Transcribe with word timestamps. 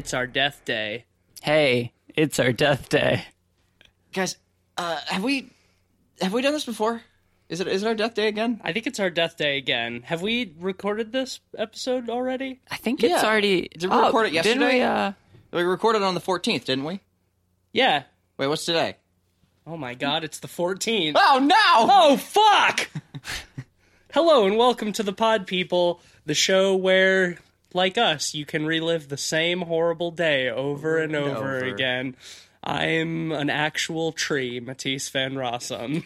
It's 0.00 0.14
our 0.14 0.26
death 0.26 0.62
day. 0.64 1.04
Hey, 1.42 1.92
it's 2.16 2.38
our 2.40 2.52
death 2.54 2.88
day. 2.88 3.26
Guys, 4.14 4.38
uh, 4.78 4.98
have 5.08 5.22
we 5.22 5.50
have 6.22 6.32
we 6.32 6.40
done 6.40 6.54
this 6.54 6.64
before? 6.64 7.02
Is 7.50 7.60
it 7.60 7.68
is 7.68 7.82
it 7.82 7.86
our 7.86 7.94
death 7.94 8.14
day 8.14 8.26
again? 8.28 8.62
I 8.64 8.72
think 8.72 8.86
it's 8.86 8.98
our 8.98 9.10
death 9.10 9.36
day 9.36 9.58
again. 9.58 10.00
Have 10.06 10.22
we 10.22 10.54
recorded 10.58 11.12
this 11.12 11.40
episode 11.58 12.08
already? 12.08 12.60
I 12.70 12.78
think 12.78 13.04
it's 13.04 13.10
Yeah. 13.22 13.28
already. 13.28 13.68
Did 13.76 13.90
we 13.90 13.96
record 13.98 14.28
it 14.28 14.32
yesterday? 14.32 14.58
Didn't 14.58 14.74
we, 14.78 14.80
uh, 14.80 15.12
We 15.52 15.62
recorded 15.64 16.00
on 16.00 16.14
the 16.14 16.20
14th, 16.22 16.64
didn't 16.64 16.84
we? 16.84 17.00
Yeah. 17.74 18.04
Wait, 18.38 18.46
what's 18.46 18.64
today? 18.64 18.96
Oh 19.66 19.76
my 19.76 19.92
god, 19.92 20.24
it's 20.24 20.38
the 20.38 20.48
14th. 20.48 21.12
Oh 21.14 21.38
no! 21.42 21.56
Oh, 21.58 22.16
fuck! 22.16 22.88
Hello 24.14 24.46
and 24.46 24.56
welcome 24.56 24.92
to 24.94 25.02
the 25.02 25.12
Pod 25.12 25.46
People, 25.46 26.00
the 26.24 26.32
show 26.34 26.74
where, 26.74 27.36
like 27.74 27.98
us, 27.98 28.34
you 28.34 28.44
can 28.44 28.66
relive 28.66 29.08
the 29.08 29.16
same 29.16 29.62
horrible 29.62 30.10
day 30.10 30.48
over 30.48 30.98
and 30.98 31.14
over, 31.14 31.56
over. 31.56 31.64
again. 31.64 32.16
I'm 32.62 33.32
an 33.32 33.48
actual 33.48 34.12
tree, 34.12 34.60
Matisse 34.60 35.08
Van 35.08 35.34
Rossum. 35.34 36.04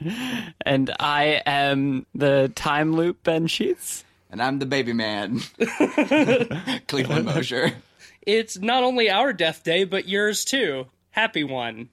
and 0.64 0.94
I 0.98 1.42
am 1.46 2.06
the 2.14 2.50
time 2.54 2.96
loop 2.96 3.22
Ben 3.22 3.46
Sheets. 3.46 4.04
And 4.30 4.42
I'm 4.42 4.58
the 4.58 4.66
baby 4.66 4.92
man, 4.92 5.40
Cleveland 6.88 7.26
Mosher. 7.26 7.72
It's 8.22 8.58
not 8.58 8.82
only 8.82 9.08
our 9.08 9.32
death 9.32 9.62
day, 9.62 9.84
but 9.84 10.08
yours 10.08 10.44
too. 10.44 10.86
Happy 11.10 11.44
one. 11.44 11.90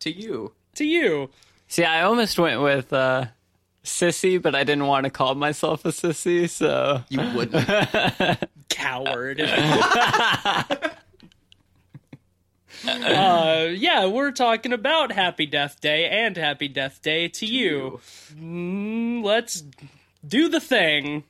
To 0.00 0.10
you. 0.10 0.52
To 0.76 0.84
you. 0.84 1.30
See, 1.66 1.84
I 1.84 2.02
almost 2.02 2.38
went 2.38 2.60
with 2.60 2.92
uh, 2.92 3.26
sissy, 3.84 4.40
but 4.40 4.54
I 4.54 4.64
didn't 4.64 4.86
want 4.86 5.04
to 5.04 5.10
call 5.10 5.34
myself 5.34 5.84
a 5.84 5.88
sissy, 5.88 6.48
so 6.48 7.02
You 7.08 7.20
wouldn't. 7.34 7.68
Coward. 8.68 9.40
uh, 12.86 13.68
yeah, 13.70 14.06
we're 14.06 14.32
talking 14.32 14.72
about 14.72 15.12
Happy 15.12 15.46
Death 15.46 15.80
Day 15.80 16.08
and 16.08 16.36
Happy 16.36 16.68
Death 16.68 17.00
Day 17.02 17.28
to 17.28 17.46
you. 17.46 18.00
Mm, 18.34 19.22
let's 19.22 19.62
do 20.26 20.48
the 20.48 20.60
thing. 20.60 21.24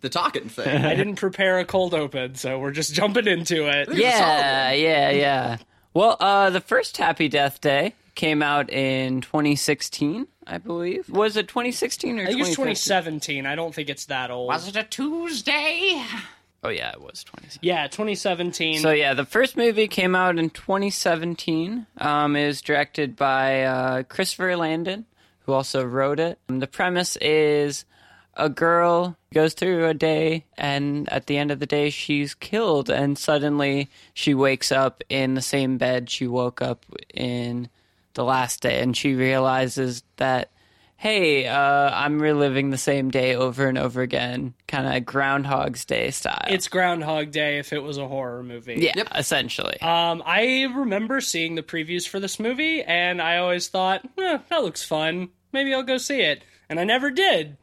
the 0.00 0.08
talking 0.08 0.48
thing. 0.48 0.84
I 0.84 0.94
didn't 0.94 1.16
prepare 1.16 1.58
a 1.58 1.64
cold 1.64 1.94
open, 1.94 2.34
so 2.36 2.58
we're 2.58 2.72
just 2.72 2.94
jumping 2.94 3.26
into 3.26 3.66
it. 3.68 3.88
yeah, 3.94 4.72
yeah, 4.72 5.10
yeah. 5.10 5.56
Well, 5.92 6.16
uh, 6.20 6.50
the 6.50 6.60
first 6.60 6.96
Happy 6.96 7.28
Death 7.28 7.60
Day 7.60 7.94
came 8.14 8.42
out 8.42 8.70
in 8.70 9.20
2016, 9.20 10.26
I 10.46 10.58
believe. 10.58 11.08
Was 11.08 11.36
it 11.36 11.48
2016 11.48 12.18
or 12.18 12.22
I 12.22 12.26
think 12.26 12.40
it's 12.40 12.50
2017. 12.50 13.46
I 13.46 13.54
don't 13.54 13.74
think 13.74 13.88
it's 13.88 14.06
that 14.06 14.30
old. 14.30 14.48
Was 14.48 14.68
it 14.68 14.76
a 14.76 14.84
Tuesday? 14.84 16.02
Oh 16.62 16.70
yeah, 16.70 16.92
it 16.92 17.00
was 17.00 17.24
2017. 17.24 17.60
Yeah, 17.62 17.86
2017. 17.88 18.80
So 18.80 18.90
yeah, 18.90 19.12
the 19.12 19.26
first 19.26 19.54
movie 19.56 19.86
came 19.86 20.14
out 20.14 20.38
in 20.38 20.48
2017. 20.48 21.86
Um, 21.98 22.36
it 22.36 22.46
was 22.46 22.62
directed 22.62 23.16
by 23.16 23.64
uh, 23.64 24.02
Christopher 24.04 24.56
Landon, 24.56 25.04
who 25.40 25.52
also 25.52 25.84
wrote 25.84 26.18
it. 26.18 26.38
Um, 26.48 26.60
the 26.60 26.66
premise 26.66 27.16
is 27.16 27.84
a 28.36 28.48
girl 28.48 29.16
goes 29.32 29.52
through 29.54 29.86
a 29.86 29.94
day, 29.94 30.46
and 30.56 31.08
at 31.12 31.26
the 31.26 31.36
end 31.36 31.50
of 31.50 31.60
the 31.60 31.66
day, 31.66 31.90
she's 31.90 32.34
killed, 32.34 32.88
and 32.88 33.18
suddenly 33.18 33.90
she 34.14 34.32
wakes 34.32 34.72
up 34.72 35.02
in 35.08 35.34
the 35.34 35.42
same 35.42 35.76
bed 35.76 36.08
she 36.08 36.26
woke 36.26 36.62
up 36.62 36.86
in 37.12 37.68
the 38.14 38.24
last 38.24 38.62
day, 38.62 38.80
and 38.80 38.96
she 38.96 39.14
realizes 39.14 40.02
that. 40.16 40.50
Hey, 40.96 41.46
uh, 41.46 41.90
I'm 41.92 42.22
reliving 42.22 42.70
the 42.70 42.78
same 42.78 43.10
day 43.10 43.34
over 43.34 43.66
and 43.66 43.76
over 43.76 44.00
again, 44.00 44.54
kind 44.66 44.86
of 44.96 45.04
Groundhog's 45.04 45.84
Day 45.84 46.10
style. 46.12 46.46
it's 46.48 46.68
Groundhog 46.68 47.30
Day 47.30 47.58
if 47.58 47.74
it 47.74 47.82
was 47.82 47.98
a 47.98 48.06
horror 48.08 48.42
movie. 48.42 48.76
yeah, 48.94 49.02
essentially. 49.14 49.78
Um, 49.82 50.22
I 50.24 50.72
remember 50.74 51.20
seeing 51.20 51.56
the 51.56 51.62
previews 51.62 52.08
for 52.08 52.20
this 52.20 52.38
movie, 52.40 52.82
and 52.82 53.20
I 53.20 53.36
always 53.38 53.68
thought, 53.68 54.02
eh, 54.16 54.38
that 54.48 54.62
looks 54.62 54.82
fun. 54.82 55.28
Maybe 55.52 55.74
I'll 55.74 55.82
go 55.82 55.98
see 55.98 56.20
it. 56.20 56.42
And 56.70 56.80
I 56.80 56.84
never 56.84 57.10
did. 57.10 57.58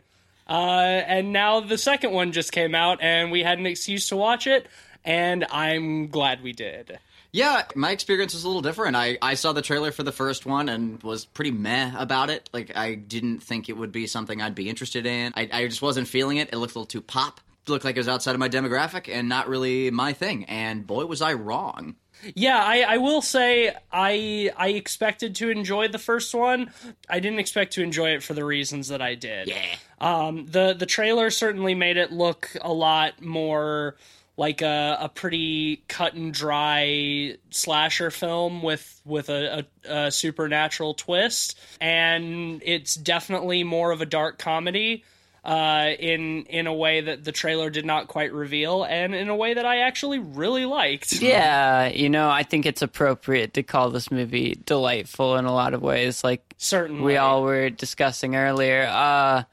Uh, 0.47 1.01
and 1.07 1.31
now 1.33 1.61
the 1.61 1.77
second 1.77 2.11
one 2.11 2.33
just 2.33 2.51
came 2.51 2.75
out, 2.75 2.99
and 3.01 3.31
we 3.31 3.41
had 3.41 3.57
an 3.57 3.65
excuse 3.65 4.09
to 4.09 4.17
watch 4.17 4.45
it, 4.45 4.67
and 5.03 5.45
I'm 5.49 6.09
glad 6.09 6.43
we 6.43 6.51
did. 6.51 6.99
Yeah, 7.33 7.63
my 7.75 7.91
experience 7.91 8.33
was 8.33 8.43
a 8.43 8.47
little 8.47 8.61
different. 8.61 8.95
I, 8.95 9.17
I 9.21 9.35
saw 9.35 9.53
the 9.53 9.61
trailer 9.61 9.91
for 9.91 10.03
the 10.03 10.11
first 10.11 10.45
one 10.45 10.67
and 10.67 11.01
was 11.01 11.23
pretty 11.23 11.51
meh 11.51 11.93
about 11.97 12.29
it. 12.29 12.49
Like, 12.51 12.75
I 12.75 12.95
didn't 12.95 13.39
think 13.39 13.69
it 13.69 13.77
would 13.77 13.91
be 13.91 14.05
something 14.07 14.41
I'd 14.41 14.55
be 14.55 14.69
interested 14.69 15.05
in. 15.05 15.31
I, 15.37 15.49
I 15.51 15.67
just 15.67 15.81
wasn't 15.81 16.07
feeling 16.07 16.37
it. 16.37 16.49
It 16.51 16.57
looked 16.57 16.75
a 16.75 16.79
little 16.79 16.85
too 16.87 17.01
pop. 17.01 17.39
It 17.65 17.69
looked 17.69 17.85
like 17.85 17.95
it 17.95 17.99
was 17.99 18.09
outside 18.09 18.33
of 18.33 18.39
my 18.39 18.49
demographic 18.49 19.07
and 19.07 19.29
not 19.29 19.47
really 19.47 19.91
my 19.91 20.13
thing. 20.13 20.45
And 20.45 20.85
boy, 20.85 21.05
was 21.05 21.21
I 21.21 21.33
wrong. 21.33 21.95
Yeah, 22.35 22.61
I, 22.61 22.81
I 22.81 22.97
will 22.97 23.21
say 23.21 23.73
I 23.91 24.51
I 24.55 24.69
expected 24.69 25.35
to 25.35 25.49
enjoy 25.49 25.87
the 25.87 25.97
first 25.97 26.35
one. 26.35 26.71
I 27.09 27.19
didn't 27.19 27.39
expect 27.39 27.73
to 27.73 27.81
enjoy 27.81 28.11
it 28.11 28.23
for 28.23 28.33
the 28.33 28.45
reasons 28.45 28.89
that 28.89 29.01
I 29.01 29.15
did. 29.15 29.47
Yeah. 29.47 29.75
Um, 29.99 30.45
the 30.45 30.73
the 30.73 30.85
trailer 30.85 31.29
certainly 31.31 31.73
made 31.73 31.97
it 31.97 32.11
look 32.11 32.49
a 32.61 32.71
lot 32.71 33.21
more 33.21 33.95
like 34.37 34.61
a, 34.61 34.97
a 35.01 35.09
pretty 35.09 35.83
cut 35.87 36.13
and 36.13 36.33
dry 36.33 37.35
slasher 37.49 38.11
film 38.11 38.63
with 38.63 39.01
with 39.05 39.29
a, 39.29 39.65
a, 39.85 40.05
a 40.05 40.11
supernatural 40.11 40.93
twist, 40.93 41.59
and 41.79 42.61
it's 42.65 42.95
definitely 42.95 43.63
more 43.63 43.91
of 43.91 44.01
a 44.01 44.05
dark 44.05 44.39
comedy 44.39 45.03
uh, 45.43 45.89
in 45.99 46.43
in 46.45 46.67
a 46.67 46.73
way 46.73 47.01
that 47.01 47.23
the 47.23 47.31
trailer 47.31 47.69
did 47.69 47.85
not 47.85 48.07
quite 48.07 48.31
reveal, 48.31 48.83
and 48.83 49.15
in 49.15 49.27
a 49.29 49.35
way 49.35 49.53
that 49.55 49.65
I 49.65 49.79
actually 49.79 50.19
really 50.19 50.65
liked. 50.65 51.19
Yeah, 51.21 51.87
you 51.87 52.09
know, 52.09 52.29
I 52.29 52.43
think 52.43 52.65
it's 52.65 52.81
appropriate 52.81 53.53
to 53.55 53.63
call 53.63 53.89
this 53.89 54.11
movie 54.11 54.57
delightful 54.65 55.37
in 55.37 55.45
a 55.45 55.53
lot 55.53 55.73
of 55.73 55.81
ways, 55.81 56.23
like 56.23 56.55
Certainly, 56.57 57.03
we 57.03 57.17
all 57.17 57.43
were 57.43 57.69
discussing 57.69 58.35
earlier. 58.35 58.87
Uh, 58.89 59.43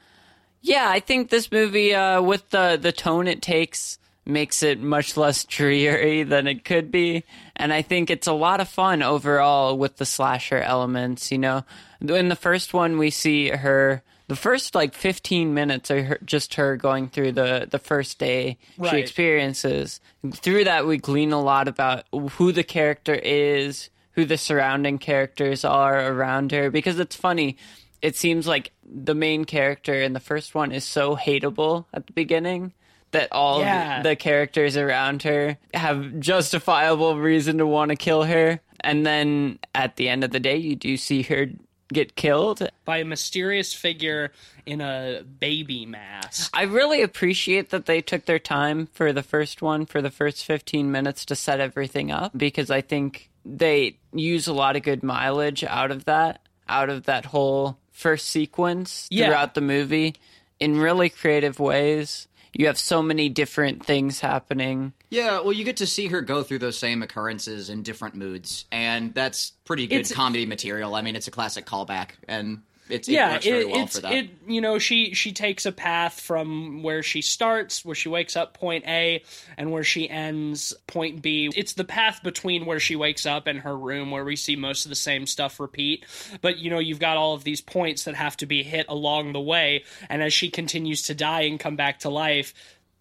yeah, 0.61 0.87
I 0.89 1.01
think 1.01 1.31
this 1.31 1.51
movie, 1.53 1.95
uh, 1.95 2.21
with 2.21 2.49
the 2.51 2.79
the 2.81 2.93
tone 2.93 3.29
it 3.29 3.41
takes, 3.41 3.99
makes 4.29 4.63
it 4.63 4.81
much 4.81 5.17
less 5.17 5.45
dreary 5.45 6.23
than 6.23 6.47
it 6.47 6.65
could 6.65 6.93
be, 6.93 7.25
and 7.57 7.73
I 7.73 7.83
think 7.83 8.11
it's 8.11 8.27
a 8.27 8.33
lot 8.33 8.61
of 8.61 8.69
fun 8.69 9.03
overall 9.03 9.77
with 9.77 9.97
the 9.97 10.05
slasher 10.05 10.61
elements. 10.61 11.33
You 11.33 11.39
know, 11.39 11.65
in 12.01 12.29
the 12.29 12.37
first 12.37 12.75
one, 12.75 12.99
we 12.99 13.11
see 13.11 13.49
her. 13.49 14.03
The 14.29 14.37
first 14.37 14.75
like 14.75 14.93
15 14.93 15.55
minutes 15.55 15.91
are 15.91 16.03
her, 16.03 16.19
just 16.23 16.55
her 16.55 16.77
going 16.77 17.09
through 17.09 17.33
the, 17.33 17.67
the 17.71 17.79
first 17.79 18.19
day 18.19 18.59
she 18.91 18.99
experiences. 18.99 20.01
Through 20.35 20.65
that, 20.65 20.87
we 20.87 20.99
glean 20.99 21.33
a 21.33 21.41
lot 21.41 21.67
about 21.67 22.05
who 22.13 22.53
the 22.53 22.63
character 22.63 23.15
is, 23.15 23.89
who 24.13 24.27
the 24.27 24.37
surrounding 24.37 24.99
characters 24.99 25.65
are 25.65 26.13
around 26.13 26.53
her. 26.53 26.71
Because 26.71 26.99
it's 26.99 27.17
funny, 27.17 27.57
it 28.03 28.17
seems 28.17 28.47
like 28.47 28.73
the 28.85 29.15
main 29.15 29.47
character 29.47 29.95
in 29.95 30.13
the 30.13 30.21
first 30.21 30.55
one 30.55 30.73
is 30.73 30.85
so 30.85 31.17
hateable 31.17 31.87
at 31.95 32.07
the 32.07 32.13
beginning 32.13 32.75
that 33.13 33.29
all 33.33 33.61
Yeah. 33.61 34.03
the, 34.03 34.17
characters 34.17 34.77
around 34.77 35.23
her 35.23 35.57
have 35.75 36.19
justifiable 36.21 37.17
reason 37.19 37.59
to 37.59 37.67
want 37.67 37.91
to 37.91 37.97
kill 37.97 38.25
her. 38.25 38.61
And 38.81 39.05
then 39.07 39.59
at 39.75 39.97
the 39.97 40.09
end 40.09 40.25
of 40.25 40.31
the 40.31 40.41
day, 40.41 40.57
you 40.57 40.77
do 40.77 40.97
see 40.97 41.23
her 41.23 41.47
get 41.93 42.17
killed 42.17 42.69
by 42.85 42.99
a 42.99 43.05
mysterious 43.05 43.73
figure 43.73 44.31
in 44.67 44.81
a 44.83 45.23
baby 45.41 45.87
mask. 45.87 46.51
I 46.55 46.65
really 46.65 47.01
appreciate 47.03 47.71
that 47.71 47.87
they 47.87 48.03
took 48.03 48.27
their 48.27 48.39
time 48.39 48.87
for 48.93 49.13
the 49.13 49.23
first 49.23 49.63
one, 49.63 49.87
for 49.87 50.03
the 50.03 50.11
first 50.11 50.45
15 50.45 50.91
minutes 50.93 51.25
to 51.27 51.35
set 51.35 51.61
everything 51.61 52.11
up, 52.13 52.33
because 52.37 52.71
I 52.71 52.83
think 52.83 53.31
they 53.45 53.97
use 54.13 54.47
a 54.47 54.53
lot 54.53 54.77
of 54.77 54.83
good 54.83 55.03
mileage 55.03 55.65
out 55.65 55.91
of 55.91 56.05
that, 56.05 56.43
out 56.69 56.91
of 56.91 57.05
that 57.05 57.25
whole 57.25 57.79
first 57.91 58.29
sequence 58.29 59.09
Yeah. 59.11 59.27
throughout 59.27 59.55
the 59.55 59.63
movie 59.63 60.15
in 60.61 60.79
really 60.79 61.09
creative 61.09 61.59
ways. 61.59 62.29
You 62.59 62.67
have 62.67 62.77
so 62.79 63.03
many 63.03 63.29
different 63.29 63.87
things 63.87 64.19
happening. 64.19 64.93
Yeah, 65.11 65.39
well, 65.41 65.53
you 65.53 65.63
get 65.63 65.77
to 65.77 65.87
see 65.87 66.09
her 66.09 66.21
go 66.21 66.43
through 66.43 66.59
those 66.59 66.77
same 66.77 67.05
occurrences 67.05 67.71
in 67.71 67.85
different 67.85 68.17
moods, 68.17 68.65
and 68.73 69.15
that's 69.15 69.53
pretty 69.65 69.87
good 69.87 70.01
It's- 70.01 70.13
comedy 70.13 70.45
material. 70.45 70.97
I 70.97 71.03
mean, 71.03 71.15
it's 71.15 71.29
a 71.29 71.31
classic 71.31 71.67
callback, 71.67 72.11
and 72.27 72.63
it's, 72.89 73.09
it 73.09 73.13
yeah, 73.13 73.39
very 73.39 73.61
it, 73.61 73.69
well 73.71 73.83
it's 73.83 73.97
for 73.97 74.03
that. 74.03 74.13
it. 74.13 74.31
You 74.47 74.61
know, 74.61 74.79
she 74.79 75.15
she 75.15 75.33
takes 75.33 75.67
a 75.67 75.73
path 75.73 76.21
from 76.21 76.83
where 76.83 77.03
she 77.03 77.23
starts, 77.23 77.85
where 77.85 77.95
she 77.95 78.09
wakes 78.09 78.37
up 78.37 78.55
point 78.55 78.85
A, 78.87 79.23
and 79.57 79.71
where 79.71 79.85
she 79.85 80.09
ends 80.09 80.75
point 80.87 81.23
B. 81.23 81.51
It's 81.55 81.75
the 81.75 81.85
path 81.85 82.23
between 82.23 82.67
where 82.67 82.81
she 82.81 82.97
wakes 82.97 83.27
up 83.27 83.47
and 83.47 83.61
her 83.61 83.77
room, 83.77 84.11
where 84.11 84.25
we 84.25 84.37
see 84.37 84.57
most 84.57 84.85
of 84.85 84.91
the 84.91 84.97
same 84.97 85.27
stuff 85.27 85.61
repeat. 85.61 86.05
But 86.41 86.59
you 86.59 86.71
know, 86.71 86.79
you've 86.79 87.01
got 87.01 87.17
all 87.17 87.35
of 87.35 87.45
these 87.45 87.61
points 87.61 88.05
that 88.05 88.15
have 88.15 88.37
to 88.39 88.47
be 88.47 88.63
hit 88.63 88.87
along 88.89 89.33
the 89.33 89.41
way, 89.41 89.85
and 90.09 90.23
as 90.23 90.33
she 90.33 90.51
continues 90.51 91.03
to 91.03 91.15
die 91.15 91.43
and 91.43 91.61
come 91.61 91.77
back 91.77 92.01
to 92.01 92.09
life. 92.09 92.55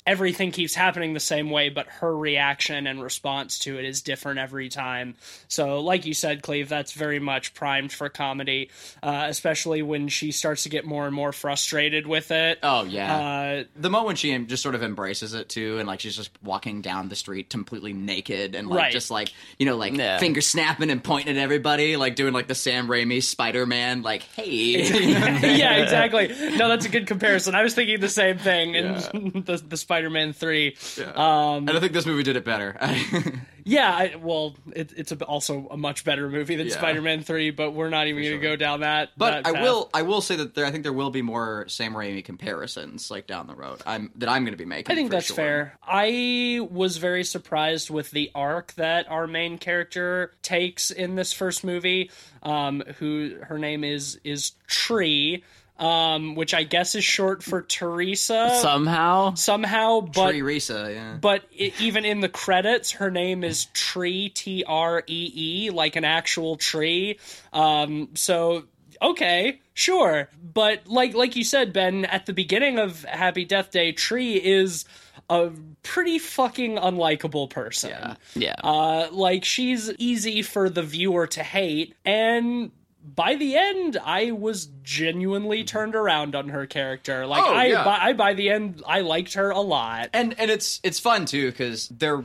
Everything 0.07 0.51
keeps 0.51 0.73
happening 0.73 1.13
the 1.13 1.19
same 1.19 1.51
way, 1.51 1.69
but 1.69 1.85
her 1.87 2.15
reaction 2.17 2.87
and 2.87 3.03
response 3.03 3.59
to 3.59 3.77
it 3.77 3.85
is 3.85 4.01
different 4.01 4.39
every 4.39 4.69
time. 4.69 5.15
So, 5.47 5.81
like 5.81 6.05
you 6.05 6.13
said, 6.15 6.41
Cleve, 6.41 6.69
that's 6.69 6.93
very 6.93 7.19
much 7.19 7.53
primed 7.53 7.91
for 7.91 8.09
comedy, 8.09 8.69
uh, 9.03 9.25
especially 9.27 9.81
when 9.81 10.07
she 10.07 10.31
starts 10.31 10.63
to 10.63 10.69
get 10.69 10.85
more 10.85 11.05
and 11.05 11.13
more 11.13 11.31
frustrated 11.33 12.07
with 12.07 12.31
it. 12.31 12.59
Oh 12.63 12.85
yeah. 12.85 13.17
Uh, 13.17 13.63
the 13.75 13.89
moment 13.89 14.07
when 14.07 14.15
she 14.15 14.37
just 14.45 14.63
sort 14.63 14.73
of 14.75 14.81
embraces 14.81 15.33
it 15.33 15.49
too, 15.49 15.77
and 15.77 15.87
like 15.87 15.99
she's 15.99 16.15
just 16.15 16.31
walking 16.41 16.81
down 16.81 17.09
the 17.09 17.15
street 17.15 17.49
completely 17.49 17.93
naked 17.93 18.55
and 18.55 18.67
like 18.69 18.77
Right. 18.77 18.91
just 18.93 19.11
like 19.11 19.33
you 19.59 19.65
know 19.65 19.75
like 19.75 19.93
Yeah. 19.93 20.17
finger 20.19 20.41
snapping 20.41 20.89
and 20.89 21.03
pointing 21.03 21.37
at 21.37 21.41
everybody, 21.43 21.97
like 21.97 22.15
doing 22.15 22.33
like 22.33 22.47
the 22.47 22.55
Sam 22.55 22.87
Raimi 22.87 23.21
Spider 23.21 23.65
Man, 23.65 24.01
like 24.03 24.23
hey. 24.35 24.47
yeah, 25.57 25.75
exactly. 25.83 26.27
No, 26.57 26.69
that's 26.69 26.85
a 26.85 26.89
good 26.89 27.07
comparison. 27.07 27.53
I 27.55 27.63
was 27.63 27.73
thinking 27.73 27.99
the 27.99 28.07
same 28.09 28.37
thing 28.37 28.75
in 28.75 28.93
the, 29.45 29.61
the 29.67 29.75
Spider-Man 29.97 30.33
Three. 30.33 30.75
Um, 31.15 31.67
and 31.67 31.71
I 31.71 31.79
think 31.79 31.93
this 31.93 32.05
movie 32.05 32.21
did 32.21 32.35
it 32.35 32.45
better. 32.45 32.77
yeah, 33.63 33.89
I, 33.89 34.15
well, 34.15 34.55
it, 34.75 34.93
it's 34.95 35.11
a, 35.11 35.23
also 35.25 35.67
a 35.71 35.77
much 35.77 36.03
better 36.03 36.29
movie 36.29 36.55
than 36.55 36.67
Yeah. 36.67 36.73
Spider-Man 36.73 37.23
Three, 37.23 37.49
but 37.49 37.71
we're 37.71 37.89
not 37.89 38.05
even 38.07 38.21
going 38.21 38.39
to 38.39 38.43
sure. 38.43 38.51
go 38.51 38.55
down 38.55 38.81
that. 38.81 39.09
But 39.17 39.43
that 39.43 39.55
I 39.55 39.63
will, 39.63 39.89
I 39.95 40.03
will 40.03 40.21
say 40.21 40.35
that 40.35 40.53
there, 40.53 40.65
I 40.65 40.71
think 40.71 40.83
there 40.83 40.93
will 40.93 41.09
be 41.09 41.23
more 41.23 41.65
Sam 41.67 41.95
Raimi 41.95 42.23
comparisons 42.23 43.09
like 43.09 43.25
down 43.25 43.47
the 43.47 43.55
road. 43.55 43.81
I'm 43.87 44.11
that 44.17 44.29
I'm 44.29 44.43
going 44.43 44.53
to 44.53 44.57
be 44.57 44.65
making. 44.65 44.91
I 44.91 44.95
think 44.95 45.09
that's 45.09 45.27
sure. 45.27 45.35
fair. 45.35 45.79
I 45.83 46.67
was 46.69 46.97
very 46.97 47.23
surprised 47.23 47.89
with 47.89 48.11
the 48.11 48.29
arc 48.35 48.73
that 48.75 49.09
our 49.09 49.25
main 49.25 49.57
character 49.57 50.33
takes 50.43 50.91
in 50.91 51.15
this 51.15 51.33
first 51.33 51.63
movie. 51.63 52.11
Um, 52.43 52.83
who 52.99 53.35
her 53.41 53.57
name 53.57 53.83
is 53.83 54.19
is 54.23 54.51
Tree, 54.67 55.43
um, 55.79 56.35
which 56.35 56.53
I 56.53 56.63
guess 56.63 56.95
is 56.95 57.03
short 57.03 57.43
for 57.43 57.61
Teresa 57.61 58.57
Somehow, 58.61 59.35
somehow. 59.35 60.01
But 60.01 60.31
Teresa, 60.31 60.91
yeah. 60.93 61.17
but 61.19 61.43
i 61.59 61.73
even 61.79 62.05
in 62.05 62.19
the 62.19 62.29
credits, 62.29 62.91
her 62.93 63.11
name 63.11 63.43
is 63.43 63.65
Tree 63.73 64.29
T 64.29 64.63
R 64.65 65.03
E 65.05 65.31
E, 65.35 65.69
like 65.69 65.95
an 65.95 66.05
actual 66.05 66.55
tree. 66.55 67.19
Um, 67.53 68.09
so 68.15 68.63
okay, 69.01 69.61
sure, 69.73 70.29
but 70.41 70.87
like 70.87 71.13
like 71.13 71.35
you 71.35 71.43
said, 71.43 71.73
Ben, 71.73 72.05
at 72.05 72.25
the 72.25 72.33
beginning 72.33 72.79
of 72.79 73.03
Happy 73.03 73.45
Death 73.45 73.71
Day, 73.71 73.91
Tree 73.91 74.35
is 74.35 74.85
a 75.29 75.51
pretty 75.83 76.19
fucking 76.19 76.77
unlikable 76.77 77.49
person. 77.49 77.89
Yeah. 77.89 78.15
yeah. 78.35 78.55
Uh, 78.63 79.07
like 79.11 79.43
she's 79.43 79.91
easy 79.97 80.41
for 80.41 80.69
the 80.69 80.83
viewer 80.83 81.27
to 81.27 81.43
hate, 81.43 81.95
and 82.05 82.71
by 83.15 83.35
the 83.35 83.55
end, 83.55 83.97
I 84.03 84.31
was 84.31 84.67
genuinely 84.83 85.63
turned 85.63 85.95
around 85.95 86.35
on 86.35 86.49
her 86.49 86.65
character. 86.65 87.25
Like 87.25 87.43
Oh, 87.43 87.53
I, 87.53 87.65
yeah. 87.67 87.83
by, 87.83 87.97
I 88.01 88.13
by 88.13 88.33
the 88.33 88.49
end, 88.49 88.83
I 88.85 89.01
liked 89.01 89.33
her 89.35 89.49
a 89.51 89.61
lot. 89.61 90.09
and 90.13 90.37
and 90.39 90.51
it's 90.51 90.79
it's 90.83 90.99
fun 90.99 91.25
too 91.25 91.49
because 91.51 91.87
they're 91.89 92.23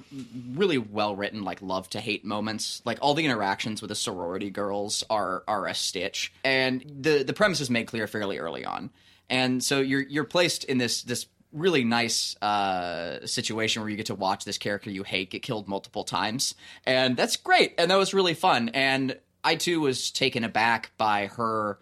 really 0.54 0.78
well 0.78 1.14
written 1.16 1.42
like 1.44 1.62
love 1.62 1.88
to 1.90 2.00
hate 2.00 2.24
moments 2.24 2.82
like 2.84 2.98
all 3.00 3.14
the 3.14 3.24
interactions 3.24 3.80
with 3.80 3.88
the 3.90 3.94
sorority 3.94 4.50
girls 4.50 5.04
are 5.10 5.42
are 5.48 5.66
a 5.66 5.74
stitch 5.74 6.32
and 6.44 6.84
the 7.00 7.22
the 7.22 7.32
premise 7.32 7.60
is 7.60 7.70
made 7.70 7.86
clear 7.86 8.06
fairly 8.06 8.38
early 8.38 8.64
on 8.64 8.90
and 9.30 9.62
so 9.62 9.80
you're 9.80 10.02
you're 10.02 10.24
placed 10.24 10.64
in 10.64 10.78
this 10.78 11.02
this 11.02 11.26
really 11.52 11.84
nice 11.84 12.34
uh 12.42 13.24
situation 13.26 13.82
where 13.82 13.90
you 13.90 13.96
get 13.96 14.06
to 14.06 14.14
watch 14.14 14.44
this 14.44 14.58
character 14.58 14.90
you 14.90 15.02
hate 15.02 15.30
get 15.30 15.42
killed 15.42 15.68
multiple 15.68 16.04
times 16.04 16.54
and 16.86 17.16
that's 17.16 17.36
great 17.36 17.74
and 17.78 17.90
that 17.90 17.96
was 17.96 18.14
really 18.14 18.34
fun 18.34 18.68
and 18.70 19.16
i 19.44 19.54
too 19.54 19.80
was 19.80 20.10
taken 20.10 20.44
aback 20.44 20.90
by 20.96 21.26
her 21.26 21.78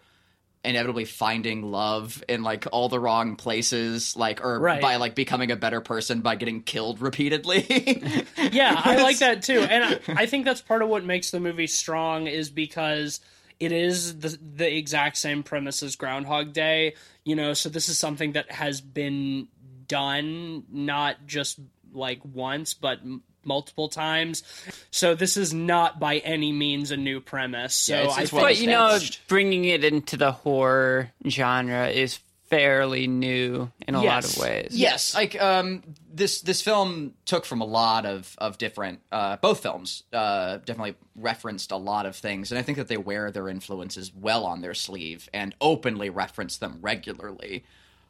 inevitably 0.63 1.05
finding 1.05 1.63
love 1.71 2.23
in 2.29 2.43
like 2.43 2.67
all 2.71 2.87
the 2.87 2.99
wrong 2.99 3.35
places 3.35 4.15
like 4.15 4.43
or 4.45 4.59
Right. 4.59 4.81
by 4.81 4.97
like 4.97 5.15
becoming 5.15 5.49
a 5.51 5.55
better 5.55 5.81
person 5.81 6.21
by 6.21 6.35
getting 6.35 6.61
killed 6.61 7.01
repeatedly 7.01 7.65
yeah, 8.51 8.73
I 8.77 9.01
like 9.01 9.19
that 9.19 9.41
too, 9.41 9.59
and 9.61 9.83
I, 9.83 9.99
I 10.21 10.25
think 10.27 10.45
that's 10.45 10.61
part 10.61 10.81
of 10.83 10.89
what 10.89 11.03
makes 11.03 11.31
the 11.31 11.39
movie 11.39 11.65
strong 11.67 12.27
is 12.27 12.49
because 12.51 13.21
it 13.59 13.71
is 13.71 14.19
the 14.19 14.37
the 14.55 14.75
exact 14.75 15.17
same 15.17 15.41
premise 15.43 15.81
as 15.83 15.95
Groundhog 15.95 16.53
Day. 16.53 16.95
You 17.23 17.35
know, 17.35 17.53
so 17.53 17.69
this 17.69 17.89
is 17.89 17.97
something 17.97 18.31
that 18.33 18.51
has 18.51 18.81
been 18.81 19.47
done 19.87 20.63
not 20.71 21.25
just 21.27 21.59
like 21.93 22.21
once, 22.23 22.73
but 22.73 22.99
multiple 23.43 23.89
times. 23.89 24.43
So 24.91 25.15
this 25.15 25.37
is 25.37 25.53
not 25.53 25.99
by 25.99 26.17
any 26.19 26.51
means 26.51 26.91
a 26.91 26.97
new 26.97 27.19
premise. 27.21 27.75
So 27.75 27.93
Yeah, 27.95 28.01
it's- 28.01 28.17
I 28.17 28.25
think 28.25 28.41
but 28.41 28.57
you 28.59 28.67
know, 28.67 28.99
bringing 29.27 29.65
it 29.65 29.83
into 29.83 30.17
the 30.17 30.31
horror 30.31 31.11
genre 31.27 31.87
is 31.89 32.19
fairly 32.49 33.07
new 33.07 33.71
in 33.87 33.95
a 33.95 34.03
lot 34.03 34.25
of 34.25 34.37
ways. 34.37 34.71
yes. 34.71 35.15
Like 35.15 35.41
um 35.41 35.83
this 36.13 36.41
this 36.41 36.61
film 36.61 37.13
took 37.25 37.45
from 37.45 37.61
a 37.61 37.65
lot 37.65 38.05
of 38.05 38.35
of 38.39 38.57
different 38.57 38.99
uh 39.09 39.37
both 39.37 39.61
films 39.61 40.03
uh 40.11 40.57
definitely 40.57 40.95
referenced 41.15 41.71
a 41.71 41.77
lot 41.77 42.05
of 42.05 42.13
things 42.17 42.51
and 42.51 42.59
i 42.59 42.61
think 42.61 42.77
that 42.77 42.89
they 42.89 42.97
wear 42.97 43.31
their 43.31 43.47
influences 43.47 44.11
well 44.13 44.43
on 44.45 44.59
their 44.59 44.73
sleeve 44.73 45.29
and 45.33 45.55
openly 45.61 46.09
reference 46.09 46.57
them 46.57 46.79
regularly. 46.81 47.63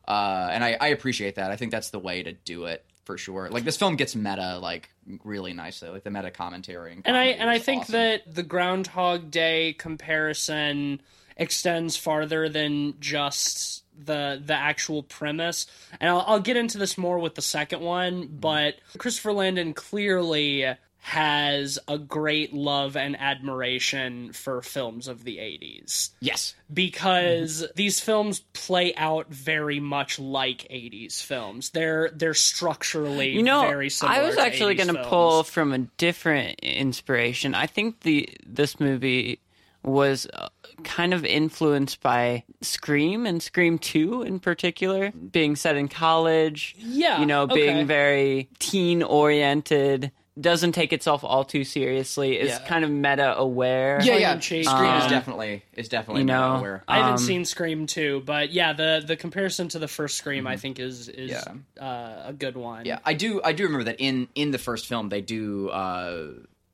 Uh 0.07 0.49
and 0.51 0.63
i 0.63 0.75
i 0.81 0.87
appreciate 0.87 1.35
that. 1.35 1.51
I 1.51 1.55
think 1.55 1.71
that's 1.71 1.91
the 1.91 1.99
way 1.99 2.23
to 2.23 2.31
do 2.33 2.65
it 2.65 2.83
for 3.05 3.17
sure 3.17 3.49
like 3.49 3.63
this 3.63 3.77
film 3.77 3.95
gets 3.95 4.15
meta 4.15 4.59
like 4.59 4.89
really 5.23 5.53
nicely 5.53 5.89
like 5.89 6.03
the 6.03 6.11
meta 6.11 6.31
commentary 6.31 6.93
and, 6.93 7.01
and 7.05 7.17
I 7.17 7.25
and 7.25 7.49
I 7.49 7.59
think 7.59 7.83
awesome. 7.83 7.93
that 7.93 8.35
the 8.35 8.43
Groundhog 8.43 9.31
Day 9.31 9.73
comparison 9.73 11.01
extends 11.37 11.97
farther 11.97 12.49
than 12.49 12.93
just 12.99 13.83
the 13.97 14.41
the 14.43 14.53
actual 14.53 15.03
premise. 15.03 15.65
And 15.99 16.09
I'll, 16.09 16.23
I'll 16.27 16.39
get 16.39 16.57
into 16.57 16.77
this 16.77 16.97
more 16.97 17.19
with 17.19 17.35
the 17.35 17.41
second 17.41 17.81
one, 17.81 18.23
mm-hmm. 18.23 18.35
but 18.37 18.75
Christopher 18.97 19.33
Landon 19.33 19.73
clearly 19.73 20.65
has 21.01 21.79
a 21.87 21.97
great 21.97 22.53
love 22.53 22.95
and 22.95 23.19
admiration 23.19 24.31
for 24.33 24.61
films 24.61 25.07
of 25.07 25.23
the 25.23 25.37
80s 25.37 26.11
yes 26.19 26.55
because 26.73 27.65
these 27.75 27.99
films 27.99 28.39
play 28.53 28.93
out 28.95 29.27
very 29.27 29.79
much 29.79 30.19
like 30.19 30.59
80s 30.69 31.21
films. 31.21 31.71
They're 31.71 32.09
they're 32.11 32.33
structurally 32.33 33.31
You 33.31 33.43
know, 33.43 33.61
very 33.61 33.89
similar. 33.89 34.17
I 34.17 34.25
was 34.25 34.37
actually 34.37 34.75
going 34.75 34.93
to 34.93 35.03
pull 35.03 35.43
from 35.43 35.73
a 35.73 35.79
different 35.79 36.59
inspiration. 36.59 37.55
I 37.55 37.67
think 37.67 38.01
the 38.01 38.29
this 38.45 38.79
movie 38.79 39.39
was 39.83 40.27
uh, 40.33 40.49
kind 40.83 41.13
of 41.13 41.25
influenced 41.25 42.01
by 42.01 42.43
Scream 42.61 43.25
and 43.25 43.41
Scream 43.41 43.79
2 43.79 44.21
in 44.21 44.39
particular, 44.39 45.11
being 45.11 45.55
set 45.55 45.75
in 45.75 45.87
college. 45.87 46.75
Yeah, 46.77 47.19
You 47.19 47.25
know, 47.25 47.47
being 47.47 47.77
okay. 47.77 47.83
very 47.83 48.49
teen 48.59 49.01
oriented, 49.01 50.11
doesn't 50.39 50.71
take 50.71 50.93
itself 50.93 51.23
all 51.25 51.43
too 51.43 51.63
seriously, 51.63 52.39
is 52.39 52.49
Yeah. 52.49 52.59
kind 52.65 52.85
of 52.85 52.89
meta 52.91 53.37
aware. 53.37 53.99
yeah 54.01 54.13
tongue 54.13 54.21
yeah 54.21 54.33
in 54.33 54.39
cheek. 54.39 54.65
scream 54.65 54.95
is 54.95 55.03
Um, 55.03 55.09
definitely 55.09 55.63
is 55.73 55.89
definitely 55.89 56.21
you 56.21 56.27
know, 56.27 56.55
aware 56.55 56.83
I 56.87 56.97
haven't 56.97 57.11
Um, 57.13 57.17
seen 57.17 57.45
Scream 57.45 57.85
2, 57.85 58.21
but 58.25 58.51
yeah, 58.51 58.73
the 58.73 59.03
the 59.05 59.15
comparison 59.17 59.67
to 59.69 59.79
the 59.79 59.87
first 59.89 60.17
Scream 60.17 60.47
I 60.47 60.55
think 60.57 60.79
is 60.79 61.09
is 61.09 61.31
Yeah. 61.31 61.83
uh, 61.85 62.23
a 62.27 62.33
good 62.33 62.55
one. 62.55 62.85
Yeah, 62.85 62.99
I 63.05 63.13
do. 63.13 63.41
I 63.43 63.51
do 63.51 63.63
remember 63.63 63.85
that 63.85 63.99
in 63.99 64.29
in 64.35 64.51
the 64.51 64.57
first 64.57 64.87
film 64.87 65.09
they 65.09 65.21
do 65.21 65.69
uh, 65.69 66.27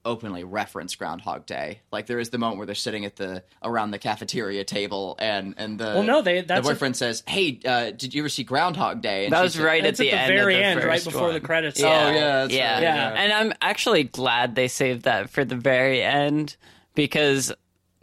openly 0.05 0.43
reference 0.43 0.95
Groundhog 0.95 1.45
Day. 1.45 1.81
Like 1.91 2.05
there 2.07 2.19
is 2.19 2.29
the 2.29 2.37
moment 2.37 2.57
where 2.57 2.65
they're 2.65 2.75
sitting 2.75 3.05
at 3.05 3.15
the 3.17 3.43
around 3.63 3.91
the 3.91 3.99
cafeteria 3.99 4.63
table, 4.63 5.15
and 5.19 5.53
and 5.57 5.79
the 5.79 5.85
Well, 5.85 6.03
no, 6.03 6.21
they- 6.21 6.41
the 6.41 6.47
that's 6.47 6.67
a- 6.67 6.71
boyfriend 6.71 6.95
says, 6.95 7.23
"Hey, 7.27 7.59
uh, 7.65 7.91
did 7.91 8.13
you 8.13 8.21
ever 8.21 8.29
see 8.29 8.43
Groundhog 8.43 9.01
Day?" 9.01 9.25
And 9.25 9.33
That 9.33 9.41
was 9.41 9.53
said- 9.53 9.63
right 9.63 9.83
It's 9.85 9.99
at 9.99 10.05
at 10.05 10.09
the, 10.11 10.15
the 10.15 10.21
end 10.21 10.33
very 10.33 10.53
of 10.55 10.59
the 10.59 10.65
end, 10.65 10.83
right 10.83 11.03
before 11.03 11.21
one. 11.23 11.33
the 11.33 11.39
credits 11.41 11.79
Yeah. 11.79 11.87
Oh, 11.87 12.11
yeah, 12.11 12.47
yeah. 12.49 12.73
right, 12.75 12.81
yeah. 12.83 13.13
And 13.17 13.33
I'm 13.33 13.53
actually 13.61 14.03
glad 14.03 14.55
they 14.55 14.67
saved 14.67 15.03
that 15.03 15.29
for 15.29 15.43
the 15.45 15.55
very 15.55 16.01
end 16.01 16.55
because 16.95 17.51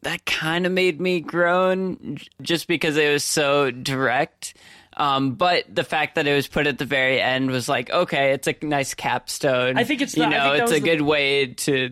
that 0.03 0.25
kind 0.27 0.67
of 0.67 0.73
made 0.73 1.01
me 1.01 1.21
groan 1.21 2.19
just 2.43 2.69
because 2.69 2.97
it 2.99 3.11
was 3.11 3.25
so 3.25 3.71
direct. 3.71 4.55
Um, 4.97 5.35
but 5.35 5.65
the 5.75 5.85
fact 5.85 6.15
that 6.15 6.27
it 6.27 6.35
was 6.35 6.47
put 6.47 6.67
at 6.67 6.79
the 6.79 6.85
very 6.85 7.21
end 7.21 7.51
was 7.51 7.69
like, 7.69 7.91
okay, 7.91 8.33
it's 8.33 8.47
a 8.49 8.55
nice 8.63 8.95
capstone. 8.95 9.77
I 9.79 9.85
think 9.85 10.01
it's 10.01 10.13
the- 10.15 10.23
you 10.23 10.29
know, 10.29 10.53
it's 10.53 10.71
a 10.71 10.75
the- 10.75 10.81
good 10.81 11.01
way 11.01 11.47
to 11.47 11.91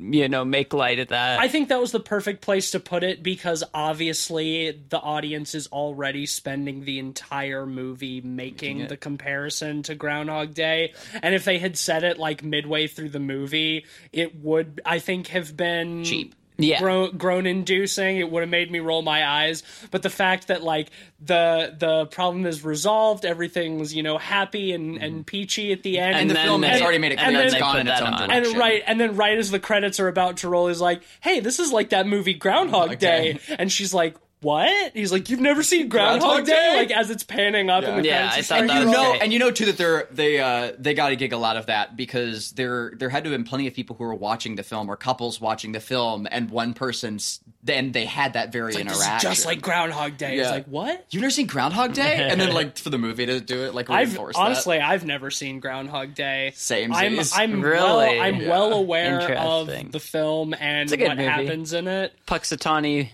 you 0.00 0.28
know 0.28 0.44
make 0.44 0.72
light 0.72 0.98
of 0.98 1.08
that. 1.08 1.38
I 1.38 1.46
think 1.46 1.68
that 1.68 1.80
was 1.80 1.92
the 1.92 2.00
perfect 2.00 2.40
place 2.42 2.72
to 2.72 2.80
put 2.80 3.04
it 3.04 3.22
because 3.22 3.62
obviously 3.72 4.72
the 4.88 4.98
audience 4.98 5.54
is 5.54 5.68
already 5.68 6.26
spending 6.26 6.84
the 6.84 6.98
entire 6.98 7.66
movie 7.66 8.20
making 8.20 8.80
it. 8.80 8.88
the 8.88 8.96
comparison 8.96 9.82
to 9.84 9.94
Groundhog 9.94 10.54
Day. 10.54 10.92
And 11.22 11.34
if 11.34 11.44
they 11.44 11.58
had 11.58 11.78
said 11.78 12.04
it 12.04 12.18
like 12.18 12.42
midway 12.42 12.86
through 12.88 13.10
the 13.10 13.20
movie, 13.20 13.84
it 14.12 14.34
would, 14.42 14.80
I 14.84 14.98
think, 14.98 15.28
have 15.28 15.56
been 15.56 16.04
Cheap. 16.04 16.34
Yeah. 16.58 16.80
groan, 16.80 17.16
groan 17.16 17.46
inducing. 17.46 18.16
It 18.16 18.30
would 18.30 18.40
have 18.42 18.48
made 18.50 18.70
me 18.70 18.78
roll 18.80 19.02
my 19.02 19.26
eyes. 19.26 19.62
But 19.90 20.02
the 20.02 20.10
fact 20.10 20.48
that 20.48 20.62
like 20.62 20.90
the 21.20 21.74
the 21.78 22.06
problem 22.06 22.46
is 22.46 22.64
resolved, 22.64 23.24
everything's 23.24 23.94
you 23.94 24.02
know 24.02 24.18
happy 24.18 24.72
and, 24.72 24.94
mm-hmm. 24.94 25.04
and 25.04 25.26
peachy 25.26 25.72
at 25.72 25.82
the 25.82 25.98
end, 25.98 26.16
And 26.16 26.30
the 26.30 26.34
then 26.34 26.46
film 26.46 26.62
has 26.62 26.80
already 26.80 26.98
made 26.98 27.12
it 27.12 27.18
and 27.18 27.34
clear 27.34 27.46
it's 27.46 27.54
gone 27.54 27.78
in 27.80 27.88
its 27.88 28.00
own 28.00 28.14
on. 28.14 28.28
direction. 28.28 28.52
and 28.52 28.60
right, 28.60 28.82
and 28.86 29.00
then 29.00 29.16
right 29.16 29.36
as 29.36 29.50
the 29.50 29.60
credits 29.60 30.00
are 30.00 30.08
about 30.08 30.38
to 30.38 30.48
roll, 30.48 30.68
is 30.68 30.80
like, 30.80 31.02
"Hey, 31.20 31.40
this 31.40 31.58
is 31.58 31.72
like 31.72 31.90
that 31.90 32.06
movie 32.06 32.34
Groundhog 32.34 32.88
Groundhog 32.88 32.98
Day," 32.98 33.32
Day. 33.34 33.56
and 33.58 33.70
she's 33.70 33.92
like, 33.92 34.16
what? 34.42 34.92
He's 34.94 35.10
like, 35.12 35.30
you've 35.30 35.40
never 35.40 35.62
seen 35.62 35.88
Groundhog, 35.88 36.20
Groundhog 36.20 36.46
Day? 36.46 36.52
Day? 36.52 36.76
Like 36.76 36.90
as 36.90 37.10
it's 37.10 37.24
panning 37.24 37.70
up 37.70 37.84
in 37.84 38.02
the 38.02 38.08
Yeah. 38.08 38.30
I 38.32 38.36
and 38.38 38.46
thought 38.46 38.58
stuff. 38.58 38.66
that 38.68 38.80
you 38.80 38.86
was 38.88 38.96
know, 38.96 39.10
great. 39.12 39.22
and 39.22 39.32
you 39.32 39.38
know 39.38 39.50
too 39.50 39.64
that 39.66 39.76
they're 39.78 40.06
they 40.10 40.38
uh 40.38 40.72
they 40.78 40.94
got 40.94 41.08
to 41.08 41.16
gig 41.16 41.32
a 41.32 41.36
lot 41.38 41.56
of 41.56 41.66
that 41.66 41.96
because 41.96 42.52
there 42.52 42.92
there 42.96 43.08
had 43.08 43.24
to 43.24 43.30
have 43.30 43.38
been 43.38 43.44
plenty 43.48 43.66
of 43.66 43.74
people 43.74 43.96
who 43.96 44.04
were 44.04 44.14
watching 44.14 44.56
the 44.56 44.62
film 44.62 44.88
or 44.90 44.96
couples 44.96 45.40
watching 45.40 45.72
the 45.72 45.80
film, 45.80 46.26
and 46.30 46.50
one 46.50 46.74
person's 46.74 47.40
then 47.64 47.90
they 47.90 48.04
had 48.04 48.34
that 48.34 48.52
very 48.52 48.72
This 48.74 48.76
is 48.76 48.80
interaction. 49.02 49.30
just 49.32 49.44
like 49.46 49.60
Groundhog 49.60 50.16
Day. 50.18 50.36
It's 50.38 50.46
Yeah. 50.48 50.54
like 50.54 50.66
what? 50.66 51.04
You've 51.10 51.22
never 51.22 51.30
seen 51.32 51.46
Groundhog 51.48 51.94
Day, 51.94 52.28
and 52.30 52.40
then 52.40 52.52
like 52.54 52.78
for 52.78 52.90
the 52.90 52.98
movie 52.98 53.26
to 53.26 53.40
do 53.40 53.64
it, 53.64 53.74
like 53.74 53.90
I've 53.90 54.08
reinforce 54.10 54.36
that. 54.36 54.42
honestly, 54.42 54.78
I've 54.78 55.04
never 55.04 55.30
seen 55.32 55.58
Groundhog 55.58 56.14
Day. 56.14 56.52
Same 56.54 56.92
I'm, 56.92 57.18
I'm 57.34 57.60
Really? 57.62 57.76
well, 57.82 58.00
I'm 58.22 58.40
Yeah. 58.42 58.48
well 58.48 58.72
aware 58.74 59.36
of 59.36 59.90
the 59.90 59.98
film 59.98 60.54
and 60.60 60.92
a 60.92 60.96
what 61.06 61.16
movie. 61.16 61.24
happens 61.28 61.72
in 61.72 61.88
it. 61.88 62.12
Punxsutawney, 62.28 63.08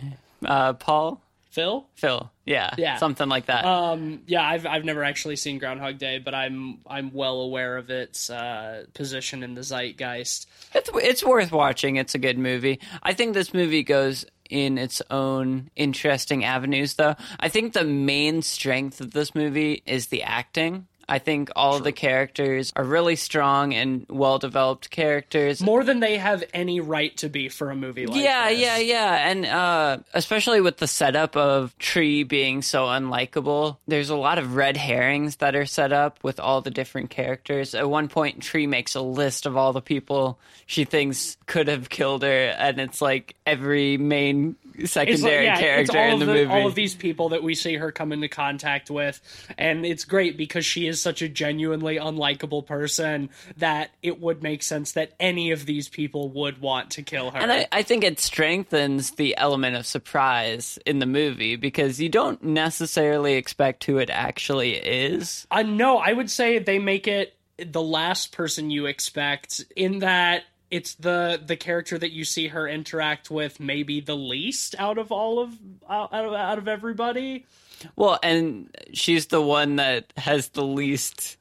uh, 0.45 0.73
Paul, 0.75 1.21
Phil, 1.51 1.87
Phil, 1.95 2.31
yeah, 2.47 2.75
Yeah. 2.79 2.97
something 2.97 3.29
like 3.29 3.47
that. 3.47 3.65
um, 3.65 4.23
yeah, 4.27 4.43
I've 4.43 4.65
I've 4.67 4.85
never 4.85 5.05
actually 5.05 5.37
seen 5.37 5.59
Groundhog 5.59 5.99
Day, 5.99 6.19
but 6.19 6.35
I'm 6.35 6.79
I'm 6.87 7.13
well 7.13 7.41
aware 7.43 7.77
of 7.77 7.91
its 7.91 8.31
uh, 8.31 8.85
position 8.95 9.43
in 9.43 9.55
the 9.55 9.63
zeitgeist. 9.63 10.47
It's 10.75 10.91
it's 10.95 11.23
worth 11.25 11.53
watching. 11.53 11.97
It's 11.97 12.15
a 12.15 12.19
good 12.19 12.39
movie. 12.39 12.81
I 13.03 13.13
think 13.13 13.35
this 13.35 13.53
movie 13.53 13.83
goes 13.83 14.25
in 14.49 14.77
its 14.79 15.01
own 15.11 15.71
interesting 15.77 16.45
avenues, 16.45 16.95
though. 16.95 17.15
I 17.41 17.49
think 17.49 17.73
the 17.73 17.85
main 17.85 18.43
strength 18.43 19.01
of 19.01 19.13
this 19.13 19.35
movie 19.35 19.83
is 19.87 20.09
the 20.09 20.23
acting. 20.23 20.87
I 21.13 21.19
think 21.19 21.51
all 21.55 21.77
of 21.77 21.85
the 21.85 21.93
characters 21.93 22.73
are 22.75 22.85
really 22.85 23.17
strong 23.17 23.75
and 23.75 24.07
well 24.09 24.39
developed 24.39 24.89
characters. 24.89 25.61
More 25.61 25.85
than 25.85 26.01
they 26.01 26.17
have 26.17 26.43
any 26.55 26.81
right 26.81 27.15
to 27.19 27.29
be 27.29 27.51
for 27.51 27.71
a 27.71 27.77
movie 27.77 28.07
like 28.07 28.23
yeah, 28.23 28.49
this. 28.49 28.61
yeah, 28.61 28.79
yeah, 28.79 28.95
yeah. 28.95 29.29
and 29.29 29.45
uh, 29.45 29.99
especially 30.15 30.63
with 30.63 30.79
the 30.79 30.87
setup 30.87 31.37
of 31.37 31.77
Tree 31.77 32.23
being 32.23 32.63
so 32.63 32.87
unlikable, 32.87 33.77
there's 33.87 34.09
a 34.09 34.17
lot 34.17 34.39
of 34.39 34.57
red 34.57 34.79
herrings 34.79 35.37
that 35.37 35.55
are 35.55 35.67
set 35.67 35.93
up 35.93 36.19
with 36.25 36.41
all 36.41 36.63
the 36.63 36.71
different 36.71 37.11
characters. 37.11 37.75
At 37.75 37.91
one 37.91 38.09
point, 38.09 38.41
Tree 38.41 38.67
makes 38.67 38.95
a 38.95 39.03
list 39.03 39.45
of 39.45 39.55
all 39.55 39.75
the 39.75 39.83
people 39.83 40.39
she 40.65 40.87
thinks 40.87 41.37
could 41.45 41.69
have 41.69 41.91
killed 41.91 42.23
her, 42.23 42.55
and 42.57 42.81
it's 42.81 43.03
like 43.03 43.37
every 43.45 43.99
main 43.99 44.57
secondary 44.85 45.47
like, 45.47 45.59
yeah, 45.59 45.61
character 45.61 45.99
in 45.99 46.19
the, 46.19 46.27
the, 46.27 46.33
movie. 46.33 46.51
all 46.51 46.67
of 46.67 46.75
these 46.75 46.95
people 46.95 47.31
that 47.31 47.43
we 47.43 47.55
see 47.55 47.75
her 47.75 47.93
come 47.93 48.13
into 48.13 48.29
contact 48.29 48.91
with, 48.91 49.21
and 49.59 49.85
it's 49.85 50.05
great 50.05 50.37
because 50.37 50.65
she 50.65 50.87
is 50.87 51.01
such 51.01 51.23
a 51.23 51.29
genuinely 51.29 51.97
unlikable 51.97 52.65
person 52.65 53.31
that 53.57 53.91
it 54.03 54.21
would 54.21 54.43
make 54.43 54.63
sense 54.63 54.93
that 54.93 55.13
any 55.21 55.51
of 55.51 55.67
these 55.67 55.89
people 55.89 56.31
would 56.31 56.61
want 56.61 56.91
to 56.93 57.03
kill 57.03 57.31
her. 57.31 57.39
And 57.39 57.53
I, 57.53 57.67
I 57.73 57.83
think 57.83 58.05
it 58.05 58.21
strengthens 58.21 59.13
the 59.13 59.37
element 59.37 59.77
of 59.77 59.87
surprise 59.87 60.79
in 60.87 60.99
the 60.99 61.07
movie 61.07 61.57
because 61.57 62.01
you 62.01 62.09
don't 62.09 62.43
necessarily 62.43 63.35
expect 63.35 63.85
who 63.85 63.99
it 63.99 64.11
actually 64.11 64.73
is. 64.73 65.47
Uh, 65.51 65.63
no, 65.63 65.99
I 65.99 66.13
would 66.13 66.31
say 66.31 66.59
they 66.59 66.79
make 66.79 67.07
it 67.07 67.37
the 67.59 67.83
last 67.83 68.33
person 68.33 68.71
you 68.71 68.87
expect 68.87 69.65
in 69.77 70.01
that 70.01 70.45
it's 70.73 70.95
the 70.97 71.41
the 71.45 71.55
character 71.57 71.97
that 71.99 72.11
you 72.11 72.25
see 72.25 72.49
her 72.49 72.67
interact 72.67 73.31
with 73.31 73.61
maybe 73.61 74.01
the 74.01 74.17
least 74.17 74.75
out 74.79 74.99
of 74.99 75.13
all 75.13 75.39
of 75.39 75.57
out 75.89 76.13
of, 76.13 76.33
out 76.35 76.59
of 76.59 76.67
everybody. 76.67 77.47
Well, 77.95 78.19
and 78.23 78.75
she's 78.93 79.27
the 79.27 79.41
one 79.43 79.77
that 79.77 80.13
has 80.17 80.49
the 80.49 80.65
least 80.65 81.37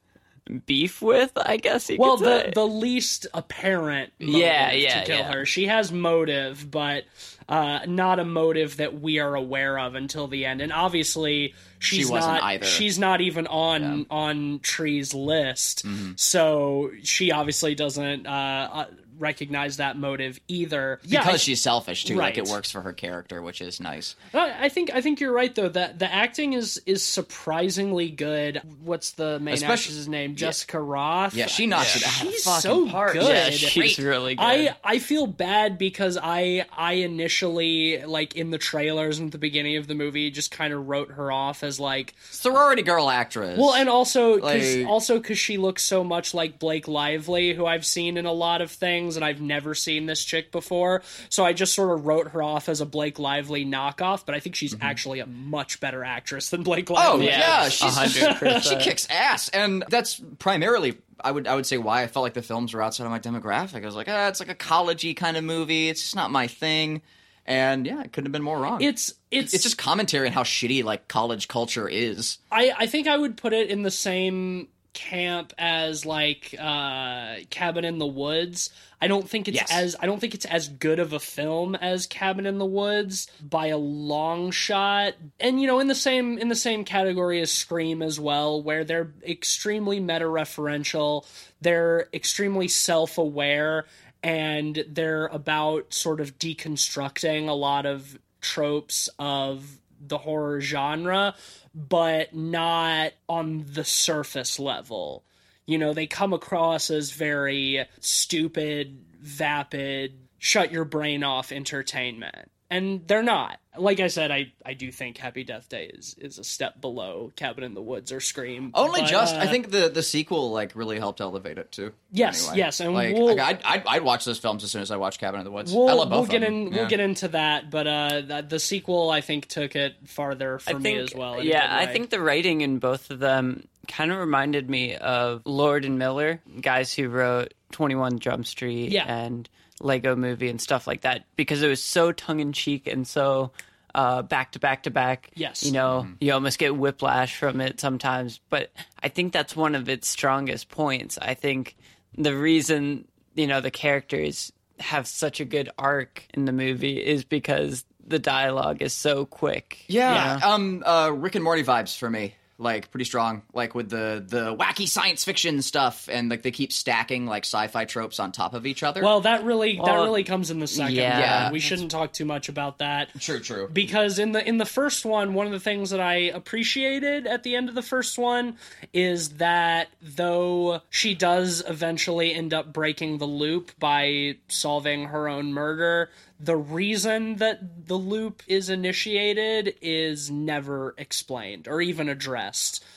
beef 0.66 1.00
with, 1.00 1.30
I 1.36 1.56
guess 1.56 1.88
you 1.88 1.98
Well, 2.00 2.16
could 2.18 2.26
the 2.26 2.40
say. 2.46 2.50
the 2.54 2.66
least 2.66 3.26
apparent 3.32 4.12
motive 4.18 4.40
Yeah, 4.40 4.72
yeah, 4.72 5.00
to 5.00 5.06
kill 5.06 5.18
yeah. 5.18 5.32
her. 5.32 5.46
She 5.46 5.68
has 5.68 5.92
motive, 5.92 6.68
but 6.68 7.04
uh, 7.48 7.80
not 7.86 8.18
a 8.18 8.24
motive 8.24 8.78
that 8.78 9.00
we 9.00 9.20
are 9.20 9.36
aware 9.36 9.78
of 9.78 9.94
until 9.94 10.26
the 10.26 10.44
end. 10.44 10.60
And 10.60 10.72
obviously, 10.72 11.54
she's 11.78 12.10
wasn't 12.10 12.34
not. 12.34 12.42
either. 12.42 12.66
She's 12.66 12.98
not 12.98 13.20
even 13.20 13.46
on 13.46 14.06
on 14.10 14.58
Tree's 14.64 15.14
list, 15.14 15.86
Mm-hmm. 15.86 16.12
so 16.16 16.90
she 17.04 17.30
obviously 17.30 17.76
doesn't 17.76 18.26
uh, 18.26 18.30
uh, 18.72 18.84
recognize 19.22 19.78
that 19.78 19.96
motive 19.96 20.38
either. 20.48 21.00
yeah, 21.04 21.20
because 21.20 21.34
I- 21.34 21.38
she's 21.38 21.62
selfish 21.62 22.04
too. 22.04 22.16
Like 22.16 22.36
it 22.36 22.48
works 22.48 22.70
for 22.70 22.82
her 22.82 22.92
character, 22.92 23.40
which 23.40 23.60
is 23.62 23.80
nice. 23.80 24.14
I 24.34 24.66
I 24.66 24.68
think 24.68 24.90
I 24.92 25.00
think 25.00 25.20
you're 25.20 25.32
right 25.32 25.54
though 25.54 25.68
that 25.70 25.98
the 25.98 26.12
acting 26.12 26.52
is 26.52 26.82
is 26.84 27.02
surprisingly 27.02 28.10
good. 28.10 28.60
What's 28.84 29.12
the 29.12 29.38
main 29.40 29.54
Especially- 29.54 29.72
actress's 29.74 30.08
name? 30.08 30.34
Jessica 30.36 30.76
Rothe. 30.78 31.34
Yeah, 31.34 31.46
she 31.46 31.66
knocks 31.66 31.96
it 31.96 32.04
out 32.06 32.20
of 32.20 32.26
the 32.26 32.32
She's 32.32 32.44
so 32.44 32.88
park. 32.88 33.12
good. 33.14 33.22
yeah, 33.28 33.50
she's 33.50 33.98
really 33.98 34.34
good. 34.34 34.42
I 34.42 34.74
I 34.84 34.98
feel 34.98 35.26
bad 35.26 35.78
because 35.78 36.18
I 36.22 36.66
I 36.76 36.94
initially 36.94 38.02
like 38.04 38.36
in 38.36 38.50
the 38.50 38.58
trailers 38.58 39.18
and 39.18 39.28
at 39.28 39.32
the 39.32 39.38
beginning 39.38 39.76
of 39.76 39.86
the 39.86 39.94
movie 39.94 40.30
just 40.30 40.50
kind 40.50 40.72
of 40.72 40.88
wrote 40.88 41.12
her 41.12 41.30
off 41.32 41.62
as 41.62 41.78
like 41.80 42.14
Sorority 42.30 42.82
girl 42.82 43.08
actress. 43.08 43.58
well 43.58 43.74
and 43.74 43.88
also 43.88 44.38
cause, 44.38 44.76
Like- 44.76 44.86
also 44.86 45.18
because 45.18 45.38
she 45.38 45.56
looks 45.56 45.82
so 45.82 46.04
much 46.04 46.34
like 46.34 46.58
Blake 46.58 46.88
Lively 46.88 47.54
who 47.54 47.64
I've 47.66 47.86
seen 47.86 48.16
in 48.16 48.26
a 48.26 48.32
lot 48.32 48.60
of 48.60 48.70
things 48.70 49.11
and 49.16 49.24
I've 49.24 49.40
never 49.40 49.74
seen 49.74 50.06
this 50.06 50.24
chick 50.24 50.52
before 50.52 51.02
so 51.28 51.44
I 51.44 51.52
just 51.52 51.74
sort 51.74 51.90
of 51.98 52.06
wrote 52.06 52.28
her 52.28 52.42
off 52.42 52.68
as 52.68 52.80
a 52.80 52.86
Blake 52.86 53.18
Lively 53.18 53.64
knockoff 53.64 54.26
but 54.26 54.34
I 54.34 54.40
think 54.40 54.54
she's 54.56 54.76
actually 54.80 55.20
a 55.20 55.26
much 55.26 55.80
better 55.80 56.04
actress 56.04 56.50
than 56.50 56.62
Blake 56.62 56.86
Mm-hmm. 56.86 56.94
Oh 56.96 57.10
Lively. 57.12 57.26
yeah, 57.26 57.62
Yeah, 57.62 57.68
she's 57.68 58.64
she 58.68 58.76
kicks 58.76 59.06
ass, 59.08 59.48
and 59.50 59.84
that's 59.88 60.20
primarily 60.38 60.98
I 61.20 61.30
would 61.30 61.46
I 61.46 61.54
would 61.54 61.66
say 61.66 61.78
why 61.78 62.02
I 62.02 62.06
felt 62.08 62.22
like 62.24 62.34
the 62.34 62.42
films 62.42 62.74
were 62.74 62.82
outside 62.82 63.04
of 63.04 63.10
my 63.10 63.20
demographic. 63.20 63.82
I 63.82 63.86
was 63.86 63.94
like, 63.94 64.08
ah, 64.08 64.28
it's 64.28 64.40
like 64.40 64.48
a 64.48 64.54
collegey 64.54 65.14
kind 65.16 65.36
of 65.36 65.44
movie. 65.44 65.88
It's 65.88 66.02
just 66.02 66.16
not 66.16 66.30
my 66.32 66.48
thing, 66.48 67.02
and 67.46 67.86
yeah, 67.86 68.00
it 68.02 68.12
couldn't 68.12 68.26
have 68.26 68.32
been 68.32 68.42
more 68.42 68.58
wrong. 68.58 68.80
It's 68.82 69.14
it's 69.30 69.54
it's 69.54 69.62
just 69.62 69.78
commentary 69.78 70.26
on 70.26 70.32
how 70.32 70.42
shitty 70.42 70.82
like 70.82 71.06
college 71.08 71.46
culture 71.46 71.88
is. 71.88 72.38
I, 72.50 72.72
I 72.76 72.86
think 72.86 73.06
I 73.06 73.16
would 73.16 73.36
put 73.36 73.52
it 73.52 73.70
in 73.70 73.82
the 73.82 73.90
same 73.90 74.68
camp 74.94 75.52
as 75.58 76.04
like 76.04 76.54
uh 76.58 77.36
Cabin 77.50 77.84
in 77.84 77.98
the 77.98 78.06
Woods. 78.06 78.70
I 79.00 79.08
don't 79.08 79.28
think 79.28 79.48
it's 79.48 79.56
Yes. 79.56 79.70
as 79.72 79.96
I 80.00 80.06
don't 80.06 80.20
think 80.20 80.34
it's 80.34 80.44
as 80.44 80.68
good 80.68 80.98
of 80.98 81.12
a 81.12 81.18
film 81.20 81.74
as 81.74 82.06
Cabin 82.06 82.46
in 82.46 82.58
the 82.58 82.66
Woods 82.66 83.26
by 83.42 83.68
a 83.68 83.78
long 83.78 84.50
shot. 84.50 85.14
And 85.40 85.60
you 85.60 85.66
know, 85.66 85.80
in 85.80 85.88
the 85.88 85.94
same 85.94 86.38
in 86.38 86.48
the 86.48 86.54
same 86.54 86.84
category 86.84 87.40
as 87.40 87.50
Scream 87.50 88.02
as 88.02 88.20
well, 88.20 88.62
where 88.62 88.84
they're 88.84 89.10
extremely 89.26 89.98
meta 89.98 90.26
referential, 90.26 91.24
they're 91.60 92.08
extremely 92.12 92.68
self-aware 92.68 93.86
and 94.22 94.84
they're 94.88 95.26
about 95.26 95.92
sort 95.92 96.20
of 96.20 96.38
deconstructing 96.38 97.48
a 97.48 97.52
lot 97.52 97.86
of 97.86 98.18
tropes 98.40 99.08
of 99.18 99.78
the 100.06 100.18
horror 100.18 100.60
genre, 100.60 101.34
but 101.74 102.34
not 102.34 103.12
on 103.28 103.64
the 103.72 103.84
surface 103.84 104.58
level. 104.58 105.24
You 105.66 105.78
know, 105.78 105.94
they 105.94 106.06
come 106.06 106.32
across 106.32 106.90
as 106.90 107.12
very 107.12 107.86
stupid, 108.00 109.04
vapid, 109.20 110.18
shut 110.38 110.72
your 110.72 110.84
brain 110.84 111.22
off 111.22 111.52
entertainment. 111.52 112.50
And 112.72 113.06
they're 113.06 113.22
not. 113.22 113.58
Like 113.76 114.00
I 114.00 114.08
said, 114.08 114.30
I, 114.30 114.52
I 114.66 114.74
do 114.74 114.92
think 114.92 115.16
Happy 115.16 115.44
Death 115.44 115.68
Day 115.68 115.86
is, 115.94 116.14
is 116.18 116.38
a 116.38 116.44
step 116.44 116.80
below 116.82 117.32
Cabin 117.36 117.64
in 117.64 117.72
the 117.74 117.80
Woods 117.80 118.12
or 118.12 118.20
Scream. 118.20 118.70
Only 118.74 119.00
But, 119.00 119.10
just, 119.10 119.34
I 119.34 119.46
uh, 119.46 119.50
think 119.50 119.70
the 119.70 119.88
the 119.88 120.02
sequel 120.02 120.50
like 120.50 120.76
really 120.76 120.98
helped 120.98 121.22
elevate 121.22 121.56
it 121.56 121.72
too. 121.72 121.92
Yes, 122.10 122.42
Anyway. 122.48 122.58
yes, 122.58 122.80
and 122.80 122.92
like, 122.92 123.14
we'll- 123.14 123.34
like, 123.34 123.38
I'd, 123.38 123.62
I'd 123.64 123.82
I'd 123.86 124.02
watch 124.02 124.26
those 124.26 124.38
films 124.38 124.62
as 124.62 124.70
soon 124.70 124.82
as 124.82 124.90
I 124.90 124.96
watch 124.96 125.18
Cabin 125.18 125.40
in 125.40 125.44
the 125.44 125.50
Woods. 125.50 125.72
We'll, 125.72 125.88
I 125.88 125.92
love 125.94 126.10
both 126.10 126.28
we'll 126.28 126.38
get 126.40 126.42
in. 126.46 126.66
Yeah. 126.72 126.80
We'll 126.80 126.88
get 126.88 127.00
into 127.00 127.28
that, 127.28 127.70
but 127.70 127.86
uh, 127.86 128.20
the, 128.20 128.46
the 128.46 128.58
sequel 128.58 129.08
I 129.10 129.22
think 129.22 129.46
took 129.48 129.74
it 129.74 129.94
farther 130.06 130.58
for 130.58 130.70
I 130.70 130.78
me 130.78 130.96
as 130.98 131.14
well. 131.14 131.42
yeah, 131.42 131.66
I 131.70 131.86
think 131.86 132.10
the 132.10 132.20
writing 132.20 132.60
in 132.60 132.78
both 132.78 133.10
of 133.10 133.20
them 133.20 133.66
kind 133.88 134.12
of 134.12 134.18
reminded 134.18 134.68
me 134.68 134.96
of 134.96 135.42
Lord 135.46 135.84
and 135.86 135.98
Miller, 135.98 136.40
guys 136.60 136.92
who 136.94 137.08
wrote 137.08 137.54
Twenty 137.70 137.94
One 137.94 138.18
Jump 138.18 138.44
Street 138.46 138.92
Yeah. 138.92 139.04
and 139.06 139.48
Lego 139.82 140.16
Movie 140.16 140.48
and 140.48 140.60
stuff 140.60 140.86
like 140.86 141.02
that, 141.02 141.24
because 141.36 141.62
it 141.62 141.68
was 141.68 141.82
so 141.82 142.12
tongue 142.12 142.40
in 142.40 142.52
cheek 142.52 142.86
and 142.86 143.06
so 143.06 143.52
uh, 143.94 144.22
back 144.22 144.52
to 144.52 144.58
back 144.58 144.84
to 144.84 144.90
back. 144.90 145.30
Yes. 145.34 145.62
you 145.64 145.72
know, 145.72 146.04
Mm-hmm. 146.06 146.14
you 146.20 146.32
almost 146.32 146.58
get 146.58 146.74
whiplash 146.76 147.36
from 147.36 147.60
it 147.60 147.78
sometimes. 147.80 148.40
But 148.48 148.72
I 149.02 149.08
think 149.08 149.32
that's 149.34 149.54
one 149.54 149.74
of 149.74 149.88
its 149.88 150.08
strongest 150.08 150.70
points. 150.70 151.18
I 151.20 151.34
think 151.34 151.76
the 152.16 152.34
reason 152.36 153.06
you 153.34 153.46
know 153.46 153.60
the 153.60 153.70
characters 153.70 154.52
have 154.80 155.06
such 155.06 155.40
a 155.40 155.44
good 155.44 155.68
arc 155.78 156.24
in 156.34 156.44
the 156.46 156.52
movie 156.52 156.96
is 157.04 157.24
because 157.24 157.84
the 158.06 158.18
dialogue 158.18 158.82
is 158.82 158.92
so 158.92 159.24
quick. 159.26 159.84
Yeah, 159.88 160.34
you 160.34 160.40
know? 160.40 160.46
um, 160.48 160.82
uh, 160.84 161.10
Rick 161.10 161.34
and 161.36 161.44
Morty 161.44 161.62
vibes 161.62 161.96
for 161.96 162.08
me. 162.10 162.34
Like 162.58 162.90
pretty 162.90 163.04
strong 163.04 163.42
like 163.54 163.74
with 163.74 163.88
the 163.90 164.24
the 164.26 164.54
wacky 164.54 164.86
science 164.88 165.24
fiction 165.24 165.60
stuff 165.62 166.08
and 166.10 166.30
like 166.30 166.42
they 166.42 166.50
keep 166.50 166.72
stacking 166.72 167.26
like 167.26 167.44
sci-fi 167.44 167.84
tropes 167.84 168.20
on 168.20 168.30
top 168.30 168.54
of 168.54 168.66
each 168.66 168.82
other 168.82 169.02
Well, 169.02 169.22
that 169.22 169.44
really 169.44 169.80
that 169.82 169.94
really 169.94 170.22
comes 170.24 170.50
in 170.50 170.60
the 170.60 170.66
second 170.66 170.94
yeah. 170.94 171.18
Yeah. 171.18 171.52
we 171.52 171.58
shouldn't 171.60 171.90
talk 171.90 172.12
too 172.12 172.24
much 172.24 172.48
about 172.48 172.78
that. 172.78 173.08
true 173.18 173.40
true 173.40 173.68
because 173.72 174.18
in 174.18 174.32
the 174.32 174.46
in 174.46 174.58
the 174.58 174.66
first 174.66 175.04
one 175.04 175.34
one 175.34 175.46
of 175.46 175.52
the 175.52 175.60
things 175.60 175.90
that 175.90 176.00
i 176.00 176.14
appreciated 176.14 177.26
at 177.26 177.42
the 177.42 177.56
end 177.56 177.68
of 177.68 177.74
the 177.74 177.82
first 177.82 178.18
one 178.18 178.56
is 178.92 179.30
that 179.30 179.88
though 180.00 180.80
she 180.90 181.14
does 181.14 181.62
eventually 181.66 182.34
end 182.34 182.52
up 182.54 182.72
breaking 182.72 183.18
the 183.18 183.26
loop 183.26 183.72
by 183.78 184.36
solving 184.48 185.06
her 185.06 185.28
own 185.28 185.52
murder 185.52 186.10
the 186.38 186.56
reason 186.56 187.36
that 187.36 187.86
the 187.86 187.94
loop 187.94 188.42
is 188.48 188.68
initiated 188.68 189.76
is 189.80 190.28
never 190.30 190.92
explained 190.98 191.68
or 191.68 191.80
even 191.80 192.08
addressed 192.08 192.41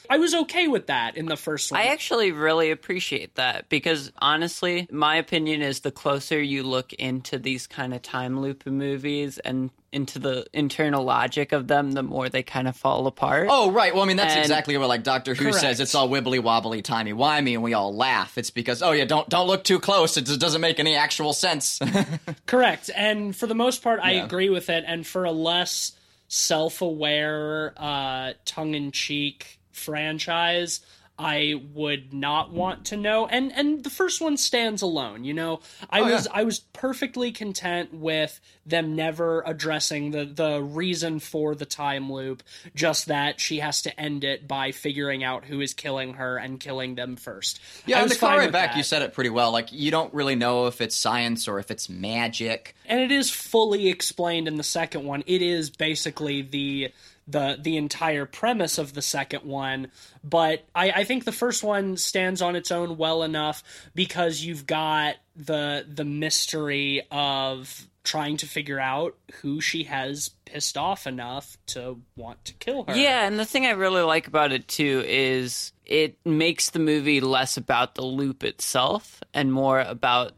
i 0.10 0.18
was 0.18 0.34
okay 0.36 0.68
with 0.68 0.88
that 0.88 1.18
in 1.18 1.26
the 1.26 1.36
first 1.38 1.72
one 1.72 1.80
I 1.82 1.86
actually 1.88 2.32
really 2.32 2.72
appreciate 2.72 3.36
that 3.36 3.70
because 3.70 4.12
honestly, 4.20 4.88
my 4.92 5.16
opinion 5.18 5.62
is 5.62 5.80
the 5.82 5.92
closer 5.92 6.42
you 6.42 6.64
look 6.64 6.94
into 6.94 7.38
these 7.40 7.66
kind 7.68 7.94
of 7.94 8.02
time 8.02 8.40
loop 8.40 8.66
movies 8.66 9.38
and 9.40 9.70
into 9.92 10.20
the 10.20 10.46
internal 10.54 11.04
logic 11.06 11.54
of 11.54 11.68
them, 11.68 11.94
the 11.94 12.04
more 12.04 12.28
they 12.28 12.44
kind 12.44 12.68
of 12.68 12.76
fall 12.76 13.08
apart. 13.08 13.48
Oh 13.50 13.72
right. 13.72 13.94
Well, 13.94 14.04
I 14.04 14.08
mean 14.08 14.18
that's 14.18 14.34
And- 14.34 14.42
exactly 14.42 14.78
what 14.78 14.90
like 14.90 15.04
Doctor 15.04 15.34
Who 15.34 15.46
Correct. 15.46 15.58
says. 15.60 15.80
It's 15.80 15.96
all 15.96 16.10
wibbly 16.10 16.42
wobbly, 16.44 16.82
timey 16.82 17.14
wimey, 17.14 17.54
and 17.54 17.64
we 17.64 17.74
all 17.74 17.96
laugh. 17.96 18.38
It's 18.38 18.52
because 18.52 18.84
oh 18.84 18.92
yeah, 18.92 19.06
don't 19.06 19.28
don't 19.30 19.48
look 19.48 19.64
too 19.64 19.80
close. 19.80 20.18
It 20.18 20.26
just 20.26 20.40
doesn't 20.40 20.62
make 20.62 20.80
any 20.80 20.96
actual 20.96 21.34
sense. 21.34 21.80
Correct. 22.46 22.90
And 22.96 23.36
for 23.36 23.48
the 23.48 23.56
most 23.56 23.82
part, 23.82 24.00
I 24.02 24.14
Yeah. 24.14 24.26
agree 24.26 24.50
with 24.50 24.70
it. 24.70 24.84
And 24.86 25.06
for 25.08 25.24
a 25.26 25.32
less 25.32 25.94
self 26.36 26.82
aware, 26.82 27.74
uh, 27.78 28.34
tongue 28.44 28.74
in 28.74 28.92
cheek 28.92 29.58
franchise, 29.72 30.82
I 31.18 31.62
would 31.74 32.14
not 32.14 32.52
want 32.52 32.86
to 32.88 32.98
know. 32.98 33.26
And 33.26 33.54
and 33.54 33.84
the 33.84 33.90
first 33.90 34.20
one 34.20 34.36
stands 34.36 34.82
alone, 34.82 35.24
you 35.24 35.34
know. 35.34 35.62
I 35.90 36.02
Oh, 36.02 36.08
yeah. 36.08 36.14
was 36.16 36.28
I 36.34 36.44
was 36.44 36.60
perfectly 36.60 37.32
content 37.32 37.94
with 37.94 38.40
them 38.66 38.96
never 38.98 39.42
addressing 39.46 40.12
the 40.12 40.26
the 40.26 40.62
reason 40.62 41.20
for 41.20 41.56
the 41.56 41.66
time 41.66 42.12
loop, 42.12 42.44
just 42.76 43.06
that 43.06 43.40
she 43.40 43.60
has 43.60 43.82
to 43.84 43.98
end 44.00 44.26
it 44.26 44.46
by 44.46 44.72
figuring 44.74 45.24
out 45.24 45.46
who 45.46 45.62
is 45.62 45.74
killing 45.74 46.16
her 46.16 46.36
and 46.38 46.60
killing 46.60 46.96
them 46.96 47.16
first. 47.16 47.62
yeah, 47.86 47.98
I 47.98 48.00
in 48.00 48.04
was 48.06 48.14
the 48.14 48.20
car 48.20 48.40
fine 48.42 48.52
back, 48.52 48.72
that. 48.72 48.78
you 48.78 48.84
said 48.84 49.02
it 49.02 49.14
pretty 49.14 49.30
well. 49.30 49.52
Like 49.52 49.72
you 49.72 49.92
don't 49.92 50.14
really 50.14 50.36
know 50.36 50.68
if 50.68 50.82
it's 50.82 50.98
science 50.98 51.48
or 51.48 51.60
if 51.60 51.72
it's 51.72 51.88
magic. 51.90 52.76
and 52.88 53.00
it 53.00 53.12
is 53.12 53.30
fully 53.30 53.88
explained 53.88 54.50
in 54.50 54.56
the 54.56 54.64
second 54.64 55.06
one. 55.06 55.24
It 55.28 55.42
is 55.42 55.70
basically 55.70 56.42
the 56.42 56.92
the 57.28 57.58
the 57.60 57.78
entire 57.78 58.26
premise 58.26 58.78
of 58.78 58.94
the 58.94 59.02
second 59.02 59.44
one, 59.44 59.92
but 60.24 60.66
I, 60.76 60.92
I 60.92 61.04
think 61.04 61.26
the 61.26 61.32
first 61.32 61.64
one 61.64 61.98
stands 61.98 62.42
on 62.42 62.56
its 62.56 62.72
own 62.72 62.98
well 62.98 63.24
enough 63.24 63.64
because 63.94 64.44
you've 64.44 64.68
got 64.68 65.16
the 65.36 65.86
the 65.92 66.06
mystery 66.06 67.02
of 67.12 67.88
trying 68.04 68.38
to 68.38 68.46
figure 68.46 68.80
out 68.80 69.18
who 69.42 69.60
she 69.60 69.84
has 69.84 70.30
pissed 70.46 70.78
off 70.78 71.08
enough 71.08 71.58
to 71.66 72.00
want 72.16 72.46
to 72.46 72.54
kill 72.54 72.84
her. 72.84 72.96
Yeah, 72.96 73.26
and 73.26 73.40
the 73.40 73.46
thing 73.46 73.66
I 73.66 73.72
really 73.72 74.04
like 74.04 74.28
about 74.28 74.52
it 74.52 74.68
too 74.68 75.04
is 75.08 75.74
it 75.84 76.18
makes 76.26 76.70
the 76.70 76.80
movie 76.80 77.20
less 77.20 77.58
about 77.58 77.96
the 77.96 78.06
loop 78.06 78.44
itself 78.44 79.22
and 79.34 79.52
more 79.52 79.80
about 79.80 80.34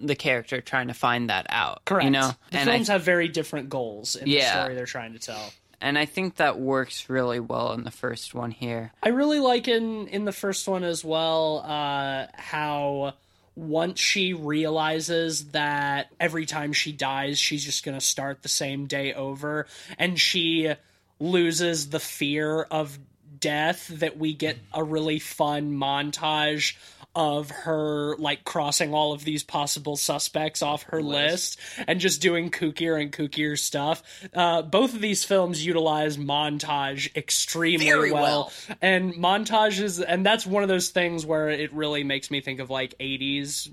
the 0.00 0.14
character 0.14 0.60
trying 0.60 0.88
to 0.88 0.94
find 0.94 1.28
that 1.28 1.46
out. 1.50 1.84
correct. 1.84 2.04
You 2.04 2.10
know, 2.10 2.30
the 2.50 2.58
and 2.58 2.70
I 2.70 2.74
films 2.74 2.88
have 2.88 3.02
very 3.02 3.28
different 3.28 3.68
goals 3.68 4.16
in 4.16 4.26
the 4.26 4.40
story 4.40 4.74
they're 4.74 4.86
trying 4.86 5.12
to 5.14 5.18
tell. 5.18 5.52
And 5.80 5.98
I 5.98 6.04
think 6.04 6.36
that 6.36 6.58
works 6.58 7.08
really 7.08 7.40
well 7.40 7.72
in 7.72 7.84
the 7.84 7.90
first 7.90 8.34
one 8.34 8.50
here. 8.50 8.92
I 9.02 9.10
really 9.10 9.40
like 9.40 9.68
in 9.68 10.08
in 10.08 10.24
the 10.24 10.32
first 10.32 10.66
one 10.68 10.84
as 10.84 11.04
well 11.04 11.62
uh, 11.64 12.26
how 12.34 13.14
once 13.54 13.98
she 13.98 14.34
realizes 14.34 15.46
that 15.46 16.10
every 16.20 16.46
time 16.46 16.72
she 16.72 16.92
dies, 16.92 17.38
she's 17.38 17.64
just 17.64 17.82
to 17.98 18.04
start 18.04 18.42
the 18.42 18.48
same 18.48 18.86
day 18.86 19.12
over, 19.12 19.66
and 19.98 20.18
she 20.18 20.72
loses 21.18 21.90
the 21.90 21.98
fear 21.98 22.62
of 22.62 22.98
death, 23.40 23.88
that 23.88 24.16
we 24.16 24.32
get 24.32 24.58
a 24.72 24.82
really 24.82 25.18
fun 25.18 25.72
montage 25.72 26.76
of 27.14 27.50
her 27.50 28.16
like 28.18 28.44
crossing 28.44 28.94
all 28.94 29.12
of 29.12 29.24
these 29.24 29.42
possible 29.42 29.96
suspects 29.96 30.62
off 30.62 30.84
her 30.84 31.02
list 31.02 31.58
and 31.88 31.98
just 32.00 32.20
doing 32.20 32.50
kookier 32.50 33.00
and 33.00 33.10
kookier 33.12 33.58
stuff. 33.58 34.02
Uh, 34.32 34.62
both 34.62 34.94
of 34.94 35.00
these 35.00 35.24
films 35.24 35.64
utilize 35.66 36.16
montage 36.16 37.14
extremely 37.16 38.12
well. 38.12 38.12
well. 38.12 38.52
And 38.80 39.14
montages, 39.14 40.04
and 40.06 40.24
that's 40.24 40.46
one 40.46 40.62
of 40.62 40.68
those 40.68 40.90
things 40.90 41.26
where 41.26 41.48
it 41.48 41.72
really 41.72 42.04
makes 42.04 42.30
me 42.30 42.40
think 42.40 42.60
of 42.60 42.70
like 42.70 42.94
80s 42.98 43.68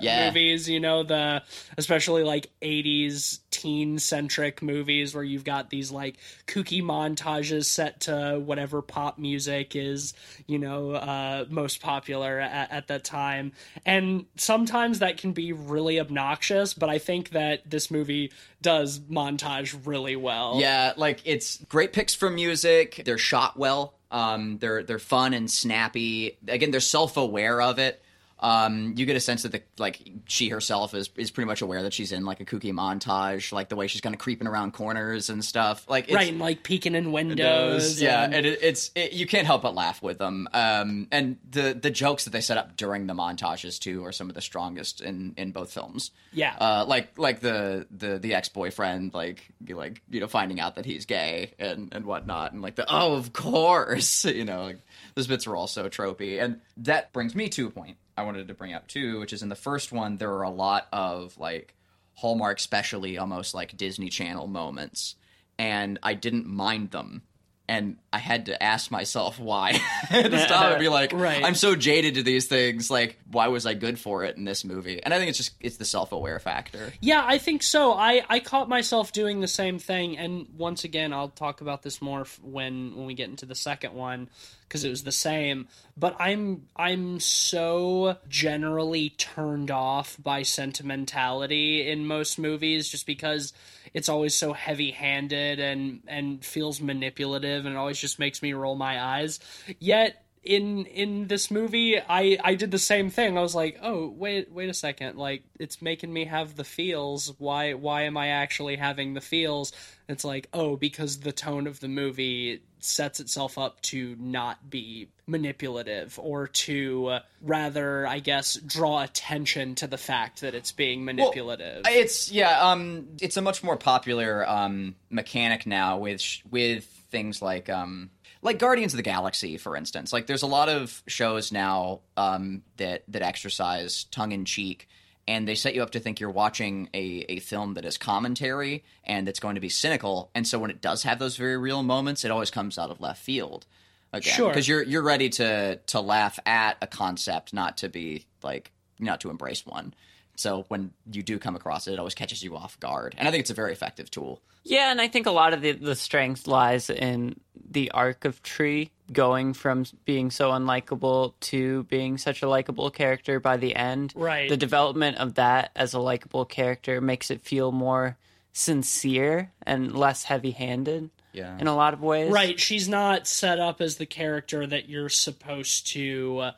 Yeah. 0.00 0.26
movies, 0.26 0.68
you 0.68 0.80
know, 0.80 1.02
the 1.02 1.42
especially 1.78 2.22
like 2.24 2.50
80s 2.60 3.38
teen 3.50 3.98
centric 3.98 4.62
movies 4.62 5.14
where 5.14 5.24
you've 5.24 5.44
got 5.44 5.70
these 5.70 5.90
like 5.90 6.16
kooky 6.46 6.82
montages 6.82 7.64
set 7.66 8.00
to 8.00 8.40
whatever 8.42 8.82
pop 8.82 9.18
music 9.18 9.74
is, 9.76 10.14
you 10.46 10.58
know, 10.58 10.92
uh, 10.92 11.44
most 11.48 11.80
popular 11.80 12.40
at, 12.40 12.70
at 12.70 12.88
that 12.88 13.04
time. 13.04 13.52
And 13.84 14.26
sometimes 14.36 15.00
that 15.00 15.16
can 15.16 15.32
be 15.32 15.52
really 15.52 16.00
obnoxious, 16.00 16.74
but 16.74 16.88
I 16.88 16.98
think 16.98 17.30
that 17.30 17.68
this 17.68 17.90
movie 17.90 18.32
does 18.62 18.98
montage 19.00 19.78
really 19.86 20.16
well. 20.16 20.58
Yeah, 20.60 20.92
like 20.96 21.20
it's 21.24 21.58
great 21.64 21.92
picks 21.92 22.14
for 22.14 22.30
music. 22.30 23.02
They're 23.04 23.18
shot 23.18 23.56
well. 23.58 23.94
Um, 24.10 24.58
they're 24.58 24.82
they're 24.82 24.98
fun 24.98 25.34
and 25.34 25.50
snappy. 25.50 26.38
Again, 26.48 26.70
they're 26.70 26.80
self 26.80 27.16
aware 27.16 27.60
of 27.62 27.78
it. 27.78 28.02
Um, 28.42 28.94
you 28.96 29.06
get 29.06 29.16
a 29.16 29.20
sense 29.20 29.42
that 29.42 29.52
the 29.52 29.62
like 29.78 30.00
she 30.26 30.48
herself 30.48 30.94
is 30.94 31.10
is 31.16 31.30
pretty 31.30 31.46
much 31.46 31.60
aware 31.62 31.82
that 31.82 31.92
she's 31.92 32.10
in 32.12 32.24
like 32.24 32.40
a 32.40 32.44
kooky 32.44 32.72
montage, 32.72 33.52
like 33.52 33.68
the 33.68 33.76
way 33.76 33.86
she's 33.86 34.00
kind 34.00 34.14
of 34.14 34.18
creeping 34.18 34.46
around 34.48 34.72
corners 34.72 35.28
and 35.30 35.44
stuff. 35.44 35.88
Like 35.88 36.04
it's, 36.04 36.14
Right, 36.14 36.30
and 36.30 36.38
like 36.38 36.62
peeking 36.62 36.94
in 36.94 37.12
windows. 37.12 38.00
yeah, 38.00 38.24
and- 38.24 38.34
and 38.34 38.46
it, 38.46 38.58
it's 38.62 38.90
it, 38.94 39.12
you 39.12 39.26
can't 39.26 39.46
help 39.46 39.62
but 39.62 39.74
laugh 39.74 40.02
with 40.02 40.18
them. 40.18 40.48
Um, 40.54 41.08
and 41.12 41.36
the 41.50 41.78
the 41.80 41.90
jokes 41.90 42.24
that 42.24 42.30
they 42.30 42.40
set 42.40 42.56
up 42.56 42.76
during 42.76 43.06
the 43.06 43.14
montages 43.14 43.78
too 43.78 44.04
are 44.04 44.12
some 44.12 44.28
of 44.28 44.34
the 44.34 44.40
strongest 44.40 45.00
in 45.00 45.34
in 45.36 45.52
both 45.52 45.72
films. 45.72 46.10
Yeah. 46.32 46.54
uh, 46.58 46.84
like 46.88 47.18
like 47.18 47.40
the 47.40 47.86
the 47.90 48.18
the 48.18 48.34
ex 48.34 48.48
boyfriend, 48.48 49.12
like 49.14 49.44
like 49.68 50.00
you 50.10 50.20
know 50.20 50.28
finding 50.28 50.60
out 50.60 50.76
that 50.76 50.86
he's 50.86 51.04
gay 51.04 51.52
and 51.58 51.92
and 51.92 52.06
whatnot, 52.06 52.52
and 52.52 52.62
like 52.62 52.76
the 52.76 52.86
oh 52.88 53.14
of 53.14 53.32
course, 53.32 54.24
you 54.24 54.44
know, 54.44 54.62
like, 54.64 54.78
those 55.14 55.26
bits 55.26 55.46
are 55.46 55.54
all 55.56 55.66
so 55.66 55.88
tropey, 55.88 56.40
and 56.42 56.60
that 56.78 57.12
brings 57.12 57.34
me 57.34 57.48
to 57.50 57.66
a 57.66 57.70
point 57.70 57.96
I 58.16 58.22
wanted 58.22 58.48
to 58.48 58.54
bring 58.54 58.74
up 58.74 58.86
too, 58.88 59.20
which 59.20 59.32
is 59.32 59.42
in 59.42 59.48
the 59.48 59.54
first 59.54 59.92
one 59.92 60.16
there 60.16 60.32
are 60.32 60.42
a 60.42 60.50
lot 60.50 60.86
of 60.92 61.38
like 61.38 61.74
Hallmark, 62.14 62.58
especially 62.58 63.16
almost 63.18 63.54
like 63.54 63.76
Disney 63.76 64.10
Channel 64.10 64.46
moments, 64.46 65.14
and 65.58 65.98
I 66.02 66.14
didn't 66.14 66.46
mind 66.46 66.90
them. 66.90 67.22
And 67.66 67.98
I 68.12 68.18
had 68.18 68.46
to 68.46 68.60
ask 68.60 68.90
myself 68.90 69.38
why. 69.38 69.80
To 70.10 70.38
stop 70.40 70.72
and 70.72 70.80
be 70.80 70.88
like, 70.98 71.12
Right. 71.12 71.44
I'm 71.44 71.54
so 71.54 71.76
jaded 71.76 72.16
to 72.16 72.24
these 72.24 72.46
things. 72.48 72.90
Like, 72.90 73.16
why 73.30 73.46
was 73.46 73.64
I 73.64 73.74
good 73.74 73.96
for 73.96 74.24
it 74.24 74.36
in 74.36 74.44
this 74.44 74.64
movie? 74.64 75.00
And 75.00 75.14
I 75.14 75.18
think 75.18 75.28
it's 75.28 75.38
just 75.38 75.52
it's 75.60 75.76
the 75.76 75.84
self 75.84 76.10
aware 76.10 76.40
factor. 76.40 76.92
Yeah, 77.00 77.22
I 77.24 77.38
think 77.38 77.62
so. 77.62 77.92
I, 77.92 78.24
I 78.28 78.40
caught 78.40 78.68
myself 78.68 79.12
doing 79.12 79.38
the 79.38 79.46
same 79.46 79.78
thing, 79.78 80.18
and 80.18 80.48
once 80.58 80.82
again, 80.82 81.12
I'll 81.12 81.28
talk 81.28 81.60
about 81.60 81.82
this 81.84 82.02
more 82.02 82.26
when 82.42 82.96
when 82.96 83.06
we 83.06 83.14
get 83.14 83.28
into 83.30 83.46
the 83.46 83.54
second 83.54 83.94
one 83.94 84.28
because 84.70 84.84
it 84.84 84.88
was 84.88 85.02
the 85.02 85.12
same. 85.12 85.66
But 85.96 86.16
I'm 86.20 86.68
I'm 86.76 87.18
so 87.18 88.16
generally 88.28 89.10
turned 89.10 89.70
off 89.70 90.16
by 90.22 90.42
sentimentality 90.42 91.90
in 91.90 92.06
most 92.06 92.38
movies, 92.38 92.88
just 92.88 93.04
because 93.04 93.52
it's 93.92 94.08
always 94.08 94.34
so 94.34 94.52
heavy 94.52 94.92
handed 94.92 95.58
and 95.58 96.02
and 96.06 96.44
feels 96.44 96.80
manipulative, 96.80 97.66
and 97.66 97.74
it 97.74 97.78
always 97.78 97.98
just 97.98 98.20
makes 98.20 98.42
me 98.42 98.52
roll 98.52 98.76
my 98.76 99.02
eyes. 99.02 99.40
Yet 99.80 100.24
in 100.42 100.86
in 100.86 101.26
this 101.26 101.50
movie 101.50 101.98
i 102.00 102.38
i 102.42 102.54
did 102.54 102.70
the 102.70 102.78
same 102.78 103.10
thing. 103.10 103.36
I 103.36 103.42
was 103.42 103.54
like 103.54 103.78
oh 103.82 104.08
wait 104.08 104.50
wait 104.50 104.70
a 104.70 104.74
second. 104.74 105.18
Like 105.18 105.42
it's 105.58 105.82
making 105.82 106.12
me 106.12 106.24
have 106.26 106.56
the 106.56 106.64
feels. 106.64 107.32
Why 107.38 107.74
why 107.74 108.02
am 108.02 108.16
i 108.16 108.28
actually 108.28 108.76
having 108.76 109.14
the 109.14 109.20
feels? 109.20 109.72
It's 110.08 110.24
like 110.24 110.48
oh 110.52 110.76
because 110.76 111.20
the 111.20 111.32
tone 111.32 111.66
of 111.66 111.80
the 111.80 111.88
movie 111.88 112.62
sets 112.78 113.20
itself 113.20 113.58
up 113.58 113.80
to 113.82 114.16
not 114.18 114.70
be 114.70 115.08
manipulative 115.26 116.18
or 116.18 116.46
to 116.48 117.06
uh, 117.06 117.20
rather 117.42 118.06
i 118.06 118.18
guess 118.18 118.54
draw 118.54 119.02
attention 119.02 119.74
to 119.74 119.86
the 119.86 119.98
fact 119.98 120.40
that 120.40 120.54
it's 120.54 120.72
being 120.72 121.04
manipulative. 121.04 121.82
It's 121.86 122.32
yeah, 122.32 122.58
um, 122.60 123.08
it's 123.20 123.36
a 123.36 123.42
much 123.42 123.62
more 123.62 123.76
popular 123.76 124.48
um 124.48 124.94
mechanic 125.10 125.66
now 125.66 125.98
with 125.98 126.22
sh- 126.22 126.40
with 126.50 126.84
things 127.10 127.42
like 127.42 127.68
um 127.68 128.10
like 128.42 128.58
Guardians 128.58 128.92
of 128.92 128.96
the 128.96 129.02
Galaxy, 129.02 129.56
for 129.56 129.76
instance. 129.76 130.12
Like, 130.12 130.26
there's 130.26 130.42
a 130.42 130.46
lot 130.46 130.68
of 130.68 131.02
shows 131.06 131.52
now 131.52 132.00
um 132.16 132.62
that 132.76 133.04
that 133.08 133.22
exercise 133.22 134.04
tongue 134.04 134.32
in 134.32 134.44
cheek. 134.44 134.88
And 135.28 135.46
they 135.46 135.54
set 135.54 135.74
you 135.76 135.82
up 135.82 135.90
to 135.90 136.00
think 136.00 136.18
you're 136.18 136.30
watching 136.30 136.88
a, 136.92 137.24
a 137.28 137.38
film 137.38 137.74
that 137.74 137.84
is 137.84 137.96
commentary 137.98 138.82
and 139.04 139.28
that's 139.28 139.38
going 139.38 139.54
to 139.54 139.60
be 139.60 139.68
cynical. 139.68 140.28
And 140.34 140.44
so 140.44 140.58
when 140.58 140.70
it 140.70 140.80
does 140.80 141.04
have 141.04 141.20
those 141.20 141.36
very 141.36 141.56
real 141.56 141.84
moments, 141.84 142.24
it 142.24 142.32
always 142.32 142.50
comes 142.50 142.78
out 142.78 142.90
of 142.90 143.00
left 143.00 143.22
field. 143.22 143.64
again 144.12 144.32
Sure. 144.34 144.48
because 144.48 144.66
you're 144.66 144.82
you're 144.82 145.02
ready 145.02 145.28
to 145.28 145.76
to 145.76 146.00
laugh 146.00 146.40
at 146.46 146.78
a 146.82 146.86
concept, 146.88 147.52
not 147.52 147.76
to 147.78 147.88
be 147.88 148.26
like 148.42 148.72
not 148.98 149.20
to 149.20 149.30
embrace 149.30 149.64
one. 149.64 149.94
So 150.40 150.64
when 150.68 150.92
you 151.12 151.22
do 151.22 151.38
come 151.38 151.54
across 151.54 151.86
it, 151.86 151.92
it 151.92 151.98
always 151.98 152.14
catches 152.14 152.42
you 152.42 152.56
off 152.56 152.80
guard, 152.80 153.14
and 153.18 153.28
I 153.28 153.30
think 153.30 153.42
it's 153.42 153.50
a 153.50 153.54
very 153.54 153.72
effective 153.72 154.10
tool. 154.10 154.40
Yeah, 154.64 154.90
and 154.90 155.00
I 155.00 155.06
think 155.08 155.26
a 155.26 155.30
lot 155.30 155.52
of 155.52 155.60
the, 155.60 155.72
the 155.72 155.94
strength 155.94 156.46
lies 156.46 156.88
in 156.88 157.38
the 157.70 157.90
arc 157.90 158.24
of 158.24 158.42
Tree 158.42 158.90
going 159.12 159.52
from 159.52 159.84
being 160.06 160.30
so 160.30 160.50
unlikable 160.50 161.34
to 161.40 161.82
being 161.84 162.16
such 162.16 162.42
a 162.42 162.48
likable 162.48 162.90
character 162.90 163.38
by 163.38 163.56
the 163.58 163.74
end. 163.76 164.12
Right. 164.16 164.48
The 164.48 164.56
development 164.56 165.18
of 165.18 165.34
that 165.34 165.72
as 165.76 165.92
a 165.94 165.98
likable 165.98 166.44
character 166.46 167.00
makes 167.00 167.30
it 167.30 167.42
feel 167.42 167.70
more 167.72 168.16
sincere 168.52 169.50
and 169.66 169.94
less 169.96 170.24
heavy 170.24 170.50
handed 170.52 171.10
Yeah. 171.32 171.56
in 171.58 171.66
a 171.66 171.74
lot 171.74 171.92
of 171.94 172.02
ways. 172.02 172.30
Right, 172.32 172.58
she's 172.58 172.88
not 172.88 173.26
set 173.26 173.58
up 173.58 173.80
as 173.80 173.96
the 173.96 174.06
character 174.06 174.66
that 174.66 174.88
you're 174.88 175.08
supposed 175.08 175.86
to 175.88 176.38
uh, 176.38 176.52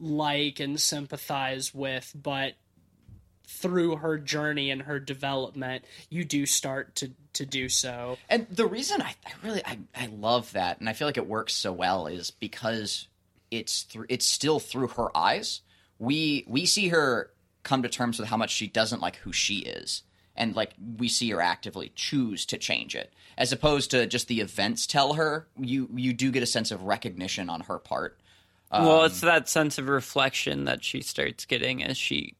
like 0.00 0.60
and 0.60 0.80
sympathize 0.80 1.74
with, 1.74 2.12
but 2.14 2.54
through 3.46 3.96
her 3.96 4.18
journey 4.18 4.70
and 4.70 4.82
her 4.82 4.98
development, 4.98 5.84
you 6.10 6.24
do 6.24 6.46
start 6.46 6.94
to 6.96 7.12
to 7.34 7.46
do 7.46 7.68
so. 7.68 8.18
And 8.28 8.46
the 8.50 8.66
reason 8.66 9.00
I, 9.00 9.14
I 9.24 9.32
really 9.42 9.62
I, 9.64 9.78
I 9.94 10.06
love 10.06 10.52
that, 10.52 10.80
and 10.80 10.88
I 10.88 10.92
feel 10.92 11.06
like 11.06 11.16
it 11.16 11.28
works 11.28 11.52
so 11.54 11.72
well, 11.72 12.06
is 12.06 12.30
because 12.30 13.06
it's 13.50 13.82
through 13.82 14.06
it's 14.08 14.26
still 14.26 14.58
through 14.58 14.88
her 14.88 15.16
eyes. 15.16 15.60
We 15.98 16.44
we 16.48 16.66
see 16.66 16.88
her 16.88 17.30
come 17.62 17.82
to 17.82 17.88
terms 17.88 18.18
with 18.18 18.28
how 18.28 18.36
much 18.36 18.50
she 18.50 18.66
doesn't 18.66 19.00
like 19.00 19.16
who 19.16 19.32
she 19.32 19.58
is, 19.58 20.02
and 20.34 20.56
like 20.56 20.72
we 20.98 21.08
see 21.08 21.30
her 21.30 21.40
actively 21.40 21.92
choose 21.94 22.46
to 22.46 22.58
change 22.58 22.96
it, 22.96 23.12
as 23.38 23.52
opposed 23.52 23.92
to 23.92 24.06
just 24.06 24.26
the 24.26 24.40
events 24.40 24.86
tell 24.86 25.14
her. 25.14 25.46
You 25.56 25.88
you 25.94 26.12
do 26.12 26.32
get 26.32 26.42
a 26.42 26.46
sense 26.46 26.72
of 26.72 26.82
recognition 26.82 27.48
on 27.48 27.60
her 27.62 27.78
part. 27.78 28.18
well, 28.72 29.04
it's 29.04 29.22
um, 29.22 29.28
that 29.28 29.48
sense 29.48 29.78
of 29.78 29.88
reflection 29.88 30.64
that 30.64 30.82
she 30.82 31.00
starts 31.00 31.44
getting 31.44 31.84
as 31.84 31.96
she 31.96 32.34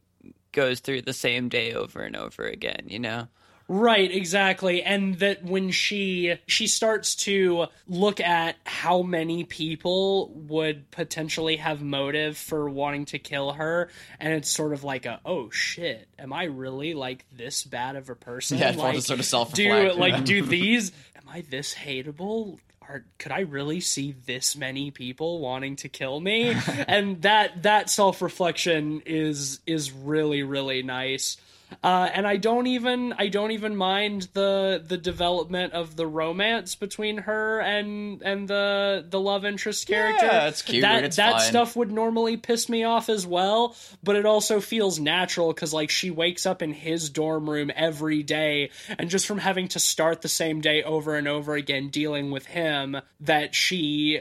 goes 0.57 0.81
through 0.81 1.03
the 1.03 1.13
same 1.13 1.49
day 1.49 1.75
over 1.75 2.01
and 2.01 2.17
over 2.17 2.45
again, 2.45 2.87
you 2.87 2.99
know? 2.99 3.29
Right, 3.69 4.11
exactly. 4.11 4.83
And 4.83 5.17
that 5.17 5.45
when 5.45 5.71
she 5.73 6.37
she 6.47 6.69
starts 6.69 7.17
to 7.17 7.67
look 7.89 8.21
at 8.21 8.57
how 8.65 9.03
many 9.03 9.43
people 9.43 10.33
would 10.49 10.89
potentially 10.93 11.57
have 11.57 11.83
motive 11.83 12.39
for 12.39 12.71
wanting 12.71 13.07
to 13.07 13.19
kill 13.19 13.53
her 13.53 13.91
and 14.21 14.33
it's 14.33 14.49
sort 14.49 14.73
of 14.73 14.85
like 14.85 15.05
a 15.05 15.21
oh 15.27 15.51
shit, 15.51 16.09
am 16.17 16.33
I 16.33 16.45
really 16.45 16.95
like 16.95 17.25
this 17.37 17.65
bad 17.65 17.97
of 17.97 18.09
a 18.09 18.15
person? 18.15 18.59
Yeah, 18.59 18.71
it's 18.71 18.79
all 18.79 18.85
like, 18.85 19.03
sort 19.03 19.19
of 19.19 19.27
self-reflect, 19.27 19.57
Do 19.57 19.99
yeah. 19.99 20.01
like 20.01 20.25
do 20.25 20.43
these 20.47 20.93
am 21.17 21.29
I 21.29 21.41
this 21.41 21.75
hateable? 21.75 22.59
Are, 22.89 23.05
could 23.19 23.33
I 23.33 23.41
really 23.41 23.81
see 23.81 24.15
this 24.27 24.57
many 24.57 24.91
people 24.91 25.41
wanting 25.41 25.77
to 25.77 25.89
kill 25.89 26.21
me? 26.21 26.55
and 26.89 27.23
that 27.23 27.63
that 27.65 27.91
self 27.91 28.23
reflection 28.23 29.03
is 29.07 29.61
is 29.67 29.93
really 29.93 30.43
really 30.43 30.83
nice. 30.83 31.37
Uh, 31.83 32.09
and 32.15 32.27
I 32.27 32.37
don't 32.37 32.67
even 32.67 33.13
I 33.19 33.29
don't 33.29 33.51
even 33.51 33.77
mind 33.77 34.29
the 34.35 34.83
the 34.87 34.97
development 34.97 35.73
of 35.73 35.97
the 35.97 36.07
romance 36.07 36.75
between 36.75 37.19
her 37.19 37.61
and 37.61 38.23
and 38.23 38.47
the 38.49 39.05
the 39.09 39.21
love 39.21 39.45
interest 39.45 39.87
character. 39.87 40.27
Yeah, 40.27 40.49
it's 40.49 40.63
cute, 40.63 40.83
That 40.83 41.05
it's 41.05 41.17
that 41.17 41.33
fine. 41.33 41.41
stuff 41.41 41.77
would 41.77 41.91
normally 41.91 42.37
piss 42.37 42.69
me 42.69 42.85
off 42.85 43.09
as 43.09 43.27
well, 43.27 43.75
but 44.03 44.17
it 44.17 44.27
also 44.27 44.61
feels 44.61 44.99
natural 45.01 45.53
because 45.53 45.73
like 45.75 45.91
she 45.91 46.11
wakes 46.11 46.47
up 46.47 46.63
in 46.63 46.73
his 46.73 47.11
dorm 47.11 47.49
room 47.51 47.71
every 47.75 48.23
day, 48.23 48.71
and 48.99 49.11
just 49.11 49.27
from 49.27 49.39
having 49.39 49.69
to 49.69 49.79
start 49.81 50.23
the 50.23 50.29
same 50.29 50.61
day 50.61 50.83
over 50.83 51.15
and 51.17 51.27
over 51.29 51.55
again 51.55 51.89
dealing 51.89 52.31
with 52.31 52.47
him, 52.47 52.97
that 53.21 53.55
she 53.55 54.21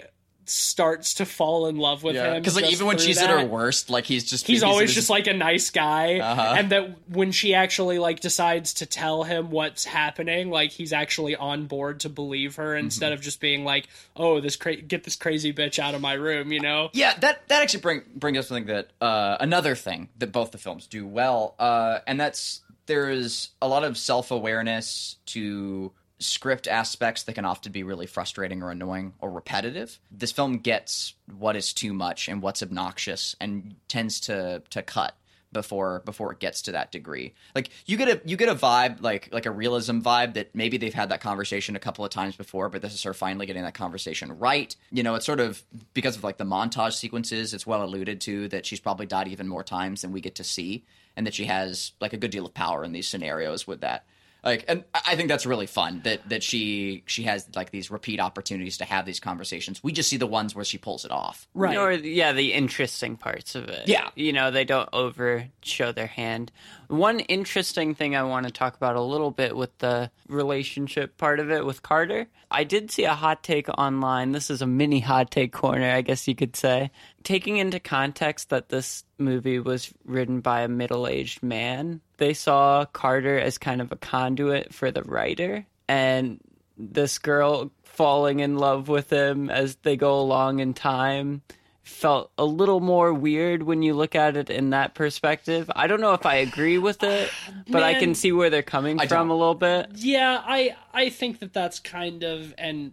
starts 0.49 1.15
to 1.15 1.25
fall 1.25 1.67
in 1.67 1.77
love 1.77 2.03
with 2.03 2.15
him. 2.15 2.35
because 2.39 2.55
like 2.55 2.71
even 2.71 2.85
when 2.87 2.97
through 2.97 3.05
she's 3.07 3.17
at 3.17 3.29
her 3.29 3.43
worst, 3.45 3.89
like 3.89 4.05
he's 4.05 4.23
just 4.23 4.45
he's 4.47 4.63
always 4.63 4.81
in 4.81 4.87
his- 4.87 4.95
just 4.95 5.09
like 5.09 5.27
a 5.27 5.33
nice 5.33 5.69
guy 5.71 6.19
Uh-huh. 6.19 6.55
and 6.57 6.69
that 6.71 6.95
when 7.09 7.31
she 7.31 7.53
actually 7.55 7.97
like 7.99 8.19
decides 8.19 8.75
to 8.75 8.85
tell 8.85 9.23
him 9.23 9.49
what's 9.49 9.85
happening 9.85 10.49
like 10.51 10.71
he's 10.71 10.93
actually 10.93 11.35
on 11.35 11.65
board 11.65 12.01
to 12.01 12.09
believe 12.09 12.55
her 12.57 12.75
instead 12.75 13.11
of 13.13 13.21
just 13.21 13.39
being 13.39 13.63
like 13.65 13.87
oh 14.15 14.39
this 14.39 14.55
cra- 14.55 14.75
get 14.75 15.03
this 15.03 15.15
crazy 15.15 15.51
bitch 15.53 15.79
out 15.79 15.95
of 15.95 16.01
my 16.01 16.13
room 16.13 16.51
you 16.51 16.59
know 16.59 16.89
Yeah, 16.93 17.13
that 17.19 17.47
that 17.47 17.63
actually 17.63 17.81
bring 17.81 18.01
brings 18.15 18.37
us 18.37 18.47
something 18.47 18.65
that 18.67 18.89
uh, 19.01 19.37
another 19.39 19.75
thing 19.75 20.09
that 20.19 20.31
both 20.31 20.51
the 20.51 20.57
films 20.57 20.85
do 20.87 21.05
well, 21.07 21.55
uh, 21.59 21.99
and 22.05 22.19
that's 22.19 22.61
there 22.85 23.09
is 23.09 23.49
a 23.61 23.67
lot 23.67 23.83
of 23.83 23.97
self 23.97 24.29
awareness 24.31 25.15
to 25.27 25.91
script 26.19 26.67
aspects 26.67 27.23
that 27.23 27.33
can 27.33 27.45
often 27.45 27.71
be 27.71 27.83
really 27.83 28.05
frustrating 28.05 28.63
or 28.63 28.71
annoying 28.71 29.13
or 29.19 29.29
repetitive. 29.29 29.99
This 30.11 30.31
film 30.31 30.59
gets 30.59 31.13
what 31.37 31.55
is 31.55 31.73
too 31.73 31.93
much 31.93 32.27
and 32.29 32.41
what's 32.41 32.63
obnoxious 32.63 33.35
and 33.41 33.75
tends 33.87 34.19
to 34.21 34.63
to 34.69 34.81
cut 34.81 35.15
before 35.55 36.01
before 36.05 36.33
it 36.33 36.39
gets 36.39 36.63
to 36.63 36.73
that 36.73 36.91
degree. 36.91 37.33
Like 37.55 37.69
you 37.85 37.97
get 37.97 38.09
a 38.09 38.21
you 38.25 38.37
get 38.37 38.49
a 38.49 38.55
vibe 38.55 39.01
like 39.01 39.29
like 39.31 39.45
a 39.45 39.51
realism 39.51 39.99
vibe 39.99 40.33
that 40.35 40.53
maybe 40.53 40.77
they've 40.77 40.93
had 40.93 41.09
that 41.09 41.21
conversation 41.21 41.75
a 41.75 41.79
couple 41.79 42.05
of 42.05 42.11
times 42.11 42.35
before, 42.35 42.69
but 42.69 42.81
this 42.81 42.93
is 42.93 43.03
her 43.03 43.13
finally 43.13 43.45
getting 43.45 43.63
that 43.63 43.73
conversation 43.73 44.37
right. 44.37 44.75
You 44.91 45.03
know, 45.03 45.15
it's 45.15 45.25
sort 45.25 45.39
of 45.39 45.63
because 45.93 46.17
of 46.17 46.23
like 46.23 46.37
the 46.37 46.45
montage 46.45 46.93
sequences, 46.93 47.53
it's 47.53 47.65
well 47.65 47.83
alluded 47.83 48.21
to 48.21 48.49
that 48.49 48.65
she's 48.65 48.79
probably 48.79 49.05
died 49.05 49.27
even 49.27 49.47
more 49.47 49.63
times 49.63 50.01
than 50.01 50.11
we 50.11 50.21
get 50.21 50.35
to 50.35 50.43
see, 50.43 50.85
and 51.15 51.25
that 51.25 51.33
she 51.33 51.45
has 51.45 51.93
like 51.99 52.13
a 52.13 52.17
good 52.17 52.31
deal 52.31 52.45
of 52.45 52.53
power 52.53 52.83
in 52.83 52.91
these 52.91 53.07
scenarios 53.07 53.65
with 53.65 53.81
that. 53.81 54.05
Like, 54.45 54.63
and 54.67 54.83
I 54.93 55.01
I 55.07 55.15
think 55.17 55.29
that's 55.29 55.45
really 55.45 55.65
fun 55.65 56.01
that 56.03 56.27
that 56.29 56.43
she 56.43 57.03
she 57.07 57.23
has 57.23 57.47
like 57.55 57.71
these 57.71 57.89
repeat 57.89 58.19
opportunities 58.19 58.77
to 58.77 58.85
have 58.85 59.05
these 59.05 59.19
conversations. 59.19 59.81
We 59.83 59.91
just 59.91 60.09
see 60.09 60.17
the 60.17 60.27
ones 60.27 60.53
where 60.53 60.65
she 60.65 60.77
pulls 60.77 61.03
it 61.05 61.11
off. 61.11 61.47
right 61.53 61.75
Or 61.77 61.91
yeah, 61.91 62.31
the 62.33 62.53
interesting 62.53 63.17
parts 63.17 63.55
of 63.55 63.69
it. 63.69 63.87
Yeah. 63.87 64.09
you 64.15 64.33
know 64.33 64.51
they 64.51 64.65
don't 64.65 64.89
over 64.93 65.47
show 65.61 65.91
their 65.91 66.07
hand. 66.07 66.51
One 66.87 67.21
interesting 67.21 67.95
thing 67.95 68.15
I 68.15 68.23
want 68.23 68.45
to 68.45 68.51
talk 68.51 68.75
about 68.75 68.95
a 68.95 69.01
little 69.01 69.31
bit 69.31 69.55
with 69.55 69.75
the 69.79 70.11
relationship 70.27 71.17
part 71.17 71.39
of 71.39 71.49
it 71.49 71.65
with 71.65 71.81
Carter. 71.81 72.27
I 72.55 72.63
did 72.63 72.89
see 72.89 73.03
a 73.03 73.13
hot 73.13 73.43
take 73.43 73.67
online. 73.67 74.31
This 74.31 74.49
is 74.49 74.61
a 74.61 74.65
mini 74.65 75.01
hot 75.01 75.29
take 75.29 75.51
corner, 75.51 75.91
I 75.91 75.99
guess 75.99 76.25
you 76.25 76.35
could 76.35 76.55
say. 76.55 76.89
Taking 77.23 77.57
into 77.57 77.81
context 77.81 78.49
that 78.49 78.69
this 78.69 79.03
movie 79.17 79.59
was 79.59 79.93
written 80.05 80.39
by 80.39 80.61
a 80.61 80.69
middle-aged 80.69 81.43
man, 81.43 81.99
they 82.15 82.33
saw 82.33 82.85
Carter 82.85 83.37
as 83.37 83.57
kind 83.57 83.81
of 83.81 83.91
a 83.91 83.97
conduit 83.97 84.73
for 84.73 84.89
the 84.89 85.03
writer 85.03 85.65
and 85.89 86.39
this 86.77 87.19
girl 87.19 87.71
falling 87.83 88.39
in 88.39 88.57
love 88.57 88.87
with 88.87 89.11
him 89.11 89.49
as 89.49 89.75
they 89.83 89.97
go 89.97 90.17
along 90.17 90.59
in 90.59 90.73
time 90.73 91.41
felt 91.85 92.31
a 92.37 92.43
little 92.43 92.79
more 92.79 93.13
weird 93.13 93.61
when 93.63 93.83
you 93.83 93.93
look 93.93 94.15
at 94.15 94.35
it 94.35 94.49
in 94.49 94.71
that 94.71 94.95
perspective. 94.95 95.69
I 95.75 95.85
don't 95.85 96.01
know 96.01 96.13
if 96.13 96.25
I 96.25 96.35
agree 96.37 96.79
with 96.79 97.03
it, 97.03 97.31
but 97.69 97.83
I 97.83 97.93
can 97.93 98.15
see 98.15 98.31
where 98.31 98.49
they're 98.49 98.63
coming 98.63 98.99
I 98.99 99.05
from 99.05 99.27
don't. 99.27 99.37
a 99.37 99.39
little 99.39 99.55
bit. 99.55 99.91
yeah 99.93 100.41
i 100.45 100.75
i 100.93 101.09
think 101.09 101.39
that 101.39 101.53
that's 101.53 101.79
kind 101.79 102.23
of 102.23 102.53
and 102.57 102.91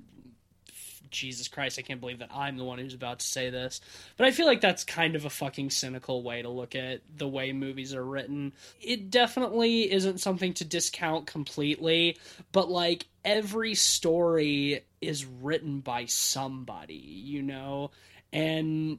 Jesus 1.13 1.47
Christ, 1.47 1.79
I 1.79 1.83
can't 1.83 2.01
believe 2.01 2.21
that 2.21 2.31
I'm 2.35 2.57
the 2.57 2.65
one 2.65 2.79
who's 2.79 2.95
about 2.95 3.19
to 3.19 3.27
say 3.27 3.51
this. 3.51 3.83
But 4.17 4.27
I 4.27 4.31
feel 4.31 4.47
like 4.47 4.63
that's 4.63 4.83
kind 4.83 5.15
of 5.15 5.27
a 5.27 5.31
fucking 5.31 5.69
cynical 5.69 6.23
way 6.23 6.41
to 6.41 6.49
look 6.49 6.75
at 6.75 7.03
the 7.15 7.29
way 7.29 7.53
movies 7.53 7.95
are 7.95 8.03
written. 8.03 8.55
It 8.81 9.11
definitely 9.11 9.93
isn't 9.93 10.23
something 10.23 10.55
to 10.55 10.65
discount 10.65 11.27
completely, 11.27 12.17
but 12.51 12.71
like 12.71 13.07
every 13.25 13.75
story 13.75 14.87
is 15.03 15.27
written 15.27 15.81
by 15.81 16.07
somebody, 16.07 16.95
you 16.95 17.43
know? 17.43 17.91
And 18.33 18.99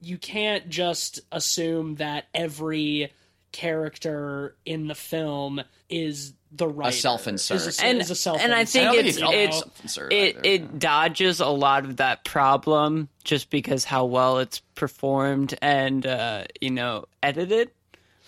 you 0.00 0.18
can't 0.18 0.68
just 0.68 1.20
assume 1.30 1.96
that 1.96 2.26
every 2.34 3.12
character 3.52 4.56
in 4.64 4.88
the 4.88 4.94
film 4.94 5.62
is 5.88 6.32
the 6.50 6.66
writer. 6.68 6.92
self-insert. 6.92 7.82
And 7.82 8.00
is 8.00 8.10
a 8.10 8.14
self 8.14 8.40
and 8.40 8.52
I 8.52 8.64
think 8.64 8.88
I 8.88 8.96
it's 8.96 9.18
think 9.18 9.34
it's 9.34 9.62
it's 9.84 9.96
it 9.98 10.36
either. 10.36 10.40
it 10.42 10.78
dodges 10.78 11.40
a 11.40 11.46
lot 11.46 11.84
of 11.84 11.96
that 11.98 12.24
problem 12.24 13.08
just 13.24 13.50
because 13.50 13.84
how 13.84 14.04
well 14.04 14.38
it's 14.38 14.60
performed 14.74 15.54
and 15.62 16.06
uh, 16.06 16.44
you 16.60 16.70
know 16.70 17.06
edited 17.22 17.70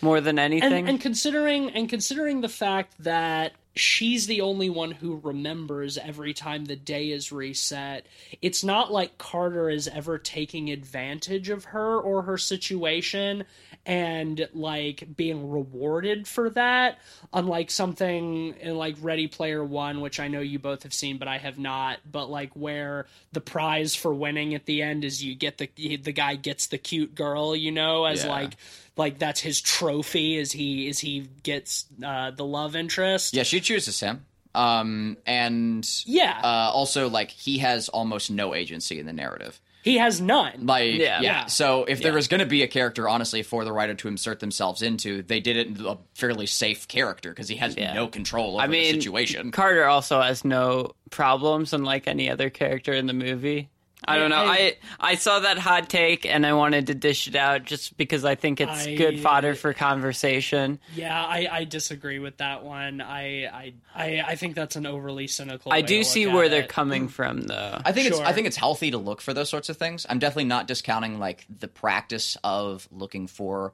more 0.01 0.21
than 0.21 0.39
anything. 0.39 0.73
and, 0.73 0.89
and 0.89 1.01
considering 1.01 1.71
and 1.71 1.89
considering 1.89 2.41
the 2.41 2.49
fact 2.49 2.95
that 3.01 3.53
she's 3.77 4.27
the 4.27 4.41
only 4.41 4.71
one 4.71 4.93
who 4.93 5.21
remembers 5.23 5.99
every 5.99 6.33
time 6.33 6.65
the 6.65 6.77
day 6.77 7.11
is 7.11 7.33
reset. 7.33 8.07
It's 8.41 8.63
not 8.63 8.93
like 8.93 9.19
carter 9.19 9.69
is 9.69 9.89
ever 9.89 10.19
taking 10.19 10.71
advantage 10.71 11.49
of 11.49 11.65
her 11.67 11.99
or 11.99 12.23
her 12.23 12.39
situation 12.39 13.45
and 13.87 14.49
like 14.55 15.05
being 15.17 15.51
rewarded 15.51 16.27
for 16.27 16.49
that 16.51 16.99
unlike 17.33 17.71
something 17.71 18.55
in 18.61 18.77
like 18.77 18.97
ready 19.03 19.29
player 19.29 19.63
one 19.63 20.01
which 20.01 20.19
i 20.21 20.29
know 20.29 20.41
you 20.41 20.59
both 20.59 20.83
have 20.85 20.95
seen 20.95 21.19
but 21.19 21.29
i 21.29 21.37
have 21.39 21.59
not 21.59 21.99
but 22.11 22.31
like 22.31 22.51
where 22.55 23.07
the 23.33 23.41
prize 23.41 23.95
for 23.95 24.15
winning 24.15 24.55
at 24.55 24.65
the 24.67 24.81
end 24.81 25.05
is 25.05 25.23
you 25.23 25.35
get 25.35 25.59
the 25.59 25.69
the 25.99 26.13
guy 26.13 26.35
gets 26.35 26.69
the 26.69 26.79
cute 26.79 27.15
girl 27.15 27.55
you 27.55 27.71
know 27.71 28.05
as 28.07 28.25
Yeah. 28.25 28.31
like 28.31 28.57
like 28.97 29.19
that's 29.19 29.41
his 29.41 29.61
trophy 29.61 30.39
as 30.39 30.53
he 30.53 30.89
as 30.89 31.01
he 31.01 31.29
gets 31.43 31.87
uh, 32.05 32.31
the 32.31 32.45
love 32.45 32.77
interest. 32.77 33.35
Yeah, 33.35 33.43
she 33.43 33.61
chooses 33.61 33.99
him. 33.99 34.25
Um, 34.55 35.17
and 35.27 35.85
Yeah. 36.07 36.41
uh, 36.45 36.71
also 36.73 37.09
like 37.09 37.31
he 37.31 37.59
has 37.59 37.89
almost 37.89 38.31
no 38.31 38.55
agency 38.55 39.01
in 39.01 39.07
the 39.07 39.13
narrative. 39.13 39.61
He 39.85 39.99
has 39.99 40.19
none. 40.19 40.65
Like, 40.65 40.95
Yeah. 40.95 41.21
yeah. 41.21 41.21
Yeah. 41.21 41.47
So 41.47 41.85
if 41.85 42.01
there 42.01 42.15
was 42.15 42.27
going 42.27 42.41
to 42.41 42.47
be 42.47 42.63
a 42.63 42.67
character, 42.67 43.07
honestly, 43.07 43.43
for 43.43 43.67
the 43.67 43.73
writer 43.73 43.93
to 43.95 44.09
insert 44.09 44.41
themselves 44.41 44.81
into, 44.81 45.23
they 45.23 45.41
did 45.41 45.59
it 45.59 45.67
in 45.67 45.85
a 45.85 45.99
fairly 46.15 46.47
safe 46.47 46.89
character 46.89 47.29
because 47.29 47.49
he 47.49 47.57
has 47.57 47.77
Yeah. 47.77 47.93
no 47.93 48.09
control 48.09 48.55
over 48.55 48.63
I 48.63 48.67
mean, 48.67 48.95
the 48.95 49.01
situation. 49.03 49.51
Carter 49.51 49.85
also 49.85 50.23
has 50.23 50.43
no 50.43 50.93
problems, 51.11 51.75
unlike 51.75 52.09
any 52.09 52.31
other 52.31 52.49
character 52.49 52.95
in 52.95 53.07
the 53.07 53.13
movie. 53.13 53.69
I 54.07 54.19
don't 54.19 54.31
know. 54.31 54.37
I- 54.37 54.55
I, 54.55 54.77
I 55.01 55.15
saw 55.17 55.41
that 55.41 55.59
hot 55.59 55.89
take 55.89 56.27
and 56.27 56.47
I 56.47 56.53
wanted 56.53 56.87
to 56.87 56.95
dish 56.95 57.27
it 57.29 57.35
out 57.35 57.65
just 57.65 57.97
because 57.97 58.25
I 58.25 58.35
think 58.35 58.61
it's 58.61 58.87
I- 58.87 58.95
good 58.95 59.21
fodder 59.21 59.55
for 59.55 59.73
conversation. 59.73 60.79
Yeah, 60.95 61.23
I, 61.23 61.49
I 61.51 61.65
disagree 61.65 62.19
with 62.19 62.37
that 62.39 62.65
one. 62.65 63.01
I, 63.01 63.47
I 63.47 63.75
I 63.95 64.25
I 64.27 64.37
think 64.37 64.55
that's 64.55 64.77
an 64.77 64.87
overly 64.87 65.27
cynical. 65.27 65.73
I 65.73 65.77
way 65.77 65.83
do 65.83 65.99
to 65.99 66.05
see 66.05 66.27
look 66.27 66.35
where 66.35 66.45
at 66.45 66.51
they're 66.51 66.63
it. 66.63 66.69
coming 66.69 67.09
mm. 67.09 67.11
from, 67.11 67.43
though. 67.43 67.81
I 67.85 67.93
think 67.93 68.09
it's 68.09 68.21
I 68.21 68.33
think 68.33 68.47
it's 68.47 68.57
healthy 68.57 68.91
to 68.93 68.99
look 68.99 69.21
for 69.21 69.35
those 69.35 69.49
sorts 69.49 69.69
of 69.69 69.77
things. 69.77 70.07
I'm 70.09 70.19
definitely 70.19 70.45
not 70.45 70.67
discounting 70.67 71.19
like 71.19 71.47
the 71.49 71.69
practice 71.69 72.37
of 72.45 72.89
looking 72.93 73.27
for 73.27 73.73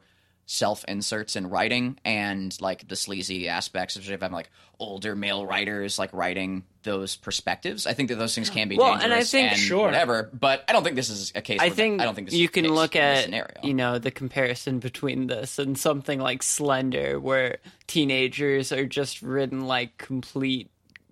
self 0.53 0.85
inserts 0.89 1.37
in 1.37 1.49
writing 1.49 1.97
and 2.05 2.61
like 2.61 2.89
the 2.89 2.97
sleazy 2.97 3.49
aspects 3.49 3.95
of 3.95 4.11
if 4.11 4.21
I'm 4.21 4.33
like 4.33 4.51
older 4.81 5.15
male 5.15 5.47
writers 5.47 5.97
like 5.97 6.13
writing 6.13 6.65
those 6.83 7.15
perspectives. 7.15 7.87
I 7.87 7.93
think 7.93 8.09
that 8.09 8.17
those 8.17 8.35
things 8.35 8.51
can 8.51 8.69
be 8.69 8.77
Well, 8.77 8.99
dangerous 8.99 9.05
and 9.05 9.13
I 9.13 9.23
think- 9.23 9.57
Sure. 9.57 9.85
whatever. 9.87 10.29
But 10.33 10.65
I 10.69 10.73
don't 10.73 10.83
think 10.83 10.97
this 10.97 11.09
is 11.09 11.31
a 11.37 11.41
case. 11.41 11.61
I 11.61 11.67
where- 11.67 11.75
think 11.77 12.01
I 12.01 12.05
don't 12.05 12.17
think 12.17 12.31
this 12.31 12.37
you 12.37 12.47
is 12.47 12.51
can 12.51 12.65
case 12.65 12.73
look 12.73 12.97
in 12.97 13.31
this 13.31 13.41
at 13.59 13.65
you 13.65 13.75
know 13.75 14.01
the 14.01 14.11
comparison 14.11 14.81
between 14.81 15.29
this 15.29 15.57
and 15.61 15.79
something 15.79 16.19
like 16.19 16.43
Slender, 16.43 17.21
where 17.21 17.59
teenagers 17.87 18.73
are 18.73 18.87
just 18.87 19.23
written 19.23 19.69
like 19.69 19.99
complete 19.99 20.69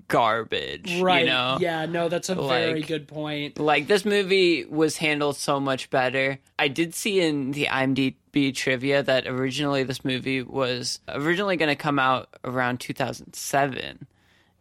garbage. 0.09 1.01
Right. 1.01 1.20
You 1.20 1.27
know? 1.27 1.59
Yeah. 1.61 1.87
No, 1.87 2.09
that's 2.09 2.29
a 2.31 2.35
very 2.35 2.81
good 2.83 3.07
point. 3.07 3.59
Like 3.61 3.87
this 3.87 4.05
movie 4.05 4.64
was 4.64 4.96
handled 4.96 5.37
so 5.37 5.61
much 5.61 5.90
better. 5.90 6.38
I 6.59 6.68
did 6.68 6.94
see 6.94 7.20
in 7.20 7.53
the 7.53 7.66
IMDb 7.70 8.14
trivia 8.53 9.03
that 9.03 9.27
originally 9.27 9.83
this 9.85 10.05
movie 10.05 10.42
was 10.42 11.01
originally 11.09 11.57
going 11.57 11.68
to 11.70 11.77
come 11.77 11.98
out 11.98 12.29
around 12.44 12.81
2007, 12.81 14.07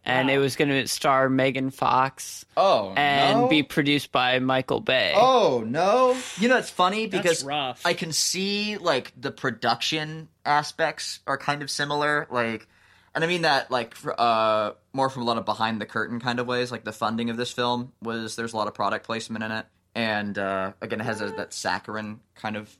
and 0.04 0.28
Wow. 0.28 0.34
it 0.34 0.38
was 0.38 0.56
going 0.56 0.68
to 0.70 0.86
star 0.88 1.28
Megan 1.28 1.70
Fox 1.70 2.44
oh 2.56 2.92
and 2.96 3.40
no? 3.42 3.48
be 3.48 3.62
produced 3.62 4.10
by 4.12 4.38
Michael 4.38 4.80
Bay. 4.80 5.12
Oh 5.16 5.64
no! 5.66 6.16
You 6.38 6.48
know 6.48 6.56
it's 6.58 6.70
funny 6.70 7.06
because 7.06 7.44
rough. 7.44 7.82
I 7.84 7.94
can 7.94 8.12
see 8.12 8.76
like 8.78 9.12
the 9.20 9.30
production 9.30 10.28
aspects 10.44 11.20
are 11.26 11.36
kind 11.38 11.62
of 11.62 11.70
similar, 11.70 12.26
like, 12.30 12.66
and 13.14 13.22
I 13.24 13.26
mean 13.26 13.42
that 13.42 13.70
like 13.70 13.94
uh 14.18 14.72
more 14.92 15.10
from 15.10 15.22
a 15.22 15.24
lot 15.24 15.36
of 15.38 15.44
behind 15.44 15.80
the 15.80 15.86
curtain 15.86 16.20
kind 16.20 16.38
of 16.40 16.46
ways. 16.46 16.72
Like 16.72 16.84
the 16.84 16.92
funding 16.92 17.30
of 17.30 17.36
this 17.36 17.52
film 17.52 17.92
was 18.02 18.36
there's 18.36 18.52
a 18.52 18.56
lot 18.56 18.68
of 18.68 18.74
product 18.74 19.04
placement 19.06 19.44
in 19.44 19.50
it, 19.52 19.66
and 19.94 20.38
uh 20.38 20.72
again 20.80 21.00
it 21.00 21.04
has 21.04 21.20
a, 21.20 21.26
that 21.32 21.52
saccharine 21.52 22.20
kind 22.34 22.56
of 22.56 22.74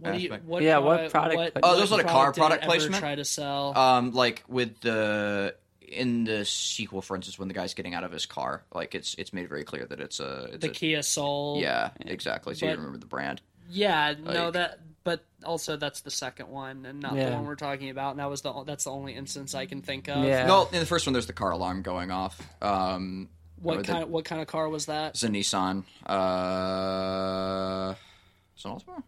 What 0.00 0.12
do 0.14 0.18
you, 0.18 0.30
what 0.44 0.62
Yeah, 0.62 0.78
what 0.78 1.10
product- 1.10 1.12
product 1.12 1.36
What, 1.36 1.52
placement? 1.54 1.64
Oh, 1.64 1.76
there's 1.76 1.90
a 1.90 1.94
lot 1.94 2.00
of 2.04 2.06
car 2.10 2.26
did 2.32 2.36
it 2.36 2.40
product 2.40 2.62
ever 2.64 2.70
placement? 2.70 2.96
Try 3.00 3.14
to 3.14 3.24
sell. 3.24 3.76
um 3.78 4.12
like 4.12 4.42
with 4.48 4.80
the 4.80 5.54
in 5.86 6.24
the 6.24 6.44
sequel, 6.44 7.02
for 7.02 7.14
instance, 7.14 7.38
when 7.38 7.46
the 7.48 7.54
guy's 7.54 7.74
getting 7.74 7.94
out 7.94 8.02
of 8.04 8.10
his 8.12 8.26
car, 8.26 8.64
like 8.74 8.94
it's 8.94 9.14
it's 9.14 9.32
made 9.32 9.48
very 9.48 9.64
clear 9.64 9.86
that 9.86 10.00
it's 10.00 10.18
a 10.20 10.48
it's 10.52 10.58
the 10.64 10.70
a, 10.70 10.74
Kia 10.74 11.02
Soul. 11.02 11.58
yeah 11.60 11.90
exactly. 12.00 12.54
So 12.54 12.66
you 12.66 12.72
remember 12.72 12.98
the 12.98 13.06
brand. 13.06 13.40
Yeah. 13.70 14.14
No, 14.20 14.50
that. 14.50 14.80
But 15.04 15.22
also, 15.44 15.76
that's 15.76 16.00
the 16.00 16.10
second 16.10 16.48
one, 16.48 16.86
and 16.86 17.00
not 17.00 17.14
the 17.14 17.24
one 17.30 17.44
we're 17.44 17.56
talking 17.56 17.90
about. 17.90 18.12
And 18.12 18.20
that 18.20 18.30
was 18.30 18.40
the 18.40 18.64
that's 18.64 18.84
the 18.84 18.90
only 18.90 19.14
instance 19.14 19.54
I 19.54 19.66
can 19.66 19.82
think 19.82 20.08
of. 20.08 20.24
Yeah. 20.24 20.46
No, 20.46 20.66
in 20.72 20.80
the 20.80 20.86
first 20.86 21.06
one, 21.06 21.12
there's 21.12 21.26
the 21.26 21.34
car 21.34 21.50
alarm 21.50 21.82
going 21.82 22.10
off. 22.10 22.40
Um, 22.62 23.28
or 23.62 23.74
What 23.76 23.86
the- 23.86 23.92
kind? 23.92 24.08
what 24.10 24.24
kind 24.24 24.40
of 24.40 24.46
car 24.48 24.66
was 24.70 24.86
that? 24.86 25.10
It's 25.10 25.22
a 25.22 25.28
Nissan. 25.28 25.84
Uh, 26.06 27.94
it's 28.54 28.64
an 28.64 28.70
Altima? 28.72 29.02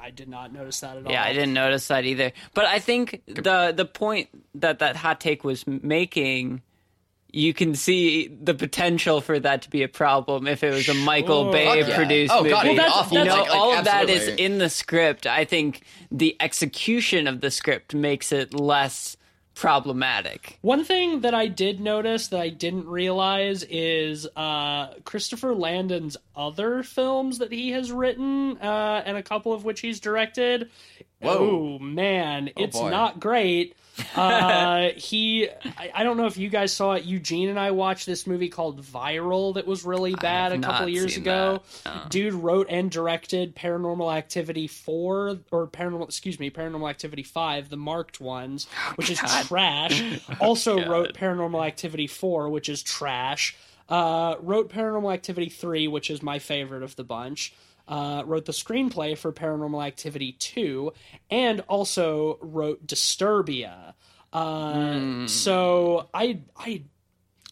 I 0.00 0.10
did 0.10 0.28
not 0.28 0.52
notice 0.52 0.80
that 0.80 0.96
at 0.96 1.06
all. 1.06 1.12
Yeah, 1.12 1.22
I 1.24 1.32
didn't 1.32 1.54
notice 1.54 1.88
that 1.88 2.04
either. 2.04 2.32
But 2.54 2.66
I 2.66 2.78
think 2.78 3.22
the 3.26 3.72
the 3.76 3.84
point 3.84 4.28
that 4.56 4.78
that 4.80 4.96
hot 4.96 5.20
take 5.20 5.44
was 5.44 5.66
making, 5.66 6.62
you 7.32 7.52
can 7.54 7.74
see 7.74 8.28
the 8.28 8.54
potential 8.54 9.20
for 9.20 9.38
that 9.38 9.62
to 9.62 9.70
be 9.70 9.82
a 9.82 9.88
problem 9.88 10.46
if 10.46 10.62
it 10.64 10.72
was 10.72 10.88
a 10.88 10.94
Michael 10.94 11.44
Sure. 11.44 11.52
Bay 11.52 11.80
Fuck 11.82 11.88
yeah. 11.90 11.96
produced 11.96 12.32
Oh, 12.32 12.38
movie. 12.38 12.50
God, 12.50 12.66
it'd 12.66 12.78
that's- 12.78 12.94
awful. 12.96 13.18
you 13.18 13.24
know, 13.24 13.30
Like- 13.36 13.48
like, 13.48 13.56
all 13.58 13.74
of 13.78 13.84
that 13.84 14.08
is 14.10 14.28
in 14.28 14.58
the 14.58 14.70
script. 14.70 15.26
I 15.26 15.44
think 15.44 15.82
the 16.10 16.36
execution 16.40 17.26
of 17.26 17.40
the 17.40 17.50
script 17.50 17.94
makes 17.94 18.32
it 18.32 18.54
less 18.54 19.16
problematic. 19.58 20.56
One 20.62 20.84
thing 20.84 21.22
that 21.22 21.34
I 21.34 21.48
did 21.48 21.80
notice 21.80 22.28
that 22.28 22.38
I 22.40 22.48
didn't 22.48 22.86
realize 22.86 23.64
is 23.64 24.24
uh, 24.36 24.94
Christopher 25.04 25.52
Landon's 25.52 26.16
other 26.36 26.84
films 26.84 27.38
that 27.38 27.50
he 27.50 27.72
has 27.72 27.90
written, 27.90 28.56
uh, 28.58 29.02
and 29.04 29.16
a 29.16 29.22
couple 29.22 29.52
of 29.52 29.64
which 29.64 29.80
he's 29.80 29.98
directed. 29.98 30.70
Whoa. 31.20 31.38
Oh 31.38 31.78
man, 31.80 32.50
it's 32.56 32.78
boy. 32.78 32.90
not 32.90 33.18
great. 33.18 33.74
Uh, 34.14 34.90
he, 34.96 35.48
I, 35.76 35.90
I 35.94 36.02
don't 36.04 36.16
know 36.16 36.26
if 36.26 36.36
you 36.36 36.48
guys 36.48 36.72
saw 36.72 36.92
it. 36.94 37.04
Eugene 37.04 37.48
and 37.48 37.58
I 37.58 37.70
watched 37.70 38.06
this 38.06 38.26
movie 38.26 38.48
called 38.48 38.80
Viral 38.82 39.54
that 39.54 39.66
was 39.66 39.84
really 39.84 40.14
bad 40.14 40.52
a 40.52 40.58
couple 40.58 40.88
years 40.88 41.16
ago. 41.16 41.62
that. 41.84 42.04
Oh. 42.04 42.06
Dude 42.08 42.34
wrote 42.34 42.66
and 42.68 42.90
directed 42.90 43.54
Paranormal 43.54 44.14
Activity 44.14 44.66
4 44.66 45.38
or 45.50 45.66
Paranormal 45.66 46.04
excuse 46.04 46.38
me, 46.38 46.50
Paranormal 46.50 46.88
Activity 46.88 47.22
5, 47.22 47.68
the 47.68 47.76
marked 47.76 48.20
ones, 48.20 48.66
which 48.96 49.10
is 49.10 49.20
trash. 49.46 50.02
Also 50.40 50.88
wrote 50.88 51.14
Paranormal 51.14 51.66
Activity 51.66 52.06
4, 52.06 52.48
which 52.48 52.68
is 52.68 52.82
trash. 52.82 53.56
Uh, 53.88 54.36
wrote 54.40 54.70
Paranormal 54.70 55.12
Activity 55.12 55.48
3, 55.48 55.88
which 55.88 56.10
is 56.10 56.22
my 56.22 56.38
favorite 56.38 56.82
of 56.82 56.94
the 56.96 57.04
bunch. 57.04 57.52
Uh, 57.88 58.22
wrote 58.26 58.44
the 58.44 58.52
screenplay 58.52 59.16
for 59.16 59.32
Paranormal 59.32 59.82
Activity 59.86 60.32
2 60.32 60.92
and 61.30 61.60
also 61.68 62.36
wrote 62.42 62.86
Disturbia. 62.86 63.94
Uh, 64.30 65.26
So 65.26 66.06
I 66.12 66.40
I 66.54 66.82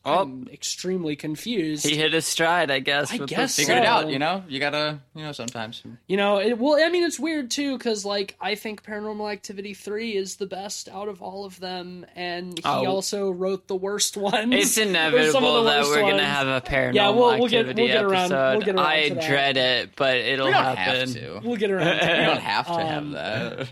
I'm 0.06 0.48
extremely 0.52 1.16
confused. 1.16 1.84
He 1.86 1.96
hit 1.96 2.12
his 2.12 2.24
stride, 2.26 2.70
I 2.70 2.78
guess. 2.78 3.12
I 3.12 3.16
with 3.18 3.28
guess 3.28 3.56
this. 3.56 3.66
Figured 3.66 3.84
it 3.84 3.86
out, 3.88 4.08
you 4.08 4.18
know? 4.18 4.44
You 4.48 4.60
gotta, 4.60 5.00
you 5.14 5.22
know, 5.24 5.32
sometimes. 5.32 5.82
You 6.06 6.16
know, 6.16 6.38
it, 6.38 6.58
well, 6.58 6.78
I 6.82 6.88
mean, 6.90 7.04
it's 7.04 7.18
weird 7.18 7.50
too 7.50 7.76
because, 7.76 8.04
like, 8.04 8.36
I 8.40 8.54
think 8.54 8.84
Paranormal 8.84 9.30
Activity 9.32 9.74
three 9.74 10.14
is 10.16 10.36
the 10.36 10.46
best 10.46 10.88
out 10.88 11.08
of 11.08 11.20
all 11.22 11.44
of 11.44 11.58
them, 11.60 12.06
and 12.14 12.56
he 12.58 12.62
Oh. 12.64 12.86
also 12.86 13.30
wrote 13.30 13.66
the 13.68 13.74
worst 13.76 14.16
one. 14.16 14.52
It's 14.52 14.78
Or 14.78 14.82
inevitable 14.82 15.64
the 15.64 15.70
that 15.70 15.78
worst 15.80 15.90
we're 15.90 16.02
ones. 16.02 16.12
gonna 16.14 16.24
have 16.24 16.46
a 16.48 16.60
paranormal 16.60 16.94
Yeah, 16.94 17.10
we'll- 17.10 17.38
we'll 17.38 17.48
get- 17.48 17.60
activity 17.66 17.82
we'll 17.82 17.92
get 17.92 18.04
around- 18.04 18.32
episode. 18.32 18.56
we'll 18.58 18.66
get 18.66 18.74
around 18.76 18.86
I 18.86 19.08
to 19.08 19.14
that. 19.16 19.26
dread 19.26 19.56
it, 19.56 19.90
but 19.96 20.16
it'll 20.16 20.46
We 20.46 20.52
don't 20.52 20.62
happen. 20.76 20.98
have 21.00 21.12
to. 21.14 21.40
We'll 21.44 21.56
get 21.56 21.70
around. 21.70 21.86
to 21.86 21.92
We 22.00 22.06
that. 22.06 22.26
don't 22.26 22.40
have 22.42 22.66
to 22.66 22.72
Um, 22.72 22.86
have 22.86 23.10
that. 23.12 23.68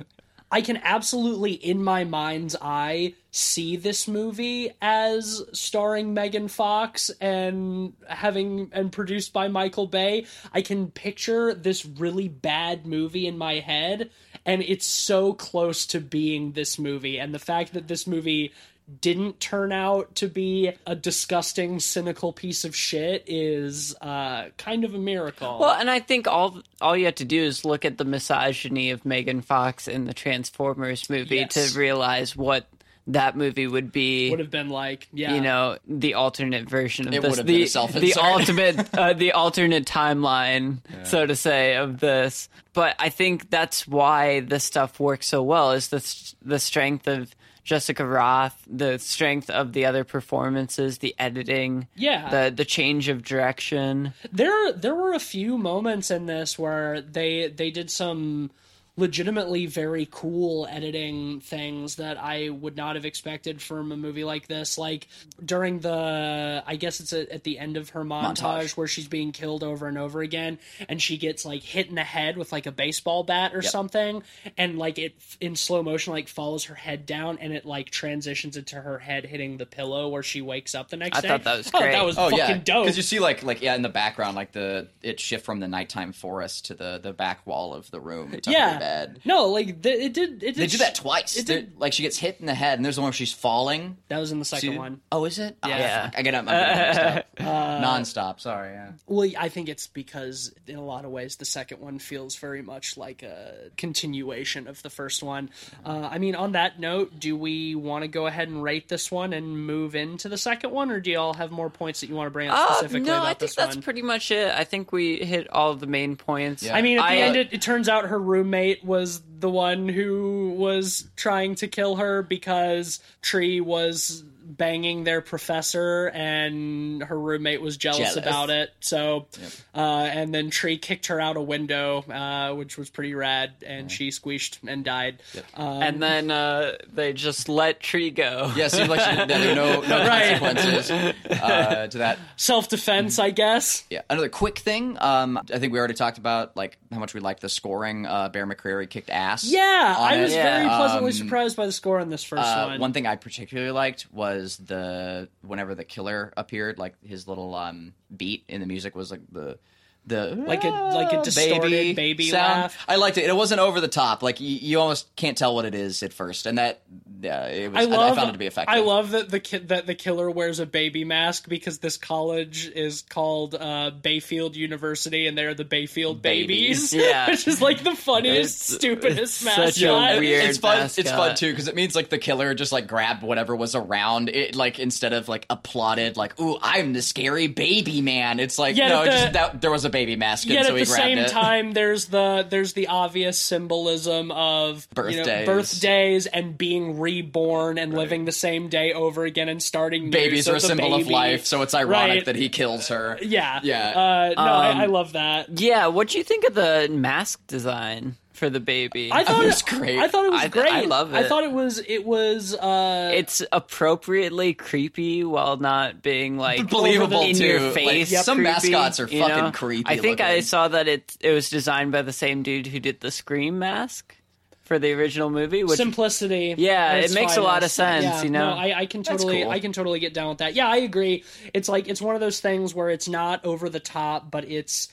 I 0.55 0.61
can 0.61 0.77
absolutely, 0.85 1.55
in 1.55 1.83
my 1.83 2.05
mind's 2.05 2.55
eye, 2.63 3.15
see 3.33 3.75
this 3.75 4.07
movie 4.07 4.71
as 4.81 5.43
starring 5.53 6.15
Megan 6.15 6.47
Fox 6.47 7.11
and 7.21 7.95
having 8.07 8.71
and 8.73 8.93
produced 8.93 9.33
by 9.33 9.49
Michael 9.49 9.89
Bay. 9.89 10.27
I 10.53 10.63
can 10.63 10.93
picture 10.93 11.55
this 11.55 11.85
really 11.85 12.29
bad 12.29 12.87
movie 12.87 13.27
in 13.27 13.37
my 13.37 13.55
head, 13.55 14.11
and 14.47 14.63
it's 14.63 14.87
so 14.87 15.33
close 15.33 15.87
to 15.87 15.99
being 15.99 16.53
this 16.53 16.79
movie. 16.79 17.19
And 17.19 17.35
the 17.35 17.41
fact 17.41 17.73
that 17.73 17.89
this 17.89 18.07
movie 18.07 18.53
didn't 19.01 19.41
turn 19.41 19.73
out 19.73 20.15
to 20.17 20.29
be 20.29 20.71
a 20.87 20.95
disgusting, 20.95 21.81
cynical 21.81 22.33
piece 22.33 22.65
of 22.65 22.77
shit 22.77 23.25
is 23.27 23.95
uh, 24.01 24.47
kind 24.59 24.85
of 24.85 24.95
a 24.95 24.99
miracle. 24.99 25.59
Well, 25.59 25.75
and 25.79 25.91
I 25.91 26.01
think 26.01 26.29
all 26.29 26.61
all 26.81 26.97
you 26.97 27.07
have 27.07 27.15
to 27.17 27.25
do 27.25 27.43
is 27.43 27.65
look 27.65 27.85
at 27.85 27.97
the 27.99 28.05
misogyny 28.05 28.91
of 28.91 29.05
Megan 29.07 29.41
Fox 29.41 29.89
in 29.89 30.05
the 30.05 30.15
Transformers 30.15 31.09
movie 31.09 31.37
Yes. 31.37 31.73
to 31.73 31.79
realize 31.79 32.37
what 32.37 32.67
that 33.07 33.37
movie 33.37 33.67
would 33.67 33.93
be. 33.93 34.31
would 34.31 34.39
have 34.39 34.51
been 34.51 34.71
like, 34.71 35.09
yeah, 35.13 35.35
you 35.35 35.41
know, 35.41 35.77
the 35.87 36.15
alternate 36.15 36.69
version 36.69 37.07
of 37.09 37.13
It 37.15 37.21
this, 37.23 37.37
would 37.37 37.47
been 37.47 37.57
the 37.57 37.63
a 37.65 37.67
self-insert. 37.67 38.15
the 38.15 38.21
ultimate, 38.23 38.95
uh, 38.95 39.13
the 39.13 39.33
alternate 39.33 39.85
timeline, 39.85 40.79
so 41.05 41.27
to 41.27 41.37
say, 41.37 41.77
of 41.77 42.01
this. 42.01 42.49
But 42.73 42.97
I 42.99 43.11
think 43.11 43.51
that's 43.51 43.87
why 43.87 44.41
this 44.41 44.65
stuff 44.65 44.99
works 45.01 45.27
so 45.27 45.43
well. 45.43 45.73
Is 45.73 45.89
the 45.89 46.35
the 46.43 46.59
strength 46.59 47.07
of 47.07 47.35
Jessica 47.65 48.05
Rothe, 48.05 48.53
the 48.67 48.99
strength 48.99 49.49
of 49.51 49.73
the 49.73 49.87
other 49.87 50.05
performances, 50.05 50.99
the 50.99 51.15
editing, 51.19 51.89
Yeah. 51.97 52.29
the 52.29 52.55
the 52.55 52.65
change 52.65 53.09
of 53.09 53.23
direction. 53.23 54.13
there 54.31 54.73
there 54.73 54.95
were 54.95 55.15
a 55.15 55.19
few 55.21 55.57
moments 55.59 56.11
in 56.11 56.27
this 56.27 56.59
where 56.59 57.01
they 57.01 57.49
they 57.49 57.71
did 57.71 57.91
some 57.91 58.51
legitimately 58.97 59.67
very 59.67 60.07
cool 60.11 60.69
editing 60.71 61.41
things 61.41 61.97
that 61.97 62.17
I 62.17 62.49
would 62.51 62.77
not 62.77 62.95
have 62.95 63.05
expected 63.05 63.61
from 63.61 63.91
a 63.91 63.97
movie 63.97 64.23
like 64.23 64.47
this. 64.47 64.79
Like 64.79 65.09
during 65.45 65.81
the, 65.81 66.63
I 66.65 66.77
guess 66.77 67.01
it's 67.01 67.13
a, 67.13 67.33
at 67.33 67.43
the 67.43 67.59
end 67.59 67.77
of 67.77 67.91
her 67.91 68.05
montage, 68.05 68.37
Montage. 68.37 68.77
where 68.77 68.87
she's 68.87 69.09
being 69.09 69.33
killed 69.33 69.65
over 69.65 69.89
and 69.89 69.99
over 69.99 70.21
again, 70.21 70.59
and 70.89 71.03
she 71.03 71.17
gets 71.17 71.45
like 71.45 71.63
hit 71.63 71.89
in 71.89 71.97
the 71.97 72.05
head 72.05 72.37
with 72.37 72.53
like 72.53 72.67
a 72.67 72.73
baseball 72.73 73.25
bat 73.25 73.53
or 73.55 73.63
something, 73.63 74.23
and 74.57 74.79
like 74.79 74.99
it 74.99 75.15
in 75.41 75.57
slow 75.57 75.83
motion 75.83 76.13
like 76.13 76.29
follows 76.29 76.65
her 76.67 76.75
head 76.77 77.05
down, 77.05 77.39
and 77.41 77.53
it 77.53 77.65
like 77.65 77.91
transitions 77.91 78.57
into 78.57 78.77
her 78.81 78.99
head 79.01 79.25
hitting 79.27 79.57
the 79.57 79.67
pillow 79.67 80.09
where 80.09 80.23
she 80.23 80.41
wakes 80.41 80.75
up 80.75 80.89
the 80.89 80.97
next 80.97 81.19
I 81.19 81.21
day. 81.23 81.29
I 81.29 81.31
thought 81.33 81.45
that 81.45 81.57
was 81.59 81.71
Oh, 81.75 81.81
great. 81.81 81.93
that 81.93 82.05
was 82.05 82.17
Oh 82.17 82.31
fucking 82.31 82.39
yeah, 82.39 82.59
dope. 82.59 82.85
because 82.85 82.97
you 82.97 83.03
see 83.03 83.19
like 83.19 83.43
like 83.43 83.61
yeah 83.61 83.75
in 83.75 83.83
the 83.83 83.89
background 83.89 84.37
like 84.37 84.53
the 84.53 84.87
it 85.03 85.19
shift 85.19 85.45
from 85.45 85.59
the 85.59 85.67
nighttime 85.69 86.13
forest 86.13 86.67
to 86.67 86.75
the 86.75 87.01
the 87.03 87.13
back 87.13 87.45
wall 87.45 87.75
of 87.75 87.91
the 87.91 87.99
room. 88.01 88.33
yeah, 88.47 88.79
the 88.85 89.09
bed. 89.09 89.21
no, 89.25 89.49
like 89.49 89.83
th- 89.83 89.99
it 90.01 90.13
did. 90.13 90.31
It 90.43 90.55
did. 90.55 90.57
They 90.57 90.67
do 90.67 90.79
that 90.79 90.95
twice. 90.95 91.37
It 91.37 91.47
did. 91.47 91.79
Like 91.79 91.93
she 91.93 92.03
gets 92.03 92.17
hit 92.19 92.37
in 92.41 92.47
the 92.47 92.55
head, 92.55 92.79
and 92.79 92.85
there's 92.85 92.97
the 92.97 93.03
one 93.03 93.09
where 93.09 93.13
she's 93.13 93.33
falling. 93.33 93.97
That 94.09 94.19
was 94.19 94.33
in 94.33 94.39
the 94.39 94.45
second 94.45 94.73
See- 94.73 94.79
one. 94.79 95.01
Oh, 95.13 95.25
is 95.25 95.39
it? 95.39 95.57
Oh, 95.63 95.69
Yeah. 95.69 96.05
fuck. 96.07 96.19
I 96.19 96.23
get 96.23 96.35
up. 96.35 96.45
I'm 96.47 96.47
getting 96.47 96.87
mixed 96.87 97.31
Uh, 97.41 97.45
up. 97.51 97.81
Non-stop. 97.81 98.41
Sorry. 98.41 98.73
Yeah. 98.73 98.93
Well, 99.07 99.29
I 99.39 99.49
think 99.49 99.69
it's 99.69 99.87
because 99.87 100.53
in 100.67 100.77
a 100.77 100.85
lot 100.85 101.05
of 101.05 101.11
ways 101.11 101.37
the 101.37 101.45
second 101.45 101.81
one 101.81 101.99
feels 101.99 102.37
very 102.37 102.63
much 102.63 102.97
like 102.97 103.23
a 103.23 103.71
continuation 103.77 104.67
of 104.67 104.83
the 104.83 104.91
first 104.91 105.23
one. 105.23 105.51
Uh, 105.85 106.09
I 106.11 106.19
mean, 106.19 106.35
on 106.35 106.53
that 106.53 106.79
note, 106.81 107.19
do 107.19 107.37
we 107.37 107.75
want 107.75 108.03
to 108.03 108.09
go 108.09 108.27
ahead 108.27 108.49
and 108.49 108.63
rate 108.63 108.89
this 108.89 109.11
one 109.11 109.33
and 109.33 109.67
move 109.67 109.95
into 109.95 110.29
the 110.29 110.39
second 110.39 110.71
one, 110.71 110.91
or 110.91 111.01
do 111.01 111.11
y'all 111.11 111.35
have 111.35 111.51
more 111.51 111.71
points 111.71 112.01
that 112.01 112.09
you 112.09 112.15
want 112.15 112.27
to 112.27 112.31
bring 112.33 112.49
up 112.49 112.59
Uh, 112.59 112.75
specifically 112.75 113.01
no, 113.09 113.15
about 113.17 113.23
I 113.25 113.29
think 113.29 113.39
this 113.41 113.55
that's 113.55 113.77
one? 113.77 113.83
pretty 113.83 114.03
much 114.03 114.31
it. 114.31 114.53
I 114.55 114.65
think 114.65 114.93
we 114.93 115.19
hit 115.19 115.49
all 115.51 115.75
the 115.75 115.87
main 115.87 116.17
points. 116.17 116.63
Yeah. 116.63 116.77
I 116.77 116.83
mean, 116.83 116.99
at 116.99 117.03
the 117.03 117.09
I, 117.09 117.17
end, 117.17 117.37
uh, 117.37 117.41
it, 117.41 117.49
it 117.53 117.63
turns 117.63 117.89
out 117.89 118.07
her 118.07 118.19
roommate 118.19 118.74
was 118.83 119.21
the 119.39 119.51
one 119.51 119.89
who 119.89 120.55
was 120.57 121.09
trying 121.17 121.55
to 121.57 121.69
kill 121.69 121.97
her 121.97 122.23
because 122.23 123.01
Tree 123.21 123.61
was 123.61 124.25
banging 124.47 125.05
their 125.05 125.21
professor 125.21 126.11
and 126.15 127.03
her 127.03 127.19
roommate 127.19 127.61
was 127.63 127.77
jealous, 127.77 127.99
Jealous. 128.15 128.17
about 128.17 128.51
it. 128.51 128.71
So, 128.81 129.27
uh, 129.75 129.79
and 129.81 130.35
then 130.35 130.51
Tree 130.51 130.79
kicked 130.79 131.07
her 131.07 131.21
out 131.21 131.37
a 131.37 131.41
window, 131.43 132.03
uh, 132.11 132.55
which 132.55 132.77
was 132.77 132.91
pretty 132.91 133.15
rad, 133.15 133.53
and 133.67 133.91
she 133.91 134.11
squeashed 134.11 134.59
and 134.67 134.85
died. 134.85 135.23
Um, 135.55 135.83
and 135.83 136.03
then 136.03 136.31
uh, 136.31 136.73
they 136.93 137.13
just 137.13 137.49
let 137.49 137.81
Tree 137.81 138.11
go. 138.11 138.53
Yeah. 138.57 138.69
Seems 138.69 138.89
like 138.89 139.01
she, 139.01 139.25
there 139.27 139.53
are 139.53 139.55
no 139.55 139.81
no 139.81 139.99
Right. 140.07 140.39
consequences 140.39 140.91
uh, 141.31 141.87
to 141.89 141.99
that. 141.99 142.19
Self 142.37 142.69
defense, 142.69 143.19
I 143.19 143.31
guess. 143.31 143.85
Yeah. 143.91 144.03
Another 144.11 144.29
quick 144.29 144.59
thing. 144.59 144.97
Um, 145.01 145.39
I 145.53 145.59
think 145.59 145.73
we 145.73 145.79
already 145.79 145.95
talked 145.95 146.19
about 146.19 146.57
like 146.57 146.77
how 146.93 146.99
much 146.99 147.15
we 147.15 147.21
like 147.21 147.41
the 147.41 147.49
scoring. 147.49 148.07
Uh, 148.07 148.29
Bear 148.29 148.47
McCreary 148.47 148.89
kicked 148.89 149.11
ass. 149.11 149.45
Yeah, 149.45 149.95
on 149.99 150.13
I 150.13 150.17
it. 150.17 150.23
was 150.23 150.35
Yeah. 150.35 150.43
very 150.59 150.69
pleasantly 150.69 151.11
Um, 151.11 151.17
surprised 151.17 151.57
by 151.57 151.67
the 151.67 151.73
score 151.73 152.01
on 152.01 152.11
this 152.11 152.23
first 152.25 152.43
Uh, 152.43 152.67
one. 152.69 152.81
one 152.81 152.93
thing 152.93 153.07
I 153.07 153.17
particularly 153.17 153.71
liked 153.71 154.07
was 154.13 154.34
the 154.57 155.29
whenever 155.43 155.75
the 155.75 155.85
killer 155.85 156.33
appeared, 156.37 156.79
like 156.79 156.95
his 157.05 157.27
little 157.29 157.55
um, 157.55 157.95
beat 158.17 158.45
in 158.49 158.61
the 158.61 158.67
music 158.67 158.95
was 158.95 159.11
like 159.11 159.21
the 159.33 159.59
the 160.07 160.35
Like 160.35 160.65
a- 160.65 160.69
like 160.69 161.13
a 161.13 161.23
distorted 161.23 161.97
baby 161.97 162.29
sound. 162.29 162.63
laugh. 162.63 162.85
I 162.89 162.97
liked 162.97 163.19
it. 163.19 163.25
It 163.29 163.35
wasn't 163.37 163.61
over 163.61 163.81
the 163.81 163.89
top. 163.89 164.23
Like 164.23 164.41
you, 164.41 164.49
you 164.57 164.81
almost 164.81 165.15
can't 165.17 165.37
tell 165.37 165.55
what 165.55 165.65
it 165.65 165.75
is 165.75 166.03
at 166.03 166.13
first, 166.13 166.47
and 166.47 166.59
that 166.59 166.83
yeah, 167.23 167.47
it 167.47 167.73
was. 167.73 167.87
I 167.87 167.89
love. 167.89 168.17
found 168.17 168.29
it 168.29 168.33
to 168.33 168.39
be 168.39 168.47
effective. 168.47 168.75
I 168.75 168.81
love 168.81 169.13
that 169.13 169.31
the 169.31 169.41
ki- 169.41 169.59
that 169.59 169.87
the 169.87 169.95
killer 169.95 170.31
wears 170.31 170.59
a 170.59 170.67
baby 170.67 171.05
mask 171.05 171.49
because 171.49 171.79
this 171.79 171.97
college 171.97 172.69
is 172.69 173.01
called 173.03 173.55
uh, 173.55 173.91
Bayfield 173.91 174.57
University, 174.57 175.27
and 175.27 175.39
they're 175.39 175.55
the 175.55 175.65
Bayfield 175.65 176.21
Babies. 176.21 176.91
Babies. 176.91 176.93
Yeah. 176.93 177.31
which 177.31 177.49
is 177.49 177.63
like 177.63 177.83
the 177.83 177.95
funniest, 177.97 178.69
It's- 178.73 178.77
stupidest 178.81 179.43
it's 179.47 179.55
such 179.55 179.83
a 179.83 180.19
weird- 180.21 180.45
it's 180.45 180.59
fun. 180.59 180.83
It's 180.97 181.11
fun 181.11 181.35
too 181.35 181.51
because 181.51 181.67
it 181.69 181.75
means 181.75 181.95
like 181.97 182.11
the 182.11 182.19
killer 182.19 182.53
just 182.55 182.73
like 182.73 182.87
grabbed 182.87 183.23
whatever 183.23 183.57
was 183.57 183.75
around 183.75 184.29
it, 184.29 184.55
like 184.55 184.79
instead 184.79 185.15
of 185.15 185.29
like 185.29 185.47
applauded, 185.49 186.19
like 186.19 186.39
"Ooh, 186.39 186.59
I'm 186.61 186.93
the 186.93 187.01
scary 187.03 187.47
baby 187.47 188.03
man." 188.03 188.39
It's 188.39 188.59
like 188.59 188.77
Yet 188.77 188.89
no, 188.89 189.01
at 189.03 189.07
it 189.07 189.11
just 189.11 189.33
that 189.33 189.61
there 189.63 189.71
was 189.71 189.87
a 189.87 189.91
baby 189.95 190.17
mask, 190.17 190.45
and 190.45 190.53
Yet 190.55 190.67
so 190.67 190.73
at 190.73 190.79
he 190.79 190.85
the 190.85 190.91
same 190.91 191.19
it. 191.19 191.29
time, 191.31 191.73
there's 191.73 192.05
the 192.07 192.47
there's 192.49 192.75
the 192.75 192.89
obvious 192.89 193.39
symbolism 193.39 194.31
of 194.31 194.87
you 194.97 195.03
know, 195.03 195.25
Birthdays. 195.25 195.47
birthdays 195.47 196.27
and 196.27 196.59
being 196.59 197.01
reborn 197.01 197.79
and 197.79 197.95
living 197.95 198.27
the 198.27 198.33
same 198.33 198.69
day 198.69 198.93
over 198.93 199.25
again 199.25 199.49
and 199.49 199.63
starting. 199.63 200.05
new. 200.05 200.11
Babies 200.11 200.49
are 200.49 200.53
a 200.53 200.55
the 200.55 200.61
symbol 200.61 200.95
of 200.95 201.07
life, 201.07 201.47
so 201.47 201.63
it's 201.63 201.75
ironic 201.75 201.95
Right. 202.17 202.25
that 202.27 202.37
he 202.37 202.49
kills 202.51 202.89
her. 202.89 203.19
Yeah, 203.23 203.61
Yeah. 203.63 203.89
Uh, 203.91 204.35
no, 204.37 204.43
I, 204.43 204.71
Um, 204.73 204.81
I 204.81 204.87
love 204.87 205.13
that. 205.15 205.59
Yeah, 205.59 205.87
what 205.87 206.09
do 206.09 206.19
you 206.19 206.25
think 206.25 206.45
of 206.45 206.55
the 206.55 206.89
mask 206.91 207.41
design 207.47 208.17
for 208.35 208.51
the 208.51 208.61
baby? 208.61 209.11
I 209.11 209.25
thought 209.25 209.43
it 209.43 209.47
was 209.47 209.63
great. 209.63 209.99
I 209.99 210.09
thought 210.09 210.27
it 210.27 210.33
was 210.33 210.43
I- 210.43 210.49
great. 210.49 210.73
I 210.73 210.81
love 210.83 211.15
it. 211.15 211.17
I 211.17 211.27
thought 211.29 211.45
it 211.45 211.53
was 211.53 211.79
it 211.87 212.05
was. 212.05 212.55
uh 212.55 213.11
it's 213.15 213.43
appropriately 213.53 214.55
creepy 214.55 215.25
while 215.25 215.57
not 215.57 216.03
being 216.03 216.37
like 216.37 216.69
Believable, 216.71 217.23
in 217.23 217.35
too. 217.37 217.45
your 217.47 217.61
Like, 217.61 217.75
face. 217.75 218.25
some 218.25 218.39
creepy, 218.39 218.51
mascots 218.71 219.01
are 219.01 219.07
you 219.07 219.21
fucking 219.23 219.45
know? 219.45 219.51
creepy 219.53 219.89
I 219.91 219.97
think 219.99 220.21
I 220.21 220.41
saw 220.41 220.69
that 220.69 220.89
it 220.89 221.17
it 221.21 221.33
was 221.33 221.49
designed 221.51 221.93
by 221.93 222.03
the 222.03 222.13
same 222.13 222.43
dude 222.43 222.67
who 222.67 222.81
did 222.81 223.01
the 223.01 223.11
Scream 223.11 223.59
mask 223.59 224.17
for 224.63 224.79
the 224.79 224.93
original 224.93 225.29
movie, 225.29 225.63
which 225.63 225.77
simplicity. 225.77 226.55
Yeah, 226.57 226.95
it 226.95 227.05
its 227.05 227.15
makes 227.15 227.37
a 227.37 227.43
lot 227.43 227.63
of 227.63 227.71
sense, 227.71 228.05
Yeah, 228.05 228.23
you 228.23 228.31
know? 228.31 228.49
No, 228.49 228.57
I, 228.57 228.79
I 228.81 228.87
can 228.87 229.03
totally, 229.03 229.43
cool. 229.43 229.51
I 229.51 229.61
can 229.61 229.75
totally 229.75 230.01
get 230.01 230.15
down 230.15 230.31
with 230.31 230.39
that. 230.39 230.55
Yeah, 230.55 230.67
I 230.67 230.77
agree. 230.79 231.23
It's 231.53 231.69
like 231.69 231.87
it's 231.87 232.01
one 232.01 232.15
of 232.15 232.23
those 232.23 232.41
things 232.41 232.75
where 232.75 232.89
it's 232.89 233.07
not 233.07 233.45
over 233.45 233.69
the 233.69 233.79
top, 233.79 234.31
but 234.31 234.45
it's 234.45 234.89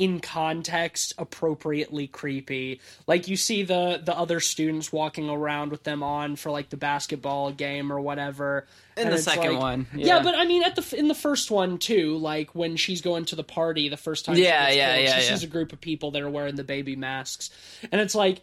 in 0.00 0.18
context 0.18 1.12
appropriately 1.18 2.06
creepy. 2.06 2.80
Like 3.06 3.28
you 3.28 3.36
see 3.36 3.62
the 3.64 4.00
the 4.02 4.16
other 4.16 4.40
students 4.40 4.90
walking 4.90 5.28
around 5.28 5.70
with 5.70 5.82
them 5.84 6.02
on 6.02 6.36
for 6.36 6.50
like 6.50 6.70
the 6.70 6.78
basketball 6.78 7.52
game 7.52 7.92
or 7.92 8.00
whatever. 8.00 8.66
In 8.96 9.04
and 9.08 9.12
the 9.12 9.18
second 9.18 9.52
like- 9.52 9.60
one, 9.60 9.86
Yeah. 9.94 10.06
yeah. 10.16 10.22
but 10.22 10.34
I 10.34 10.46
mean, 10.46 10.62
at 10.62 10.74
the 10.74 10.96
in 10.98 11.08
the 11.08 11.14
first 11.14 11.50
one 11.50 11.76
too, 11.76 12.16
like 12.16 12.54
when 12.54 12.76
she's 12.76 13.02
going 13.02 13.26
to 13.26 13.36
the 13.36 13.44
party 13.44 13.90
the 13.90 13.98
first 13.98 14.24
time. 14.24 14.36
Yeah, 14.36 14.70
she 14.70 14.78
yeah, 14.78 14.94
killed, 14.94 15.04
yeah, 15.04 15.18
She 15.18 15.24
yeah. 15.26 15.34
sees 15.34 15.42
a 15.44 15.46
group 15.46 15.72
of 15.74 15.80
people 15.82 16.10
that 16.12 16.22
are 16.22 16.30
wearing 16.30 16.56
the 16.56 16.64
baby 16.64 16.96
masks, 16.96 17.50
and 17.92 18.00
it's 18.00 18.14
like 18.14 18.40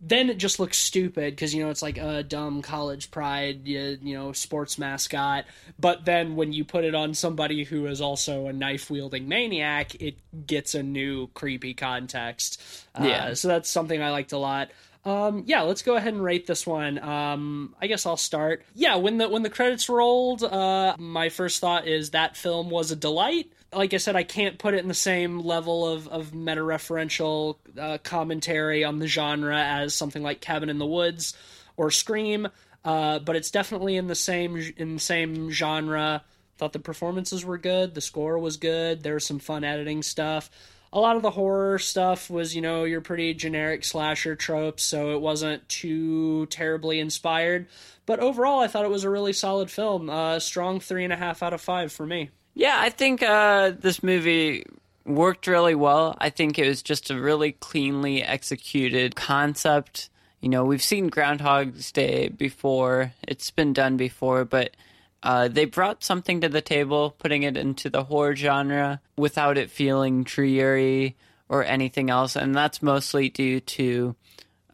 then 0.00 0.30
it 0.30 0.38
just 0.38 0.58
looks 0.58 0.78
stupid 0.78 1.34
because 1.34 1.54
you 1.54 1.62
know 1.62 1.70
it's 1.70 1.82
like 1.82 1.98
a 1.98 2.22
dumb 2.22 2.62
college 2.62 3.10
pride 3.10 3.66
you, 3.68 3.98
you 4.02 4.14
know 4.14 4.32
sports 4.32 4.78
mascot 4.78 5.44
but 5.78 6.04
then 6.04 6.36
when 6.36 6.52
you 6.52 6.64
put 6.64 6.84
it 6.84 6.94
on 6.94 7.12
somebody 7.12 7.64
who 7.64 7.86
is 7.86 8.00
also 8.00 8.46
a 8.46 8.52
knife 8.52 8.90
wielding 8.90 9.28
maniac 9.28 9.94
it 10.00 10.16
gets 10.46 10.74
a 10.74 10.82
new 10.82 11.26
creepy 11.34 11.74
context 11.74 12.62
uh, 12.94 13.04
Yeah. 13.04 13.34
so 13.34 13.48
that's 13.48 13.68
something 13.68 14.02
i 14.02 14.10
liked 14.10 14.32
a 14.32 14.38
lot 14.38 14.70
um, 15.02 15.44
yeah, 15.46 15.62
let's 15.62 15.80
go 15.80 15.96
ahead 15.96 16.12
and 16.12 16.22
rate 16.22 16.46
this 16.46 16.66
one. 16.66 16.98
Um, 16.98 17.74
I 17.80 17.86
guess 17.86 18.04
I'll 18.04 18.18
start. 18.18 18.64
Yeah, 18.74 18.96
when 18.96 19.16
the 19.16 19.30
when 19.30 19.42
the 19.42 19.48
credits 19.48 19.88
rolled, 19.88 20.42
uh, 20.44 20.94
my 20.98 21.30
first 21.30 21.58
thought 21.58 21.86
is 21.86 22.10
that 22.10 22.36
film 22.36 22.68
was 22.68 22.90
a 22.90 22.96
delight. 22.96 23.50
Like 23.72 23.94
I 23.94 23.98
said, 23.98 24.16
I 24.16 24.24
can't 24.24 24.58
put 24.58 24.74
it 24.74 24.80
in 24.80 24.88
the 24.88 24.94
same 24.94 25.40
level 25.40 25.86
of 25.86 26.08
of 26.08 26.34
meta 26.34 26.60
referential 26.60 27.56
uh, 27.78 27.98
commentary 28.02 28.84
on 28.84 28.98
the 28.98 29.06
genre 29.06 29.56
as 29.56 29.94
something 29.94 30.22
like 30.22 30.40
Cabin 30.40 30.68
in 30.68 30.78
the 30.78 30.86
Woods 30.86 31.34
or 31.76 31.90
Scream, 31.90 32.48
uh, 32.84 33.20
but 33.20 33.36
it's 33.36 33.50
definitely 33.50 33.96
in 33.96 34.06
the 34.08 34.14
same 34.14 34.56
in 34.76 34.94
the 34.94 35.00
same 35.00 35.50
genre. 35.50 36.24
Thought 36.58 36.72
the 36.72 36.78
performances 36.78 37.44
were 37.44 37.58
good, 37.58 37.94
the 37.94 38.00
score 38.00 38.38
was 38.38 38.56
good. 38.56 39.02
There 39.02 39.14
was 39.14 39.24
some 39.24 39.38
fun 39.38 39.64
editing 39.64 40.02
stuff 40.02 40.50
a 40.92 41.00
lot 41.00 41.16
of 41.16 41.22
the 41.22 41.30
horror 41.30 41.78
stuff 41.78 42.28
was, 42.30 42.54
you 42.54 42.62
know, 42.62 42.84
your 42.84 43.00
pretty 43.00 43.34
generic 43.34 43.84
slasher 43.84 44.34
tropes, 44.34 44.82
so 44.82 45.14
it 45.14 45.20
wasn't 45.20 45.68
too 45.68 46.46
terribly 46.46 46.98
inspired. 46.98 47.66
But 48.06 48.18
overall, 48.18 48.60
I 48.60 48.66
thought 48.66 48.84
it 48.84 48.90
was 48.90 49.04
a 49.04 49.10
really 49.10 49.32
solid 49.32 49.70
film. 49.70 50.10
Uh, 50.10 50.40
strong 50.40 50.80
three 50.80 51.04
and 51.04 51.12
a 51.12 51.16
half 51.16 51.42
out 51.42 51.52
of 51.52 51.60
five 51.60 51.92
for 51.92 52.06
me. 52.06 52.30
Yeah, 52.60 52.76
I 52.78 52.90
think 52.90 53.22
uh, 53.22 53.70
this 53.70 54.02
movie 54.02 54.66
worked 55.06 55.46
really 55.46 55.74
well. 55.74 56.14
I 56.20 56.28
think 56.28 56.58
it 56.58 56.68
was 56.68 56.82
just 56.82 57.08
a 57.08 57.18
really 57.18 57.52
cleanly 57.52 58.22
executed 58.22 59.16
concept. 59.16 60.10
You 60.42 60.50
know, 60.50 60.66
we've 60.66 60.82
seen 60.82 61.08
Groundhog's 61.08 61.90
Day 61.90 62.28
before, 62.28 63.14
it's 63.26 63.50
been 63.50 63.72
done 63.72 63.96
before, 63.96 64.44
but 64.44 64.76
uh, 65.22 65.48
they 65.48 65.64
brought 65.64 66.04
something 66.04 66.42
to 66.42 66.50
the 66.50 66.60
table, 66.60 67.14
putting 67.18 67.44
it 67.44 67.56
into 67.56 67.88
the 67.88 68.04
horror 68.04 68.36
genre 68.36 69.00
without 69.16 69.56
it 69.56 69.70
feeling 69.70 70.22
dreary 70.22 71.16
or 71.48 71.64
anything 71.64 72.10
else. 72.10 72.36
And 72.36 72.54
that's 72.54 72.82
mostly 72.82 73.30
due 73.30 73.60
to 73.60 74.14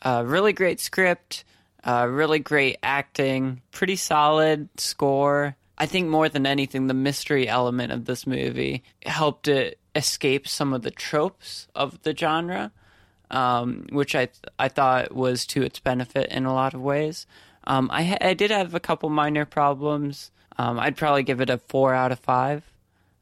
a 0.03 0.27
really 0.27 0.53
great 0.53 0.81
script, 0.81 1.45
uh, 1.85 2.09
really 2.11 2.41
great 2.41 2.79
acting, 2.83 3.63
pretty 3.71 3.95
solid 3.95 4.71
score. 4.77 5.55
I 5.79 5.87
think 5.87 6.09
more 6.09 6.29
than 6.29 6.47
anything, 6.47 6.87
the 6.87 6.95
mystery 6.95 7.49
element 7.49 7.93
of 7.93 8.05
this 8.07 8.27
movie 8.27 8.83
helped 9.05 9.47
it 9.49 9.79
escape 9.95 10.49
some 10.49 10.73
of 10.73 10.83
the 10.83 10.91
tropes 10.91 11.69
of 11.75 12.03
the 12.03 12.17
genre, 12.17 12.73
um, 13.31 13.87
which 13.93 14.15
I 14.15 14.29
I 14.59 14.69
thought 14.69 15.13
was 15.15 15.47
to 15.49 15.63
its 15.63 15.79
benefit 15.79 16.31
in 16.31 16.47
a 16.47 16.55
lot 16.55 16.75
of 16.75 16.81
ways. 16.81 17.27
Um, 17.65 17.89
I 17.93 18.05
ha- 18.05 18.19
I 18.21 18.35
did 18.35 18.51
have 18.51 18.75
a 18.75 18.81
couple 18.81 19.11
minor 19.11 19.45
problems. 19.45 20.31
Um, 20.59 20.79
I'd 20.79 20.97
probably 20.97 21.23
give 21.25 21.41
it 21.41 21.51
a 21.51 21.59
four 21.59 21.93
out 21.93 22.13
of 22.13 22.21
five. 22.21 22.63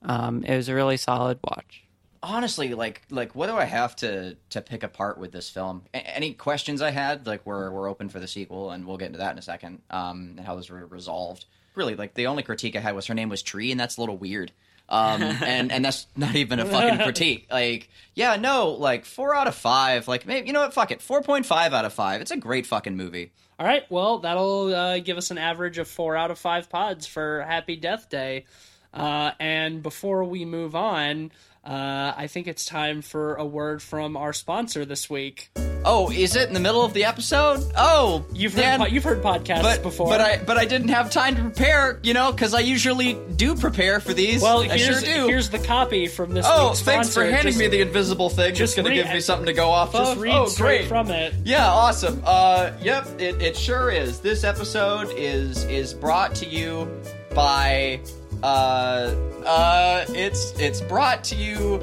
Um, 0.03 0.45
it 0.45 0.55
was 0.55 0.69
a 0.69 0.75
really 0.75 0.99
solid 0.99 1.39
watch. 1.43 1.83
honestly, 2.23 2.75
like 2.75 3.03
like 3.11 3.35
what 3.35 3.47
do 3.49 3.55
I 3.57 3.65
have 3.65 3.97
to 3.97 4.37
to 4.51 4.61
pick 4.61 4.83
apart 4.83 5.19
with 5.19 5.33
this 5.33 5.49
film? 5.51 5.83
A- 5.93 6.17
any 6.17 6.35
questions 6.35 6.83
I 6.83 6.91
had, 6.91 7.27
like 7.27 7.45
we're 7.47 7.71
we're 7.71 7.89
open 7.89 8.09
for 8.11 8.21
the 8.21 8.29
sequel, 8.29 8.71
and 8.71 8.87
we'll 8.87 8.99
get 8.99 9.07
into 9.07 9.19
that 9.19 9.33
in 9.33 9.39
a 9.39 9.43
second. 9.43 9.81
Um, 9.91 10.35
and 10.37 10.41
how 10.47 10.55
those 10.55 10.71
were 10.71 10.87
resolved. 10.87 11.47
Really, 11.75 11.97
like 11.97 12.15
the 12.15 12.27
only 12.29 12.43
critique 12.43 12.77
I 12.77 12.81
had 12.81 12.95
was 12.95 13.07
her 13.07 13.15
name 13.15 13.29
was 13.29 13.43
Tree, 13.43 13.71
and 13.71 13.81
that's 13.81 13.97
a 13.97 14.01
little 14.01 14.17
weird. 14.17 14.53
Um, 14.89 15.23
and 15.45 15.73
and 15.73 15.85
that's 15.85 16.07
not 16.17 16.35
even 16.35 16.61
a 16.61 16.67
fucking 16.67 16.99
critique. 17.01 17.47
Like, 17.51 17.89
yeah, 18.15 18.37
no, 18.37 18.71
like 18.71 19.05
four 19.05 19.35
out 19.35 19.47
of 19.47 19.55
five. 19.55 20.09
Like, 20.09 20.27
maybe 20.27 20.47
you 20.47 20.53
know 20.53 20.61
what? 20.61 20.75
Fuck 20.75 20.91
it, 20.91 21.03
four 21.03 21.23
point 21.23 21.47
five 21.47 21.73
out 21.73 21.85
of 21.85 21.93
five. 21.93 22.21
It's 22.21 22.31
a 22.31 22.37
great 22.37 22.67
fucking 22.67 22.97
movie. 22.97 23.33
All 23.59 23.67
right, 23.67 23.85
well, 23.89 24.19
that'll 24.19 24.75
uh, 24.75 24.99
give 24.99 25.17
us 25.17 25.31
an 25.31 25.39
average 25.39 25.79
of 25.79 25.87
four 25.87 26.17
out 26.17 26.33
of 26.33 26.39
five 26.39 26.69
pods 26.69 27.07
for 27.07 27.43
Happy 27.43 27.77
Death 27.77 28.09
Day. 28.09 28.47
Uh, 28.93 29.31
and 29.39 29.83
before 29.83 30.25
we 30.25 30.45
move 30.45 30.75
on, 30.75 31.31
uh, 31.65 32.13
I 32.17 32.27
think 32.27 32.49
it's 32.49 32.65
time 32.65 33.01
for 33.01 33.35
a 33.37 33.45
word 33.45 33.81
from 33.81 34.17
our 34.17 34.33
sponsor 34.33 34.85
this 34.85 35.09
week. 35.09 35.51
Oh, 35.87 36.11
is 36.11 36.35
it 36.37 36.49
in 36.49 36.55
the 36.55 36.61
middle 36.61 36.83
of 36.83 36.95
the 36.95 37.05
episode? 37.05 37.63
Oh, 37.77 38.25
You've 38.33 38.55
heard 38.55 38.79
po- 38.81 38.87
you've 38.87 39.05
heard 39.05 39.23
podcasts 39.23 39.63
but 39.63 39.83
before, 39.83 40.09
but 40.09 40.21
I 40.21 40.39
but 40.39 40.57
I 40.57 40.65
didn't 40.65 40.89
have 40.89 41.11
time 41.11 41.37
to 41.37 41.43
prepare, 41.43 42.01
you 42.03 42.15
know, 42.15 42.33
because 42.33 42.55
I 42.55 42.61
usually 42.61 43.19
do 43.37 43.55
prepare 43.55 44.01
for 44.01 44.15
these. 44.15 44.41
well, 44.43 44.61
I 44.63 44.79
here's, 44.79 45.05
sure 45.05 45.29
here's 45.29 45.51
the 45.51 45.59
copy 45.59 46.07
from 46.07 46.33
this. 46.33 46.47
oh, 46.49 46.73
thanks 46.75 47.13
for 47.13 47.23
handing 47.25 47.43
Just- 47.43 47.59
me 47.59 47.69
the 47.69 47.81
invisible 47.83 48.31
thing. 48.31 48.51
just 48.55 48.75
Just 48.75 48.77
gonna 48.77 48.95
give 48.95 49.09
me 49.11 49.21
something 49.21 49.47
to 49.47 49.53
go 49.53 49.71
off 49.71 49.93
Just 49.93 50.13
of. 50.13 50.21
read 50.21 50.33
oh, 50.35 50.47
straight 50.47 50.79
great. 50.79 50.89
from 50.89 51.11
it. 51.11 51.35
Yeah, 51.45 51.69
awesome. 51.71 52.23
Uh, 52.25 52.71
yep, 52.81 53.07
it, 53.21 53.41
it 53.43 53.57
sure 53.57 53.91
is. 53.91 54.21
This 54.21 54.43
episode 54.45 55.11
is 55.17 55.65
is 55.65 55.93
brought 55.93 56.35
to 56.37 56.47
you 56.47 56.89
by 57.35 58.01
uh 58.43 59.15
uh 59.47 60.05
it's 60.11 60.53
it's 60.59 60.81
brought 60.81 61.25
to 61.25 61.35
you 61.37 61.81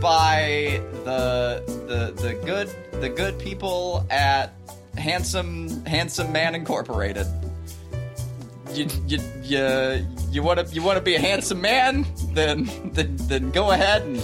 by 0.00 0.80
the 1.04 1.62
the 1.86 2.22
the 2.22 2.34
good 2.44 2.68
the 3.00 3.08
good 3.08 3.38
people 3.38 4.06
at 4.10 4.54
Handsome 4.96 5.84
Handsome 5.84 6.32
Man 6.32 6.54
Incorporated. 6.54 7.26
You 8.72 8.86
you 9.06 9.18
you 9.42 10.06
you 10.30 10.42
want 10.42 10.66
to 10.66 10.74
you 10.74 10.82
want 10.82 10.96
to 10.98 11.02
be 11.02 11.14
a 11.14 11.20
handsome 11.20 11.60
man? 11.60 12.06
Then 12.32 12.68
then 12.92 13.16
then 13.16 13.50
go 13.50 13.70
ahead 13.70 14.02
and 14.02 14.22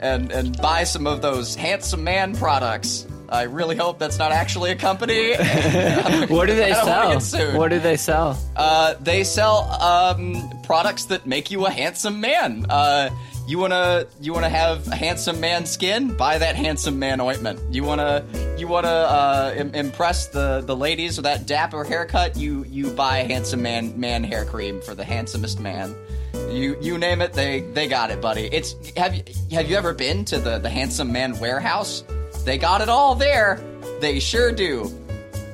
and 0.00 0.32
and 0.32 0.56
buy 0.60 0.84
some 0.84 1.06
of 1.06 1.22
those 1.22 1.54
handsome 1.54 2.04
man 2.04 2.34
products. 2.36 3.06
I 3.28 3.44
really 3.44 3.76
hope 3.76 3.98
that's 3.98 4.18
not 4.18 4.30
actually 4.30 4.72
a 4.72 4.76
company. 4.76 5.32
What 6.28 6.46
do 6.46 6.54
they 6.54 6.72
I 6.72 6.84
don't 6.84 7.06
wanna 7.08 7.20
sell? 7.20 7.58
What 7.58 7.68
do 7.70 7.78
they 7.80 7.96
sell? 7.96 8.38
Uh, 8.54 8.94
they 9.00 9.24
sell 9.24 9.64
um, 9.82 10.34
products 10.64 11.06
that 11.06 11.26
make 11.26 11.50
you 11.50 11.64
a 11.64 11.70
handsome 11.70 12.20
man. 12.20 12.66
Uh, 12.68 13.08
you 13.52 13.58
wanna 13.58 14.06
you 14.18 14.32
wanna 14.32 14.48
have 14.48 14.88
a 14.88 14.96
handsome 14.96 15.38
man 15.38 15.66
skin? 15.66 16.16
Buy 16.16 16.38
that 16.38 16.56
handsome 16.56 16.98
man 16.98 17.20
ointment. 17.20 17.60
You 17.70 17.84
wanna 17.84 18.24
you 18.56 18.66
wanna 18.66 18.88
uh, 18.88 19.54
Im- 19.54 19.74
impress 19.74 20.28
the, 20.28 20.62
the 20.64 20.74
ladies 20.74 21.18
with 21.18 21.24
that 21.24 21.44
dapper 21.44 21.84
haircut? 21.84 22.34
You 22.34 22.64
you 22.64 22.90
buy 22.92 23.18
handsome 23.18 23.60
man 23.60 24.00
man 24.00 24.24
hair 24.24 24.46
cream 24.46 24.80
for 24.80 24.94
the 24.94 25.04
handsomest 25.04 25.60
man. 25.60 25.94
You 26.32 26.78
you 26.80 26.96
name 26.96 27.20
it, 27.20 27.34
they 27.34 27.60
they 27.60 27.88
got 27.88 28.10
it, 28.10 28.22
buddy. 28.22 28.46
It's 28.50 28.74
have 28.96 29.14
you 29.14 29.22
have 29.50 29.68
you 29.68 29.76
ever 29.76 29.92
been 29.92 30.24
to 30.24 30.38
the 30.38 30.56
the 30.56 30.70
handsome 30.70 31.12
man 31.12 31.38
warehouse? 31.38 32.04
They 32.46 32.56
got 32.56 32.80
it 32.80 32.88
all 32.88 33.14
there. 33.14 33.60
They 34.00 34.18
sure 34.18 34.50
do. 34.50 34.90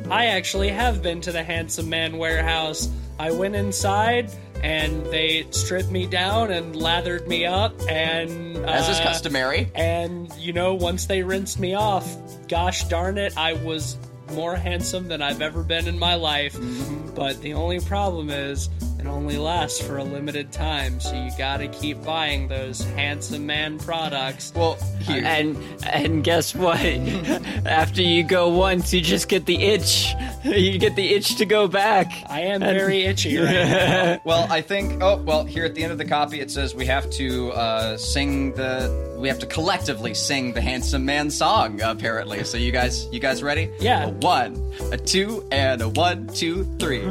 I 0.09 0.27
actually 0.27 0.69
have 0.69 1.03
been 1.03 1.21
to 1.23 1.33
the 1.33 1.43
Handsome 1.43 1.91
Man 1.91 2.17
warehouse. 2.17 2.89
I 3.19 3.31
went 3.31 3.55
inside 3.55 4.31
and 4.63 5.05
they 5.07 5.47
stripped 5.51 5.91
me 5.91 6.07
down 6.07 6.51
and 6.51 6.77
lathered 6.77 7.27
me 7.29 7.47
up 7.47 7.73
and 7.89 8.57
uh, 8.57 8.61
As 8.63 8.89
is 8.89 9.01
customary. 9.01 9.71
And 9.75 10.33
you 10.35 10.53
know, 10.53 10.75
once 10.75 11.07
they 11.07 11.23
rinsed 11.23 11.59
me 11.59 11.75
off, 11.75 12.07
gosh 12.49 12.85
darn 12.85 13.19
it, 13.19 13.37
I 13.37 13.55
was 13.55 13.97
more 14.33 14.57
handsome 14.57 15.09
than 15.09 15.23
I've 15.23 15.41
ever 15.41 15.63
been 15.63 15.89
in 15.89 15.99
my 15.99 16.15
life. 16.15 16.55
Mm-hmm. 16.55 17.15
But 17.15 17.41
the 17.41 17.55
only 17.55 17.81
problem 17.81 18.31
is 18.31 18.69
it 18.99 19.07
only 19.07 19.39
lasts 19.39 19.81
for 19.81 19.99
a 19.99 20.05
limited 20.05 20.51
time, 20.51 20.99
so 21.01 21.15
you 21.15 21.31
gotta 21.39 21.69
keep 21.69 22.03
buying 22.03 22.49
those 22.49 22.81
handsome 22.81 23.47
man 23.47 23.79
products. 23.79 24.53
Well, 24.55 24.75
here. 25.01 25.23
And 25.25 25.57
and 25.85 26.25
guess 26.25 26.55
what? 26.55 26.81
After 27.67 28.03
you 28.03 28.25
go 28.25 28.49
once, 28.49 28.93
you 28.93 29.01
just 29.01 29.29
get 29.29 29.47
the 29.47 29.63
itch. 29.63 30.15
You 30.45 30.79
get 30.79 30.95
the 30.95 31.15
itch 31.15 31.35
to 31.37 31.45
go 31.45 31.67
back. 31.67 32.11
I 32.31 32.43
am 32.43 32.61
very 32.61 33.03
itchy 33.03 33.37
right 33.39 33.53
now. 33.53 34.21
Well, 34.25 34.47
I 34.51 34.63
think. 34.63 35.03
Oh, 35.03 35.17
well, 35.17 35.45
here 35.45 35.65
at 35.65 35.75
the 35.75 35.83
end 35.83 35.91
of 35.91 35.99
the 35.99 36.05
copy, 36.05 36.41
it 36.41 36.51
says 36.51 36.75
we 36.77 36.87
have 36.87 37.11
to 37.11 37.51
uh, 37.53 37.97
sing 37.97 38.53
the. 38.55 39.08
We 39.19 39.27
have 39.27 39.41
to 39.41 39.47
collectively 39.47 40.15
sing 40.15 40.53
the 40.53 40.61
handsome 40.61 41.05
man 41.05 41.31
song. 41.31 41.81
Apparently, 41.83 42.45
so 42.45 42.57
you 42.57 42.71
guys, 42.71 43.07
you 43.13 43.19
guys 43.19 43.43
ready? 43.43 43.69
Yeah. 43.81 44.07
A 44.07 44.11
one, 44.11 44.73
a 44.93 44.97
two, 44.97 45.45
and 45.51 45.83
a 45.83 45.89
one, 45.89 46.29
two, 46.29 46.65
three. 46.79 47.03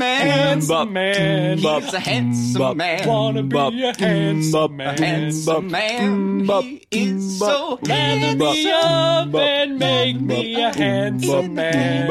handsome 0.00 0.92
man. 0.92 1.58
He's 1.58 1.94
a 1.94 2.00
handsome 2.00 2.76
man. 2.76 3.08
Wanna 3.08 3.44
be 3.44 3.84
a 3.84 3.96
handsome 3.96 4.76
man. 4.76 4.98
Handsome 4.98 5.70
man. 5.70 6.40
He 6.40 6.86
is 6.90 7.38
so 7.38 7.78
Lather 7.82 8.36
me 8.36 8.70
up 8.72 9.32
and 9.32 9.78
make 9.78 10.20
me 10.20 10.60
a 10.60 10.74
handsome 10.74 11.54
man. 11.54 12.08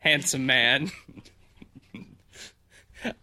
Handsome 0.00 0.44
man. 0.46 0.90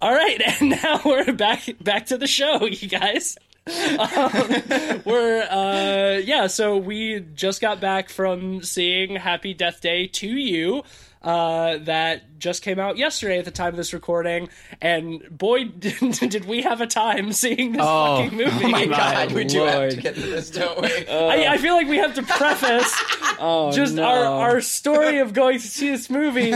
All 0.01 0.13
right, 0.13 0.41
and 0.61 0.71
now 0.71 1.01
we're 1.03 1.33
back 1.33 1.63
back 1.81 2.07
to 2.07 2.17
the 2.17 2.27
show, 2.27 2.65
you 2.65 2.87
guys. 2.87 3.37
Um, 3.67 5.01
we're 5.05 5.47
uh 5.49 6.19
yeah, 6.23 6.47
so 6.47 6.77
we 6.77 7.19
just 7.35 7.61
got 7.61 7.79
back 7.79 8.09
from 8.09 8.63
seeing 8.63 9.15
Happy 9.15 9.53
Death 9.53 9.81
Day 9.81 10.07
to 10.07 10.27
You. 10.27 10.83
Uh, 11.23 11.77
that 11.77 12.39
just 12.39 12.63
came 12.63 12.79
out 12.79 12.97
yesterday 12.97 13.37
at 13.37 13.45
the 13.45 13.51
time 13.51 13.67
of 13.67 13.75
this 13.75 13.93
recording, 13.93 14.49
and 14.81 15.21
boy, 15.29 15.65
did, 15.65 15.93
did 16.29 16.45
we 16.45 16.63
have 16.63 16.81
a 16.81 16.87
time 16.87 17.31
seeing 17.31 17.73
this 17.73 17.81
Oh. 17.83 18.23
fucking 18.23 18.35
movie! 18.37 18.65
Oh 18.65 18.69
my 18.69 18.85
god, 18.87 19.31
we 19.33 19.43
do 19.43 19.59
have 19.65 19.91
to 19.91 19.97
get 19.97 20.15
to 20.15 20.21
this, 20.21 20.49
don't 20.49 20.81
we? 20.81 20.87
I, 21.07 21.53
I 21.53 21.57
feel 21.59 21.75
like 21.75 21.87
we 21.87 21.97
have 21.97 22.15
to 22.15 22.23
preface 22.23 22.91
Oh, 23.39 23.71
just 23.71 23.93
no. 23.93 24.03
our, 24.03 24.25
our 24.25 24.61
story 24.61 25.19
of 25.19 25.33
going 25.33 25.59
to 25.59 25.67
see 25.67 25.89
this 25.91 26.09
movie. 26.09 26.53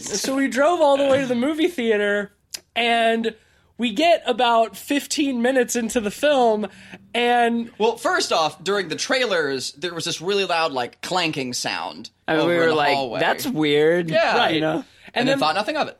so 0.00 0.34
we 0.36 0.48
drove 0.48 0.80
all 0.80 0.96
the 0.96 1.06
way 1.08 1.20
to 1.20 1.26
the 1.26 1.34
movie 1.34 1.68
theater, 1.68 2.32
and 2.74 3.34
we 3.76 3.92
get 3.92 4.22
about 4.26 4.74
15 4.74 5.42
minutes 5.42 5.76
into 5.76 6.00
the 6.00 6.10
film, 6.10 6.66
and 7.14 7.70
Well, 7.76 7.98
first 7.98 8.32
off, 8.32 8.64
during 8.64 8.88
the 8.88 8.96
trailers, 8.96 9.72
there 9.72 9.92
was 9.92 10.06
this 10.06 10.22
really 10.22 10.46
loud, 10.46 10.72
like 10.72 11.02
clanking 11.02 11.52
sound. 11.52 12.08
And 12.28 12.40
over 12.40 12.48
we 12.50 12.54
in 12.56 12.60
were 12.60 12.66
the 12.68 12.74
like, 12.74 12.94
hallway. 12.94 13.20
"That's 13.20 13.46
weird." 13.46 14.10
Yeah. 14.10 14.36
Right. 14.36 14.54
You 14.54 14.60
know. 14.60 14.74
and, 14.76 14.84
and 15.14 15.28
then 15.28 15.32
then 15.34 15.38
thought 15.38 15.54
nothing 15.54 15.76
of 15.76 15.88
it. 15.88 15.98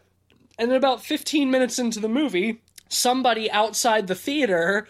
and 0.59 0.71
then 0.71 0.77
about 0.77 1.05
15 1.05 1.51
minutes 1.51 1.79
into 1.79 2.01
the 2.01 2.09
movie, 2.09 2.61
somebody 2.89 3.51
outside 3.51 4.07
the 4.07 4.15
theater 4.15 4.87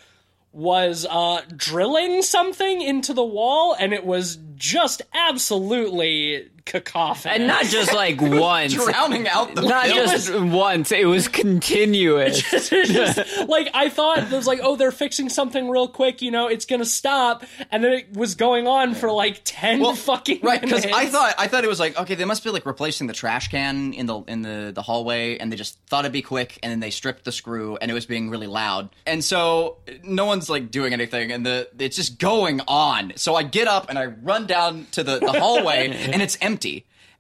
was 0.53 1.07
uh, 1.11 1.43
drilling 1.55 2.22
something 2.22 2.80
into 2.80 3.12
the 3.12 3.24
wall, 3.24 3.76
and 3.78 3.93
it 3.93 4.07
was 4.07 4.39
just 4.55 5.03
absolutely 5.12 6.49
cacophonous. 6.67 7.35
And 7.39 7.47
not 7.47 7.64
just 7.64 7.95
like 7.95 8.21
once. 8.21 8.75
Drowning 8.75 9.27
out 9.29 9.55
the 9.55 9.62
Not 9.62 9.87
film. 9.87 10.09
just 10.09 10.35
once. 10.35 10.93
It 10.93 11.07
was 11.07 11.29
continuous. 11.29 12.43
Just, 12.67 13.49
like 13.49 13.69
I 13.73 13.89
thought 13.89 14.19
it 14.19 14.31
was 14.31 14.47
like, 14.47 14.61
oh, 14.62 14.77
they're 14.77 14.93
fixing 14.93 15.29
something 15.29 15.69
real 15.69 15.89
quick, 15.89 16.21
you 16.21 16.31
know, 16.31 16.49
it's 16.49 16.67
gonna 16.67 16.85
stop, 16.85 17.45
and 17.71 17.83
then 17.83 17.93
it 17.93 18.12
was 18.12 18.35
going 18.35 18.67
on 18.67 18.95
for 18.95 19.11
like 19.11 19.41
ten 19.45 19.83
fucking 19.95 20.41
right 20.43 20.61
minutes. 20.62 20.85
because 20.85 20.97
I 20.97 21.07
thought 21.07 21.35
I 21.39 21.47
thought 21.47 21.64
it 21.64 21.69
was 21.69 21.79
like 21.81 21.99
okay 21.99 22.14
they 22.14 22.25
must 22.25 22.43
be 22.45 22.51
like 22.51 22.67
replacing 22.67 23.07
the 23.07 23.12
trash 23.12 23.49
can 23.49 23.93
in 23.93 24.07
the 24.07 24.21
in 24.23 24.43
the 24.43 24.73
the 24.75 24.83
hallway 24.83 25.39
and 25.39 25.53
they 25.53 25.57
just 25.57 25.79
thought 25.87 26.05
it'd 26.05 26.12
be 26.12 26.23
quick 26.23 26.59
and 26.62 26.71
then 26.73 26.81
they 26.81 26.91
stripped 26.91 27.25
the 27.25 27.33
screw 27.33 27.77
and 27.77 27.91
it 27.91 27.95
was 27.95 28.07
being 28.07 28.29
really 28.31 28.47
loud 28.49 28.89
and 29.07 29.23
so 29.25 29.77
no 30.03 30.25
one's 30.27 30.51
like 30.51 30.71
doing 30.71 30.93
anything 30.93 31.31
and 31.31 31.47
the 31.47 31.69
it's 31.79 31.97
just 31.97 32.19
going 32.19 32.61
on 32.67 33.12
so 33.17 33.35
I 33.37 33.43
get 33.45 33.69
up 33.69 33.89
and 33.89 33.99
I 33.99 34.07
run 34.07 34.47
down 34.47 34.87
to 34.93 35.03
the, 35.05 35.19
the 35.21 35.33
hallway 35.33 35.89
and 36.12 36.21
it's 36.21 36.37
empty 36.41 36.55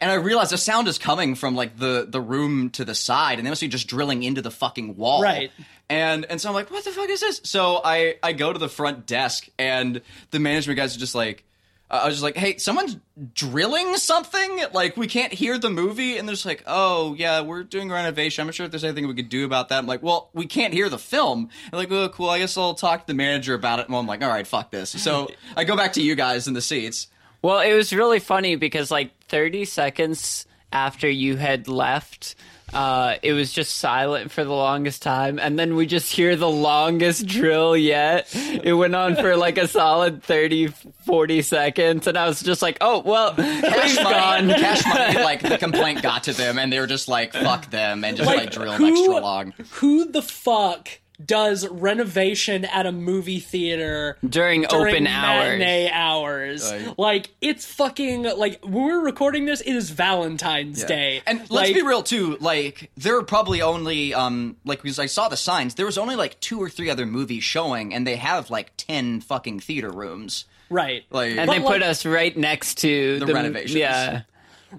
and 0.00 0.10
I 0.10 0.14
realize 0.14 0.50
the 0.50 0.58
sound 0.58 0.88
is 0.88 0.98
coming 0.98 1.34
from 1.34 1.54
like 1.56 1.78
the 1.78 2.06
the 2.08 2.20
room 2.20 2.70
to 2.70 2.84
the 2.84 2.94
side 2.94 3.38
and 3.38 3.46
they 3.46 3.50
must 3.50 3.60
be 3.62 3.68
just 3.68 3.88
drilling 3.88 4.22
into 4.22 4.42
the 4.42 4.50
fucking 4.50 4.96
wall 4.96 5.22
Right. 5.22 5.50
and 5.88 6.24
and 6.26 6.40
so 6.40 6.48
I'm 6.48 6.54
like, 6.54 6.70
what 6.70 6.84
the 6.84 6.90
fuck 6.90 7.08
is 7.08 7.20
this? 7.20 7.40
So 7.44 7.80
I 7.84 8.16
I 8.22 8.32
go 8.32 8.52
to 8.52 8.58
the 8.58 8.68
front 8.68 9.06
desk 9.06 9.48
and 9.58 10.00
the 10.30 10.38
management 10.38 10.76
guys 10.76 10.94
are 10.96 10.98
just 11.00 11.14
like, 11.14 11.44
uh, 11.90 12.00
I 12.02 12.06
was 12.06 12.14
just 12.14 12.22
like, 12.24 12.36
hey, 12.36 12.56
someone's 12.58 12.96
drilling 13.32 13.96
something. 13.96 14.60
Like 14.72 14.96
we 14.96 15.06
can't 15.06 15.32
hear 15.32 15.56
the 15.56 15.70
movie, 15.70 16.18
and 16.18 16.26
they're 16.28 16.34
just 16.34 16.44
like, 16.46 16.64
oh 16.66 17.14
yeah, 17.14 17.42
we're 17.42 17.62
doing 17.62 17.90
renovation. 17.90 18.42
I'm 18.42 18.48
not 18.48 18.54
sure 18.54 18.66
if 18.66 18.72
there's 18.72 18.82
anything 18.84 19.06
we 19.06 19.14
could 19.14 19.28
do 19.28 19.44
about 19.44 19.68
that. 19.68 19.78
I'm 19.78 19.86
like, 19.86 20.02
well, 20.02 20.28
we 20.32 20.46
can't 20.46 20.74
hear 20.74 20.88
the 20.88 20.98
film. 20.98 21.48
And 21.66 21.72
like, 21.74 21.90
oh 21.92 22.08
cool, 22.08 22.28
I 22.28 22.38
guess 22.40 22.56
I'll 22.58 22.74
talk 22.74 23.02
to 23.02 23.06
the 23.06 23.14
manager 23.14 23.54
about 23.54 23.78
it. 23.78 23.86
And 23.86 23.94
I'm 23.94 24.06
like, 24.06 24.22
all 24.22 24.28
right, 24.28 24.46
fuck 24.46 24.70
this. 24.72 24.90
So 24.90 25.28
I 25.56 25.64
go 25.64 25.76
back 25.76 25.92
to 25.94 26.02
you 26.02 26.14
guys 26.16 26.48
in 26.48 26.54
the 26.54 26.60
seats. 26.60 27.06
Well, 27.46 27.60
it 27.60 27.74
was 27.74 27.92
really 27.92 28.18
funny 28.18 28.56
because 28.56 28.90
like 28.90 29.12
30 29.28 29.66
seconds 29.66 30.46
after 30.72 31.08
you 31.08 31.36
had 31.36 31.68
left, 31.68 32.34
uh, 32.74 33.18
it 33.22 33.34
was 33.34 33.52
just 33.52 33.76
silent 33.76 34.32
for 34.32 34.42
the 34.42 34.50
longest 34.50 35.00
time, 35.00 35.38
and 35.38 35.56
then 35.56 35.76
we 35.76 35.86
just 35.86 36.12
hear 36.12 36.34
the 36.34 36.50
longest 36.50 37.24
drill 37.28 37.76
yet. 37.76 38.34
It 38.34 38.72
went 38.72 38.96
on 38.96 39.14
for 39.14 39.36
like 39.36 39.58
a 39.58 39.68
solid 39.68 40.24
30, 40.24 40.66
40 41.06 41.42
seconds, 41.42 42.08
and 42.08 42.18
I 42.18 42.26
was 42.26 42.42
just 42.42 42.62
like, 42.62 42.78
"Oh 42.80 42.98
well, 43.06 43.32
Cash 43.34 43.94
money, 44.02 44.10
gone." 44.10 44.48
cash 44.48 44.84
money, 44.84 45.14
like 45.22 45.40
the 45.40 45.56
complaint 45.56 46.02
got 46.02 46.24
to 46.24 46.32
them, 46.32 46.58
and 46.58 46.72
they 46.72 46.80
were 46.80 46.88
just 46.88 47.06
like, 47.06 47.32
"Fuck 47.32 47.70
them," 47.70 48.02
and 48.04 48.16
just 48.16 48.26
like, 48.26 48.50
drill 48.50 48.72
them 48.72 48.80
who, 48.80 48.88
extra 48.88 49.20
long. 49.20 49.54
Who 49.74 50.06
the 50.06 50.22
fuck 50.22 50.88
does 51.24 51.66
renovation 51.68 52.64
at 52.64 52.86
a 52.86 52.92
movie 52.92 53.40
theater 53.40 54.16
During 54.28 54.62
during 54.62 54.86
open 54.94 55.06
hours. 55.06 55.58
matinee 55.58 55.90
hours? 55.90 56.70
Like- 56.70 56.98
like 56.98 57.30
it's 57.40 57.64
fucking 57.66 58.22
like 58.24 58.62
when 58.64 58.72
we're 58.84 59.04
recording 59.04 59.46
this, 59.46 59.60
it 59.60 59.74
is 59.74 59.90
Valentine's 59.90 60.82
Day, 60.84 61.22
And 61.26 61.48
let's 61.50 61.72
be 61.72 61.82
real 61.82 62.02
too. 62.02 62.36
Like 62.40 62.90
there 62.96 63.16
are 63.18 63.22
probably 63.22 63.62
only 63.62 64.12
um 64.14 64.56
like 64.64 64.82
because 64.82 64.98
I 64.98 65.06
saw 65.06 65.28
the 65.28 65.36
signs. 65.36 65.74
There 65.74 65.86
was 65.86 65.98
only 65.98 66.16
like 66.16 66.38
two 66.40 66.60
or 66.62 66.68
three 66.68 66.90
other 66.90 67.06
movies 67.06 67.44
showing, 67.44 67.94
and 67.94 68.06
they 68.06 68.16
have 68.16 68.50
like 68.50 68.72
ten 68.76 69.20
fucking 69.20 69.60
theater 69.60 69.90
rooms. 69.90 70.44
right? 70.70 71.04
Like 71.10 71.30
and 71.36 71.48
they 71.50 71.58
like- 71.60 71.66
put 71.66 71.82
us 71.82 72.04
right 72.04 72.36
next 72.36 72.78
to 72.78 73.20
The 73.20 73.32
renovations. 73.32 73.74
Yeah, 73.76 74.22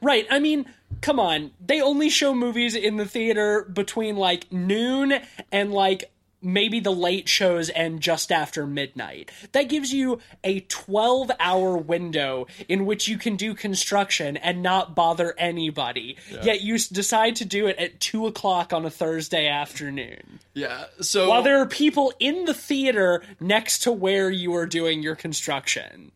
Right. 0.01 0.27
I 0.29 0.39
mean, 0.39 0.65
come 1.01 1.19
on. 1.19 1.51
They 1.65 1.81
only 1.81 2.09
show 2.09 2.33
movies 2.35 2.75
in 2.75 2.97
the 2.97 3.05
theater 3.05 3.63
between 3.71 4.17
like 4.17 4.51
noon 4.51 5.13
and 5.51 5.71
like 5.73 6.11
maybe 6.47 6.79
the 6.79 6.91
late 6.91 7.27
shows 7.27 7.69
end 7.75 8.01
just 8.01 8.31
after 8.31 8.65
midnight. 8.65 9.29
That 9.51 9.63
gives 9.63 9.93
you 9.93 10.19
a 10.43 10.61
12 10.61 11.31
hour 11.39 11.77
window 11.77 12.47
in 12.67 12.85
which 12.85 13.07
you 13.07 13.17
can 13.17 13.35
do 13.35 13.53
construction 13.53 14.37
and 14.37 14.63
not 14.63 14.95
bother 14.95 15.35
anybody. 15.37 16.17
Yet 16.41 16.61
you 16.61 16.77
decide 16.77 17.35
to 17.37 17.45
do 17.45 17.67
it 17.67 17.77
at 17.77 17.99
2 17.99 18.25
o'clock 18.27 18.71
on 18.73 18.85
a 18.85 18.89
Thursday 18.89 19.47
afternoon. 19.47 20.39
yeah. 20.53 20.85
So 21.01 21.29
While 21.29 21.43
there 21.43 21.59
are 21.59 21.65
people 21.65 22.13
in 22.19 22.45
the 22.45 22.53
theater 22.53 23.21
next 23.39 23.79
to 23.79 23.91
where 23.91 24.29
you 24.29 24.55
are 24.55 24.65
doing 24.65 25.03
your 25.03 25.15
construction. 25.15 26.11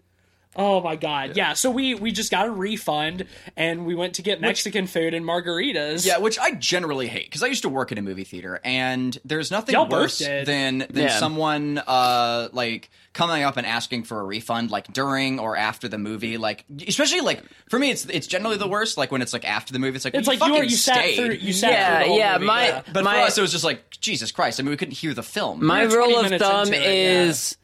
Oh 0.54 0.82
my 0.82 0.98
god. 0.98 1.38
Yeah, 1.38 1.54
so 1.54 1.72
we 1.72 1.96
we 1.96 2.12
just 2.12 2.30
got 2.30 2.46
a 2.46 2.52
refund 2.52 3.26
and 3.56 3.86
we 3.86 3.96
went 3.96 4.16
to 4.16 4.22
get 4.22 4.42
Mexican 4.42 4.86
food 4.86 5.14
and 5.14 5.26
margaritas. 5.26 6.06
Yeah, 6.06 6.18
which 6.18 6.38
I 6.38 6.52
generally 6.52 7.08
hate 7.08 7.26
because 7.28 7.42
I 7.42 7.48
used 7.48 7.62
to 7.62 7.70
work 7.70 7.94
in 7.94 7.98
a 7.98 8.02
movie 8.02 8.26
theater, 8.26 8.60
and 8.66 9.18
there's 9.24 9.50
nothing 9.50 9.74
Y'all 9.74 9.88
worse 9.88 10.18
did. 10.18 10.46
than 10.48 10.80
than 10.90 11.04
Yeah. 11.04 11.18
someone 11.20 11.78
uh 11.88 12.50
like 12.52 12.90
coming 13.14 13.44
up 13.44 13.56
and 13.56 13.66
asking 13.66 14.04
for 14.04 14.20
a 14.20 14.24
refund 14.24 14.72
like 14.72 14.92
during 14.92 15.40
or 15.40 15.56
after 15.56 15.88
the 15.88 15.98
movie. 15.98 16.38
Like 16.38 16.66
especially 16.86 17.22
like 17.22 17.42
for 17.70 17.80
me, 17.80 17.90
it's 17.92 18.04
it's 18.06 18.28
generally 18.28 18.58
the 18.58 18.68
worst. 18.68 18.98
Like 18.98 19.10
when 19.10 19.22
it's 19.22 19.32
like 19.32 19.46
after 19.48 19.72
the 19.72 19.80
movie, 19.80 19.96
it's 19.96 20.04
like 20.04 20.16
It's 20.16 20.28
well, 20.28 20.38
like 20.38 20.46
you, 20.48 20.54
fucking 20.54 20.62
are, 20.68 20.70
you 20.70 20.76
sat 20.76 20.96
stayed. 20.98 21.16
through 21.16 21.36
you 21.36 21.54
sat 21.54 21.72
Yeah, 21.72 21.88
through 21.96 22.04
the 22.04 22.10
whole 22.10 22.18
yeah, 22.20 22.34
movie, 22.34 22.46
my- 22.48 22.68
yeah. 22.68 22.82
But 22.92 23.04
My- 23.06 23.14
for 23.14 23.20
us, 23.28 23.38
it 23.38 23.42
was 23.42 23.52
just 23.54 23.64
like 23.64 23.90
Jesus 24.02 24.34
Christ. 24.34 24.60
I 24.60 24.64
mean, 24.64 24.72
we 24.72 24.78
couldn't 24.78 24.96
hear 24.98 25.14
the 25.14 25.24
film. 25.24 25.66
My 25.66 25.84
rule 25.84 26.18
of 26.20 26.28
thumb 26.30 26.68
into 26.68 26.78
it, 26.78 26.84
yeah. 26.84 27.22
is 27.24 27.58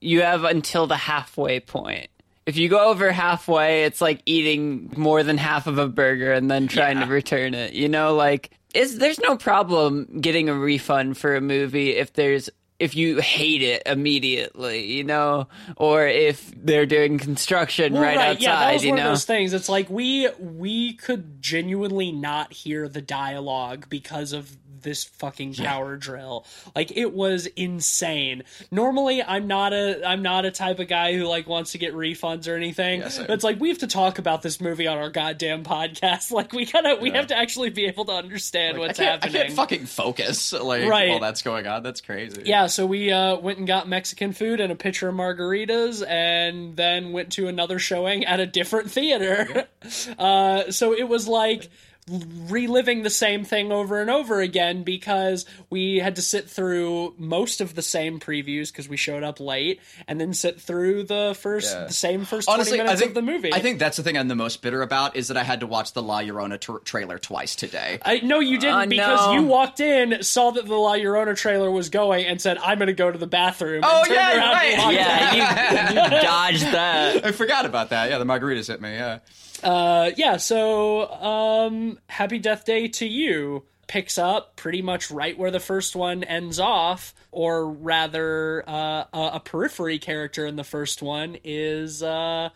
you 0.00 0.22
have 0.22 0.42
until 0.42 0.88
the 0.88 0.96
halfway 0.96 1.60
point. 1.60 2.08
If 2.46 2.56
you 2.56 2.68
go 2.68 2.90
over 2.90 3.10
halfway, 3.10 3.84
it's 3.84 4.00
like 4.00 4.20
eating 4.26 4.92
more 4.96 5.22
than 5.22 5.38
half 5.38 5.66
of 5.66 5.78
a 5.78 5.88
burger 5.88 6.32
and 6.32 6.50
then 6.50 6.68
trying 6.68 7.00
to 7.00 7.06
return 7.06 7.54
it. 7.54 7.72
You 7.72 7.88
know, 7.88 8.14
like 8.14 8.50
is 8.74 8.98
there's 8.98 9.20
no 9.20 9.36
problem 9.36 10.20
getting 10.20 10.48
a 10.48 10.54
refund 10.54 11.16
for 11.16 11.36
a 11.36 11.40
movie 11.40 11.96
if 11.96 12.12
there's 12.12 12.50
if 12.80 12.96
you 12.96 13.20
hate 13.20 13.62
it 13.62 13.82
immediately, 13.86 14.84
you 14.92 15.04
know, 15.04 15.46
or 15.76 16.06
if 16.06 16.52
they're 16.56 16.86
doing 16.86 17.18
construction 17.18 17.92
Well, 17.92 18.02
right, 18.02 18.16
outside, 18.18 18.42
yeah, 18.42 18.58
that 18.58 18.72
was 18.74 18.84
you 18.84 18.90
one 18.90 18.98
know. 18.98 19.04
of 19.06 19.10
those 19.12 19.24
things. 19.24 19.52
It's 19.52 19.68
like 19.68 19.88
we 19.88 20.28
we 20.40 20.94
could 20.94 21.40
genuinely 21.40 22.10
not 22.10 22.52
hear 22.52 22.88
the 22.88 23.00
dialogue 23.00 23.86
because 23.88 24.32
of 24.32 24.56
this 24.84 25.02
fucking 25.02 25.54
power 25.54 25.96
drill. 25.96 26.46
Like 26.76 26.96
it 26.96 27.12
was 27.12 27.46
insane. 27.46 28.44
Normally 28.70 29.22
I'm 29.22 29.48
not 29.48 29.72
a 29.72 30.06
I'm 30.06 30.22
not 30.22 30.44
a 30.44 30.52
type 30.52 30.78
of 30.78 30.86
guy 30.86 31.14
who 31.14 31.24
like 31.24 31.48
wants 31.48 31.72
to 31.72 31.78
get 31.78 31.92
refunds 31.94 32.46
or 32.46 32.54
anything. 32.56 33.08
same. 33.10 33.26
but 33.26 33.34
it's 33.34 33.42
like 33.44 33.58
we 33.58 33.68
have 33.70 33.78
to 33.78 33.86
talk 33.88 34.18
about 34.20 34.42
this 34.42 34.60
movie 34.60 34.86
on 34.86 34.98
our 34.98 35.10
goddamn 35.10 35.64
podcast. 35.64 36.30
Like 36.30 36.52
we 36.52 36.66
gotta 36.66 36.98
we 37.00 37.10
have 37.10 37.26
to 37.28 37.36
actually 37.36 37.70
be 37.70 37.86
able 37.86 38.04
to 38.06 38.12
understand 38.12 38.76
I 38.76 38.80
what's 38.80 39.00
I 39.00 39.04
happening. 39.04 39.32
can't 39.34 39.52
fucking 39.52 39.86
focus 39.86 40.52
like 40.52 40.88
Right. 40.88 41.08
while 41.10 41.20
that's 41.20 41.42
going 41.42 41.66
on. 41.66 41.82
That's 41.82 42.00
crazy. 42.00 42.42
Yeah, 42.44 42.66
so 42.66 42.84
we 42.86 43.10
uh, 43.10 43.36
went 43.36 43.58
and 43.58 43.66
got 43.66 43.88
Mexican 43.88 44.32
food 44.32 44.60
and 44.60 44.70
a 44.70 44.74
pitcher 44.76 45.08
of 45.08 45.14
margaritas, 45.14 46.06
and 46.06 46.76
then 46.76 47.12
went 47.12 47.32
to 47.32 47.48
another 47.48 47.78
showing 47.78 48.24
at 48.24 48.40
a 48.40 48.46
different 48.46 48.90
theater. 48.90 49.66
uh, 50.18 50.70
so 50.70 50.92
it 50.92 51.08
was 51.08 51.26
like 51.26 51.68
reliving 52.06 53.02
the 53.02 53.10
same 53.10 53.44
thing 53.44 53.72
over 53.72 54.00
and 54.00 54.10
over 54.10 54.40
again 54.40 54.82
because 54.82 55.46
we 55.70 55.98
had 55.98 56.16
to 56.16 56.22
sit 56.22 56.48
through 56.50 57.14
most 57.16 57.60
of 57.62 57.74
the 57.74 57.80
same 57.82 58.20
previews 58.20 58.70
because 58.70 58.88
we 58.88 58.96
showed 58.96 59.22
up 59.22 59.40
late, 59.40 59.80
and 60.06 60.20
then 60.20 60.34
sit 60.34 60.60
through 60.60 61.04
the 61.04 61.36
first 61.40 61.74
Yeah. 61.74 61.84
the 61.86 61.92
same 61.94 62.24
first 62.24 62.48
Honestly, 62.48 62.72
twenty 62.78 62.80
I 62.82 62.84
minutes 62.84 63.00
think 63.00 63.10
of 63.10 63.14
the 63.14 63.22
movie. 63.32 63.54
I 63.54 63.60
think 63.60 63.78
that's 63.78 63.96
the 63.96 64.02
thing 64.02 64.18
I'm 64.18 64.28
the 64.28 64.34
most 64.34 64.60
bitter 64.62 64.82
about 64.82 65.16
is 65.16 65.28
that 65.28 65.36
I 65.36 65.42
had 65.44 65.60
to 65.60 65.66
watch 65.66 65.92
the 65.94 66.02
La 66.02 66.20
Llorona 66.20 66.60
tra- 66.60 66.80
trailer 66.84 67.18
twice 67.18 67.56
today. 67.56 67.98
I 68.04 68.20
no, 68.20 68.40
you 68.40 68.58
didn't 68.58 68.74
Uh, 68.74 68.86
because 68.86 69.26
no. 69.28 69.32
you 69.34 69.42
walked 69.44 69.80
in, 69.80 70.22
saw 70.22 70.50
that 70.50 70.66
the 70.66 70.74
La 70.76 70.94
Llorona 70.96 71.36
trailer 71.36 71.70
was 71.70 71.88
going, 71.88 72.26
and 72.26 72.40
said, 72.40 72.58
"I'm 72.58 72.78
going 72.78 72.88
to 72.88 72.92
go 72.92 73.10
to 73.10 73.18
the 73.18 73.26
bathroom." 73.26 73.76
and 73.76 73.84
Oh, 73.86 74.02
turned 74.04 74.14
yeah, 74.14 74.36
around 74.36 74.42
and 74.64 74.82
right. 74.84 74.94
yeah, 74.94 75.34
you, 75.34 76.16
you 76.16 76.22
dodged 76.22 76.64
that. 76.64 77.24
I 77.24 77.32
forgot 77.32 77.64
about 77.64 77.90
that. 77.90 78.10
Yeah, 78.10 78.18
the 78.18 78.24
margaritas 78.26 78.66
hit 78.68 78.80
me. 78.80 78.90
Yeah. 78.92 79.18
Uh, 79.64 80.10
yeah, 80.16 80.36
so 80.36 81.10
um, 81.10 81.98
Happy 82.08 82.38
Death 82.38 82.64
Day 82.64 82.88
to 82.88 83.06
You 83.06 83.64
picks 83.86 84.18
up 84.18 84.56
pretty 84.56 84.82
much 84.82 85.10
right 85.10 85.36
where 85.36 85.50
the 85.50 85.60
first 85.60 85.96
one 85.96 86.22
ends 86.24 86.60
off, 86.60 87.14
or 87.32 87.68
rather, 87.68 88.62
uh, 88.68 89.04
a, 89.12 89.30
a 89.34 89.40
periphery 89.40 89.98
character 89.98 90.46
in 90.46 90.56
the 90.56 90.64
first 90.64 91.02
one 91.02 91.36
is 91.44 92.02
uh, 92.02 92.50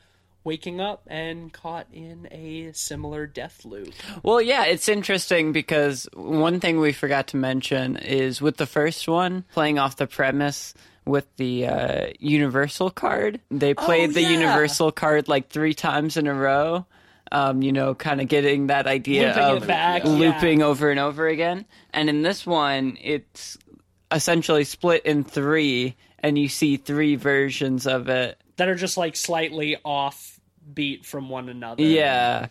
waking 0.44 0.80
up 0.80 1.02
and 1.06 1.52
caught 1.52 1.86
in 1.92 2.28
a 2.30 2.72
similar 2.72 3.26
death 3.26 3.64
loop. 3.64 3.92
Well, 4.22 4.40
yeah, 4.40 4.64
it's 4.64 4.88
interesting 4.88 5.52
because 5.52 6.08
one 6.14 6.60
thing 6.60 6.78
we 6.80 6.92
forgot 6.92 7.28
to 7.28 7.36
mention 7.36 7.96
is 7.96 8.40
with 8.40 8.56
the 8.56 8.66
first 8.66 9.08
one, 9.08 9.44
playing 9.52 9.78
off 9.78 9.96
the 9.96 10.06
premise 10.06 10.74
with 11.04 11.26
the 11.36 11.66
uh, 11.66 12.06
Universal 12.18 12.90
card, 12.90 13.40
they 13.50 13.74
played 13.74 14.12
the 14.12 14.22
yeah. 14.22 14.30
Universal 14.30 14.92
card 14.92 15.26
like 15.26 15.48
three 15.48 15.74
times 15.74 16.16
in 16.16 16.26
a 16.26 16.34
row. 16.34 16.86
Um, 17.30 17.62
you 17.62 17.72
know, 17.72 17.94
kind 17.94 18.20
of 18.20 18.28
getting 18.28 18.68
that 18.68 18.86
idea 18.86 19.28
Looping 19.28 19.62
of 19.62 19.66
back, 19.66 20.04
yeah. 20.04 20.10
looping 20.10 20.62
over 20.62 20.90
and 20.90 20.98
over 20.98 21.28
again. 21.28 21.66
And 21.92 22.08
in 22.08 22.22
this 22.22 22.46
one, 22.46 22.96
it's 23.02 23.58
essentially 24.10 24.64
split 24.64 25.04
in 25.04 25.24
three, 25.24 25.96
and 26.20 26.38
you 26.38 26.48
see 26.48 26.76
three 26.76 27.16
versions 27.16 27.86
of 27.86 28.08
it. 28.08 28.40
That 28.56 28.68
are 28.68 28.74
just 28.74 28.96
like 28.96 29.14
slightly 29.14 29.76
off 29.84 30.40
beat 30.72 31.04
from 31.04 31.28
one 31.28 31.48
another. 31.48 31.82
Yeah. 31.82 32.46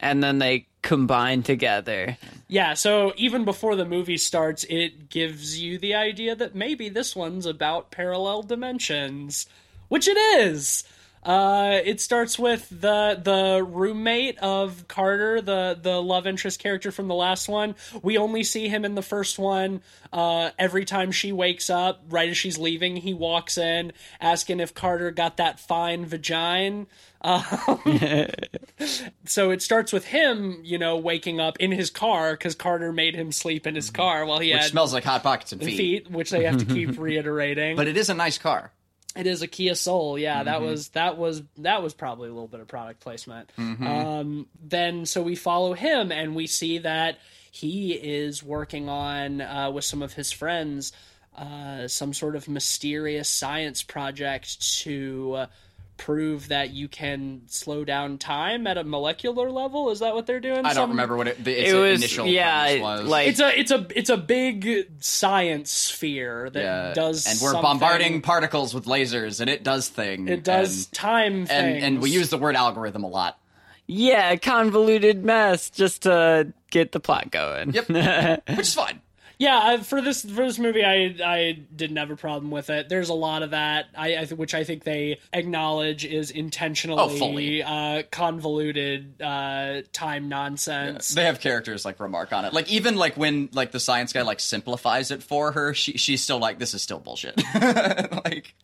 And 0.00 0.22
then 0.22 0.38
they 0.38 0.66
combine 0.82 1.42
together. 1.42 2.16
Yeah, 2.46 2.74
so 2.74 3.14
even 3.16 3.44
before 3.44 3.74
the 3.74 3.86
movie 3.86 4.18
starts, 4.18 4.64
it 4.68 5.08
gives 5.08 5.60
you 5.60 5.78
the 5.78 5.94
idea 5.94 6.36
that 6.36 6.54
maybe 6.54 6.88
this 6.88 7.16
one's 7.16 7.46
about 7.46 7.90
parallel 7.90 8.42
dimensions, 8.42 9.46
which 9.88 10.06
it 10.06 10.16
is. 10.16 10.84
Uh, 11.24 11.80
it 11.84 12.00
starts 12.00 12.38
with 12.38 12.68
the 12.68 13.18
the 13.22 13.64
roommate 13.64 14.38
of 14.38 14.86
Carter, 14.88 15.40
the 15.40 15.78
the 15.80 16.00
love 16.02 16.26
interest 16.26 16.60
character 16.60 16.92
from 16.92 17.08
the 17.08 17.14
last 17.14 17.48
one. 17.48 17.74
We 18.02 18.18
only 18.18 18.44
see 18.44 18.68
him 18.68 18.84
in 18.84 18.94
the 18.94 19.02
first 19.02 19.38
one. 19.38 19.80
Uh, 20.12 20.50
every 20.58 20.84
time 20.84 21.12
she 21.12 21.32
wakes 21.32 21.70
up, 21.70 22.02
right 22.10 22.28
as 22.28 22.36
she's 22.36 22.58
leaving, 22.58 22.96
he 22.96 23.14
walks 23.14 23.56
in 23.58 23.92
asking 24.20 24.60
if 24.60 24.74
Carter 24.74 25.10
got 25.10 25.38
that 25.38 25.58
fine 25.60 26.04
vagina. 26.06 26.86
So 29.24 29.50
it 29.50 29.62
starts 29.62 29.92
with 29.92 30.04
him, 30.04 30.60
you 30.62 30.76
know, 30.78 30.96
waking 30.96 31.40
up 31.40 31.56
in 31.58 31.72
his 31.72 31.88
car 31.88 32.32
because 32.32 32.54
Carter 32.54 32.92
made 32.92 33.14
him 33.14 33.32
sleep 33.32 33.66
in 33.66 33.74
his 33.74 33.88
car 33.88 34.26
while 34.26 34.40
he 34.40 34.52
Which 34.52 34.60
had 34.62 34.70
smells 34.70 34.92
like 34.92 35.04
hot 35.04 35.22
pockets 35.22 35.52
and 35.52 35.62
feet. 35.62 35.76
feet, 35.76 36.10
which 36.10 36.30
they 36.30 36.44
have 36.44 36.58
to 36.58 36.64
keep 36.66 36.98
reiterating. 36.98 37.76
But 37.76 37.88
it 37.88 37.96
is 37.96 38.10
a 38.10 38.14
nice 38.14 38.36
car. 38.36 38.72
It 39.16 39.26
is 39.26 39.42
a 39.42 39.46
Kia 39.46 39.74
Soul, 39.74 40.18
yeah. 40.18 40.42
That 40.44 40.60
was 40.62 40.88
that 40.90 41.16
was 41.16 41.42
that 41.58 41.82
was 41.82 41.94
probably 41.94 42.28
a 42.28 42.32
little 42.32 42.48
bit 42.48 42.60
of 42.60 42.68
product 42.68 43.00
placement. 43.00 43.50
Um, 43.86 44.46
then 44.62 45.06
so 45.06 45.22
we 45.22 45.36
follow 45.36 45.72
him 45.74 46.10
and 46.12 46.34
we 46.34 46.46
see 46.46 46.78
that 46.78 47.18
he 47.50 47.92
is 47.92 48.42
working 48.42 48.88
on 48.88 49.40
uh, 49.40 49.70
with 49.70 49.84
some 49.84 50.02
of 50.02 50.12
his 50.14 50.32
friends 50.32 50.92
uh, 51.36 51.88
some 51.88 52.12
sort 52.12 52.36
of 52.36 52.48
mysterious 52.48 53.28
science 53.28 53.82
project 53.82 54.60
to. 54.82 55.46
Prove 55.96 56.48
that 56.48 56.70
you 56.70 56.88
can 56.88 57.42
slow 57.46 57.84
down 57.84 58.18
time 58.18 58.66
at 58.66 58.76
a 58.76 58.84
molecular 58.84 59.50
level 59.50 59.90
is 59.90 60.00
that 60.00 60.14
what 60.14 60.26
they're 60.26 60.40
doing 60.40 60.58
I 60.58 60.74
don't 60.74 60.74
Some- 60.74 60.90
remember 60.90 61.16
what 61.16 61.28
it, 61.28 61.42
the, 61.42 61.52
its 61.58 61.70
It 61.70 61.74
was- 61.76 62.00
initial 62.00 62.26
yeah, 62.26 62.64
premise 62.64 62.82
was. 62.82 63.08
like- 63.08 63.28
it's 63.28 63.40
a 63.40 63.58
it's 63.60 63.70
a 63.70 63.86
it's 63.94 64.10
a 64.10 64.16
big 64.16 64.88
science 65.00 65.70
sphere 65.70 66.50
that 66.50 66.60
Yeah, 66.60 66.92
does 66.94 67.26
and 67.26 67.38
we're 67.40 67.52
something- 67.52 67.62
bombarding 67.62 68.22
particles 68.22 68.74
with 68.74 68.86
lasers, 68.86 69.40
and 69.40 69.48
it 69.48 69.62
does 69.62 69.88
thing. 69.88 70.26
it 70.28 70.42
does 70.42 70.86
and, 70.86 70.92
time 70.92 71.32
and, 71.34 71.48
things 71.48 71.84
and 71.84 72.02
we 72.02 72.10
use 72.10 72.28
the 72.28 72.38
word 72.38 72.56
algorithm 72.56 73.04
a 73.04 73.08
lot. 73.08 73.38
yeah, 73.86 74.34
convoluted 74.36 75.24
mess 75.24 75.70
just 75.70 76.02
to 76.02 76.52
get 76.70 76.90
the 76.92 77.00
plot 77.00 77.30
going. 77.30 77.72
Yep. 77.72 77.88
Which 78.48 78.58
is 78.66 78.74
fine. 78.74 79.00
Yeah, 79.38 79.78
for 79.78 80.00
this 80.00 80.22
for 80.22 80.46
this 80.46 80.58
movie, 80.58 80.84
I 80.84 81.14
I 81.24 81.58
didn't 81.74 81.96
have 81.96 82.10
a 82.10 82.16
problem 82.16 82.50
with 82.50 82.70
it. 82.70 82.88
There's 82.88 83.08
a 83.08 83.14
lot 83.14 83.42
of 83.42 83.50
that, 83.50 83.86
I, 83.96 84.14
I 84.16 84.24
which 84.26 84.54
I 84.54 84.64
think 84.64 84.84
they 84.84 85.18
acknowledge 85.32 86.04
is 86.04 86.30
Oh, 86.34 86.38
intentionally 86.38 87.18
fully. 87.18 87.62
uh, 87.62 88.02
convoluted 88.10 89.20
uh, 89.20 89.82
time 89.92 90.28
nonsense. 90.28 91.08
They 91.10 91.24
have 91.24 91.40
characters 91.40 91.84
like 91.84 91.98
remark 92.00 92.32
on 92.32 92.44
it. 92.44 92.52
Like 92.52 92.70
even 92.70 92.96
like 92.96 93.16
when 93.16 93.48
like 93.52 93.72
the 93.72 93.80
science 93.80 94.12
guy 94.12 94.22
like 94.22 94.40
simplifies 94.40 95.10
it 95.10 95.22
for 95.22 95.52
her, 95.52 95.74
she 95.74 95.98
she's 95.98 96.22
still 96.22 96.38
like 96.38 96.58
this 96.58 96.74
is 96.74 96.82
still 96.82 97.00
bullshit. 97.00 97.42
like 98.24 98.54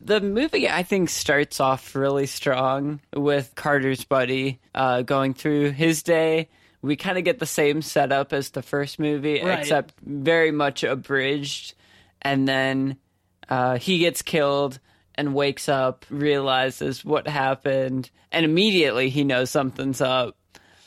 The 0.00 0.20
movie, 0.20 0.68
I 0.68 0.82
think, 0.82 1.10
starts 1.10 1.60
off 1.60 1.94
really 1.94 2.26
strong 2.26 2.98
with 3.14 3.54
Carter's 3.54 4.04
buddy 4.04 4.58
uh, 4.74 5.02
going 5.02 5.32
through 5.34 5.70
his 5.70 6.02
day. 6.02 6.48
We 6.82 6.96
kind 6.96 7.16
of 7.16 7.24
get 7.24 7.38
the 7.38 7.46
same 7.46 7.80
setup 7.80 8.32
as 8.32 8.50
the 8.50 8.62
first 8.62 8.98
movie, 8.98 9.40
Right. 9.42 9.60
except 9.60 9.94
very 10.00 10.50
much 10.50 10.82
abridged. 10.84 11.74
And 12.20 12.46
then 12.48 12.96
uh, 13.48 13.78
he 13.78 13.98
gets 13.98 14.22
killed 14.22 14.78
and 15.14 15.34
wakes 15.34 15.68
up, 15.68 16.04
realizes 16.10 17.04
what 17.04 17.28
happened, 17.28 18.10
and 18.32 18.44
immediately 18.44 19.10
he 19.10 19.24
knows 19.24 19.50
something's 19.50 20.00
up. 20.00 20.36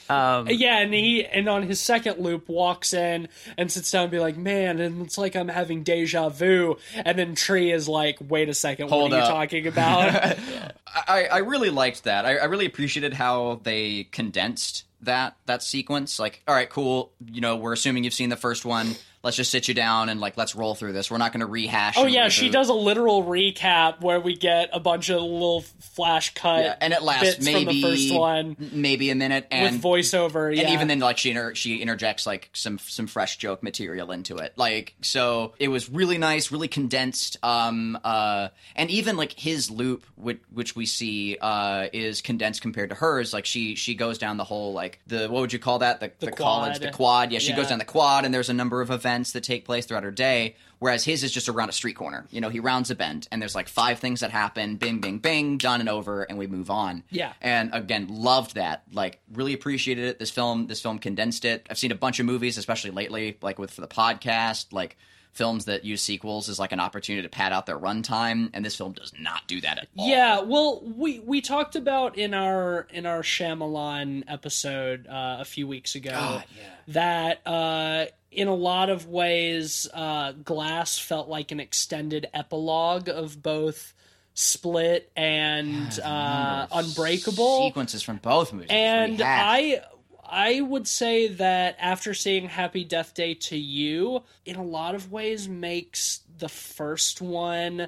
Um, 0.07 0.47
Yeah, 0.49 0.79
and 0.79 0.93
he 0.93 1.25
and 1.25 1.47
on 1.49 1.63
his 1.63 1.79
second 1.81 2.19
loop 2.19 2.47
walks 2.47 2.93
in 2.93 3.27
and 3.57 3.71
sits 3.71 3.89
down 3.89 4.03
and 4.03 4.11
be 4.11 4.19
like, 4.19 4.37
"Man, 4.37 4.79
and 4.79 5.01
it's 5.03 5.17
like 5.17 5.35
I'm 5.35 5.47
having 5.47 5.81
deja 5.81 6.29
vu." 6.29 6.77
And 7.03 7.17
then 7.17 7.33
Tree 7.33 7.71
is 7.71 7.87
like, 7.87 8.17
"Wait 8.21 8.47
a 8.47 8.53
second, 8.53 8.91
what 8.91 9.11
are 9.11 9.15
up." 9.17 9.23
you 9.23 9.29
talking 9.33 9.67
about?" 9.67 10.37
I, 11.07 11.25
I 11.25 11.37
really 11.39 11.71
liked 11.71 12.03
that. 12.03 12.23
I, 12.25 12.35
I 12.37 12.45
really 12.45 12.67
appreciated 12.67 13.13
how 13.13 13.61
they 13.63 14.03
condensed 14.11 14.83
that 15.05 15.37
that 15.45 15.63
sequence. 15.63 16.19
Like, 16.19 16.41
all 16.47 16.55
right, 16.55 16.69
cool. 16.69 17.11
You 17.31 17.41
know, 17.41 17.55
we're 17.55 17.73
assuming 17.73 18.03
you've 18.03 18.13
seen 18.13 18.29
the 18.29 18.35
first 18.35 18.65
one. 18.65 18.95
Let's 19.25 19.35
just 19.35 19.51
sit 19.51 19.67
you 19.67 19.73
down 19.73 20.07
and 20.09 20.21
like 20.21 20.37
let's 20.37 20.55
roll 20.55 20.75
through 20.75 20.93
this. 20.93 21.11
We're 21.11 21.17
not 21.17 21.33
going 21.33 21.41
to 21.41 21.47
rehash. 21.47 21.95
oh 21.97 22.05
yeah, 22.05 22.29
she 22.29 22.49
does 22.49 22.69
a 22.69 22.73
literal 22.73 23.23
recap 23.23 23.99
where 24.01 24.19
we 24.21 24.35
get 24.37 24.69
a 24.71 24.79
bunch 24.79 25.09
of 25.09 25.21
little 25.21 25.61
flash 25.79 26.33
cut 26.35 26.63
Yeah, 26.63 26.75
and 26.79 26.93
it 26.93 27.01
lasts 27.01 27.43
maybe 27.43 27.65
from 27.65 27.73
the 27.73 27.81
first 27.81 28.13
one 28.13 28.55
maybe 28.71 29.09
a 29.09 29.15
minute, 29.15 29.47
and 29.51 29.75
with 29.77 29.83
voiceover. 29.83 30.55
Yeah, 30.55 30.61
and 30.63 30.73
even 30.73 30.87
then 30.87 30.99
like 30.99 31.17
she 31.17 31.31
inter- 31.31 31.55
she 31.55 31.77
interjects 31.77 32.25
like 32.27 32.49
some 32.53 32.77
some 32.77 33.07
fresh 33.07 33.37
joke 33.37 33.63
material 33.63 34.11
into 34.11 34.37
it 34.37 34.53
like 34.57 34.93
so 35.01 35.53
it 35.59 35.69
was 35.69 35.89
really 35.89 36.19
nice 36.19 36.51
really 36.51 36.67
condensed 36.67 37.37
um 37.43 37.97
uh 38.03 38.49
and 38.75 38.91
even 38.91 39.17
like 39.17 39.31
his 39.31 39.71
loop 39.71 40.05
which, 40.17 40.39
which 40.53 40.75
we 40.75 40.85
see 40.85 41.35
uh 41.41 41.87
is 41.93 42.21
condensed 42.21 42.61
compared 42.61 42.89
to 42.89 42.95
hers 42.95 43.33
like 43.33 43.45
she 43.45 43.73
she 43.73 43.95
goes 43.95 44.19
down 44.19 44.37
the 44.37 44.43
whole 44.43 44.71
like 44.73 44.99
the 45.07 45.27
what 45.29 45.41
would 45.41 45.51
you 45.53 45.57
call 45.59 45.79
that 45.79 45.99
the, 45.99 46.11
the, 46.19 46.31
college 46.31 46.77
the 46.79 46.91
quad 46.91 47.31
yeah 47.31 47.39
she 47.39 47.49
Yeah. 47.49 47.55
goes 47.55 47.69
down 47.69 47.79
the 47.79 47.85
quad 47.85 48.23
and 48.25 48.33
there's 48.33 48.49
a 48.49 48.53
number 48.53 48.81
of 48.81 48.91
events 48.91 49.14
that 49.23 49.43
take 49.43 49.65
place 49.65 49.85
throughout 49.85 50.03
her 50.03 50.11
day 50.11 50.55
whereas 50.79 51.03
his 51.03 51.23
is 51.23 51.31
just 51.31 51.49
around 51.49 51.69
a 51.69 51.71
street 51.71 51.95
corner. 51.95 52.25
You 52.29 52.41
know 52.41 52.49
he 52.49 52.59
rounds 52.59 52.91
a 52.91 52.95
bend 52.95 53.27
and 53.31 53.41
there's 53.41 53.55
like 53.55 53.67
five 53.67 53.99
things 53.99 54.19
that 54.19 54.31
happen 54.31 54.75
bing 54.75 54.99
bing 54.99 55.19
bing 55.19 55.57
done 55.57 55.79
and 55.79 55.89
over 55.89 56.23
and 56.23 56.37
we 56.37 56.47
move 56.47 56.69
on. 56.69 57.03
Yeah. 57.09 57.33
and 57.41 57.69
again 57.73 58.07
loved 58.09 58.55
that. 58.55 58.83
Like 58.91 59.19
really 59.33 59.53
appreciated 59.53 60.05
it. 60.05 60.19
This 60.19 60.31
film 60.31 60.67
this 60.67 60.81
film 60.81 60.99
condensed 60.99 61.45
it. 61.45 61.65
I've 61.69 61.77
seen 61.77 61.91
a 61.91 61.95
bunch 61.95 62.19
of 62.19 62.25
movies 62.25 62.57
especially 62.57 62.91
lately 62.91 63.37
like 63.41 63.57
with 63.59 63.71
for 63.71 63.81
the 63.81 63.87
podcast 63.87 64.73
like 64.73 64.97
films 65.35 65.65
that 65.65 65.83
use 65.83 66.01
sequels 66.01 66.47
as 66.47 66.57
like 66.57 66.71
an 66.71 66.79
opportunity 66.79 67.21
to 67.21 67.29
pad 67.29 67.51
out 67.51 67.65
their 67.65 67.77
runtime 67.77 68.49
and 68.53 68.65
this 68.65 68.75
film 68.75 68.93
does 68.93 69.11
not 69.19 69.45
do 69.47 69.59
that 69.59 69.77
at 69.77 69.87
all 69.97 70.07
Yeah, 70.07 70.39
well, 70.39 70.81
we 70.81 71.19
we 71.19 71.41
talked 71.41 71.75
about 71.75 72.17
in 72.17 72.33
our 72.33 72.87
in 72.89 73.05
our 73.05 73.21
Shyamalan 73.21 74.23
episode 74.29 75.07
uh, 75.07 75.37
a 75.41 75.45
few 75.45 75.67
weeks 75.67 75.95
ago 75.95 76.11
God, 76.11 76.43
yeah. 76.57 76.63
that 76.87 77.47
uh, 77.47 78.05
in 78.31 78.47
a 78.47 78.53
lot 78.55 78.89
of 78.89 79.07
ways, 79.07 79.87
uh, 79.93 80.31
Glass 80.31 80.97
felt 80.97 81.27
like 81.27 81.51
an 81.51 81.59
extended 81.59 82.27
epilogue 82.33 83.09
of 83.09 83.41
both 83.43 83.93
Split 84.33 85.11
and 85.15 85.99
uh, 85.99 86.67
Unbreakable. 86.71 87.67
sequences 87.67 88.01
from 88.03 88.17
both 88.17 88.53
movies 88.53 88.67
and. 88.69 89.21
I 89.21 89.81
I 90.37 90.59
would 90.59 90.85
say 90.85 91.29
that 91.29 91.77
after 91.79 92.13
seeing 92.13 92.49
Happy 92.49 92.83
Death 92.83 93.13
Day 93.13 93.35
to 93.35 93.57
You, 93.57 94.23
in 94.45 94.57
a 94.57 94.63
lot 94.63 94.93
of 94.93 95.09
ways 95.09 95.47
makes 95.47 96.19
the 96.37 96.49
first 96.49 97.21
one 97.21 97.87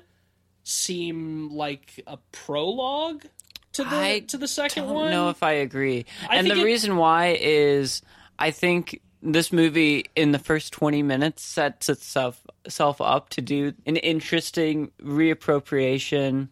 seem 0.64 1.50
like 1.52 2.02
a 2.08 2.18
prologue 2.32 3.26
to 3.74 3.84
the 3.84 3.90
I 4.00 4.20
to 4.28 4.38
the 4.38 4.48
second 4.48 4.86
don't 4.86 4.94
one. 4.96 5.12
know 5.12 5.30
if 5.30 5.44
I 5.44 5.52
agree. 5.54 6.06
I 6.30 6.38
and 6.38 6.50
the 6.50 6.60
it- 6.62 6.64
reason 6.64 6.96
why 6.96 7.38
is 7.40 8.02
I 8.40 8.52
think 8.52 9.02
this 9.22 9.52
movie 9.52 10.06
in 10.16 10.32
the 10.32 10.40
first 10.40 10.72
20 10.72 11.04
minutes 11.04 11.44
sets 11.44 11.90
itself 11.90 12.46
itself 12.66 13.02
up 13.02 13.28
to 13.32 13.42
do 13.42 13.74
an 13.86 13.98
interesting 13.98 14.92
reappropriation 15.04 16.48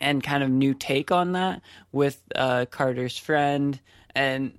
and 0.00 0.22
kind 0.22 0.44
of 0.44 0.50
new 0.50 0.72
take 0.74 1.10
on 1.10 1.32
that 1.32 1.62
with 1.90 2.22
uh, 2.36 2.66
Carter's 2.70 3.18
friend 3.18 3.80
and 4.14 4.52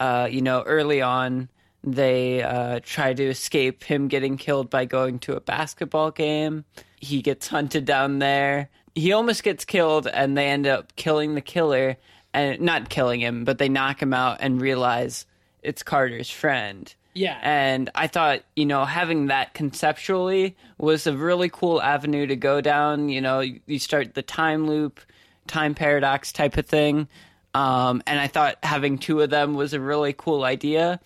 uh, 0.00 0.28
you 0.30 0.42
know 0.42 0.62
early 0.62 1.02
on 1.02 1.48
they 1.84 2.42
uh, 2.42 2.80
try 2.82 3.14
to 3.14 3.24
escape 3.24 3.84
him 3.84 4.08
getting 4.08 4.36
killed 4.36 4.70
by 4.70 4.84
going 4.84 5.18
to 5.20 5.36
a 5.36 5.40
basketball 5.40 6.10
game. 6.10 6.64
He 7.00 7.22
gets 7.22 7.48
hunted 7.48 7.84
down 7.84 8.18
there. 8.18 8.68
He 8.94 9.12
almost 9.12 9.42
gets 9.42 9.64
killed, 9.64 10.06
and 10.08 10.36
they 10.36 10.48
end 10.48 10.66
up 10.66 10.96
killing 10.96 11.34
the 11.34 11.40
killer, 11.40 11.96
and 12.34 12.60
not 12.60 12.88
killing 12.88 13.20
him, 13.20 13.44
but 13.44 13.58
they 13.58 13.68
knock 13.68 14.02
him 14.02 14.12
out 14.12 14.38
and 14.40 14.60
realize 14.60 15.24
it's 15.62 15.82
Carter's 15.82 16.30
friend. 16.30 16.92
Yeah. 17.14 17.38
And 17.42 17.90
I 17.94 18.06
thought, 18.06 18.42
you 18.54 18.66
know, 18.66 18.84
having 18.84 19.26
that 19.26 19.54
conceptually 19.54 20.56
was 20.78 21.06
a 21.06 21.16
really 21.16 21.48
cool 21.48 21.80
avenue 21.82 22.26
to 22.26 22.36
go 22.36 22.60
down. 22.60 23.08
You 23.08 23.20
know, 23.20 23.40
you, 23.40 23.60
you 23.66 23.78
start 23.78 24.14
the 24.14 24.22
time 24.22 24.66
loop, 24.66 25.00
time 25.46 25.74
paradox 25.74 26.32
type 26.32 26.56
of 26.56 26.66
thing. 26.66 27.08
Um, 27.58 28.02
and 28.06 28.20
I 28.20 28.26
thought 28.28 28.56
having 28.62 28.98
two 28.98 29.20
of 29.20 29.30
them 29.30 29.54
was 29.54 29.72
a 29.74 29.80
really 29.80 30.12
cool 30.16 30.44
idea. 30.44 31.00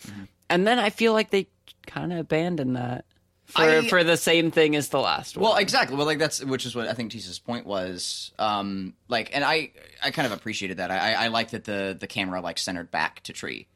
And 0.50 0.66
then 0.66 0.78
I 0.78 0.90
feel 0.90 1.12
like 1.12 1.30
they 1.30 1.46
kind 1.86 2.12
of 2.12 2.18
abandoned 2.18 2.76
that 2.76 3.04
for, 3.46 3.62
I- 3.62 3.88
for 3.88 4.04
the 4.04 4.16
same 4.16 4.50
thing 4.50 4.76
as 4.76 4.88
the 4.90 4.98
last 5.00 5.36
one. 5.36 5.44
Well, 5.50 5.56
exactly. 5.56 5.96
Well, 5.96 6.06
like 6.06 6.18
that's 6.18 6.44
which 6.44 6.66
is 6.66 6.74
what 6.74 6.88
I 6.88 6.92
think 6.92 7.12
Tisa's 7.12 7.38
point 7.38 7.66
was. 7.66 8.32
Um, 8.38 8.94
like, 9.08 9.30
and 9.34 9.44
I, 9.44 9.70
I 10.02 10.10
kind 10.10 10.26
of 10.26 10.32
appreciated 10.32 10.76
that. 10.78 10.90
I, 10.90 11.14
I 11.14 11.28
like 11.28 11.50
that 11.50 11.64
the 11.64 11.96
the 11.98 12.06
camera 12.06 12.40
like 12.40 12.58
centered 12.58 12.90
back 12.90 13.22
to 13.24 13.32
Tree 13.32 13.66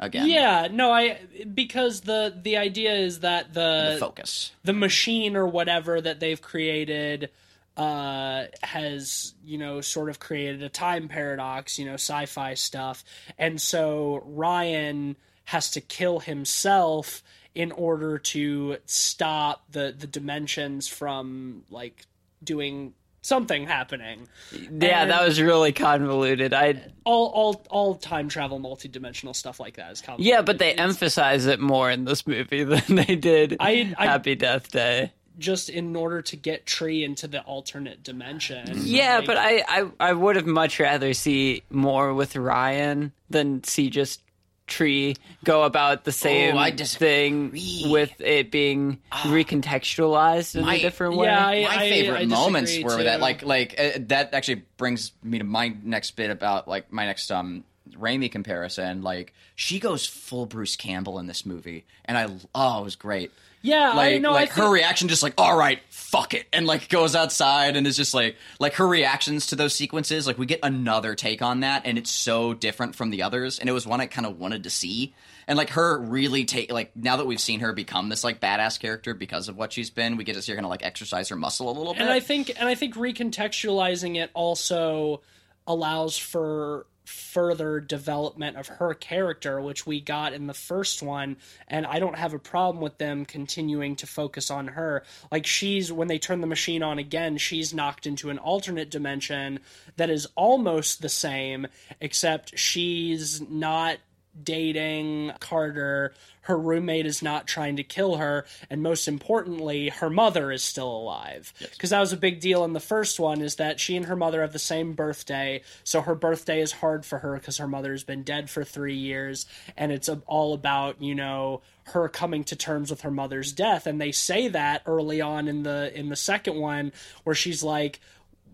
again. 0.00 0.26
yeah, 0.28 0.68
no, 0.70 0.90
I 0.92 1.18
because 1.54 2.00
the 2.02 2.34
the 2.42 2.56
idea 2.56 2.94
is 2.94 3.20
that 3.20 3.54
the 3.54 3.90
the 3.94 3.96
focus. 4.00 4.50
the 4.64 4.72
machine 4.72 5.36
or 5.36 5.46
whatever 5.46 6.00
that 6.00 6.18
they've 6.20 6.40
created 6.42 7.30
uh 7.76 8.44
has 8.62 9.34
you 9.44 9.58
know 9.58 9.80
sort 9.80 10.08
of 10.08 10.20
created 10.20 10.62
a 10.62 10.68
time 10.68 11.08
paradox 11.08 11.78
you 11.78 11.84
know 11.84 11.94
sci-fi 11.94 12.54
stuff 12.54 13.02
and 13.36 13.60
so 13.60 14.22
ryan 14.26 15.16
has 15.44 15.72
to 15.72 15.80
kill 15.80 16.20
himself 16.20 17.22
in 17.54 17.72
order 17.72 18.16
to 18.18 18.76
stop 18.86 19.64
the 19.72 19.92
the 19.98 20.06
dimensions 20.06 20.86
from 20.86 21.62
like 21.68 22.06
doing 22.44 22.94
something 23.22 23.66
happening 23.66 24.28
yeah, 24.52 25.02
and- 25.02 25.10
that 25.10 25.24
was 25.26 25.40
really 25.40 25.72
convoluted. 25.72 26.52
I 26.52 26.80
all 27.04 27.26
all 27.28 27.64
all 27.70 27.94
time 27.94 28.28
travel 28.28 28.60
multidimensional 28.60 29.34
stuff 29.34 29.58
like 29.58 29.76
that 29.76 29.90
is 29.92 30.00
complicated. 30.02 30.30
yeah, 30.30 30.42
but 30.42 30.58
they 30.58 30.74
emphasize 30.74 31.46
it 31.46 31.58
more 31.58 31.90
in 31.90 32.04
this 32.04 32.26
movie 32.26 32.64
than 32.64 32.82
they 32.88 33.16
did 33.16 33.56
I- 33.60 33.94
I- 33.96 34.06
Happy 34.06 34.34
Death 34.34 34.70
Day. 34.70 35.10
Just 35.38 35.68
in 35.68 35.94
order 35.96 36.22
to 36.22 36.36
get 36.36 36.66
tree 36.66 37.02
into 37.04 37.26
the 37.26 37.40
alternate 37.42 38.02
dimension. 38.02 38.68
Yeah, 38.82 39.18
Like, 39.18 39.26
but 39.26 39.36
I, 39.36 39.64
I 39.68 39.90
I 40.00 40.12
would 40.12 40.36
have 40.36 40.46
much 40.46 40.78
rather 40.80 41.12
see 41.14 41.62
more 41.70 42.14
with 42.14 42.36
Ryan 42.36 43.12
than 43.30 43.64
see 43.64 43.90
just 43.90 44.20
Tree 44.66 45.14
go 45.44 45.64
about 45.64 46.04
the 46.04 46.12
same 46.12 46.56
Oh, 46.56 46.70
thing 46.74 47.52
with 47.90 48.18
it 48.20 48.50
being 48.50 48.98
recontextualized 49.12 50.56
in 50.56 50.64
My- 50.64 50.76
a 50.76 50.80
different 50.80 51.16
way. 51.16 51.26
Yeah, 51.26 51.46
I- 51.46 51.62
my 51.64 51.78
favorite 51.88 52.20
I 52.22 52.24
moments 52.24 52.70
disagree, 52.72 52.96
were 52.96 53.02
that. 53.04 53.20
like 53.20 53.42
like 53.42 53.74
uh, 53.78 53.90
that 54.08 54.34
actually 54.34 54.62
brings 54.76 55.12
me 55.22 55.38
to 55.38 55.44
my 55.44 55.74
next 55.82 56.12
bit 56.12 56.30
about 56.30 56.66
like 56.68 56.92
my 56.92 57.06
next 57.06 57.30
um 57.30 57.64
Raimi 57.92 58.30
comparison. 58.30 59.02
Like 59.02 59.32
she 59.54 59.78
goes 59.78 60.06
full 60.06 60.46
Bruce 60.46 60.76
Campbell 60.76 61.18
in 61.18 61.26
this 61.26 61.44
movie 61.46 61.84
and 62.04 62.16
I 62.18 62.28
oh 62.54 62.80
it 62.80 62.84
was 62.84 62.96
great 62.96 63.30
yeah 63.64 63.94
like 63.94 64.14
I 64.14 64.18
know 64.18 64.30
like 64.32 64.50
I 64.52 64.54
her 64.54 64.62
think- 64.62 64.74
reaction 64.74 65.08
just 65.08 65.22
like 65.22 65.34
all 65.38 65.56
right 65.56 65.80
fuck 65.88 66.32
it 66.34 66.46
and 66.52 66.64
like 66.64 66.88
goes 66.88 67.16
outside 67.16 67.74
and 67.74 67.88
is 67.88 67.96
just 67.96 68.14
like 68.14 68.36
like 68.60 68.74
her 68.74 68.86
reactions 68.86 69.48
to 69.48 69.56
those 69.56 69.74
sequences 69.74 70.28
like 70.28 70.38
we 70.38 70.46
get 70.46 70.60
another 70.62 71.16
take 71.16 71.42
on 71.42 71.60
that 71.60 71.82
and 71.86 71.98
it's 71.98 72.10
so 72.10 72.54
different 72.54 72.94
from 72.94 73.10
the 73.10 73.22
others 73.22 73.58
and 73.58 73.68
it 73.68 73.72
was 73.72 73.84
one 73.84 74.00
I 74.00 74.06
kind 74.06 74.24
of 74.26 74.38
wanted 74.38 74.62
to 74.64 74.70
see. 74.70 75.12
And 75.48 75.58
like 75.58 75.70
her 75.70 75.98
really 75.98 76.44
take 76.44 76.70
like 76.70 76.94
now 76.94 77.16
that 77.16 77.26
we've 77.26 77.40
seen 77.40 77.60
her 77.60 77.72
become 77.72 78.10
this 78.10 78.22
like 78.22 78.40
badass 78.40 78.78
character 78.78 79.12
because 79.12 79.48
of 79.48 79.56
what 79.56 79.72
she's 79.72 79.90
been 79.90 80.16
we 80.16 80.22
get 80.24 80.34
to 80.34 80.42
see 80.42 80.52
her 80.52 80.56
kind 80.56 80.66
of 80.66 80.70
like 80.70 80.84
exercise 80.84 81.28
her 81.30 81.36
muscle 81.36 81.68
a 81.68 81.74
little 81.76 81.94
bit 81.94 82.02
and 82.02 82.10
I 82.10 82.20
think 82.20 82.50
and 82.56 82.68
I 82.68 82.76
think 82.76 82.94
recontextualizing 82.94 84.16
it 84.16 84.30
also 84.34 85.20
allows 85.66 86.16
for 86.16 86.86
further 87.04 87.80
development 87.80 88.56
of 88.56 88.66
her 88.68 88.94
character, 88.94 89.60
which 89.60 89.86
we 89.86 90.00
got 90.00 90.32
in 90.32 90.46
the 90.46 90.54
first 90.54 91.02
one, 91.02 91.36
and 91.68 91.86
I 91.86 91.98
don't 91.98 92.18
have 92.18 92.32
a 92.32 92.38
problem 92.38 92.82
with 92.82 92.98
them 92.98 93.24
continuing 93.24 93.96
to 93.96 94.06
focus 94.06 94.50
on 94.50 94.68
her. 94.68 95.04
Like 95.30 95.46
she's 95.46 95.92
when 95.92 96.08
they 96.08 96.18
turn 96.18 96.40
the 96.40 96.46
machine 96.46 96.82
on 96.82 96.98
again, 96.98 97.36
she's 97.38 97.74
knocked 97.74 98.06
into 98.06 98.30
an 98.30 98.38
alternate 98.38 98.90
dimension 98.90 99.60
that 99.96 100.10
is 100.10 100.26
almost 100.34 101.02
the 101.02 101.08
same, 101.08 101.66
except 102.00 102.58
she's 102.58 103.40
not 103.40 103.98
dating 104.42 105.32
Carter. 105.40 106.14
Her 106.42 106.58
roommate 106.58 107.06
is 107.06 107.22
not 107.22 107.46
trying 107.46 107.76
to 107.76 107.82
kill 107.82 108.16
her, 108.16 108.44
and 108.68 108.82
most 108.82 109.08
importantly, 109.08 109.88
her 109.88 110.10
mother 110.10 110.52
is 110.52 110.62
still 110.62 110.90
alive. 110.90 111.54
Because 111.58 111.90
that 111.90 112.00
was 112.00 112.12
a 112.12 112.18
big 112.18 112.40
deal 112.40 112.64
in 112.64 112.74
the 112.74 112.80
first 112.80 113.18
one, 113.18 113.40
is 113.40 113.56
that 113.56 113.80
she 113.80 113.96
and 113.96 114.06
her 114.06 114.16
mother 114.16 114.42
have 114.42 114.52
the 114.52 114.58
same 114.58 114.92
birthday, 114.92 115.62
so 115.84 116.02
her 116.02 116.14
birthday 116.14 116.60
is 116.60 116.72
hard 116.72 117.06
for 117.06 117.18
her 117.18 117.34
because 117.34 117.56
her 117.56 117.68
mother's 117.68 118.04
been 118.04 118.24
dead 118.24 118.50
for 118.50 118.62
three 118.62 118.96
years, 118.96 119.46
and 119.76 119.90
it's 119.90 120.10
all 120.26 120.52
about 120.52 121.00
you 121.00 121.14
know 121.14 121.62
her 121.84 122.08
coming 122.08 122.44
to 122.44 122.56
terms 122.56 122.90
with 122.90 123.02
her 123.02 123.10
mother's 123.10 123.52
death, 123.52 123.86
and 123.86 124.00
they 124.00 124.12
say 124.12 124.48
that 124.48 124.82
early 124.84 125.20
on 125.20 125.48
in 125.48 125.62
the 125.62 125.90
in 125.98 126.10
the 126.10 126.16
second 126.16 126.56
one, 126.56 126.92
where 127.24 127.34
she's 127.34 127.62
like 127.62 128.00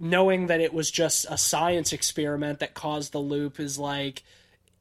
knowing 0.01 0.47
that 0.47 0.61
it 0.61 0.72
was 0.72 0.91
just 0.91 1.26
a 1.28 1.37
science 1.37 1.93
experiment 1.93 2.61
that 2.61 2.72
caused 2.72 3.12
the 3.12 3.18
loop 3.18 3.61
is 3.61 3.78
like 3.78 4.22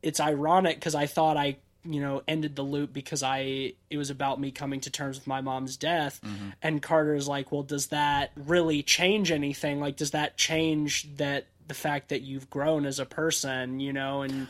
it's 0.01 0.19
ironic 0.19 0.75
because 0.75 0.95
I 0.95 1.05
thought 1.05 1.37
I 1.37 1.57
you 1.83 2.01
know 2.01 2.21
ended 2.27 2.55
the 2.55 2.61
loop 2.61 2.91
because 2.93 3.23
I 3.23 3.73
it 3.89 3.97
was 3.97 4.09
about 4.09 4.39
me 4.39 4.51
coming 4.51 4.81
to 4.81 4.89
terms 4.89 5.17
with 5.17 5.27
my 5.27 5.41
mom's 5.41 5.77
death. 5.77 6.19
Mm-hmm. 6.23 6.49
and 6.61 6.81
Carter 6.81 7.15
is 7.15 7.27
like 7.27 7.51
well 7.51 7.63
does 7.63 7.87
that 7.87 8.31
really 8.35 8.83
change 8.83 9.31
anything? 9.31 9.79
Like 9.79 9.95
does 9.95 10.11
that 10.11 10.37
change 10.37 11.15
that 11.17 11.45
the 11.67 11.73
fact 11.73 12.09
that 12.09 12.21
you've 12.21 12.49
grown 12.49 12.85
as 12.85 12.99
a 12.99 13.05
person 13.05 13.79
you 13.79 13.93
know 13.93 14.23
and 14.23 14.47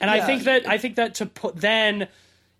and 0.00 0.10
I 0.10 0.24
think 0.26 0.44
that 0.44 0.68
I 0.68 0.78
think 0.78 0.96
that 0.96 1.16
to 1.16 1.26
put 1.26 1.56
then 1.56 2.08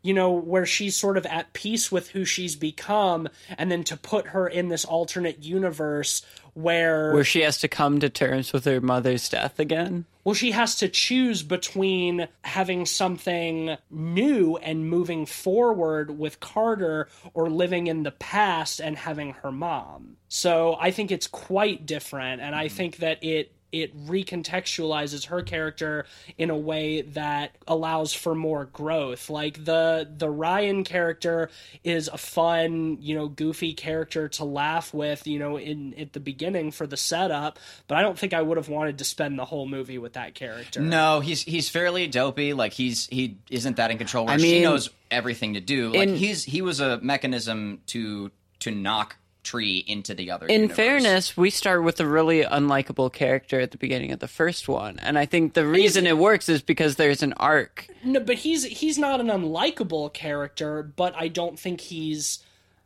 you 0.02 0.14
know 0.14 0.30
where 0.30 0.66
she's 0.66 0.96
sort 0.96 1.16
of 1.16 1.26
at 1.26 1.52
peace 1.52 1.90
with 1.90 2.10
who 2.10 2.24
she's 2.24 2.56
become 2.56 3.28
and 3.58 3.70
then 3.70 3.84
to 3.84 3.96
put 3.96 4.28
her 4.28 4.48
in 4.48 4.68
this 4.68 4.84
alternate 4.84 5.42
universe 5.42 6.24
where 6.54 7.12
Where 7.12 7.24
she 7.24 7.42
has 7.42 7.58
to 7.58 7.68
come 7.68 8.00
to 8.00 8.08
terms 8.08 8.52
with 8.52 8.64
her 8.64 8.80
mother's 8.80 9.28
death 9.28 9.58
again. 9.58 10.04
well, 10.24 10.34
she 10.34 10.50
has 10.50 10.76
to 10.76 10.88
choose 10.88 11.42
between 11.42 12.28
having 12.42 12.86
something 12.86 13.76
new 13.90 14.56
and 14.56 14.88
moving 14.88 15.26
forward 15.26 16.18
with 16.18 16.40
Carter 16.40 17.08
or 17.34 17.48
living 17.48 17.86
in 17.86 18.02
the 18.02 18.10
past 18.10 18.80
and 18.80 18.96
having 18.96 19.34
her 19.34 19.52
mom. 19.52 20.16
So 20.28 20.76
I 20.78 20.90
think 20.90 21.10
it's 21.10 21.26
quite 21.26 21.86
different, 21.86 22.40
and 22.40 22.54
I 22.54 22.66
mm-hmm. 22.66 22.76
think 22.76 22.96
that 22.98 23.22
it 23.22 23.52
it 23.72 23.96
recontextualizes 24.06 25.26
her 25.26 25.42
character 25.42 26.06
in 26.38 26.50
a 26.50 26.56
way 26.56 27.02
that 27.02 27.56
allows 27.68 28.12
for 28.12 28.34
more 28.34 28.64
growth. 28.66 29.30
Like 29.30 29.64
the 29.64 30.08
the 30.16 30.28
Ryan 30.28 30.84
character 30.84 31.50
is 31.84 32.08
a 32.08 32.18
fun, 32.18 32.98
you 33.00 33.14
know, 33.14 33.28
goofy 33.28 33.74
character 33.74 34.28
to 34.30 34.44
laugh 34.44 34.92
with, 34.92 35.26
you 35.26 35.38
know, 35.38 35.58
in 35.58 35.94
at 35.98 36.12
the 36.12 36.20
beginning 36.20 36.70
for 36.70 36.86
the 36.86 36.96
setup, 36.96 37.58
but 37.88 37.96
I 37.98 38.02
don't 38.02 38.18
think 38.18 38.34
I 38.34 38.42
would 38.42 38.56
have 38.56 38.68
wanted 38.68 38.98
to 38.98 39.04
spend 39.04 39.38
the 39.38 39.44
whole 39.44 39.66
movie 39.66 39.98
with 39.98 40.14
that 40.14 40.34
character. 40.34 40.80
No, 40.80 41.20
he's 41.20 41.42
he's 41.42 41.68
fairly 41.68 42.06
dopey. 42.06 42.52
Like 42.52 42.72
he's 42.72 43.06
he 43.08 43.38
isn't 43.50 43.76
that 43.76 43.90
in 43.90 43.98
control. 43.98 44.26
Where 44.26 44.34
I 44.34 44.38
she 44.38 44.52
mean- 44.54 44.62
knows 44.62 44.90
everything 45.10 45.54
to 45.54 45.60
do. 45.60 45.90
Like 45.90 46.08
In- 46.08 46.16
he's 46.16 46.44
he 46.44 46.62
was 46.62 46.80
a 46.80 46.98
mechanism 47.00 47.80
to 47.86 48.30
to 48.60 48.70
knock 48.70 49.16
tree 49.42 49.84
into 49.86 50.14
the 50.14 50.30
other. 50.30 50.46
In 50.46 50.62
universe. 50.62 50.76
fairness, 50.76 51.36
we 51.36 51.50
start 51.50 51.82
with 51.82 52.00
a 52.00 52.06
really 52.06 52.42
unlikable 52.42 53.12
character 53.12 53.60
at 53.60 53.70
the 53.70 53.78
beginning 53.78 54.12
of 54.12 54.18
the 54.20 54.28
first 54.28 54.68
one, 54.68 54.98
and 55.00 55.18
I 55.18 55.26
think 55.26 55.54
the 55.54 55.66
reason 55.66 56.06
it 56.06 56.18
works 56.18 56.48
is 56.48 56.62
because 56.62 56.96
there's 56.96 57.22
an 57.22 57.32
arc. 57.34 57.86
No, 58.04 58.20
but 58.20 58.36
he's 58.36 58.64
he's 58.64 58.98
not 58.98 59.20
an 59.20 59.28
unlikable 59.28 60.12
character, 60.12 60.82
but 60.82 61.14
I 61.16 61.28
don't 61.28 61.58
think 61.58 61.80
he's 61.80 62.40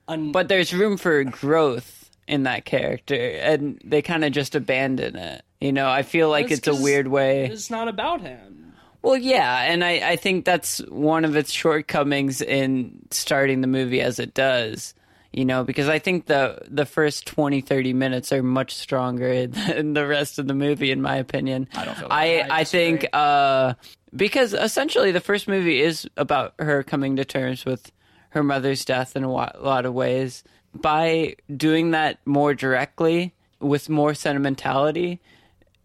un- 0.08 0.32
But 0.32 0.48
there's 0.48 0.72
room 0.72 0.96
for 0.96 1.22
growth 1.24 2.10
in 2.26 2.44
that 2.44 2.64
character, 2.64 3.14
and 3.14 3.80
they 3.84 4.02
kind 4.02 4.24
of 4.24 4.32
just 4.32 4.54
abandon 4.54 5.16
it. 5.16 5.42
You 5.60 5.72
know, 5.72 5.88
I 5.88 6.02
feel 6.02 6.28
like 6.28 6.48
That's 6.48 6.66
it's 6.66 6.78
a 6.78 6.82
weird 6.82 7.08
way. 7.08 7.46
It's 7.46 7.70
not 7.70 7.88
about 7.88 8.20
him. 8.20 8.72
Well, 9.02 9.18
yeah, 9.18 9.64
and 9.64 9.84
I, 9.84 10.12
I 10.12 10.16
think 10.16 10.46
that's 10.46 10.78
one 10.88 11.26
of 11.26 11.36
its 11.36 11.52
shortcomings 11.52 12.40
in 12.40 13.00
starting 13.10 13.60
the 13.60 13.66
movie 13.66 14.00
as 14.00 14.18
it 14.18 14.32
does. 14.32 14.94
You 15.34 15.44
know, 15.44 15.64
because 15.64 15.88
I 15.88 15.98
think 15.98 16.26
the 16.26 16.60
the 16.68 16.86
first 16.86 17.26
20, 17.26 17.60
30 17.60 17.92
minutes 17.92 18.30
are 18.32 18.40
much 18.40 18.76
stronger 18.76 19.46
than 19.48 19.92
the 19.92 20.06
rest 20.06 20.38
of 20.38 20.46
the 20.46 20.54
movie, 20.54 20.92
in 20.92 21.02
my 21.02 21.16
opinion. 21.16 21.68
I 21.74 21.84
don't 21.84 21.96
feel 21.96 22.08
that. 22.08 22.14
I, 22.14 22.40
I 22.40 22.60
I 22.60 22.64
think 22.64 23.06
uh, 23.12 23.74
because 24.14 24.52
essentially 24.54 25.10
the 25.10 25.20
first 25.20 25.48
movie 25.48 25.82
is 25.82 26.08
about 26.16 26.54
her 26.60 26.84
coming 26.84 27.16
to 27.16 27.24
terms 27.24 27.64
with 27.64 27.90
her 28.30 28.44
mother's 28.44 28.84
death 28.84 29.16
in 29.16 29.24
a 29.24 29.30
lot 29.30 29.84
of 29.84 29.92
ways. 29.92 30.44
By 30.72 31.34
doing 31.54 31.90
that 31.92 32.18
more 32.24 32.54
directly 32.54 33.34
with 33.58 33.88
more 33.88 34.14
sentimentality, 34.14 35.20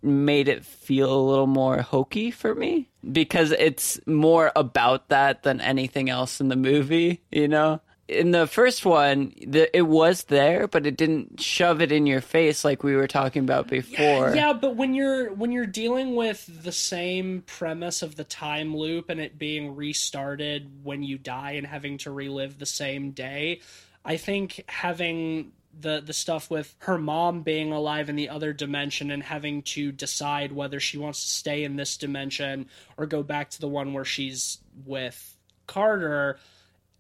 made 0.02 0.48
it 0.48 0.64
feel 0.64 1.12
a 1.12 1.22
little 1.22 1.48
more 1.48 1.82
hokey 1.82 2.32
for 2.32 2.54
me 2.54 2.90
because 3.12 3.52
it's 3.52 4.00
more 4.06 4.52
about 4.56 5.10
that 5.10 5.44
than 5.44 5.60
anything 5.60 6.10
else 6.10 6.40
in 6.40 6.50
the 6.50 6.56
movie, 6.56 7.22
you 7.32 7.48
know? 7.48 7.82
In 8.10 8.32
the 8.32 8.48
first 8.48 8.86
one, 8.86 9.36
the, 9.46 9.76
it 9.76 9.84
was 9.84 10.24
there, 10.24 10.68
but 10.68 10.88
it 10.88 10.98
didn't 10.98 11.40
shove 11.40 11.80
it 11.80 11.92
in 11.92 12.08
your 12.08 12.22
face 12.22 12.66
like 12.66 12.82
we 12.82 12.96
were 12.96 13.08
talking 13.08 13.44
about 13.44 13.68
before. 13.68 14.36
Yeah, 14.36 14.54
but 14.54 14.76
when 14.76 14.96
you're 14.96 15.32
when 15.32 15.52
you're 15.52 15.68
dealing 15.68 16.16
with 16.16 16.64
the 16.64 16.72
same 16.72 17.44
premise 17.46 18.02
of 18.02 18.16
the 18.16 18.24
time 18.24 18.76
loop 18.76 19.12
and 19.12 19.20
it 19.20 19.38
being 19.38 19.76
restarted 19.76 20.84
when 20.84 21.04
you 21.04 21.20
die 21.20 21.52
and 21.52 21.68
having 21.68 22.00
to 22.00 22.12
relive 22.12 22.58
the 22.58 22.66
same 22.66 23.12
day, 23.12 23.62
I 24.04 24.18
think 24.18 24.64
having 24.68 25.52
the 25.80 26.02
the 26.04 26.14
stuff 26.14 26.50
with 26.50 26.76
her 26.80 26.98
mom 26.98 27.44
being 27.44 27.72
alive 27.72 28.10
in 28.10 28.16
the 28.16 28.30
other 28.30 28.54
dimension 28.54 29.12
and 29.12 29.22
having 29.22 29.62
to 29.62 29.92
decide 29.92 30.52
whether 30.52 30.80
she 30.80 30.98
wants 30.98 31.24
to 31.24 31.30
stay 31.30 31.64
in 31.64 31.76
this 31.76 31.96
dimension 31.96 32.68
or 32.98 33.06
go 33.06 33.22
back 33.22 33.52
to 33.52 33.62
the 33.62 33.68
one 33.68 33.94
where 33.94 34.06
she's 34.06 34.58
with 34.86 35.36
Carter, 35.68 36.40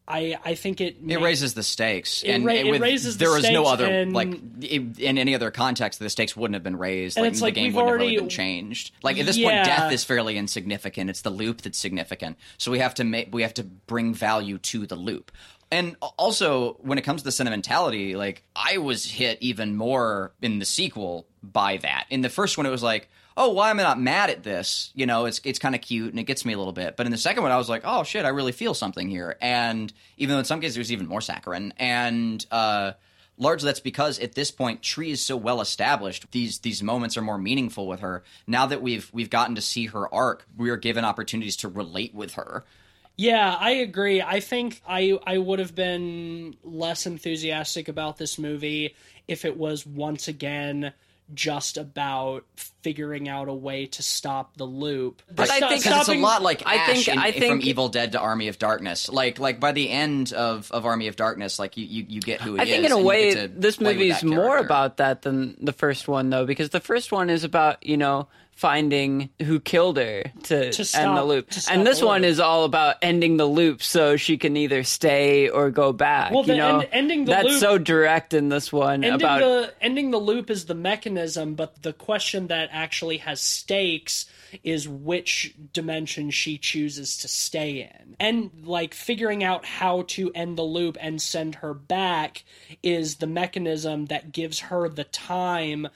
I 0.09 0.37
I 0.43 0.55
think 0.55 0.81
it 0.81 0.97
It 1.07 1.21
raises 1.21 1.53
the 1.53 1.61
stakes, 1.61 2.23
It 2.23 2.31
and 2.31 2.45
ra- 2.45 2.53
it 2.53 2.65
it 2.65 2.71
with- 2.71 2.81
raises 2.81 3.17
the 3.17 3.25
there 3.25 3.33
was 3.33 3.49
no 3.49 3.65
other 3.65 3.85
and- 3.85 4.11
like 4.11 4.29
i- 4.63 4.65
in 4.97 5.17
any 5.19 5.35
other 5.35 5.51
context 5.51 5.99
the 5.99 6.09
stakes 6.09 6.35
wouldn't 6.35 6.55
have 6.55 6.63
been 6.63 6.77
raised. 6.77 7.15
And 7.17 7.23
like 7.25 7.31
it's 7.31 7.39
the 7.39 7.45
like 7.45 7.53
game 7.53 7.73
wouldn't 7.73 7.91
have 7.91 7.99
really 7.99 8.17
been 8.17 8.27
changed. 8.29 8.91
Like 9.03 9.19
at 9.19 9.25
this 9.27 9.37
Yeah. 9.37 9.49
point, 9.63 9.65
death 9.65 9.91
is 9.93 10.03
fairly 10.03 10.37
insignificant. 10.37 11.09
It's 11.11 11.21
the 11.21 11.29
loop 11.29 11.61
that's 11.61 11.77
significant. 11.77 12.37
So 12.57 12.71
we 12.71 12.79
have 12.79 12.95
to 12.95 13.03
make 13.03 13.29
we 13.31 13.43
have 13.43 13.53
to 13.55 13.63
bring 13.63 14.13
value 14.15 14.57
to 14.57 14.87
the 14.87 14.95
loop. 14.95 15.31
And 15.71 15.95
also, 16.17 16.77
when 16.81 16.97
it 16.97 17.03
comes 17.03 17.21
to 17.21 17.25
the 17.25 17.31
sentimentality, 17.31 18.15
like 18.15 18.41
I 18.55 18.79
was 18.79 19.05
hit 19.05 19.37
even 19.39 19.75
more 19.75 20.33
in 20.41 20.57
the 20.57 20.65
sequel 20.65 21.27
by 21.43 21.77
that. 21.77 22.05
In 22.09 22.21
the 22.21 22.29
first 22.29 22.57
one, 22.57 22.65
it 22.65 22.71
was 22.71 22.81
like, 22.81 23.07
oh, 23.39 23.49
why 23.49 23.69
am 23.69 23.79
I 23.79 23.83
not 23.83 23.99
mad 23.99 24.29
at 24.29 24.43
this? 24.43 24.91
You 24.93 25.05
know, 25.05 25.25
it's 25.25 25.39
it's 25.45 25.57
kind 25.57 25.73
of 25.73 25.81
cute 25.81 26.11
and 26.11 26.19
it 26.19 26.25
gets 26.25 26.45
me 26.45 26.53
a 26.53 26.57
little 26.57 26.73
bit. 26.73 26.97
But 26.97 27.05
in 27.05 27.11
the 27.11 27.17
second 27.17 27.41
one, 27.41 27.53
I 27.53 27.57
was 27.57 27.69
like, 27.69 27.81
oh 27.85 28.03
shit, 28.03 28.25
I 28.25 28.29
really 28.29 28.51
feel 28.51 28.73
something 28.73 29.09
here. 29.09 29.37
And 29.41 29.91
even 30.17 30.33
though 30.33 30.39
in 30.39 30.45
some 30.45 30.59
cases 30.59 30.75
it 30.75 30.81
was 30.81 30.91
even 30.91 31.07
more 31.07 31.21
saccharine, 31.21 31.73
and 31.77 32.45
uh, 32.51 32.91
largely 33.37 33.67
that's 33.67 33.79
because 33.79 34.19
at 34.19 34.33
this 34.33 34.51
point, 34.51 34.83
Tree 34.83 35.11
is 35.11 35.21
so 35.21 35.37
well 35.37 35.61
established. 35.61 36.29
These 36.31 36.59
these 36.59 36.83
moments 36.83 37.17
are 37.17 37.21
more 37.21 37.37
meaningful 37.37 37.87
with 37.87 38.01
her. 38.01 38.23
Now 38.45 38.65
that 38.67 38.81
we've 38.81 39.09
we've 39.13 39.29
gotten 39.29 39.55
to 39.55 39.61
see 39.61 39.87
her 39.87 40.13
arc, 40.13 40.45
we 40.57 40.69
are 40.69 40.77
given 40.77 41.05
opportunities 41.05 41.55
to 41.57 41.69
relate 41.69 42.13
with 42.13 42.33
her. 42.33 42.65
Yeah, 43.15 43.55
I 43.57 43.71
agree. 43.71 44.21
I 44.21 44.41
think 44.41 44.81
I 44.87 45.17
I 45.25 45.37
would 45.37 45.59
have 45.59 45.75
been 45.75 46.57
less 46.63 47.05
enthusiastic 47.05 47.87
about 47.87 48.17
this 48.17 48.37
movie 48.37 48.95
if 49.29 49.45
it 49.45 49.57
was 49.57 49.85
once 49.85 50.27
again 50.27 50.91
just 51.33 51.77
about 51.77 52.45
figuring 52.81 53.27
out 53.29 53.47
a 53.49 53.53
way 53.53 53.85
to 53.85 54.01
stop 54.01 54.55
the 54.57 54.63
loop. 54.63 55.21
But 55.27 55.47
The 55.47 55.53
I 55.53 55.59
think- 55.59 55.83
because 55.83 55.99
it's 56.07 56.17
a 56.17 56.19
lot 56.21 56.41
like 56.41 56.63
I 56.65 56.75
Ash 56.75 57.05
think- 57.05 57.07
in- 57.09 57.19
I 57.19 57.31
from 57.31 57.61
Evil 57.61 57.89
Dead 57.89 58.13
to 58.13 58.19
Army 58.19 58.47
of 58.47 58.57
Darkness. 58.57 59.09
Like 59.09 59.37
like 59.39 59.59
by 59.59 59.71
the 59.71 59.89
end 59.89 60.33
of, 60.33 60.71
of 60.71 60.85
Army 60.85 61.07
of 61.07 61.15
Darkness, 61.15 61.59
like 61.59 61.77
you, 61.77 61.85
you, 61.85 62.05
you 62.07 62.21
get 62.21 62.41
who 62.41 62.55
he 62.55 62.59
I 62.61 62.63
is. 62.63 62.69
think 62.69 62.85
in 62.85 62.91
a 62.91 63.01
way 63.01 63.47
this 63.47 63.79
movie 63.79 64.09
is 64.09 64.23
more 64.23 64.57
about 64.57 64.97
that 64.97 65.21
than 65.23 65.55
the 65.63 65.73
first 65.73 66.07
one 66.07 66.29
though 66.29 66.45
because 66.45 66.69
the 66.69 66.79
first 66.79 67.11
one 67.11 67.29
is 67.29 67.43
about 67.43 67.85
you 67.85 67.97
know 67.97 68.27
finding 68.59 69.29
who 69.41 69.57
killed 69.57 69.95
her 69.95 70.21
to, 70.43 70.69
To 70.73 70.97
end 70.99 71.15
the 71.15 71.23
loop. 71.23 71.49
and 71.71 71.87
this 71.87 72.01
one 72.01 72.25
is 72.25 72.41
all 72.41 72.65
about 72.65 72.97
ending 73.01 73.37
the 73.37 73.45
loop 73.45 73.81
so 73.81 74.17
she 74.17 74.37
can 74.37 74.57
either 74.57 74.83
stay 74.83 75.47
or 75.47 75.71
go 75.71 75.93
back 75.93 76.31
Well, 76.31 76.41
you 76.41 76.47
the 76.47 76.57
know? 76.57 76.79
end- 76.79 76.89
ending 76.91 77.23
the 77.23 77.31
loop 77.31 77.37
that's 77.37 77.49
loop- 77.53 77.59
so 77.61 77.77
direct 77.77 78.33
in 78.33 78.49
this 78.49 78.73
one 78.73 79.05
ending 79.05 79.13
about 79.13 79.39
the 79.39 79.73
ending 79.81 80.11
the 80.11 80.17
loop 80.17 80.49
is 80.49 80.65
the 80.65 80.75
mechanism, 80.75 81.55
but 81.55 81.81
the 81.83 81.93
question 81.93 82.47
that 82.47 82.67
actually 82.73 83.17
has 83.19 83.39
stakes 83.39 84.25
is 84.61 84.89
which 84.89 85.53
dimension 85.71 86.29
she 86.29 86.57
chooses 86.57 87.17
to 87.19 87.29
stay 87.29 87.89
in. 87.89 88.15
And 88.19 88.51
like 88.65 88.93
figuring 88.93 89.41
out 89.41 89.63
how 89.63 90.01
to 90.09 90.31
end 90.35 90.57
the 90.57 90.63
loop 90.63 90.97
and 90.99 91.21
send 91.21 91.55
her 91.55 91.73
back 91.73 92.43
is 92.83 93.15
the 93.17 93.27
mechanism 93.27 94.07
that 94.07 94.33
gives 94.33 94.59
her 94.59 94.89
the 94.89 95.03
time 95.05 95.87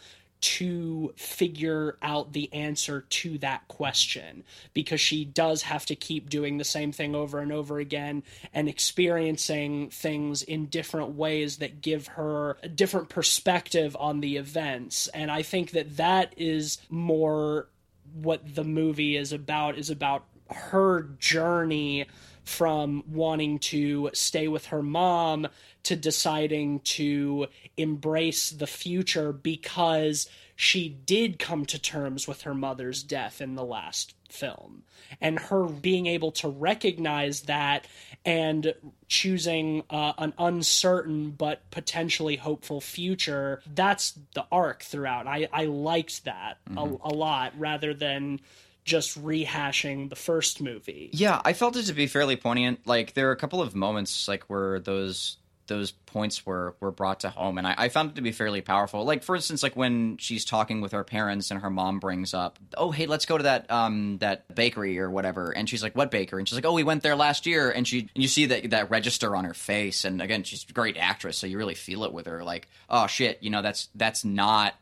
to 0.44 1.14
figure 1.16 1.98
out 2.02 2.34
the 2.34 2.52
answer 2.54 3.06
to 3.10 3.38
that 3.38 3.66
question 3.70 4.44
because 4.74 5.00
she 5.00 5.24
does 5.24 5.62
have 5.62 5.86
to 5.86 5.96
keep 5.96 6.30
doing 6.30 6.58
the 6.58 6.66
same 6.66 6.92
thing 6.92 7.16
over 7.16 7.40
and 7.40 7.52
over 7.52 7.80
again 7.80 8.22
and 8.54 8.68
experiencing 8.68 9.90
things 9.90 10.44
in 10.44 10.66
different 10.66 11.16
ways 11.16 11.58
that 11.58 11.82
give 11.82 12.08
her 12.08 12.58
a 12.62 12.68
different 12.68 13.08
perspective 13.08 13.96
on 14.00 14.20
the 14.20 14.36
events. 14.36 15.08
And 15.10 15.32
i 15.32 15.42
think 15.42 15.72
that 15.72 15.98
that 15.98 16.34
is 16.38 16.78
more 16.90 17.68
what 18.14 18.56
the 18.56 18.64
movie 18.64 19.16
is 19.16 19.32
about 19.32 19.78
is 19.78 19.90
about 19.90 20.26
her 20.50 21.04
journey 21.20 22.06
from 22.44 23.04
wanting 23.10 23.58
to 23.58 24.10
stay 24.14 24.48
with 24.48 24.68
her 24.68 24.84
mom 24.84 25.48
to 25.84 25.96
deciding 25.96 26.80
to 26.80 27.48
embrace 27.78 28.50
the 28.50 28.68
future 28.68 29.32
because 29.34 30.30
she 30.56 30.88
did 30.88 31.40
come 31.40 31.66
to 31.66 31.80
terms 31.80 32.28
with 32.28 32.44
her 32.44 32.54
mother's 32.54 33.04
death 33.04 33.42
in 33.42 33.56
the 33.56 33.64
last 33.66 34.14
film. 34.30 34.84
And 35.20 35.38
her 35.38 35.66
being 35.66 36.08
able 36.08 36.32
to 36.34 36.48
recognize 36.48 37.42
that 37.42 37.88
and 38.26 38.74
choosing 39.08 39.84
uh, 39.90 40.14
an 40.18 40.34
uncertain 40.38 41.32
but 41.32 41.70
potentially 41.72 42.36
hopeful 42.36 42.82
future, 42.82 43.62
that's 43.74 44.18
the 44.34 44.46
arc 44.52 44.84
throughout. 44.84 45.28
I, 45.28 45.50
I 45.52 45.66
liked 45.66 46.26
that 46.26 46.58
a, 46.76 46.82
a 46.82 47.14
lot 47.14 47.54
rather 47.58 47.94
than 47.94 48.40
just 48.86 49.22
rehashing 49.24 50.10
the 50.10 50.16
first 50.16 50.62
movie. 50.62 51.10
Yeah, 51.14 51.42
I 51.46 51.54
felt 51.54 51.76
it 51.78 51.84
to 51.84 51.94
be 51.94 52.08
fairly 52.08 52.36
poignant. 52.36 52.86
Like 52.86 53.14
there 53.14 53.30
are 53.30 53.32
a 53.32 53.38
couple 53.38 53.62
of 53.62 53.76
moments 53.76 54.28
like 54.28 54.44
where 54.46 54.80
those 54.80 55.38
those 55.68 55.92
points 55.92 56.46
were 56.46 56.76
were 56.80 56.92
brought 56.92 57.22
to 57.22 57.30
home, 57.30 57.58
and 57.58 57.68
I, 57.68 57.76
I 57.78 57.90
found 57.90 58.12
it 58.12 58.16
to 58.16 58.22
be 58.22 58.32
fairly 58.32 58.62
powerful. 58.62 59.04
Like 59.04 59.24
for 59.24 59.36
instance, 59.36 59.64
like 59.64 59.76
when 59.76 60.18
she's 60.18 60.46
talking 60.46 60.82
with 60.82 60.92
her 60.92 61.04
parents, 61.04 61.52
and 61.52 61.62
her 61.62 61.70
mom 61.70 62.00
brings 62.00 62.34
up, 62.34 62.60
"Oh, 62.78 62.92
hey, 62.92 63.06
let's 63.06 63.26
go 63.26 63.38
to 63.38 63.44
that 63.44 63.70
um 63.72 64.18
that 64.20 64.54
bakery 64.54 65.00
or 65.00 65.10
whatever," 65.10 65.52
and 65.52 65.70
she's 65.70 65.84
like, 65.84 65.96
"What 65.96 66.12
bakery?" 66.12 66.42
And 66.42 66.48
she's 66.48 66.58
like, 66.58 66.66
"Oh, 66.66 66.74
we 66.74 66.84
went 66.84 67.04
there 67.04 67.16
last 67.16 67.46
year," 67.46 67.72
and 67.72 67.88
she 67.88 68.10
and 68.14 68.24
you 68.24 68.28
see 68.28 68.46
that 68.48 68.70
that 68.72 68.90
register 68.90 69.36
on 69.36 69.46
her 69.46 69.54
face, 69.54 70.06
and 70.06 70.22
again, 70.22 70.44
she's 70.44 70.66
a 70.70 70.74
great 70.74 70.98
actress, 70.98 71.38
so 71.38 71.48
you 71.48 71.58
really 71.58 71.76
feel 71.76 72.04
it 72.04 72.14
with 72.14 72.26
her. 72.28 72.44
Like, 72.44 72.68
oh 72.90 73.08
shit, 73.08 73.42
you 73.42 73.50
know, 73.50 73.62
that's 73.62 73.90
that's 73.96 74.26
not 74.26 74.76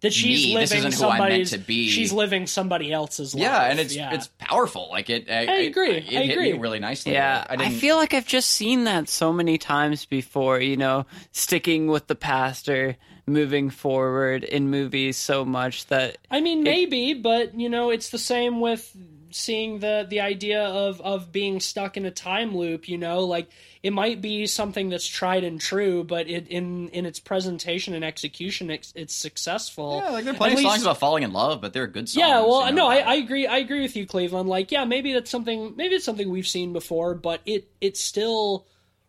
that 0.00 0.12
she's 0.12 0.46
me. 0.46 0.56
This 0.56 0.70
living 0.70 0.88
isn't 0.88 1.02
who 1.02 1.10
I'm 1.10 1.18
meant 1.18 1.28
somebody's 1.28 1.50
to 1.50 1.58
be. 1.58 1.88
she's 1.88 2.12
living 2.12 2.46
somebody 2.46 2.92
else's 2.92 3.34
life. 3.34 3.42
yeah, 3.42 3.64
and 3.64 3.80
it's 3.80 3.94
yeah. 3.94 4.14
it's 4.14 4.28
powerful. 4.38 4.88
Like 4.90 5.10
it, 5.10 5.28
I, 5.30 5.42
agree. 5.62 5.96
It, 5.96 6.16
I 6.16 6.22
hit 6.22 6.32
agree. 6.32 6.52
me 6.52 6.58
really 6.58 6.78
nicely. 6.78 7.12
Yeah, 7.12 7.44
Like, 7.48 7.60
I, 7.60 7.70
feel 7.70 7.96
like 7.96 8.14
I've 8.14 8.26
just 8.26 8.50
seen 8.50 8.84
that 8.84 9.08
so 9.08 9.32
many 9.32 9.58
times 9.58 10.04
before, 10.04 10.60
you 10.60 10.76
know, 10.76 11.06
sticking 11.32 11.88
with 11.88 12.06
the 12.06 12.14
past 12.14 12.68
or 12.68 12.96
moving 13.26 13.70
forward 13.70 14.44
in 14.44 14.70
movies 14.70 15.16
so 15.16 15.44
much 15.44 15.86
that 15.86 16.18
I 16.30 16.40
mean, 16.40 16.62
maybe, 16.62 17.14
but 17.14 17.58
you 17.58 17.68
know, 17.68 17.90
it's 17.90 18.10
the 18.10 18.18
same 18.18 18.60
with 18.60 18.96
seeing 19.30 19.78
the 19.80 20.06
the 20.08 20.20
idea 20.20 20.62
of 20.64 21.00
of 21.00 21.32
being 21.32 21.60
stuck 21.60 21.96
in 21.96 22.04
a 22.04 22.10
time 22.10 22.56
loop. 22.56 22.88
You 22.88 22.98
know, 22.98 23.20
like 23.24 23.48
it 23.82 23.92
might 23.92 24.20
be 24.20 24.46
something 24.46 24.88
that's 24.88 25.06
tried 25.06 25.44
and 25.44 25.60
true, 25.60 26.04
but 26.04 26.28
it 26.28 26.48
in 26.48 26.88
in 26.90 27.06
its 27.06 27.20
presentation 27.20 27.94
and 27.94 28.04
execution, 28.04 28.70
it's, 28.70 28.92
it's 28.96 29.14
successful. 29.14 30.02
Yeah, 30.04 30.10
like 30.10 30.24
there 30.24 30.34
are 30.34 30.36
plenty 30.36 30.56
At 30.56 30.62
songs 30.62 30.72
least- 30.74 30.84
about 30.84 30.98
falling 30.98 31.22
in 31.22 31.32
love, 31.32 31.60
but 31.60 31.72
they're 31.72 31.86
good 31.86 32.08
songs. 32.08 32.16
Yeah, 32.16 32.40
well, 32.40 32.66
you 32.66 32.72
know, 32.72 32.84
no, 32.84 32.88
I, 32.88 32.96
I 32.98 33.14
agree. 33.14 33.46
I 33.46 33.58
agree 33.58 33.80
with 33.82 33.96
you, 33.96 34.06
Cleveland. 34.06 34.48
Like, 34.48 34.72
yeah, 34.72 34.84
maybe 34.84 35.12
that's 35.12 35.30
something. 35.30 35.74
Maybe 35.76 35.94
it's 35.94 36.04
something 36.04 36.28
we've 36.30 36.46
seen 36.48 36.72
before, 36.72 37.14
but 37.14 37.40
it 37.46 37.68
it 37.80 37.96
still 37.96 38.66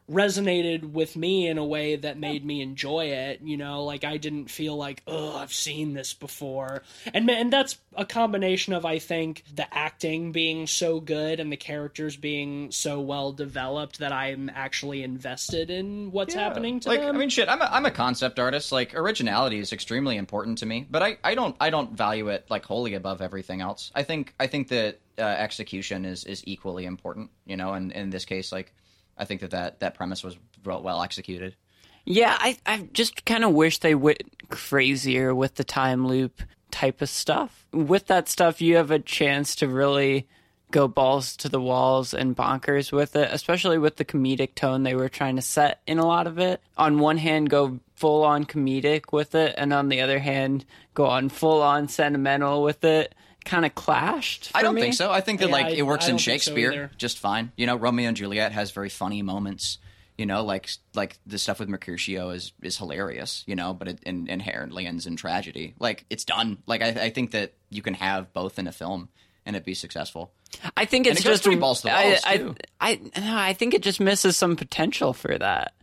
resonated 0.10 0.92
with 0.92 1.16
me 1.16 1.48
in 1.48 1.58
a 1.58 1.66
way 1.66 1.96
that 1.96 2.18
made 2.18 2.44
me 2.44 2.62
enjoy 2.62 3.06
it. 3.08 3.42
You 3.44 3.58
know, 3.58 3.84
like 3.84 4.04
I 4.04 4.18
didn't 4.18 4.50
feel 4.50 4.76
like, 4.76 5.04
oh, 5.08 5.38
I've 5.38 5.54
seen 5.54 5.94
this 5.94 6.14
before, 6.14 6.84
and 7.14 7.30
and 7.30 7.54
that's 7.54 7.78
a 7.96 8.06
combination 8.06 8.74
of 8.74 8.86
I 8.86 9.00
think 9.00 9.44
the 9.54 9.72
acting 9.76 10.32
being 10.32 10.68
so 10.68 11.00
good 11.00 11.40
and 11.40 11.52
the 11.52 11.58
characters 11.58 12.16
being 12.16 12.72
so 12.72 13.02
well 13.02 13.32
developed 13.32 14.00
that 14.00 14.12
I'm 14.12 14.50
actually 14.54 15.04
invested 15.04 15.70
in 15.70 16.12
what's 16.12 16.34
Yeah. 16.34 16.42
happening 16.42 16.80
to 16.82 16.90
like, 16.90 17.02
them. 17.02 17.16
I 17.16 17.20
mean, 17.20 17.30
shit. 17.30 17.50
I'm 17.50 17.62
a, 17.62 17.66
I'm 17.66 17.86
a 17.86 17.92
concept 17.92 18.40
artist. 18.40 18.72
Like 18.72 18.96
originality 18.96 19.60
is 19.60 19.74
extremely 19.74 20.18
important 20.18 20.58
to 20.60 20.66
me, 20.66 20.88
but 20.90 21.04
I, 21.04 21.18
I 21.24 21.36
don't 21.36 21.56
I 21.60 21.70
don't 21.70 21.92
value 21.96 22.30
it 22.30 22.46
like 22.50 22.66
wholly 22.66 22.94
above 22.94 23.22
everything 23.22 23.62
else. 23.62 23.92
I 23.96 24.04
think 24.04 24.34
I 24.40 24.48
think 24.48 24.70
that 24.70 25.00
uh, 25.18 25.22
execution 25.22 26.06
is 26.06 26.24
is 26.24 26.42
equally 26.48 26.86
important. 26.86 27.30
You 27.46 27.58
know, 27.58 27.74
and 27.74 27.92
in 27.92 28.10
this 28.10 28.26
case, 28.26 28.52
like 28.52 28.74
I 29.20 29.26
think 29.26 29.42
that 29.42 29.52
that, 29.52 29.82
that 29.82 29.94
premise 29.94 30.24
was 30.24 30.38
well, 30.66 31.04
executed. 31.04 31.56
Yeah, 32.06 32.36
I 32.40 32.58
I 32.66 32.90
just 32.92 33.26
kind 33.26 33.44
of 33.44 33.54
wish 33.54 33.80
they 33.80 33.94
went 33.94 34.50
crazier 34.50 35.36
with 35.36 35.56
the 35.56 35.64
time 35.64 36.08
loop 36.08 36.42
type 36.72 37.02
of 37.02 37.10
stuff. 37.10 37.66
With 37.72 38.08
that 38.08 38.28
stuff, 38.28 38.62
you 38.62 38.78
have 38.78 38.92
a 38.92 39.00
chance 39.00 39.56
to 39.58 39.68
really 39.68 40.28
go 40.72 40.88
balls 40.88 41.36
to 41.38 41.50
the 41.50 41.62
walls 41.62 42.14
and 42.14 42.36
bonkers 42.36 42.92
with 42.92 43.16
it, 43.16 43.30
especially 43.32 43.78
with 43.78 43.98
the 43.98 44.06
comedic 44.06 44.56
tone 44.56 44.84
they 44.84 44.96
were 44.96 45.10
trying 45.10 45.36
to 45.36 45.42
set 45.42 45.82
in 45.88 45.98
a 45.98 46.06
lot 46.06 46.28
of 46.28 46.38
it. 46.38 46.62
On 46.78 47.00
one 47.00 47.18
hand, 47.18 47.50
go 47.50 47.80
full 47.96 48.24
on 48.24 48.46
comedic 48.46 49.12
with 49.12 49.36
it, 49.36 49.56
and 49.58 49.74
on 49.74 49.90
the 49.90 50.02
other 50.02 50.20
hand, 50.20 50.66
go 50.94 51.06
on 51.06 51.30
full 51.30 51.62
on 51.62 51.88
sentimental 51.88 52.64
with 52.64 52.84
it. 52.84 53.16
Kind 53.46 53.66
of 53.66 53.74
clashed. 53.74 54.52
I 54.54 54.62
don't 54.62 54.76
me. 54.76 54.82
think 54.82 54.94
so. 54.94 55.12
I 55.12 55.22
think 55.22 55.40
that 55.40 55.48
Yeah, 55.48 55.54
like 55.54 55.66
I- 55.68 55.70
it 55.72 55.82
works 55.86 56.06
I 56.06 56.10
in 56.10 56.14
don't 56.14 56.20
so 56.20 56.24
Shakespeare 56.32 56.92
just 56.98 57.20
fine. 57.20 57.52
You 57.56 57.66
know, 57.68 57.76
Romeo 57.76 58.08
and 58.10 58.18
Juliet 58.18 58.52
has 58.52 58.72
very 58.72 58.90
funny 58.90 59.22
moments. 59.22 59.78
You 60.18 60.26
know, 60.26 60.44
like 60.44 60.70
like 60.94 61.18
the 61.26 61.38
stuff 61.40 61.60
with 61.60 61.70
Mercutio 61.70 62.32
is 62.32 62.52
is 62.62 62.78
hilarious. 62.78 63.44
You 63.48 63.56
know, 63.56 63.74
but 63.74 63.88
it 63.88 64.00
in, 64.04 64.28
inherently 64.28 64.86
ends 64.86 65.08
in 65.08 65.16
tragedy. 65.16 65.74
Like 65.80 66.06
it's 66.10 66.26
done. 66.26 66.58
Like 66.68 66.82
I, 66.82 66.88
I 67.06 67.10
think 67.10 67.32
that 67.32 67.54
you 67.70 67.82
can 67.82 67.94
have 67.94 68.34
both 68.34 68.60
in 68.60 68.68
a 68.68 68.72
film 68.74 69.08
and 69.46 69.56
it 69.56 69.64
be 69.64 69.74
successful. 69.74 70.32
I 70.76 70.84
think 70.86 71.08
it's 71.08 71.22
it 71.22 71.24
goes 71.24 71.40
just 71.42 71.60
balls 71.60 71.82
to 71.82 71.88
the 71.88 71.94
I- 71.94 72.20
I, 72.26 72.38
too. 72.38 72.56
I, 72.82 72.96
no, 73.18 73.38
I 73.38 73.54
think 73.54 73.74
it 73.74 73.82
just 73.82 74.00
misses 74.02 74.36
some 74.36 74.56
potential 74.58 75.14
for 75.14 75.38
that. 75.38 75.74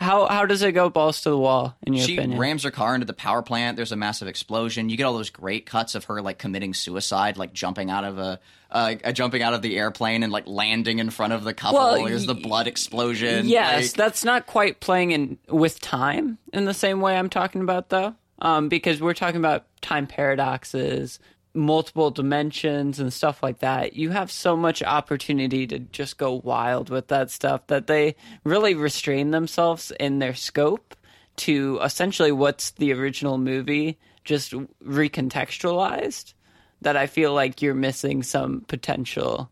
How 0.00 0.26
how 0.28 0.46
does 0.46 0.62
it 0.62 0.72
go 0.72 0.88
balls 0.88 1.20
to 1.22 1.30
the 1.30 1.36
wall 1.36 1.76
in 1.86 1.92
your 1.92 2.06
she 2.06 2.14
opinion? 2.16 2.38
She 2.38 2.40
rams 2.40 2.62
her 2.62 2.70
car 2.70 2.94
into 2.94 3.06
the 3.06 3.12
power 3.12 3.42
plant. 3.42 3.76
There's 3.76 3.92
a 3.92 3.96
massive 3.96 4.28
explosion. 4.28 4.88
You 4.88 4.96
get 4.96 5.04
all 5.04 5.12
those 5.12 5.28
great 5.28 5.66
cuts 5.66 5.94
of 5.94 6.04
her 6.04 6.22
like 6.22 6.38
committing 6.38 6.72
suicide, 6.72 7.36
like 7.36 7.52
jumping 7.52 7.90
out 7.90 8.04
of 8.04 8.18
a 8.18 8.40
uh, 8.70 8.94
uh, 9.04 9.12
jumping 9.12 9.42
out 9.42 9.52
of 9.52 9.60
the 9.60 9.76
airplane 9.76 10.22
and 10.22 10.32
like 10.32 10.46
landing 10.46 11.00
in 11.00 11.10
front 11.10 11.34
of 11.34 11.44
the 11.44 11.52
couple. 11.52 11.78
Well, 11.78 12.04
There's 12.06 12.24
the 12.24 12.34
blood 12.34 12.66
explosion. 12.66 13.46
yes, 13.46 13.88
like- 13.88 13.92
that's 13.92 14.24
not 14.24 14.46
quite 14.46 14.80
playing 14.80 15.10
in 15.10 15.38
with 15.48 15.80
time 15.80 16.38
in 16.52 16.64
the 16.64 16.74
same 16.74 17.02
way 17.02 17.14
I'm 17.16 17.28
talking 17.28 17.60
about 17.60 17.90
though, 17.90 18.14
um, 18.38 18.70
because 18.70 19.02
we're 19.02 19.12
talking 19.12 19.38
about 19.40 19.66
time 19.82 20.06
paradoxes, 20.06 21.18
multiple 21.54 22.10
dimensions, 22.10 23.00
and 23.00 23.12
stuff 23.12 23.42
like 23.42 23.58
that. 23.58 23.94
You 23.94 24.10
have 24.10 24.30
so 24.30 24.56
much 24.56 24.82
opportunity 24.82 25.66
to 25.66 25.78
just 25.78 26.18
go 26.18 26.40
wild 26.44 26.90
with 26.90 27.08
that 27.08 27.30
stuff 27.30 27.66
that 27.66 27.86
they 27.86 28.16
really 28.44 28.74
restrain 28.74 29.30
themselves 29.30 29.92
in 29.98 30.18
their 30.18 30.34
scope 30.34 30.94
to 31.36 31.80
essentially 31.82 32.32
what's 32.32 32.72
the 32.72 32.92
original 32.92 33.38
movie, 33.38 33.98
just 34.24 34.52
recontextualized. 34.84 36.34
That 36.82 36.96
I 36.96 37.08
feel 37.08 37.34
like 37.34 37.60
you're 37.60 37.74
missing 37.74 38.22
some 38.22 38.62
potential. 38.62 39.50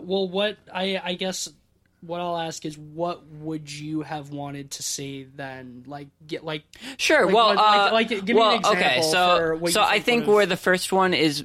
Well, 0.00 0.28
what 0.28 0.56
I 0.72 1.00
I 1.04 1.14
guess 1.14 1.48
what 2.06 2.20
I'll 2.20 2.36
ask 2.36 2.64
is 2.64 2.76
what 2.78 3.26
would 3.40 3.70
you 3.70 4.02
have 4.02 4.30
wanted 4.30 4.70
to 4.72 4.82
see 4.82 5.26
then? 5.36 5.84
Like 5.86 6.08
get 6.26 6.44
like 6.44 6.64
Sure. 6.96 7.26
Like, 7.26 7.34
well, 7.34 7.46
what- 7.54 7.58
uh, 7.58 7.92
like- 7.92 8.10
like, 8.10 8.26
give 8.26 8.36
me 8.36 8.42
an 8.42 8.58
example 8.58 8.70
okay. 8.82 8.96
for 8.96 9.02
So, 9.10 9.56
what 9.56 9.72
so 9.72 9.80
you 9.80 9.86
I 9.86 9.92
think 10.00 10.24
think 10.24 10.26
where 10.26 10.46
the 10.46 10.56
first 10.56 10.92
one 10.92 11.14
is 11.14 11.44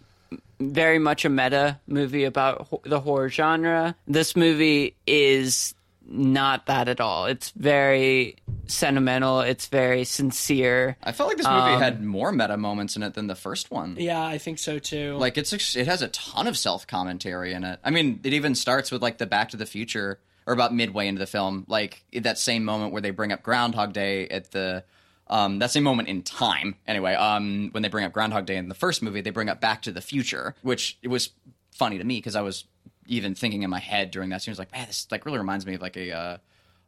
very 0.59 0.99
much 0.99 1.23
a 1.25 1.29
meta 1.29 1.79
movie 1.87 2.25
about 2.25 2.67
ho- 2.69 2.81
the 2.83 2.99
horror 2.99 3.29
genre. 3.29 3.95
This 4.07 4.35
movie 4.35 4.95
is 5.07 5.73
not 6.11 6.65
that 6.65 6.89
at 6.89 6.99
all. 6.99 7.25
It's 7.27 7.51
very 7.51 8.35
sentimental. 8.65 9.41
It's 9.41 9.67
very 9.67 10.03
sincere. 10.03 10.97
I 11.03 11.11
felt 11.11 11.29
like 11.29 11.37
this 11.37 11.45
movie 11.45 11.57
Um, 11.59 11.79
had 11.81 12.03
more 12.03 12.31
meta 12.31 12.57
moments 12.57 12.95
in 12.95 13.03
it 13.03 13.13
than 13.13 13.27
the 13.27 13.35
first 13.35 13.71
one. 13.71 13.95
yeah, 13.99 14.21
I 14.23 14.37
think 14.37 14.59
so 14.59 14.79
too. 14.79 15.15
Like 15.17 15.37
it's 15.37 15.53
it 15.75 15.87
has 15.87 16.01
a 16.01 16.07
ton 16.09 16.47
of 16.47 16.57
self 16.57 16.85
commentary 16.87 17.53
in 17.53 17.63
it. 17.63 17.79
I 17.83 17.89
mean, 17.91 18.19
it 18.23 18.33
even 18.33 18.55
starts 18.55 18.91
with 18.91 19.01
like 19.01 19.17
the 19.19 19.27
Back 19.27 19.49
to 19.49 19.57
the 19.57 19.65
Future 19.65 20.19
or 20.49 20.53
about 20.53 20.73
midway 20.73 21.07
into 21.07 21.19
the 21.19 21.27
film, 21.27 21.63
like 21.67 22.03
that 22.11 22.39
same 22.39 22.65
moment 22.65 22.91
where 22.91 23.03
they 23.03 23.11
bring 23.11 23.31
up 23.31 23.43
Groundhog 23.43 23.93
Day 23.93 24.27
at 24.29 24.49
the 24.49 24.83
um, 25.27 25.59
that 25.59 25.69
same 25.69 25.83
moment 25.83 26.07
in 26.07 26.23
time. 26.23 26.75
Anyway, 26.87 27.13
um, 27.13 27.69
when 27.71 27.83
they 27.83 27.89
bring 27.89 28.03
up 28.03 28.11
Groundhog 28.11 28.47
Day 28.47 28.57
in 28.57 28.67
the 28.67 28.73
first 28.73 29.03
movie, 29.03 29.21
they 29.21 29.29
bring 29.29 29.47
up 29.47 29.61
Back 29.61 29.83
to 29.83 29.91
the 29.91 30.01
Future, 30.01 30.55
which 30.63 30.97
it 31.03 31.07
was 31.07 31.29
funny 31.71 31.99
to 31.99 32.03
me 32.03 32.17
because 32.17 32.35
I 32.35 32.41
was 32.41 32.63
even 33.05 33.35
thinking 33.35 33.61
in 33.61 33.69
my 33.69 33.77
head 33.77 34.09
during 34.09 34.29
that 34.29 34.41
scene, 34.41 34.51
I 34.51 34.53
was 34.53 34.59
like, 34.59 34.71
man, 34.71 34.87
this 34.87 35.07
like 35.11 35.23
really 35.23 35.37
reminds 35.37 35.67
me 35.67 35.75
of 35.75 35.81
like 35.81 35.95
a. 35.95 36.11
Uh, 36.11 36.37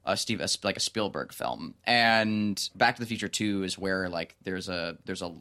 a 0.03 0.17
Steve 0.17 0.41
a, 0.41 0.47
like 0.63 0.77
a 0.77 0.79
Spielberg 0.79 1.31
film, 1.31 1.75
and 1.83 2.69
Back 2.73 2.95
to 2.95 3.01
the 3.01 3.05
Future 3.05 3.27
Two 3.27 3.61
is 3.61 3.77
where 3.77 4.09
like 4.09 4.35
there's 4.41 4.67
a 4.67 4.97
there's 5.05 5.21
a, 5.21 5.31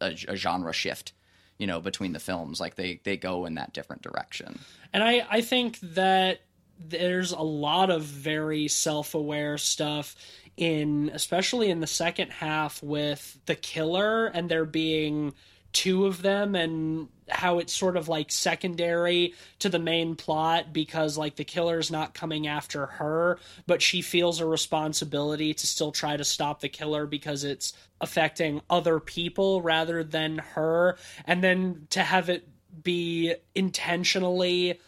a, 0.00 0.16
a 0.28 0.34
genre 0.34 0.72
shift, 0.72 1.12
you 1.58 1.66
know, 1.66 1.78
between 1.78 2.14
the 2.14 2.18
films. 2.18 2.58
Like 2.58 2.76
they 2.76 3.02
they 3.04 3.18
go 3.18 3.44
in 3.44 3.56
that 3.56 3.74
different 3.74 4.00
direction. 4.00 4.60
And 4.94 5.02
I, 5.02 5.26
I 5.28 5.40
think 5.42 5.78
that 5.80 6.40
there's 6.78 7.32
a 7.32 7.40
lot 7.40 7.90
of 7.90 8.02
very 8.02 8.68
self 8.68 9.14
aware 9.14 9.58
stuff 9.58 10.14
in 10.56 11.10
especially 11.14 11.70
in 11.70 11.80
the 11.80 11.86
second 11.86 12.30
half 12.30 12.82
with 12.82 13.38
the 13.46 13.54
killer 13.54 14.26
and 14.26 14.48
there 14.48 14.64
being 14.64 15.32
two 15.72 16.06
of 16.06 16.22
them 16.22 16.54
and 16.54 17.08
how 17.28 17.58
it's 17.58 17.74
sort 17.74 17.96
of 17.96 18.08
like 18.08 18.32
secondary 18.32 19.34
to 19.58 19.68
the 19.68 19.78
main 19.78 20.16
plot 20.16 20.72
because 20.72 21.18
like 21.18 21.36
the 21.36 21.44
killer's 21.44 21.90
not 21.90 22.14
coming 22.14 22.46
after 22.46 22.86
her 22.86 23.38
but 23.66 23.82
she 23.82 24.00
feels 24.00 24.40
a 24.40 24.46
responsibility 24.46 25.52
to 25.52 25.66
still 25.66 25.92
try 25.92 26.16
to 26.16 26.24
stop 26.24 26.60
the 26.60 26.68
killer 26.68 27.06
because 27.06 27.44
it's 27.44 27.74
affecting 28.00 28.60
other 28.70 29.00
people 29.00 29.62
rather 29.62 30.04
than 30.04 30.38
her. 30.38 30.96
And 31.24 31.42
then 31.42 31.86
to 31.90 32.00
have 32.00 32.28
it 32.28 32.48
be 32.82 33.34
intentionally 33.54 34.78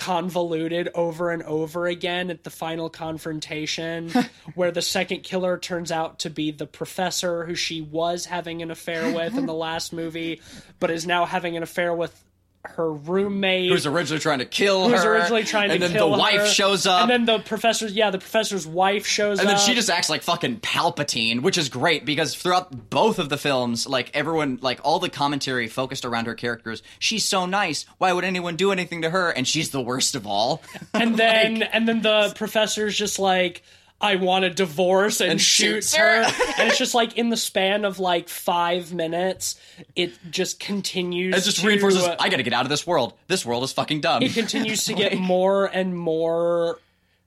convoluted 0.00 0.88
over 0.94 1.30
and 1.30 1.42
over 1.42 1.86
again 1.86 2.30
at 2.30 2.42
the 2.42 2.48
final 2.48 2.88
confrontation 2.88 4.10
where 4.54 4.70
the 4.70 4.80
second 4.80 5.22
killer 5.22 5.58
turns 5.58 5.92
out 5.92 6.20
to 6.20 6.30
be 6.30 6.50
the 6.50 6.66
professor 6.66 7.44
who 7.44 7.54
she 7.54 7.82
was 7.82 8.24
having 8.24 8.62
an 8.62 8.70
affair 8.70 9.14
with 9.14 9.36
in 9.36 9.44
the 9.44 9.52
last 9.52 9.92
movie 9.92 10.40
but 10.78 10.90
is 10.90 11.06
now 11.06 11.26
having 11.26 11.54
an 11.54 11.62
affair 11.62 11.92
with 11.92 12.18
her 12.64 12.92
roommate 12.92 13.68
Who 13.68 13.72
was 13.72 13.86
originally 13.86 14.20
trying 14.20 14.40
to 14.40 14.44
kill 14.44 14.86
who 14.86 14.92
was 14.92 15.02
her. 15.02 15.14
originally 15.14 15.44
trying 15.44 15.70
and 15.70 15.80
to 15.80 15.88
then 15.88 15.96
the 15.96 16.06
wife 16.06 16.40
her. 16.40 16.46
shows 16.46 16.86
up. 16.86 17.02
and 17.02 17.10
then 17.10 17.24
the 17.24 17.38
professor's 17.42 17.94
yeah 17.94 18.10
the 18.10 18.18
professor's 18.18 18.66
wife 18.66 19.06
shows 19.06 19.38
up. 19.38 19.46
And 19.46 19.50
then 19.50 19.58
she 19.58 19.74
just 19.74 19.88
acts 19.88 20.10
like 20.10 20.22
fucking 20.22 20.60
Palpatine, 20.60 21.40
which 21.40 21.56
is 21.56 21.70
great 21.70 22.04
because 22.04 22.34
throughout 22.34 22.90
both 22.90 23.18
of 23.18 23.30
the 23.30 23.38
films, 23.38 23.86
like 23.86 24.10
everyone, 24.14 24.58
like 24.60 24.78
all 24.84 24.98
the 24.98 25.08
commentary 25.08 25.68
focused 25.68 26.04
around 26.04 26.26
her 26.26 26.34
characters. 26.34 26.82
She's 26.98 27.24
so 27.24 27.46
nice. 27.46 27.86
Why 27.96 28.12
would 28.12 28.24
anyone 28.24 28.56
do 28.56 28.72
anything 28.72 29.02
to 29.02 29.10
her? 29.10 29.30
And 29.30 29.48
she's 29.48 29.70
the 29.70 29.80
worst 29.80 30.14
of 30.14 30.26
all. 30.26 30.62
and 30.92 31.16
then 31.18 31.62
and 31.62 31.88
then 31.88 32.02
the 32.02 32.32
professor's 32.36 32.94
just 32.96 33.18
like 33.18 33.62
I 34.00 34.16
want 34.16 34.44
a 34.46 34.50
divorce 34.50 35.20
and, 35.20 35.32
And 35.32 35.40
shoots 35.40 35.90
shoots 35.90 35.94
her. 35.96 36.24
her. 36.24 36.52
and 36.58 36.68
it's 36.68 36.78
just 36.78 36.94
like 36.94 37.18
in 37.18 37.28
the 37.28 37.36
span 37.36 37.84
of 37.84 37.98
like 37.98 38.28
five 38.30 38.92
minutes, 38.94 39.60
it 39.94 40.12
just 40.30 40.58
continues. 40.58 41.36
It 41.36 41.44
just 41.44 41.60
to, 41.60 41.66
reinforces. 41.66 42.02
uh, 42.04 42.16
I 42.18 42.28
got 42.30 42.38
to 42.38 42.42
get 42.42 42.52
out 42.54 42.64
of 42.64 42.70
this 42.70 42.86
world. 42.86 43.12
This 43.26 43.44
world 43.44 43.62
is 43.64 43.72
fucking 43.72 44.00
dumb. 44.00 44.22
it 44.22 44.32
continues 44.32 44.86
to 44.86 44.94
get 44.94 45.18
more 45.18 45.66
and 45.66 45.94
more 45.96 46.78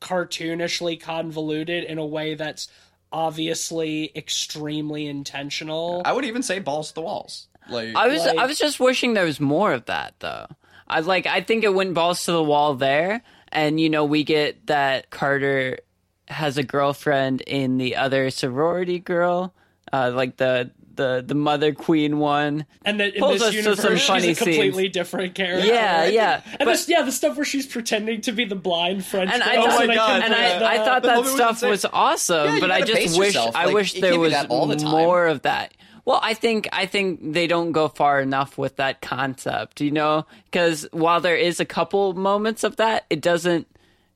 cartoonishly 0.02 1.00
convoluted 1.00 1.84
in 1.84 1.98
a 1.98 2.06
way 2.06 2.36
that's 2.36 2.68
obviously 3.12 4.12
extremely 4.16 5.06
intentional. 5.08 6.02
I 6.06 6.14
would 6.14 6.26
even 6.26 6.44
say 6.44 6.60
balls 6.60 6.90
to 6.90 6.96
the 6.96 7.02
walls. 7.02 7.48
Like 7.70 7.96
I 7.96 8.08
was 8.08 8.26
Like- 8.26 8.38
I 8.38 8.46
was 8.46 8.58
just 8.60 8.80
wishing 8.80 9.14
there 9.14 9.26
was 9.26 9.40
more 9.40 9.74
of 9.74 9.86
that 9.86 10.16
though. 10.20 10.48
I 10.88 11.00
like 11.00 11.26
I 11.26 11.42
think 11.42 11.64
it 11.64 11.74
went 11.74 11.94
balls 11.94 12.26
to 12.26 12.32
the 12.34 12.44
wall 12.44 12.76
there, 12.76 13.22
and 13.52 13.80
you 13.80 13.90
know 13.90 14.04
we 14.04 14.24
get 14.24 14.68
that 14.68 15.10
Carter 15.10 15.80
has 16.28 16.58
a 16.58 16.64
girlfriend 16.64 17.42
in 17.42 17.78
the 17.78 17.96
other 17.96 18.30
sorority 18.30 19.00
girl, 19.00 19.54
uh, 19.92 20.12
like 20.14 20.38
the 20.38 20.72
the 20.96 21.24
the 21.26 21.34
mother 21.34 21.74
queen 21.74 22.20
one. 22.20 22.66
and 22.86 23.00
that 23.00 23.16
in 23.16 23.20
Pulls 23.20 23.40
this 23.40 23.42
us 23.44 23.50
to 23.50 23.56
universe, 23.58 23.82
some 23.82 23.96
she's 23.98 24.06
funny 24.08 24.30
a 24.30 24.36
completely 24.36 24.84
scenes. 24.84 24.94
different 24.94 25.34
character. 25.36 25.66
Yeah, 25.68 26.06
yeah. 26.06 26.42
And 26.46 26.60
But- 26.60 26.66
this, 26.66 26.88
yeah, 26.88 27.02
the 27.02 27.12
stuff 27.12 27.36
where 27.36 27.46
she's 27.46 27.66
pretending 27.66 28.22
to 28.22 28.32
be 28.32 28.46
the 28.46 28.54
blind 28.56 29.04
French 29.04 29.32
and 29.34 29.42
I 29.42 29.56
girl. 29.56 29.64
thought, 29.66 29.80
so 29.80 29.88
they 29.88 29.94
can 29.96 30.22
and 30.22 30.34
put 30.34 30.40
I, 30.44 30.60
the- 30.60 30.68
I 30.70 30.78
thought 30.78 31.02
that 31.04 31.16
movie 31.18 31.26
was 31.30 31.36
stuff 31.36 31.62
was 31.64 31.86
awesome, 31.92 32.54
Yeah, 32.56 32.60
but 32.60 32.70
I 32.72 32.82
just 32.82 33.18
wish 33.18 33.30
yourself. 33.34 33.56
I 33.56 33.66
Like, 33.66 33.74
wish 33.74 33.94
there 33.94 34.20
was 34.20 34.36
all 34.50 34.68
the 34.68 34.76
time. 34.76 34.92
more 34.92 35.26
of 35.26 35.42
that. 35.42 35.74
Well, 36.06 36.20
I 36.22 36.36
think 36.36 36.68
I 36.72 36.86
think 36.86 37.34
they 37.34 37.48
don't 37.48 37.72
go 37.72 37.88
far 37.88 38.22
enough 38.22 38.58
with 38.60 38.76
that 38.76 39.02
concept, 39.02 39.82
you 39.82 39.90
know, 39.90 40.28
because 40.46 40.86
while 40.92 41.22
there 41.22 41.38
is 41.38 41.60
a 41.60 41.66
couple 41.66 42.14
moments 42.14 42.64
of 42.64 42.76
that, 42.76 43.06
it 43.10 43.20
doesn't 43.22 43.66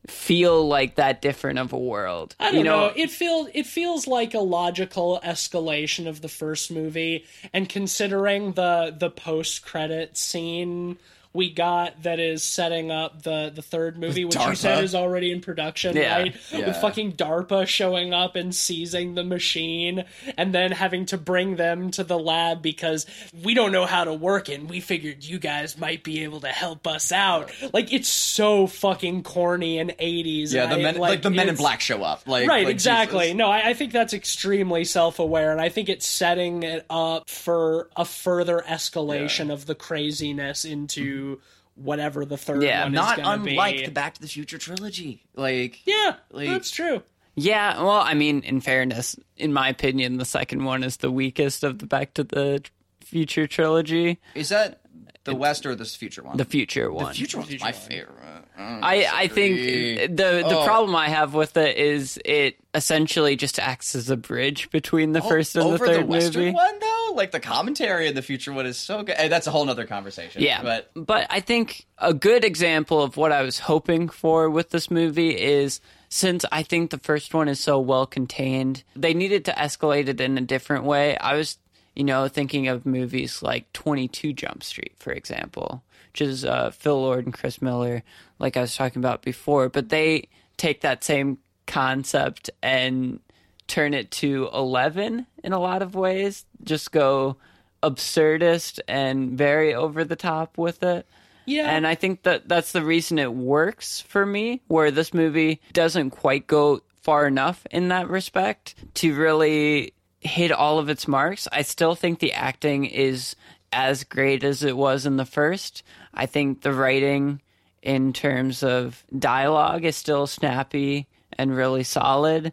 feel 0.07 0.67
like 0.67 0.95
that 0.95 1.21
different 1.21 1.59
of 1.59 1.73
a 1.73 1.77
world. 1.77 2.35
I 2.39 2.51
don't 2.51 2.59
you 2.59 2.63
know, 2.63 2.87
know. 2.87 2.93
It 2.95 3.11
feels 3.11 3.49
it 3.53 3.65
feels 3.65 4.07
like 4.07 4.33
a 4.33 4.39
logical 4.39 5.19
escalation 5.23 6.07
of 6.07 6.21
the 6.21 6.29
first 6.29 6.71
movie, 6.71 7.25
and 7.53 7.67
considering 7.67 8.53
the 8.53 8.95
the 8.97 9.09
post 9.09 9.63
credit 9.65 10.17
scene 10.17 10.97
we 11.33 11.49
got 11.51 12.03
that 12.03 12.19
is 12.19 12.43
setting 12.43 12.91
up 12.91 13.23
the 13.23 13.51
the 13.53 13.61
third 13.61 13.97
movie, 13.97 14.25
which 14.25 14.35
you 14.35 14.55
said 14.55 14.83
is 14.83 14.95
already 14.95 15.31
in 15.31 15.41
production, 15.41 15.95
Yeah. 15.95 16.15
right? 16.17 16.35
Yeah. 16.51 16.67
With 16.67 16.77
fucking 16.77 17.13
DARPA 17.13 17.67
showing 17.67 18.13
up 18.13 18.35
and 18.35 18.53
seizing 18.55 19.15
the 19.15 19.23
machine, 19.23 20.05
and 20.37 20.53
then 20.53 20.71
having 20.71 21.05
to 21.07 21.17
bring 21.17 21.55
them 21.55 21.91
to 21.91 22.03
the 22.03 22.17
lab 22.17 22.61
because 22.61 23.05
we 23.43 23.53
don't 23.53 23.71
know 23.71 23.85
how 23.85 24.03
to 24.03 24.13
work 24.13 24.49
it. 24.49 24.59
and 24.59 24.69
We 24.69 24.79
figured 24.79 25.23
you 25.23 25.39
guys 25.39 25.77
might 25.77 26.03
be 26.03 26.23
able 26.23 26.41
to 26.41 26.47
help 26.49 26.87
us 26.87 27.11
out. 27.11 27.51
Like 27.73 27.91
it's 27.93 28.09
so 28.09 28.67
fucking 28.67 29.23
corny 29.23 29.79
and 29.79 29.93
eighties. 29.99 30.53
yeah, 30.53 30.67
the 30.67 30.77
men 30.81 30.97
like, 30.97 31.21
the 31.21 31.29
men 31.29 31.49
in 31.49 31.55
black 31.55 31.81
show 31.81 32.03
up. 32.03 32.27
Like 32.27 32.47
right 32.47 32.65
like, 32.65 32.71
exactly 32.73 33.25
Jesus. 33.25 33.37
no 33.37 33.47
I, 33.49 33.69
I 33.69 33.73
think 33.73 33.91
that's 33.91 34.13
extremely 34.13 34.83
self-aware 34.85 35.51
and 35.51 35.59
i 35.61 35.69
think 35.69 35.89
it's 35.89 36.05
setting 36.07 36.63
it 36.63 36.85
up 36.89 37.29
for 37.29 37.89
a 37.95 38.05
further 38.05 38.63
escalation 38.67 39.51
of 39.51 39.65
the 39.65 39.75
craziness 39.75 40.65
into 40.65 41.26
whatever 41.75 42.25
the 42.25 42.37
third 42.37 42.63
Yeah, 42.63 42.83
one 42.83 42.91
Not 42.93 43.19
is 43.19 43.23
gonna 43.23 43.43
unlike 43.43 43.77
be. 43.77 43.85
the 43.85 43.91
Back 43.91 44.15
to 44.15 44.21
the 44.21 44.27
Future 44.27 44.57
trilogy. 44.57 45.23
Like 45.35 45.85
yeah 45.85 46.15
like- 46.31 46.49
that's 46.49 46.71
true 46.71 47.03
yeah. 47.39 47.77
Well, 47.83 47.91
I 47.91 48.15
mean, 48.15 48.41
in 48.41 48.61
fairness, 48.61 49.15
in 49.35 49.53
my 49.53 49.69
opinion, 49.69 50.17
the 50.17 50.25
second 50.25 50.63
one 50.63 50.83
is 50.83 50.97
the 50.97 51.11
weakest 51.11 51.63
of 51.63 51.77
the 51.77 51.85
Back 51.85 52.15
to 52.15 52.23
the 52.23 52.63
Future 52.99 53.45
trilogy. 53.45 54.17
is 54.33 54.49
that 54.49 54.81
the 55.23 55.35
West 55.35 55.63
or 55.67 55.75
the 55.75 55.85
future 55.85 56.23
one? 56.23 56.37
The 56.37 56.45
future 56.45 56.91
one. 56.91 57.09
The 57.09 57.13
future 57.13 57.37
one's 57.37 57.61
my 57.61 57.73
favorite. 57.73 58.15
Mm, 58.59 58.79
I, 58.81 59.05
I 59.13 59.27
think 59.27 59.55
the 59.59 60.15
the 60.17 60.57
Oh. 60.57 60.65
problem 60.65 60.95
I 60.95 61.09
have 61.09 61.35
with 61.35 61.55
it 61.57 61.77
is 61.77 62.19
it 62.25 62.57
essentially 62.73 63.35
just 63.35 63.59
acts 63.59 63.93
as 63.93 64.09
a 64.09 64.17
bridge 64.17 64.71
between 64.71 65.11
the 65.11 65.21
first 65.21 65.55
and 65.55 65.63
the 65.63 65.69
over 65.75 65.85
third 65.85 66.01
the 66.03 66.05
Western 66.07 66.41
movie. 66.45 66.55
one 66.55 66.79
though, 66.79 66.96
like 67.17 67.31
the 67.31 67.39
commentary 67.39 68.07
in 68.07 68.15
the 68.15 68.21
future 68.21 68.53
one 68.53 68.65
is 68.65 68.77
so 68.77 69.03
good. 69.03 69.17
Hey, 69.17 69.27
that's 69.27 69.47
a 69.47 69.51
whole 69.51 69.65
nother 69.65 69.85
conversation. 69.85 70.41
Yeah, 70.41 70.81
but 70.95 71.27
I 71.29 71.39
think 71.39 71.85
a 71.97 72.13
good 72.13 72.45
example 72.45 73.01
of 73.01 73.17
what 73.17 73.31
I 73.31 73.41
was 73.41 73.59
hoping 73.59 74.07
for 74.09 74.49
with 74.49 74.69
this 74.69 74.89
movie 74.89 75.31
is 75.31 75.81
since 76.09 76.45
I 76.51 76.63
think 76.63 76.91
the 76.91 76.99
first 76.99 77.33
one 77.33 77.47
is 77.47 77.59
so 77.59 77.79
well 77.79 78.05
contained, 78.05 78.83
they 78.95 79.13
needed 79.13 79.45
to 79.45 79.51
escalate 79.51 80.07
it 80.07 80.21
in 80.21 80.37
a 80.37 80.41
different 80.41 80.85
way. 80.85 81.17
I 81.17 81.35
was, 81.35 81.57
you 81.95 82.03
know, 82.03 82.27
thinking 82.27 82.67
of 82.67 82.85
movies 82.85 83.41
like 83.41 83.71
22 83.73 84.33
Jump 84.33 84.63
Street, 84.63 84.93
for 84.97 85.11
example, 85.11 85.83
which 86.13 86.21
is 86.21 86.45
uh, 86.45 86.71
Phil 86.71 87.01
Lord 87.01 87.25
and 87.25 87.33
Chris 87.33 87.61
Miller, 87.61 88.03
like 88.39 88.55
I 88.55 88.61
was 88.61 88.75
talking 88.75 89.01
about 89.01 89.21
before, 89.21 89.69
but 89.69 89.89
they 89.89 90.29
take 90.55 90.81
that 90.81 91.03
same 91.03 91.39
concept 91.65 92.49
and 92.63 93.19
turn 93.67 93.93
it 93.93 94.11
to 94.11 94.49
11 94.53 95.25
in 95.43 95.53
a 95.53 95.59
lot 95.59 95.81
of 95.81 95.95
ways, 95.95 96.45
just 96.63 96.91
go 96.91 97.37
absurdist 97.83 98.79
and 98.87 99.37
very 99.37 99.73
over 99.73 100.03
the 100.03 100.15
top 100.15 100.57
with 100.57 100.83
it. 100.83 101.05
yeah 101.45 101.69
And 101.69 101.85
I 101.85 101.95
think 101.95 102.23
that 102.23 102.47
that's 102.47 102.71
the 102.71 102.83
reason 102.83 103.19
it 103.19 103.33
works 103.33 104.01
for 104.01 104.25
me, 104.25 104.61
where 104.67 104.91
this 104.91 105.13
movie 105.13 105.61
doesn't 105.73 106.11
quite 106.11 106.47
go 106.47 106.81
far 107.01 107.27
enough 107.27 107.65
in 107.71 107.89
that 107.89 108.09
respect 108.09 108.75
to 108.95 109.15
really 109.15 109.93
hit 110.19 110.51
all 110.51 110.79
of 110.79 110.89
its 110.89 111.07
marks. 111.07 111.47
I 111.51 111.61
still 111.61 111.95
think 111.95 112.19
the 112.19 112.33
acting 112.33 112.85
is 112.85 113.35
as 113.71 114.03
great 114.03 114.43
as 114.43 114.63
it 114.63 114.75
was 114.75 115.05
in 115.05 115.17
the 115.17 115.25
first. 115.25 115.83
I 116.13 116.25
think 116.25 116.61
the 116.61 116.73
writing 116.73 117.41
in 117.81 118.11
terms 118.11 118.63
of 118.63 119.03
dialogue 119.17 119.85
is 119.85 119.95
still 119.95 120.27
snappy 120.27 121.07
and 121.37 121.55
really 121.55 121.83
solid. 121.83 122.51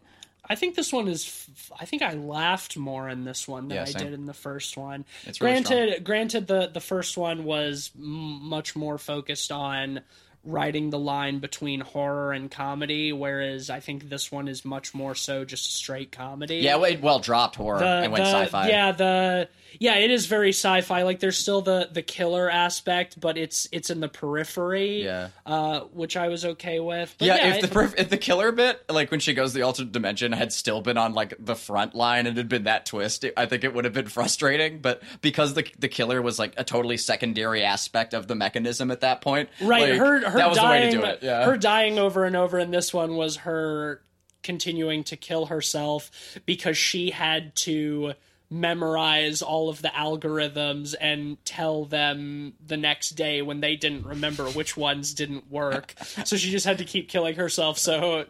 I 0.49 0.55
think 0.55 0.75
this 0.75 0.91
one 0.93 1.07
is. 1.07 1.25
f- 1.25 1.71
I 1.79 1.85
think 1.85 2.01
I 2.01 2.13
laughed 2.13 2.77
more 2.77 3.09
in 3.09 3.23
this 3.25 3.47
one 3.47 3.67
than 3.67 3.77
Yeah, 3.77 3.83
I 3.83 3.91
did 3.91 4.13
in 4.13 4.25
the 4.25 4.33
first 4.33 4.77
one. 4.77 5.05
It's 5.25 5.41
really 5.41 5.61
granted, 5.63 6.03
granted, 6.03 6.47
the 6.47 6.67
the 6.73 6.79
first 6.81 7.17
one 7.17 7.43
was 7.43 7.91
m- 7.95 8.03
much 8.03 8.75
more 8.75 8.97
focused 8.97 9.51
on 9.51 10.01
writing 10.43 10.91
the 10.91 10.99
line 10.99 11.39
between 11.39 11.79
horror 11.81 12.31
and 12.31 12.51
comedy, 12.51 13.11
whereas 13.11 13.71
I 13.71 13.79
think 13.79 14.09
this 14.09 14.31
one 14.31 14.47
is 14.47 14.63
much 14.63 14.93
more 14.93 15.15
so 15.15 15.43
just 15.43 15.75
straight 15.75 16.11
comedy. 16.11 16.57
yeah, 16.57 16.75
well 16.75 17.17
dropped 17.19 17.55
horror 17.55 17.79
The- 17.79 17.85
and 18.03 18.11
went 18.11 18.23
the- 18.25 18.31
sci-fi. 18.43 18.69
Yeah, 18.69 18.91
the 18.91 19.49
yeah, 19.79 19.95
it 19.95 20.11
is 20.11 20.25
very 20.25 20.49
sci-fi. 20.49 21.03
Like 21.03 21.19
there's 21.19 21.37
still 21.37 21.61
the 21.61 21.89
the 21.91 22.01
killer 22.01 22.49
aspect, 22.49 23.19
but 23.19 23.37
it's 23.37 23.67
it's 23.71 23.89
in 23.89 23.99
the 23.99 24.07
periphery. 24.07 25.03
Yeah. 25.03 25.29
uh, 25.45 25.81
which 25.93 26.17
I 26.17 26.27
was 26.29 26.45
okay 26.45 26.79
with. 26.79 27.15
But 27.17 27.25
Yeah, 27.27 27.35
yeah, 27.35 27.55
if 27.55 27.69
the 27.71 27.79
it- 27.81 27.93
if 27.97 28.09
the 28.09 28.17
killer 28.17 28.51
bit, 28.51 28.83
like 28.89 29.11
when 29.11 29.19
she 29.19 29.33
goes 29.33 29.51
to 29.51 29.57
the 29.59 29.63
alternate 29.63 29.91
dimension, 29.91 30.31
had 30.31 30.51
still 30.53 30.81
been 30.81 30.97
on 30.97 31.13
like 31.13 31.33
the 31.39 31.55
front 31.55 31.95
line 31.95 32.27
and 32.27 32.37
had 32.37 32.49
been 32.49 32.63
that 32.63 32.85
twist, 32.85 33.23
it- 33.23 33.33
I 33.37 33.45
think 33.45 33.63
it 33.63 33.73
would 33.73 33.85
have 33.85 33.93
been 33.93 34.07
frustrating. 34.19 34.79
But 34.79 35.01
because 35.21 35.53
the 35.53 35.65
the 35.79 35.87
killer 35.87 36.21
was 36.21 36.39
like 36.39 36.53
a 36.57 36.63
totally 36.63 36.97
secondary 36.97 37.63
aspect 37.63 38.13
of 38.13 38.27
the 38.27 38.35
mechanism 38.35 38.91
at 38.91 39.01
that 39.01 39.21
point, 39.21 39.49
right 39.61 39.89
like, 39.91 39.99
her 39.99 40.29
her 40.29 40.37
that 40.37 40.49
was 40.49 40.57
dying 40.57 40.91
the 40.91 40.97
way 40.97 41.03
to 41.03 41.07
do 41.09 41.13
it. 41.13 41.19
Yeah, 41.23 41.45
her 41.45 41.57
dying 41.57 41.99
over 41.99 42.23
and 42.25 42.35
over 42.35 42.59
in 42.59 42.71
this 42.71 42.93
one 42.93 43.15
was 43.15 43.37
her 43.37 44.01
continuing 44.43 45.03
to 45.03 45.17
kill 45.17 45.47
herself 45.47 46.11
because 46.45 46.77
she 46.77 47.09
had 47.09 47.55
to 47.55 48.13
memorize 48.49 49.41
all 49.41 49.69
of 49.69 49.81
the 49.81 49.89
algorithms 49.89 50.93
and 50.99 51.43
tell 51.45 51.85
them 51.85 52.53
the 52.65 52.77
next 52.77 53.11
day 53.11 53.41
when 53.41 53.59
they 53.59 53.75
didn't 53.75 54.05
remember 54.05 54.45
which 54.51 54.77
ones 54.77 55.13
didn't 55.13 55.49
work 55.51 55.93
so 56.25 56.37
she 56.37 56.51
just 56.51 56.65
had 56.65 56.77
to 56.77 56.85
keep 56.85 57.09
killing 57.09 57.35
herself 57.35 57.77
so 57.77 58.25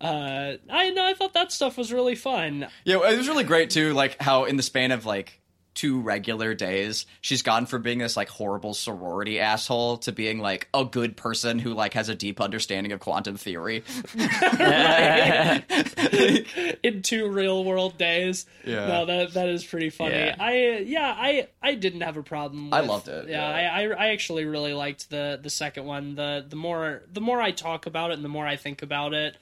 Uh, 0.00 0.52
I 0.70 0.90
know 0.90 1.04
I 1.04 1.14
thought 1.14 1.34
that 1.34 1.50
stuff 1.50 1.76
was 1.76 1.92
really 1.92 2.14
fun. 2.14 2.68
Yeah, 2.84 2.98
it 3.10 3.18
was 3.18 3.26
really 3.26 3.42
great 3.42 3.68
too. 3.70 3.92
Like 3.94 4.16
how 4.22 4.44
in 4.44 4.56
the 4.56 4.62
span 4.62 4.92
of 4.92 5.04
like 5.04 5.40
two 5.78 6.00
regular 6.00 6.54
days, 6.54 7.06
she's 7.20 7.42
gone 7.42 7.64
from 7.64 7.82
being 7.82 7.98
this 7.98 8.16
like 8.16 8.28
horrible 8.28 8.74
sorority 8.74 9.38
asshole 9.38 9.98
to 9.98 10.10
being 10.10 10.40
like 10.40 10.66
a 10.74 10.84
good 10.84 11.16
person 11.16 11.60
who 11.60 11.72
like 11.72 11.94
has 11.94 12.08
a 12.08 12.16
deep 12.16 12.40
understanding 12.40 12.90
of 12.90 12.98
quantum 12.98 13.36
theory. 13.36 13.84
in 16.82 17.02
two 17.02 17.28
real 17.28 17.64
world 17.64 17.96
days. 17.96 18.44
Yeah. 18.66 18.88
No, 18.88 19.06
that 19.06 19.34
that 19.34 19.48
is 19.48 19.64
pretty 19.64 19.90
funny. 19.90 20.16
Yeah. 20.16 20.34
I 20.40 20.78
yeah, 20.84 21.14
I 21.16 21.46
I 21.62 21.76
didn't 21.76 22.00
have 22.00 22.16
a 22.16 22.24
problem. 22.24 22.74
I 22.74 22.80
loved 22.80 23.06
it, 23.06 23.28
Yeah, 23.28 23.48
yeah. 23.48 23.72
I, 23.72 23.82
I 23.82 24.06
I 24.06 24.08
actually 24.08 24.46
really 24.46 24.74
liked 24.74 25.10
the 25.10 25.38
the 25.40 25.50
second 25.50 25.84
one. 25.84 26.16
The 26.16 26.44
the 26.48 26.56
more 26.56 27.02
the 27.12 27.20
more 27.20 27.40
I 27.40 27.52
talk 27.52 27.86
about 27.86 28.10
it 28.10 28.14
and 28.14 28.24
the 28.24 28.28
more 28.28 28.48
I 28.48 28.56
think 28.56 28.82
about 28.82 29.14
it, 29.14 29.36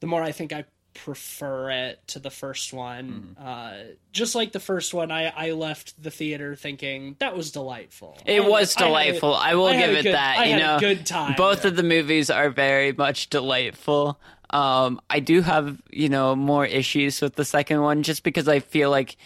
the 0.00 0.06
more 0.06 0.22
I 0.22 0.32
think 0.32 0.54
I 0.54 0.64
prefer 0.94 1.70
it 1.70 2.00
to 2.08 2.18
the 2.18 2.30
first 2.30 2.72
one. 2.72 3.34
Mm-hmm. 3.38 3.46
Uh, 3.46 3.72
just 4.12 4.34
like 4.34 4.52
the 4.52 4.60
first 4.60 4.94
one, 4.94 5.10
I 5.10 5.26
I 5.28 5.50
left 5.52 6.00
the 6.02 6.10
theater 6.10 6.54
thinking 6.56 7.16
that 7.18 7.36
was 7.36 7.50
delightful. 7.52 8.16
It 8.24 8.40
I- 8.42 8.48
was 8.48 8.76
I 8.76 8.80
had 8.80 8.86
delightful. 8.88 9.34
I, 9.34 9.54
will 9.54 9.66
I 9.66 9.76
give 9.76 9.90
it 9.90 10.02
good- 10.04 10.14
that. 10.14 10.38
I 10.38 10.44
you 10.46 10.52
had 10.52 10.60
know, 10.60 10.76
a 10.76 10.80
good 10.80 11.04
time. 11.06 11.34
both 11.36 11.64
of 11.64 11.76
the 11.76 11.82
movies 11.82 12.30
are 12.30 12.50
very 12.50 12.92
much 12.92 13.28
delightful. 13.30 14.18
Um, 14.50 15.00
I 15.10 15.20
do 15.20 15.40
have 15.42 15.82
you 15.90 16.08
know 16.08 16.36
more 16.36 16.64
issues 16.64 17.20
with 17.20 17.34
the 17.34 17.44
second 17.44 17.82
one 17.82 18.02
just 18.02 18.22
because 18.22 18.48
I 18.48 18.60
feel 18.60 18.90
like 18.90 19.16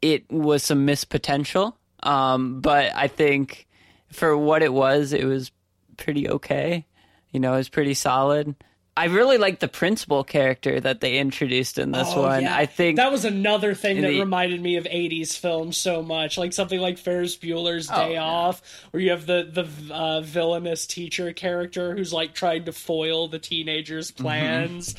it 0.00 0.30
was 0.30 0.62
some 0.62 0.84
missed 0.86 1.08
potential. 1.10 1.76
Um, 2.02 2.60
but 2.60 2.94
I 2.94 3.08
think 3.08 3.66
for 4.12 4.36
what 4.36 4.62
it 4.62 4.72
was, 4.72 5.12
it 5.12 5.24
was 5.24 5.50
pretty 5.96 6.28
okay. 6.28 6.86
You 7.32 7.40
know, 7.40 7.54
it 7.54 7.58
was 7.58 7.68
pretty 7.68 7.94
solid. 7.94 8.54
I 8.98 9.04
really 9.04 9.38
like 9.38 9.60
the 9.60 9.68
principal 9.68 10.24
character 10.24 10.80
that 10.80 11.00
they 11.00 11.18
introduced 11.18 11.78
in 11.78 11.92
this 11.92 12.08
Oh, 12.10 12.22
one. 12.22 12.42
yeah. 12.42 12.56
I 12.56 12.66
think 12.66 12.96
that 12.96 13.12
was 13.12 13.24
another 13.24 13.72
thing 13.72 14.00
that 14.00 14.08
the- 14.08 14.18
reminded 14.18 14.60
me 14.60 14.74
of 14.76 14.84
'80s 14.86 15.36
films 15.38 15.76
so 15.76 16.02
much, 16.02 16.36
like 16.36 16.52
something 16.52 16.80
like 16.80 16.98
Ferris 16.98 17.36
Bueller's 17.36 17.86
Day 17.86 18.14
yeah. 18.14 18.24
Off, 18.24 18.60
where 18.90 19.00
you 19.00 19.10
have 19.10 19.24
the 19.26 19.48
the 19.52 19.94
uh, 19.94 20.20
villainous 20.22 20.84
teacher 20.84 21.32
character 21.32 21.94
who's 21.94 22.12
like 22.12 22.34
trying 22.34 22.64
to 22.64 22.72
foil 22.72 23.28
the 23.28 23.38
teenagers' 23.38 24.10
plans. 24.10 24.96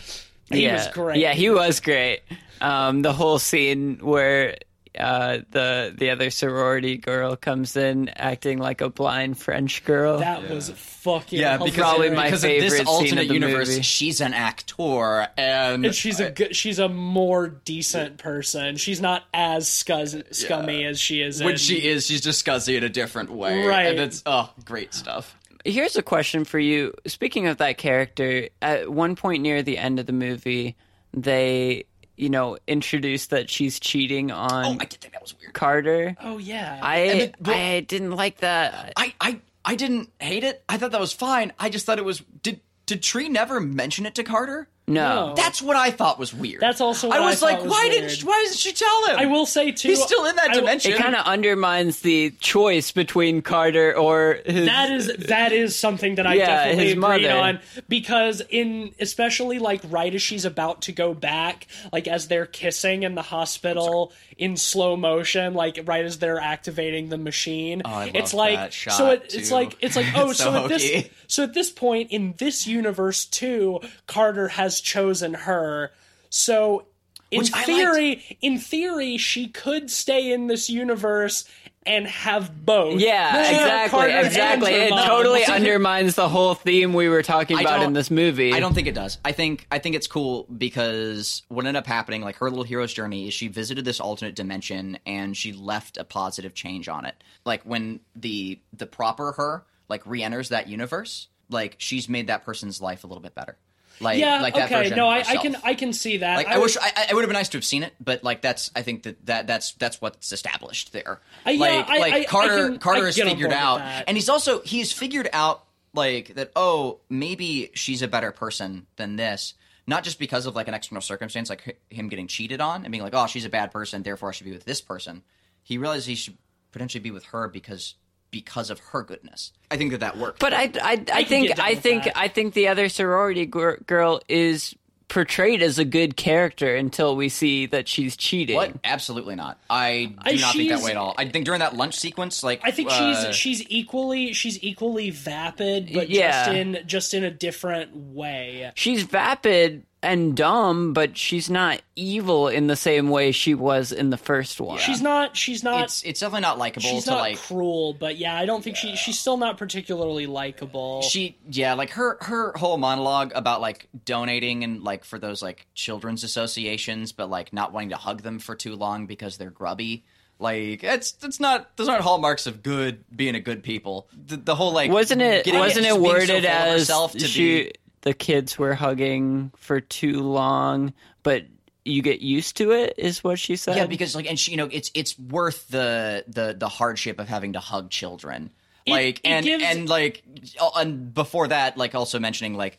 He 0.50 0.64
yeah, 0.64 0.76
was 0.76 0.88
great. 0.94 1.18
Yeah, 1.18 1.34
he 1.34 1.50
was 1.50 1.82
great. 1.82 2.22
Um, 2.62 3.02
the 3.02 3.12
whole 3.14 3.38
scene 3.38 4.00
where 4.02 4.58
uh, 5.00 5.40
the 5.52 5.94
the 5.98 6.10
other 6.10 6.30
sorority 6.30 6.98
girl 6.98 7.36
comes 7.36 7.76
in 7.76 8.10
acting 8.10 8.58
like 8.60 8.82
a 8.82 8.90
blind 8.90 9.38
French 9.38 9.84
girl. 9.86 10.20
that 10.20 10.50
was 10.50 10.70
fucking 10.70 11.40
Yeah, 11.40 11.58
because, 11.58 11.76
Probably 11.76 12.10
my 12.10 12.26
because 12.26 12.44
of 12.44 12.50
favorite 12.50 12.70
this 12.70 12.78
scene 12.80 12.88
alternate 12.88 13.22
of 13.24 13.28
the 13.30 13.34
universe, 13.34 13.70
movie. 13.70 13.82
she's 13.82 14.22
an 14.22 14.34
actor, 14.34 15.28
and, 15.38 15.86
And 15.86 15.96
she's 15.96 16.20
a 16.20 16.32
good, 16.32 16.56
she's 16.56 16.80
a 16.80 16.90
more 16.90 17.48
decent 17.48 18.18
person. 18.18 18.76
She's 18.76 19.00
not 19.02 19.24
as 19.34 19.68
scuzz, 19.68 20.36
scummy 20.36 20.84
as 20.86 21.00
she 21.00 21.22
is. 21.22 21.42
when 21.42 21.54
in, 21.54 21.58
she 21.58 21.88
is, 21.88 22.06
she's 22.08 22.22
just 22.22 22.46
scuzzy 22.46 22.78
in 22.78 22.84
a 22.84 22.90
different 22.90 23.32
way, 23.32 23.66
Right. 23.66 23.88
And 23.88 24.00
it's 24.00 24.22
oh, 24.26 24.50
great 24.66 24.94
stuff. 24.94 25.36
Here's 25.66 25.96
a 25.98 26.02
question 26.02 26.46
for 26.46 26.60
you. 26.60 26.94
Speaking 27.06 27.48
of 27.48 27.58
that 27.58 27.78
character, 27.78 28.50
at 28.62 28.92
one 28.92 29.16
point 29.16 29.44
near 29.44 29.62
the 29.62 29.78
end 29.78 30.00
of 30.00 30.06
the 30.06 30.14
movie, 30.14 30.78
they 31.14 31.86
you 32.20 32.30
know 32.30 32.58
introduced 32.68 33.30
that 33.32 33.50
she's 33.50 33.80
cheating 33.80 34.32
on 34.32 34.66
Oh, 34.66 34.78
I 34.80 34.86
did 34.86 35.00
think 35.02 35.14
that 35.14 35.22
was 35.22 35.36
weird. 35.40 35.54
Carter. 35.54 36.16
Oh 36.22 36.38
yeah. 36.38 36.80
I 36.82 36.98
it- 37.00 37.36
well- 37.42 37.56
I 37.58 37.80
didn't 37.82 38.12
like 38.12 38.38
that. 38.38 38.94
I, 38.98 39.14
I, 39.22 39.40
I 39.66 39.76
didn't 39.76 40.12
hate 40.20 40.44
it. 40.44 40.64
I 40.68 40.78
thought 40.78 40.92
that 40.92 41.00
was 41.00 41.14
fine. 41.14 41.54
I 41.60 41.70
just 41.70 41.86
thought 41.86 41.98
it 42.00 42.06
was. 42.06 42.22
Did 42.44 42.62
did 42.86 43.04
Tree 43.04 43.30
never 43.30 43.60
mention 43.60 44.06
it 44.06 44.16
to 44.16 44.24
Carter? 44.24 44.68
No. 44.90 45.28
No. 45.30 45.36
That's 45.36 45.62
what 45.62 45.76
I 45.78 45.92
thought 45.92 46.18
was 46.20 46.34
weird. 46.34 46.62
That's 46.62 46.82
also 46.82 47.08
what 47.10 47.20
I 47.20 47.24
I 47.24 47.26
was 47.30 47.40
thought 47.40 47.46
like, 47.52 47.62
was 47.62 47.72
why 47.72 47.84
weird. 47.84 47.94
didn't? 47.94 48.10
She, 48.12 48.26
why 48.26 48.42
doesn't 48.44 48.58
she 48.58 48.72
tell 48.74 49.06
him? 49.08 49.20
I 49.20 49.26
will 49.28 49.46
say 49.46 49.72
too. 49.72 49.90
He's 49.90 50.04
still 50.04 50.26
in 50.26 50.36
that 50.38 50.50
I 50.50 50.54
dimension. 50.56 50.92
It 50.94 50.98
kind 50.98 51.16
of 51.16 51.26
undermines 51.26 52.00
the 52.02 52.32
choice 52.40 52.92
between 52.92 53.42
Carter 53.42 53.96
or 53.96 54.40
his. 54.46 54.66
That 54.66 54.92
is 54.92 55.08
that 55.28 55.52
is 55.52 55.76
something 55.76 56.16
that 56.16 56.26
I 56.28 56.34
Yeah, 56.36 56.46
definitely 56.48 56.84
his 56.86 56.92
agreed 56.94 57.02
mother. 57.24 57.38
on 57.40 57.60
because 57.88 58.42
in 58.50 58.94
especially 59.00 59.60
like 59.60 59.82
right 59.90 60.14
as 60.14 60.22
she's 60.22 60.46
about 60.46 60.82
to 60.84 60.92
go 60.92 61.14
back, 61.14 61.68
like 61.94 62.08
as 62.08 62.28
they're 62.28 62.46
kissing 62.46 63.04
in 63.04 63.16
the 63.16 63.22
hospital 63.22 64.12
in 64.38 64.56
slow 64.58 64.96
motion, 64.96 65.54
like 65.54 65.80
right 65.86 66.06
as 66.06 66.20
they're 66.20 66.40
activating 66.40 67.10
the 67.10 67.18
machine. 67.18 67.82
Oh, 67.86 67.90
I 67.90 68.06
love 68.06 68.16
it's 68.16 68.34
like 68.34 68.56
that 68.56 68.74
shot, 68.74 68.94
so 68.94 69.10
it, 69.12 69.34
it's 69.34 69.52
like 69.52 69.78
it's 69.82 69.96
like 69.96 70.08
oh 70.16 70.30
It's 70.32 70.40
so, 70.40 70.52
so 70.52 70.64
at 70.64 70.70
this 70.70 71.06
so 71.28 71.44
at 71.44 71.54
this 71.54 71.70
point 71.70 72.12
in 72.12 72.34
this 72.38 72.66
universe 72.66 73.26
too, 73.26 73.82
Carter 74.08 74.48
has 74.48 74.79
chosen 74.82 75.34
her. 75.34 75.92
So 76.30 76.86
in 77.32 77.40
Which 77.40 77.54
I 77.54 77.58
liked. 77.58 77.66
theory, 77.68 78.38
in 78.42 78.58
theory, 78.58 79.18
she 79.18 79.48
could 79.48 79.90
stay 79.92 80.32
in 80.32 80.48
this 80.48 80.70
universe 80.70 81.46
and 81.86 82.06
have 82.08 82.66
both. 82.66 83.00
Yeah, 83.00 83.44
She 83.44 83.56
exactly, 83.56 84.00
Carter 84.00 84.26
exactly. 84.28 84.72
It 84.74 84.90
mom. 84.90 85.08
totally 85.08 85.46
undermines 85.50 86.16
the 86.16 86.28
whole 86.28 86.54
theme 86.54 86.94
we 86.94 87.08
were 87.08 87.24
talking 87.24 87.60
about 87.60 87.82
in 87.84 87.94
this 87.94 88.12
movie. 88.12 88.54
I 88.54 88.60
don't 88.60 88.74
think 88.74 88.88
it 88.88 88.94
does. 88.94 89.18
I 89.24 89.32
think 89.32 89.66
I 89.72 89.80
think 89.80 89.96
it's 89.96 90.06
cool 90.08 90.46
because 90.56 91.44
what 91.48 91.66
ended 91.66 91.78
up 91.78 91.88
happening, 91.88 92.22
like 92.22 92.36
her 92.38 92.50
little 92.50 92.66
hero's 92.66 92.94
journey, 92.94 93.28
is 93.28 93.34
she 93.34 93.48
visited 93.48 93.86
this 93.86 94.00
alternate 94.00 94.36
dimension 94.36 95.00
and 95.06 95.36
she 95.38 95.54
left 95.54 95.98
a 95.98 96.04
positive 96.04 96.54
change 96.54 96.90
on 96.90 97.06
it. 97.06 97.16
Like 97.46 97.64
when 97.64 98.02
the 98.16 98.60
the 98.74 98.86
proper 98.86 99.32
her 99.34 99.64
like 99.88 100.06
re-enters 100.06 100.50
that 100.50 100.68
universe, 100.68 101.28
like 101.50 101.76
she's 101.80 102.10
made 102.10 102.28
that 102.28 102.44
person's 102.44 102.82
life 102.82 103.04
a 103.04 103.08
little 103.08 103.24
bit 103.24 103.34
better. 103.36 103.58
Like 104.02 104.20
Yeah, 104.20 104.42
like 104.42 104.54
that 104.56 104.66
okay. 104.66 104.84
version 104.84 104.98
No, 104.98 105.08
I, 105.08 105.24
I 105.28 105.38
can 105.38 105.56
I 105.64 105.74
can 105.74 105.94
see 105.94 106.18
that. 106.18 106.36
Like 106.38 106.48
I, 106.48 106.58
was- 106.58 106.76
wish 106.76 106.84
I, 106.84 107.08
I 107.10 107.14
would 107.14 107.22
have 107.22 107.30
been 107.30 107.34
nice 107.34 107.50
to 107.50 107.58
have 107.58 107.66
seen 107.66 107.84
it, 107.84 107.94
but 108.00 108.24
like 108.24 108.42
that's 108.42 108.72
I 108.76 108.82
think 108.82 109.04
that, 109.04 109.26
that 109.26 109.48
that's 109.48 109.74
that's 109.74 110.00
what's 110.02 110.32
established 110.32 110.94
there. 110.94 111.20
Uh, 111.46 111.52
yeah, 111.52 111.60
like 111.60 111.90
I- 111.90 111.98
like 111.98 112.14
I- 112.14 112.20
I 112.20 112.24
Carter 112.26 112.70
can- 112.70 112.80
Carter 112.80 113.06
has 113.06 113.16
figured 113.18 113.52
out, 113.52 113.82
and 114.08 114.16
he's 114.16 114.30
also 114.30 114.62
he's 114.62 114.92
figured 114.92 115.30
out 115.34 115.66
like 115.94 116.36
that. 116.36 116.52
Oh, 116.56 117.00
maybe 117.10 117.72
she's 117.74 118.02
a 118.02 118.08
better 118.08 118.32
person 118.32 118.86
than 118.96 119.16
this. 119.16 119.54
Not 119.88 120.04
just 120.04 120.20
because 120.20 120.46
of 120.46 120.56
like 120.56 120.68
an 120.68 120.76
external 120.76 121.02
circumstance, 121.02 121.50
like 121.50 121.80
him 121.90 122.10
getting 122.10 122.28
cheated 122.28 122.62
on 122.62 122.84
and 122.86 122.92
being 122.92 123.04
like, 123.04 123.16
"Oh, 123.16 123.26
she's 123.26 123.46
a 123.46 123.50
bad 123.50 123.72
person, 123.72 124.04
therefore 124.04 124.30
I 124.30 124.32
should 124.34 124.46
be 124.46 124.52
with 124.52 124.64
this 124.66 124.82
person." 124.82 125.24
He 125.64 125.78
realized 125.80 126.08
he 126.08 126.14
should 126.16 126.38
potentially 126.72 127.02
be 127.02 127.10
with 127.12 127.26
her 127.26 127.48
because 127.48 127.96
because 128.32 128.70
of 128.70 128.80
her 128.80 129.04
goodness. 129.04 129.52
I 129.72 129.78
think 129.78 129.92
that 129.92 130.00
that 130.02 130.18
worked. 130.18 130.40
But 130.40 130.54
I, 130.54 130.72
I, 130.82 130.92
I, 130.92 130.96
can 130.96 131.26
think, 131.26 131.48
get 131.50 131.60
I 131.60 131.76
think, 131.76 132.04
that. 132.06 132.18
I 132.18 132.28
think 132.28 132.54
the 132.54 132.68
other 132.68 132.90
sorority 132.90 133.46
gir- 133.46 133.82
girl 133.88 134.22
is 134.30 134.76
portrayed 135.08 135.64
as 135.64 135.80
a 135.80 135.86
good 135.86 136.16
character 136.16 136.76
until 136.76 137.16
we 137.16 137.30
see 137.30 137.66
that 137.66 137.88
she's 137.88 138.16
cheating. 138.16 138.56
what? 138.56 138.74
Absolutely 138.84 139.34
not. 139.36 139.60
I 139.70 140.06
do 140.06 140.16
I- 140.20 140.36
not 140.36 140.54
think 140.56 140.70
that 140.70 140.84
way 140.84 140.92
at 140.92 140.98
all. 140.98 141.16
I 141.18 141.28
think 141.28 141.46
during 141.46 141.60
that 141.60 141.76
lunch 141.76 141.96
sequence, 141.96 142.44
like 142.44 142.62
I 142.64 142.70
think 142.72 142.92
uh, 142.92 143.24
she's 143.24 143.36
she's 143.36 143.66
equally 143.70 144.34
she's 144.34 144.64
equally 144.64 145.10
vapid, 145.10 145.90
but 145.94 146.10
Yeah. 146.10 146.46
just 146.46 146.56
in 146.56 146.84
just 146.86 147.14
in 147.16 147.24
a 147.24 147.32
different 147.32 147.96
way. 147.96 148.72
She's 148.76 149.02
vapid 149.04 149.84
and 150.02 150.36
dumb, 150.36 150.94
but 150.94 151.18
she's 151.18 151.50
not 151.50 151.82
evil 151.96 152.48
in 152.48 152.68
the 152.68 152.76
same 152.76 153.10
way 153.10 153.32
she 153.32 153.54
was 153.54 153.92
in 153.92 154.10
the 154.10 154.18
first 154.18 154.62
one. 154.62 154.80
She's 154.80 155.02
not 155.02 155.36
she's 155.36 155.64
not 155.64 155.84
it's 155.84 156.04
it's 156.04 156.20
definitely 156.22 156.42
not 156.42 156.58
likable 156.58 156.90
she's 156.90 157.06
to 157.06 157.12
not 157.12 157.20
like 157.20 157.38
cruel, 157.38 157.94
but 157.94 158.18
yeah, 158.18 158.36
I 158.36 158.46
don't 158.46 158.64
think 158.64 158.78
she 158.78 158.96
she's 158.96 159.20
still 159.20 159.38
not 159.38 159.58
particularly 159.58 160.26
likable. 160.26 161.02
she 161.02 161.38
yeah 161.50 161.74
like 161.74 161.92
her 161.92 162.18
her 162.22 162.54
whole 162.56 162.78
monologue 162.78 163.32
about 163.36 163.62
like 163.62 163.88
donating 164.06 164.64
and 164.64 164.84
like 164.84 165.04
for 165.04 165.20
those 165.20 165.42
like 165.42 165.68
children's 165.74 166.24
associations 166.24 167.12
but 167.12 167.30
like 167.30 167.52
not 167.52 167.74
wanting 167.74 167.90
to 167.90 167.98
hug 167.98 168.22
them 168.22 168.40
for 168.40 168.56
too 168.56 168.76
long 168.76 169.06
because 169.06 169.38
they're 169.38 169.50
grubby 169.50 170.06
like 170.40 170.84
it's 170.84 171.16
it's 171.24 171.40
not 171.42 171.76
those 171.76 171.90
aren't 171.90 172.02
hallmarks 172.02 172.48
of 172.48 172.64
good 172.64 173.04
being 173.14 173.36
a 173.36 173.42
good 173.42 173.62
people 173.62 174.08
the, 174.28 174.38
the 174.38 174.56
whole 174.56 174.72
like 174.72 174.90
wasn't 174.90 175.22
it? 175.22 175.46
Wasn't 175.46 175.54
just 175.54 175.78
it 175.78 175.84
being 175.84 175.96
so 175.96 176.02
worded 176.02 176.28
full 176.28 176.38
of 176.38 176.46
as 176.46 176.80
herself 176.80 177.12
to 177.12 177.20
she? 177.20 177.64
be 177.64 177.74
The 178.02 178.14
kids 178.14 178.58
were 178.58 178.74
hugging 178.74 179.52
for 179.58 179.82
too 179.82 180.22
long, 180.22 180.94
but 181.24 181.44
you 181.86 182.02
get 182.02 182.22
used 182.22 182.58
to 182.58 182.72
it. 182.72 182.94
Is 182.98 183.24
what 183.24 183.40
she 183.40 183.56
said. 183.56 183.76
yeah 183.78 183.86
because 183.86 184.16
like 184.16 184.28
and 184.30 184.40
she 184.40 184.52
you 184.52 184.58
know 184.58 184.70
it's 184.72 184.92
it's 184.94 185.18
worth 185.18 185.68
the 185.70 186.24
the 186.28 186.56
the 186.58 186.70
hardship 186.70 187.20
of 187.20 187.28
having 187.28 187.54
to 187.54 187.60
hug 187.60 187.90
children 187.90 188.52
like 188.88 189.20
it 189.20 189.28
and 189.28 189.46
gives- 189.46 189.64
and 189.64 189.90
like 189.90 190.24
uh, 190.60 190.70
and 190.78 191.14
before 191.14 191.48
that 191.48 191.78
like 191.78 191.96
also 191.96 192.20
mentioning 192.20 192.54
like 192.56 192.78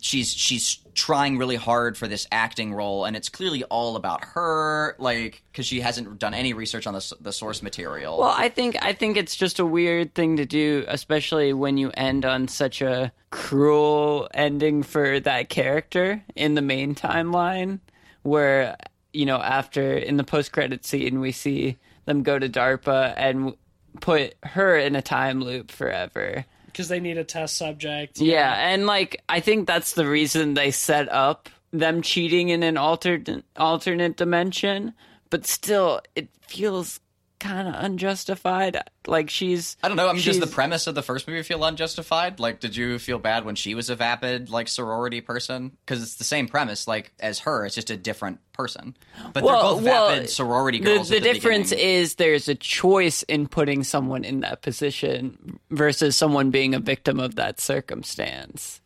she's 0.00 0.32
she's 0.32 0.78
trying 0.94 1.36
really 1.36 1.56
hard 1.56 1.96
for 1.96 2.06
this 2.06 2.26
acting 2.30 2.72
role 2.72 3.04
and 3.04 3.16
it's 3.16 3.28
clearly 3.28 3.64
all 3.64 3.96
about 3.96 4.24
her 4.24 4.94
like 4.98 5.42
because 5.50 5.66
she 5.66 5.80
hasn't 5.80 6.18
done 6.18 6.32
any 6.34 6.52
research 6.52 6.86
on 6.86 6.94
the, 6.94 7.14
the 7.20 7.32
source 7.32 7.62
material 7.62 8.18
Well, 8.18 8.34
I 8.36 8.48
think 8.48 8.76
I 8.82 8.92
think 8.92 9.16
it's 9.16 9.34
just 9.34 9.58
a 9.58 9.66
weird 9.66 10.14
thing 10.14 10.36
to 10.36 10.46
do, 10.46 10.84
especially 10.88 11.52
when 11.52 11.76
you 11.76 11.90
end 11.94 12.24
on 12.24 12.48
such 12.48 12.82
a 12.82 13.12
cruel 13.30 14.28
ending 14.34 14.82
for 14.82 15.20
that 15.20 15.48
character 15.48 16.22
in 16.36 16.54
the 16.54 16.62
main 16.62 16.94
timeline, 16.94 17.80
where 18.22 18.76
you 19.12 19.26
know 19.26 19.38
after 19.38 19.96
in 19.96 20.16
the 20.16 20.24
post 20.24 20.52
credit 20.52 20.84
scene 20.84 21.20
we 21.20 21.32
see 21.32 21.78
them 22.04 22.22
go 22.22 22.38
to 22.38 22.48
DARPA 22.48 23.14
and 23.16 23.54
put 24.00 24.34
her 24.44 24.76
in 24.76 24.94
a 24.94 25.02
time 25.02 25.40
loop 25.40 25.70
forever. 25.70 26.44
Because 26.72 26.88
they 26.88 27.00
need 27.00 27.18
a 27.18 27.24
test 27.24 27.56
subject. 27.56 28.20
Yeah, 28.20 28.54
and 28.54 28.86
like 28.86 29.22
I 29.28 29.40
think 29.40 29.66
that's 29.66 29.94
the 29.94 30.08
reason 30.08 30.54
they 30.54 30.70
set 30.70 31.10
up 31.10 31.48
them 31.72 32.02
cheating 32.02 32.48
in 32.48 32.62
an 32.62 32.76
alternate 32.76 33.44
alternate 33.56 34.16
dimension, 34.16 34.94
but 35.30 35.46
still 35.46 36.00
it 36.16 36.28
feels 36.42 37.00
kind 37.40 37.66
of 37.66 37.74
unjustified. 37.76 38.78
Like 39.06 39.30
she's 39.30 39.76
I 39.82 39.88
don't 39.88 39.96
know. 39.96 40.08
I 40.08 40.12
mean, 40.12 40.22
does 40.22 40.38
the 40.38 40.46
premise 40.46 40.86
of 40.86 40.94
the 40.94 41.02
first 41.02 41.26
movie 41.26 41.42
feel 41.42 41.64
unjustified? 41.64 42.38
Like, 42.38 42.60
did 42.60 42.76
you 42.76 42.98
feel 42.98 43.18
bad 43.18 43.44
when 43.44 43.54
she 43.56 43.74
was 43.74 43.90
a 43.90 43.96
vapid 43.96 44.50
like 44.50 44.68
sorority 44.68 45.20
person? 45.20 45.72
Because 45.84 46.02
it's 46.02 46.16
the 46.16 46.24
same 46.24 46.46
premise, 46.46 46.86
like 46.86 47.12
as 47.18 47.40
her. 47.40 47.66
It's 47.66 47.74
just 47.74 47.90
a 47.90 47.96
different 47.96 48.38
person. 48.52 48.94
But 49.32 49.42
they're 49.42 49.52
both 49.54 49.82
vapid 49.82 50.30
sorority 50.30 50.78
the, 50.78 50.84
girls. 50.84 51.08
the 51.08 51.16
at 51.16 51.22
the 51.22 51.32
difference 51.32 51.70
beginning. 51.70 51.94
is 51.94 52.14
there's 52.16 52.48
a 52.48 52.54
choice 52.54 53.22
in 53.24 53.48
putting 53.48 53.82
someone 53.84 54.22
in 54.24 54.40
that 54.40 54.62
position 54.62 55.58
versus 55.70 56.16
someone 56.16 56.50
being 56.50 56.74
a 56.74 56.78
victim 56.80 57.18
of 57.18 57.36
that 57.36 57.58
circumstance. 57.60 58.80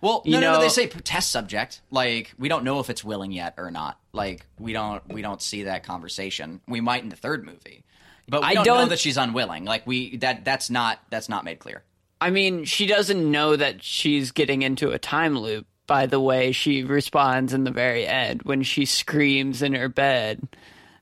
Well, 0.00 0.22
You 0.24 0.32
no, 0.32 0.40
no, 0.40 0.46
no. 0.46 0.52
know- 0.54 0.62
They 0.62 0.68
say 0.68 0.88
test 0.88 1.30
subject. 1.30 1.80
Like 1.92 2.32
we 2.38 2.48
don't 2.48 2.64
know 2.64 2.80
if 2.80 2.90
it's 2.90 3.04
willing 3.04 3.30
yet 3.30 3.54
or 3.56 3.70
not. 3.70 4.00
Like 4.12 4.44
we 4.58 4.72
don't 4.72 5.06
we 5.08 5.22
don't 5.22 5.40
see 5.40 5.62
that 5.64 5.84
conversation. 5.84 6.60
We 6.66 6.80
might 6.80 7.04
in 7.04 7.08
the 7.08 7.14
third 7.16 7.44
movie, 7.44 7.84
but 8.32 8.40
we 8.40 8.48
I 8.48 8.54
don't, 8.54 8.66
know 8.66 8.74
don't- 8.78 8.88
that 8.88 8.98
she's 8.98 9.16
unwilling. 9.16 9.64
Like 9.64 9.86
we 9.86 10.16
that 10.16 10.44
that's 10.44 10.70
not 10.70 10.98
that's 11.10 11.28
not 11.28 11.44
made 11.44 11.60
clear. 11.60 11.84
I 12.20 12.30
mean, 12.30 12.64
she 12.64 12.86
doesn't 12.86 13.30
know 13.30 13.54
that 13.56 13.82
she's 13.82 14.30
getting 14.32 14.62
into 14.62 14.90
a 14.90 14.98
time 14.98 15.38
loop 15.38 15.66
by 15.86 16.06
the 16.06 16.20
way 16.20 16.52
she 16.52 16.82
responds 16.84 17.52
in 17.52 17.64
the 17.64 17.70
very 17.72 18.06
end 18.06 18.42
when 18.44 18.62
she 18.62 18.84
screams 18.86 19.60
in 19.62 19.74
her 19.74 19.88
bed. 19.88 20.40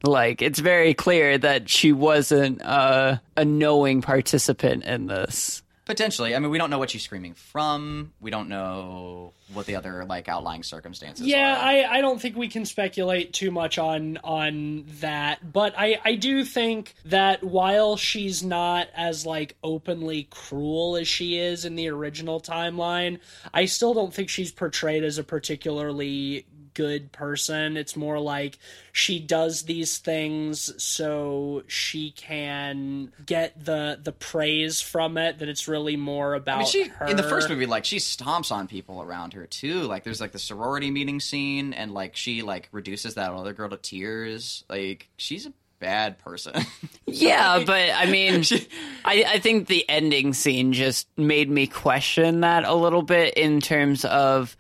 Like, 0.02 0.40
it's 0.40 0.58
very 0.58 0.94
clear 0.94 1.36
that 1.36 1.68
she 1.68 1.92
wasn't 1.92 2.62
uh, 2.62 3.18
a 3.36 3.44
knowing 3.44 4.00
participant 4.00 4.84
in 4.84 5.06
this. 5.08 5.62
Potentially. 5.90 6.36
I 6.36 6.38
mean, 6.38 6.50
we 6.50 6.58
don't 6.58 6.70
know 6.70 6.78
what 6.78 6.90
she's 6.90 7.02
screaming 7.02 7.34
from. 7.34 8.12
We 8.20 8.30
don't 8.30 8.48
know 8.48 9.32
what 9.52 9.66
the 9.66 9.74
other 9.74 10.04
like 10.04 10.28
outlying 10.28 10.62
circumstances. 10.62 11.26
Yeah, 11.26 11.56
are. 11.56 11.64
I, 11.64 11.98
I 11.98 12.00
don't 12.00 12.20
think 12.20 12.36
we 12.36 12.46
can 12.46 12.64
speculate 12.64 13.32
too 13.32 13.50
much 13.50 13.76
on 13.76 14.18
on 14.22 14.84
that, 15.00 15.52
but 15.52 15.74
I, 15.76 16.00
I 16.04 16.14
do 16.14 16.44
think 16.44 16.94
that 17.06 17.42
while 17.42 17.96
she's 17.96 18.44
not 18.44 18.88
as 18.94 19.26
like 19.26 19.56
openly 19.64 20.28
cruel 20.30 20.96
as 20.96 21.08
she 21.08 21.38
is 21.38 21.64
in 21.64 21.74
the 21.74 21.88
original 21.88 22.40
timeline, 22.40 23.18
I 23.52 23.64
still 23.64 23.92
don't 23.92 24.14
think 24.14 24.28
she's 24.28 24.52
portrayed 24.52 25.02
as 25.02 25.18
a 25.18 25.24
particularly 25.24 26.46
good 26.74 27.12
person. 27.12 27.76
It's 27.76 27.96
more 27.96 28.18
like 28.18 28.58
she 28.92 29.18
does 29.20 29.62
these 29.62 29.98
things 29.98 30.72
so 30.82 31.62
she 31.66 32.10
can 32.12 33.12
get 33.24 33.64
the 33.64 33.98
the 34.02 34.12
praise 34.12 34.80
from 34.80 35.16
it 35.16 35.38
that 35.38 35.48
it's 35.48 35.68
really 35.68 35.96
more 35.96 36.34
about 36.34 36.56
I 36.56 36.58
mean, 36.60 36.68
she 36.68 36.84
her. 36.84 37.06
in 37.06 37.16
the 37.16 37.22
first 37.22 37.48
movie, 37.48 37.66
like 37.66 37.84
she 37.84 37.98
stomps 37.98 38.52
on 38.52 38.66
people 38.66 39.02
around 39.02 39.32
her 39.34 39.46
too. 39.46 39.82
Like 39.82 40.04
there's 40.04 40.20
like 40.20 40.32
the 40.32 40.38
sorority 40.38 40.90
meeting 40.90 41.20
scene, 41.20 41.72
and 41.72 41.92
like 41.92 42.16
she 42.16 42.42
like 42.42 42.68
reduces 42.72 43.14
that 43.14 43.32
other 43.32 43.52
girl 43.52 43.68
to 43.70 43.76
tears. 43.76 44.64
Like 44.68 45.08
she's 45.16 45.46
a 45.46 45.52
bad 45.80 46.18
person. 46.18 46.54
Yeah, 47.12 47.64
but 47.66 47.90
I 47.92 48.06
mean, 48.06 48.44
I, 49.04 49.24
I 49.26 49.38
think 49.40 49.66
the 49.66 49.84
ending 49.88 50.32
scene 50.32 50.72
just 50.72 51.08
made 51.16 51.50
me 51.50 51.66
question 51.66 52.42
that 52.42 52.62
a 52.64 52.72
little 52.72 53.02
bit 53.02 53.34
in 53.34 53.60
terms 53.60 54.04
of 54.04 54.56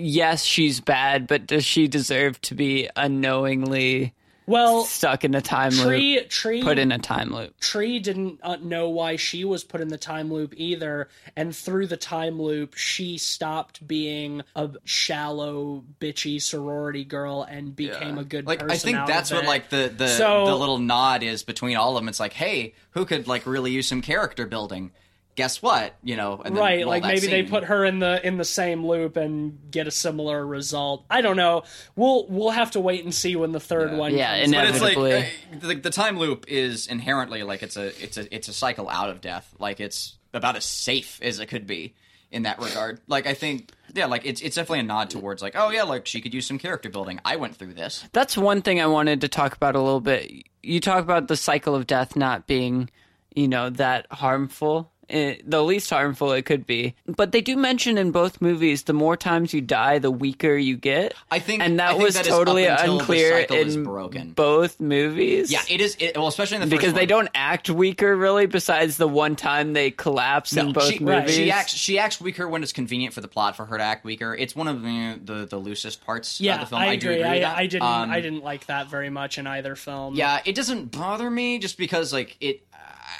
yes, 0.00 0.44
she's 0.44 0.80
bad, 0.80 1.26
but 1.26 1.46
does 1.46 1.64
she 1.64 1.88
deserve 1.88 2.40
to 2.42 2.54
be 2.54 2.88
unknowingly 2.96 4.14
well 4.46 4.82
stuck 4.82 5.24
in 5.24 5.32
a 5.36 5.40
time 5.40 5.70
Tree 5.70 6.16
loop? 6.16 6.28
Tree 6.28 6.62
Put 6.62 6.78
in 6.78 6.90
a 6.90 6.98
time 6.98 7.32
loop. 7.32 7.58
Tree 7.60 8.00
didn't 8.00 8.40
uh, 8.42 8.56
know 8.56 8.88
why 8.88 9.14
she 9.16 9.44
was 9.44 9.62
put 9.62 9.80
in 9.80 9.88
the 9.88 9.98
time 9.98 10.32
loop 10.32 10.54
either, 10.56 11.08
and 11.36 11.54
through 11.54 11.86
the 11.86 11.96
time 11.96 12.40
loop, 12.40 12.74
she 12.74 13.16
stopped 13.16 13.86
being 13.86 14.42
a 14.56 14.70
shallow, 14.84 15.84
bitchy 16.00 16.40
sorority 16.42 17.04
girl 17.04 17.42
and 17.42 17.76
became 17.76 18.18
a 18.18 18.24
good 18.24 18.46
like 18.46 18.60
person. 18.60 18.72
I 18.74 18.78
think 18.78 18.96
out 18.98 19.06
that's 19.06 19.30
of 19.30 19.36
what 19.36 19.44
it. 19.44 19.48
like 19.48 19.68
the 19.70 19.92
the 19.96 20.08
So- 20.08 20.46
the 20.46 20.56
little 20.56 20.78
nod 20.78 21.22
is 21.22 21.42
between 21.42 21.76
all 21.76 21.96
of 21.96 22.02
them. 22.02 22.08
It's 22.08 22.20
like, 22.20 22.32
hey, 22.32 22.74
who 22.92 23.04
could 23.04 23.28
like 23.28 23.46
really 23.46 23.70
use 23.70 23.86
some 23.86 24.02
character 24.02 24.46
building? 24.46 24.90
Guess 25.36 25.62
what? 25.62 25.94
You 26.02 26.16
know, 26.16 26.42
and 26.44 26.54
then 26.54 26.62
right 26.62 26.86
like 26.86 27.02
that 27.02 27.14
maybe 27.14 27.28
they 27.28 27.42
put 27.44 27.64
her 27.64 27.84
in 27.84 27.98
the 27.98 28.24
in 28.26 28.36
the 28.36 28.44
same 28.44 28.84
loop 28.86 29.16
and 29.16 29.58
get 29.70 29.86
a 29.86 29.90
similar 29.90 30.44
result 30.46 31.04
i 31.08 31.20
don't 31.22 31.36
know 31.36 31.62
we'll 31.96 32.26
we'll 32.28 32.50
have 32.50 32.72
to 32.72 32.80
wait 32.80 33.04
and 33.04 33.14
see 33.14 33.36
when 33.36 33.52
the 33.52 33.60
third 33.60 33.96
one 33.96 34.12
Yeah, 34.14 34.38
comes 34.38 34.44
and 34.52 34.54
out. 34.54 34.64
But 34.66 34.70
it's 34.74 34.82
like 34.82 34.96
Inevitably. 34.96 35.68
uh, 35.68 35.68
the, 35.68 35.74
the 35.76 35.90
time 35.90 36.18
loop 36.18 36.44
is 36.48 36.86
inherently 36.88 37.42
like 37.42 37.62
it's 37.62 37.76
a 37.76 37.86
it's 38.02 38.18
a 38.18 38.34
it's 38.34 38.48
a 38.48 38.52
cycle 38.52 38.88
out 38.88 39.08
of 39.08 39.20
death. 39.20 39.54
Like 39.58 39.80
it's 39.80 40.16
about 40.34 40.56
as 40.56 40.64
safe 40.64 41.20
as 41.22 41.38
it 41.38 41.46
could 41.46 41.66
be 41.66 41.94
in 42.30 42.42
that 42.42 42.60
regard. 42.60 43.00
Like 43.06 43.26
I 43.26 43.34
think 43.34 43.70
yeah, 43.94 44.06
like 44.06 44.26
it's 44.26 44.40
it's 44.42 44.56
definitely 44.56 44.80
a 44.80 44.84
nod 44.84 45.10
towards 45.10 45.42
like 45.42 45.54
oh 45.56 45.70
yeah, 45.70 45.84
like 45.84 46.06
she 46.06 46.20
could 46.20 46.34
use 46.34 46.46
some 46.46 46.58
character 46.58 46.90
building. 46.90 47.18
I 47.24 47.36
went 47.36 47.56
through 47.56 47.74
this. 47.74 48.04
That's 48.12 48.36
one 48.36 48.60
thing 48.62 48.80
I 48.80 48.86
wanted 48.86 49.20
to 49.22 49.28
talk 49.28 49.54
about 49.54 49.74
a 49.74 49.80
little 49.80 50.00
bit. 50.00 50.30
You 50.62 50.80
talk 50.80 51.02
about 51.02 51.28
the 51.28 51.36
cycle 51.36 51.74
of 51.74 51.86
death 51.86 52.14
not 52.16 52.46
being, 52.46 52.90
you 53.34 53.48
know, 53.48 53.70
that 53.70 54.06
harmful. 54.10 54.92
The 55.10 55.62
least 55.62 55.90
harmful 55.90 56.32
it 56.32 56.42
could 56.46 56.66
be. 56.66 56.94
But 57.06 57.32
they 57.32 57.40
do 57.40 57.56
mention 57.56 57.98
in 57.98 58.10
both 58.12 58.40
movies 58.40 58.84
the 58.84 58.92
more 58.92 59.16
times 59.16 59.52
you 59.52 59.60
die, 59.60 59.98
the 59.98 60.10
weaker 60.10 60.56
you 60.56 60.76
get. 60.76 61.14
I 61.30 61.38
think- 61.38 61.62
and 61.62 61.78
that 61.80 61.92
think 61.92 62.02
was 62.02 62.14
that 62.14 62.26
is 62.26 62.32
up 62.32 62.38
totally 62.38 62.64
until 62.66 62.94
the 62.94 63.00
unclear 63.00 63.40
cycle 63.40 63.56
is 63.56 63.76
in 63.76 63.84
broken. 63.84 64.30
both 64.32 64.78
movies. 64.80 65.50
Yeah, 65.52 65.62
it 65.68 65.80
is. 65.80 65.96
It, 65.98 66.16
well, 66.16 66.28
especially 66.28 66.56
in 66.56 66.60
the 66.62 66.66
because 66.68 66.86
first 66.86 66.94
they 66.96 67.00
one. 67.02 67.08
don't 67.08 67.28
act 67.34 67.68
weaker 67.70 68.16
really. 68.16 68.46
Besides 68.46 68.96
the 68.96 69.08
one 69.08 69.36
time 69.36 69.72
they 69.72 69.90
collapse 69.90 70.56
in 70.56 70.72
both 70.72 70.92
she, 70.92 70.98
movies. 71.00 71.34
she 71.34 71.50
acts 71.50 71.72
she 71.74 71.98
acts 71.98 72.20
weaker 72.20 72.48
when 72.48 72.62
it's 72.62 72.72
convenient 72.72 73.14
for 73.14 73.20
the 73.20 73.28
plot 73.28 73.56
for 73.56 73.64
her 73.66 73.78
to 73.78 73.84
act 73.84 74.04
weaker. 74.04 74.34
It's 74.34 74.54
one 74.56 74.68
of 74.68 74.82
the 74.82 75.20
the, 75.22 75.46
the 75.46 75.56
loosest 75.58 76.04
parts 76.04 76.40
yeah 76.40 76.54
of 76.54 76.60
the 76.60 76.66
film. 76.66 76.82
i 76.82 76.96
do 76.96 77.08
agree, 77.10 77.20
agree 77.22 77.32
with 77.32 77.42
that. 77.42 77.56
I, 77.56 77.60
I 77.62 77.66
didn't 77.66 77.82
Um, 77.82 78.10
i 78.10 78.20
didn't 78.20 78.42
like 78.44 78.66
that 78.66 78.88
very 78.88 79.10
much 79.10 79.38
in 79.38 79.46
either 79.46 79.74
film 79.76 80.14
Yeah, 80.14 80.40
it 80.44 80.54
doesn't 80.54 80.90
bother 80.92 81.30
me 81.30 81.58
just 81.58 81.76
because 81.78 82.12
like 82.12 82.36
it. 82.40 82.62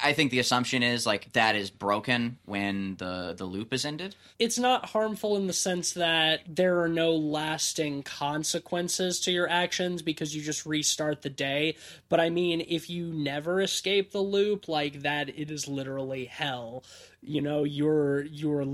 I 0.02 0.12
think 0.12 0.30
the 0.30 0.38
assumption 0.38 0.82
is 0.82 1.06
like 1.06 1.32
that 1.32 1.56
is 1.56 1.70
broken 1.70 2.38
when 2.44 2.96
the 2.96 3.34
the 3.36 3.44
loop 3.44 3.72
is 3.72 3.84
ended. 3.84 4.14
it's 4.38 4.58
not 4.58 4.86
harmful 4.86 5.36
in 5.36 5.46
the 5.46 5.52
sense 5.52 5.92
that 5.92 6.40
there 6.48 6.80
are 6.80 6.88
no 6.88 7.14
lasting 7.14 8.02
consequences 8.02 9.20
to 9.20 9.32
your 9.32 9.48
actions 9.48 10.02
because 10.02 10.34
you 10.34 10.42
just 10.42 10.66
restart 10.66 11.22
the 11.22 11.30
day. 11.30 11.76
But 12.08 12.20
I 12.20 12.30
mean, 12.30 12.64
if 12.68 12.88
you 12.88 13.12
never 13.12 13.60
escape 13.60 14.12
the 14.12 14.20
loop, 14.20 14.68
like 14.68 15.02
that, 15.02 15.28
it 15.28 15.50
is 15.50 15.68
literally 15.68 16.24
hell. 16.24 16.84
You 17.22 17.42
know, 17.42 17.64
you're 17.64 18.22
you're 18.24 18.64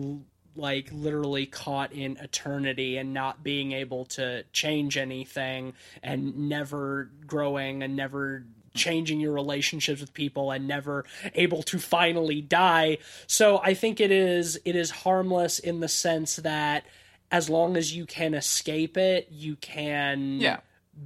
like 0.54 0.88
literally 0.92 1.46
caught 1.46 1.92
in 1.92 2.16
eternity 2.16 2.96
and 2.96 3.12
not 3.12 3.42
being 3.42 3.72
able 3.72 4.06
to 4.06 4.42
change 4.52 4.96
anything 4.96 5.74
and 6.02 6.48
never 6.48 7.10
growing 7.26 7.82
and 7.82 7.94
never 7.94 8.46
changing 8.76 9.20
your 9.20 9.32
relationships 9.32 10.00
with 10.00 10.12
people 10.14 10.50
and 10.50 10.68
never 10.68 11.04
able 11.34 11.62
to 11.64 11.78
finally 11.78 12.40
die. 12.40 12.98
So 13.26 13.60
I 13.62 13.74
think 13.74 14.00
it 14.00 14.10
is 14.10 14.58
it 14.64 14.76
is 14.76 14.90
harmless 14.90 15.58
in 15.58 15.80
the 15.80 15.88
sense 15.88 16.36
that 16.36 16.84
as 17.30 17.50
long 17.50 17.76
as 17.76 17.94
you 17.94 18.06
can 18.06 18.34
escape 18.34 18.96
it, 18.96 19.28
you 19.30 19.56
can 19.56 20.40
Yeah. 20.40 20.58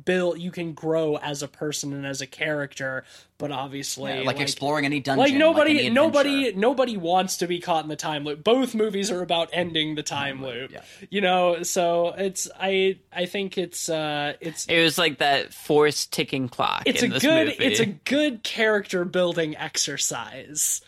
Build 0.05 0.39
you 0.39 0.51
can 0.51 0.73
grow 0.73 1.17
as 1.17 1.43
a 1.43 1.49
person 1.49 1.93
and 1.93 2.07
as 2.07 2.21
a 2.21 2.27
character, 2.27 3.05
but 3.41 3.51
obviously 3.51 4.23
like, 4.23 4.39
exploring 4.39 4.85
any 4.85 5.01
dungeon. 5.01 5.25
like 5.25 5.35
nobody 5.35 5.81
any 5.81 5.91
nobody 5.91 6.53
nobody 6.53 6.97
wants 6.97 7.39
to 7.39 7.47
be 7.47 7.59
caught 7.59 7.83
in 7.83 7.89
the 7.89 7.97
time 7.97 8.23
loop 8.23 8.45
both 8.45 8.75
movies 8.75 9.11
are 9.11 9.23
about 9.23 9.49
ending 9.53 9.95
the 9.95 10.03
time 10.03 10.43
loop 10.43 10.71
yeah. 10.71 10.83
you 11.09 11.23
know 11.23 11.63
so 11.63 12.09
it's 12.19 12.49
i 12.61 12.99
i 13.13 13.25
think 13.25 13.57
it's 13.57 13.89
uh 13.89 14.35
it's 14.41 14.67
it 14.67 14.83
was 14.83 14.99
like 14.99 15.19
that 15.19 15.55
forced 15.55 16.13
ticking 16.13 16.49
clock. 16.49 16.83
it's 16.85 17.03
a 17.03 17.09
this 17.09 17.23
good 17.23 17.49
movie. 17.49 17.65
it's 17.65 17.81
a 17.81 17.87
good 17.87 18.43
character 18.43 19.07
building 19.07 19.57
exercise 19.57 20.83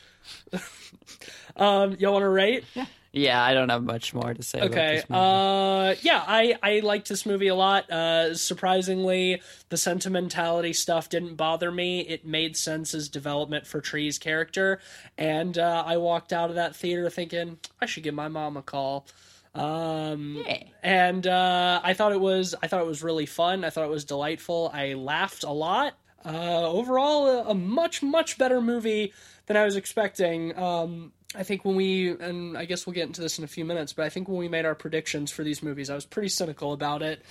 um 1.56 1.96
y'all 1.98 2.12
want 2.12 2.22
to 2.22 2.28
rate 2.28 2.64
yeah. 2.74 2.84
I 3.14 3.52
don't 3.52 3.68
have 3.68 3.82
much 3.84 4.14
more 4.14 4.32
to 4.32 4.42
say. 4.42 4.58
about 4.58 4.70
Okay. 4.70 4.96
this 4.96 5.10
movie. 5.10 5.20
Uh, 5.20 5.94
yeah, 6.00 6.24
I 6.26 6.56
I 6.62 6.80
liked 6.80 7.08
this 7.08 7.26
movie 7.26 7.48
a 7.48 7.54
lot. 7.54 7.90
Uh, 7.90 8.34
surprisingly, 8.34 9.42
the 9.68 9.76
sentimentality 9.76 10.72
stuff 10.72 11.08
didn't 11.10 11.34
bother 11.34 11.70
me. 11.70 12.00
It 12.00 12.24
made 12.26 12.56
sense 12.56 12.94
as 12.94 13.08
development 13.10 13.66
for 13.66 13.80
Tree's 13.82 14.18
character, 14.18 14.80
and 15.18 15.58
uh, 15.58 15.84
I 15.86 15.98
walked 15.98 16.32
out 16.32 16.48
of 16.48 16.56
that 16.56 16.74
theater 16.74 17.10
thinking 17.10 17.58
I 17.80 17.86
should 17.86 18.02
give 18.02 18.14
my 18.14 18.28
mom 18.28 18.56
a 18.56 18.62
call. 18.62 19.06
Um, 19.54 20.42
and 20.82 21.26
uh, 21.26 21.80
I 21.84 21.92
thought 21.92 22.12
it 22.12 22.20
was 22.20 22.54
I 22.62 22.66
thought 22.66 22.80
it 22.80 22.86
was 22.86 23.02
really 23.02 23.26
fun. 23.26 23.64
I 23.64 23.70
thought 23.70 23.84
it 23.84 23.90
was 23.90 24.04
delightful. 24.06 24.70
I 24.72 24.94
laughed 24.94 25.44
a 25.44 25.50
lot. 25.52 25.94
Uh, 26.24 26.62
overall, 26.70 27.26
a, 27.26 27.50
a 27.50 27.54
much 27.54 28.02
much 28.02 28.38
better 28.38 28.60
movie 28.60 29.12
than 29.46 29.56
I 29.56 29.64
was 29.64 29.76
expecting. 29.76 30.56
Um, 30.58 31.12
I 31.34 31.42
think 31.44 31.64
when 31.64 31.76
we 31.76 32.10
and 32.10 32.56
I 32.56 32.64
guess 32.64 32.86
we'll 32.86 32.94
get 32.94 33.06
into 33.06 33.20
this 33.20 33.38
in 33.38 33.44
a 33.44 33.48
few 33.48 33.64
minutes, 33.64 33.92
but 33.92 34.04
I 34.04 34.08
think 34.08 34.28
when 34.28 34.38
we 34.38 34.48
made 34.48 34.64
our 34.64 34.74
predictions 34.74 35.30
for 35.30 35.42
these 35.42 35.62
movies, 35.62 35.90
I 35.90 35.94
was 35.94 36.04
pretty 36.04 36.28
cynical 36.28 36.72
about 36.72 37.02
it. 37.02 37.22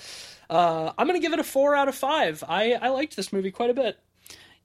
Uh, 0.50 0.92
I'm 0.98 1.08
gonna 1.08 1.20
give 1.20 1.34
it 1.34 1.40
a 1.40 1.44
four 1.44 1.76
out 1.76 1.88
of 1.88 1.96
five. 1.96 2.44
I 2.48 2.74
I 2.74 2.90
liked 2.90 3.16
this 3.16 3.32
movie 3.32 3.52
quite 3.52 3.70
a 3.70 3.74
bit. 3.74 4.00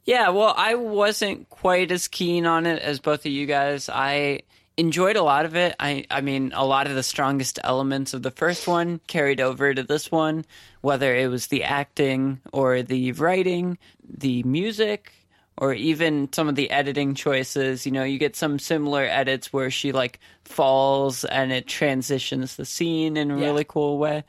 Yeah, 0.04 0.28
well, 0.30 0.54
I 0.56 0.76
wasn't 0.76 1.50
quite 1.50 1.90
as 1.90 2.08
keen 2.08 2.46
on 2.46 2.64
it 2.64 2.80
as 2.80 3.00
both 3.00 3.26
of 3.26 3.32
you 3.32 3.44
guys. 3.46 3.88
I 3.88 4.42
enjoyed 4.76 5.16
a 5.16 5.22
lot 5.22 5.44
of 5.44 5.56
it. 5.56 5.74
I 5.80 6.04
I 6.10 6.20
mean, 6.20 6.52
a 6.54 6.64
lot 6.64 6.86
of 6.86 6.94
the 6.94 7.02
strongest 7.02 7.58
elements 7.64 8.14
of 8.14 8.22
the 8.22 8.30
first 8.30 8.66
one 8.66 9.00
carried 9.06 9.40
over 9.40 9.74
to 9.74 9.82
this 9.82 10.10
one, 10.10 10.44
whether 10.80 11.14
it 11.14 11.28
was 11.28 11.48
the 11.48 11.64
acting 11.64 12.40
or 12.52 12.82
the 12.82 13.12
writing, 13.12 13.78
the 14.08 14.42
music, 14.44 15.12
or 15.58 15.72
even 15.72 16.32
some 16.32 16.48
of 16.48 16.54
the 16.54 16.70
editing 16.70 17.14
choices. 17.14 17.86
You 17.86 17.92
know, 17.92 18.04
you 18.04 18.18
get 18.18 18.36
some 18.36 18.58
similar 18.58 19.02
edits 19.04 19.52
where 19.52 19.70
she 19.70 19.92
like 19.92 20.20
falls 20.44 21.24
and 21.24 21.52
it 21.52 21.66
transitions 21.66 22.56
the 22.56 22.64
scene 22.64 23.16
in 23.16 23.30
a 23.30 23.38
Yeah. 23.38 23.44
really 23.46 23.64
cool 23.64 23.98
way. 23.98 24.24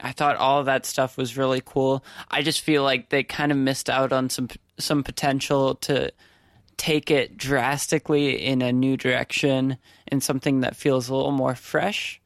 I 0.00 0.12
thought 0.12 0.36
all 0.36 0.58
of 0.58 0.66
that 0.66 0.84
stuff 0.86 1.16
was 1.16 1.36
really 1.36 1.62
cool. 1.64 2.04
I 2.30 2.42
just 2.42 2.62
feel 2.62 2.82
like 2.82 3.10
they 3.10 3.22
kind 3.22 3.52
of 3.52 3.58
missed 3.58 3.88
out 3.88 4.12
on 4.12 4.30
some 4.30 4.48
some 4.78 5.04
potential 5.04 5.76
to 5.76 6.10
take 6.76 7.10
it 7.10 7.36
drastically 7.36 8.44
in 8.44 8.62
a 8.62 8.72
new 8.72 8.96
direction 8.96 9.76
in 10.10 10.20
something 10.20 10.60
that 10.62 10.74
feels 10.74 11.08
a 11.08 11.14
little 11.14 11.30
more 11.30 11.54
fresh 11.54 12.20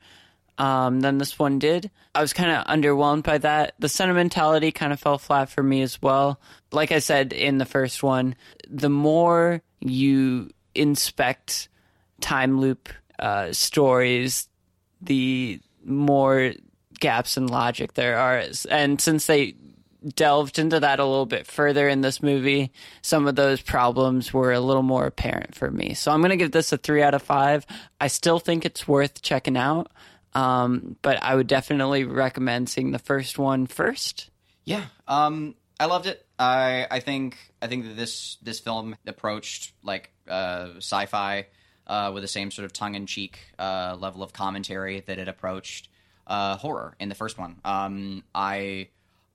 um, 0.57 1.01
than 1.01 1.19
this 1.19 1.39
one 1.39 1.59
did. 1.59 1.91
I 2.17 2.23
was 2.23 2.33
kind 2.33 2.51
of 2.51 2.65
underwhelmed 2.67 3.25
by 3.25 3.37
that. 3.39 3.75
The 3.79 3.91
sentimentality 3.91 4.73
kind 4.73 4.93
of 4.93 4.99
fell 4.99 5.19
flat 5.19 5.51
for 5.51 5.63
me 5.63 5.83
as 5.83 6.01
well. 6.01 6.41
Like 6.73 6.91
I 6.91 6.99
said 6.99 7.35
in 7.35 7.59
the 7.59 7.67
first 7.67 8.03
one, 8.03 8.37
the 8.69 8.89
more 8.89 9.61
you 9.81 10.51
inspect 10.75 11.69
time 12.21 12.59
loop 12.59 12.89
uh, 13.19 13.53
stories, 13.53 14.49
the 15.03 15.61
more 15.85 16.53
gaps 16.99 17.37
in 17.37 17.49
logic 17.49 17.93
there 17.93 18.17
are. 18.19 18.45
And 18.71 18.99
since 18.99 19.27
they 19.27 19.55
delved 20.15 20.59
into 20.59 20.81
that 20.81 21.01
a 21.01 21.05
little 21.05 21.27
bit 21.27 21.47
further 21.47 21.87
in 21.87 22.01
this 22.01 22.23
movie, 22.23 22.73
some 23.03 23.27
of 23.27 23.37
those 23.37 23.61
problems 23.61 24.33
were 24.33 24.53
a 24.53 24.61
little 24.61 24.83
more 24.83 25.05
apparent 25.05 25.55
for 25.55 25.71
me. 25.71 25.93
So 25.93 26.13
I'm 26.13 26.21
going 26.21 26.31
to 26.31 26.37
give 26.37 26.53
this 26.53 26.73
a 26.73 26.79
three 26.79 27.03
out 27.03 27.15
of 27.15 27.23
five. 27.23 27.67
I 28.01 28.07
still 28.07 28.39
think 28.39 28.65
it's 28.65 28.89
worth 28.89 29.21
checking 29.21 29.57
out, 29.57 29.91
um, 30.37 30.97
but 31.01 31.23
I 31.23 31.35
would 31.35 31.47
definitely 31.47 32.05
recommend 32.05 32.69
seeing 32.69 32.91
the 32.91 32.99
first 32.99 33.39
one 33.39 33.67
first. 33.67 34.29
Yeah, 34.65 34.85
um, 35.09 35.55
I 35.81 35.87
loved 35.87 36.07
it. 36.07 36.27
I 36.39 36.87
I 36.91 37.01
think 37.01 37.39
I 37.63 37.67
think 37.67 37.87
that 37.87 37.97
this 37.97 38.37
this 38.43 38.61
film 38.61 38.97
approached 39.07 39.73
like 39.83 40.13
uh, 40.29 40.75
sci-fi 40.77 41.47
uh, 41.87 42.11
with 42.13 42.23
the 42.23 42.29
same 42.29 42.51
sort 42.51 42.67
of 42.67 42.73
tongue-in-cheek 42.75 43.39
uh, 43.59 43.97
level 43.99 44.23
of 44.23 44.35
commentary 44.35 45.01
that 45.01 45.19
it 45.19 45.29
approached 45.29 45.89
uh, 46.27 46.57
horror 46.57 46.97
in 47.01 47.09
the 47.09 47.15
first 47.15 47.39
one. 47.39 47.57
Um, 47.65 48.23
I 48.35 48.89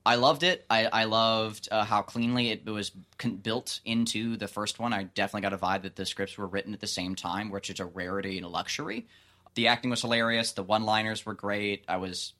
I 0.06 0.16
loved 0.16 0.44
it. 0.44 0.64
I, 0.70 0.86
I 0.86 1.04
loved 1.04 1.68
uh, 1.72 1.84
how 1.84 2.02
cleanly 2.02 2.50
it 2.50 2.64
was 2.64 2.92
con- 3.18 3.36
built 3.36 3.80
into 3.84 4.36
the 4.36 4.48
first 4.48 4.78
one. 4.78 4.92
I 4.92 5.04
definitely 5.04 5.42
got 5.42 5.52
a 5.52 5.58
vibe 5.58 5.82
that 5.82 5.96
the 5.96 6.06
scripts 6.06 6.38
were 6.38 6.46
written 6.46 6.74
at 6.74 6.80
the 6.80 6.86
same 6.86 7.14
time, 7.16 7.50
which 7.50 7.70
is 7.70 7.80
a 7.80 7.86
rarity 7.86 8.36
and 8.36 8.46
a 8.46 8.48
luxury. 8.48 9.06
The 9.54 9.68
acting 9.68 9.90
was 9.90 10.00
hilarious. 10.00 10.52
The 10.52 10.62
one-liners 10.62 11.26
were 11.26 11.34
great. 11.34 11.84
I 11.88 11.96
was 11.96 12.32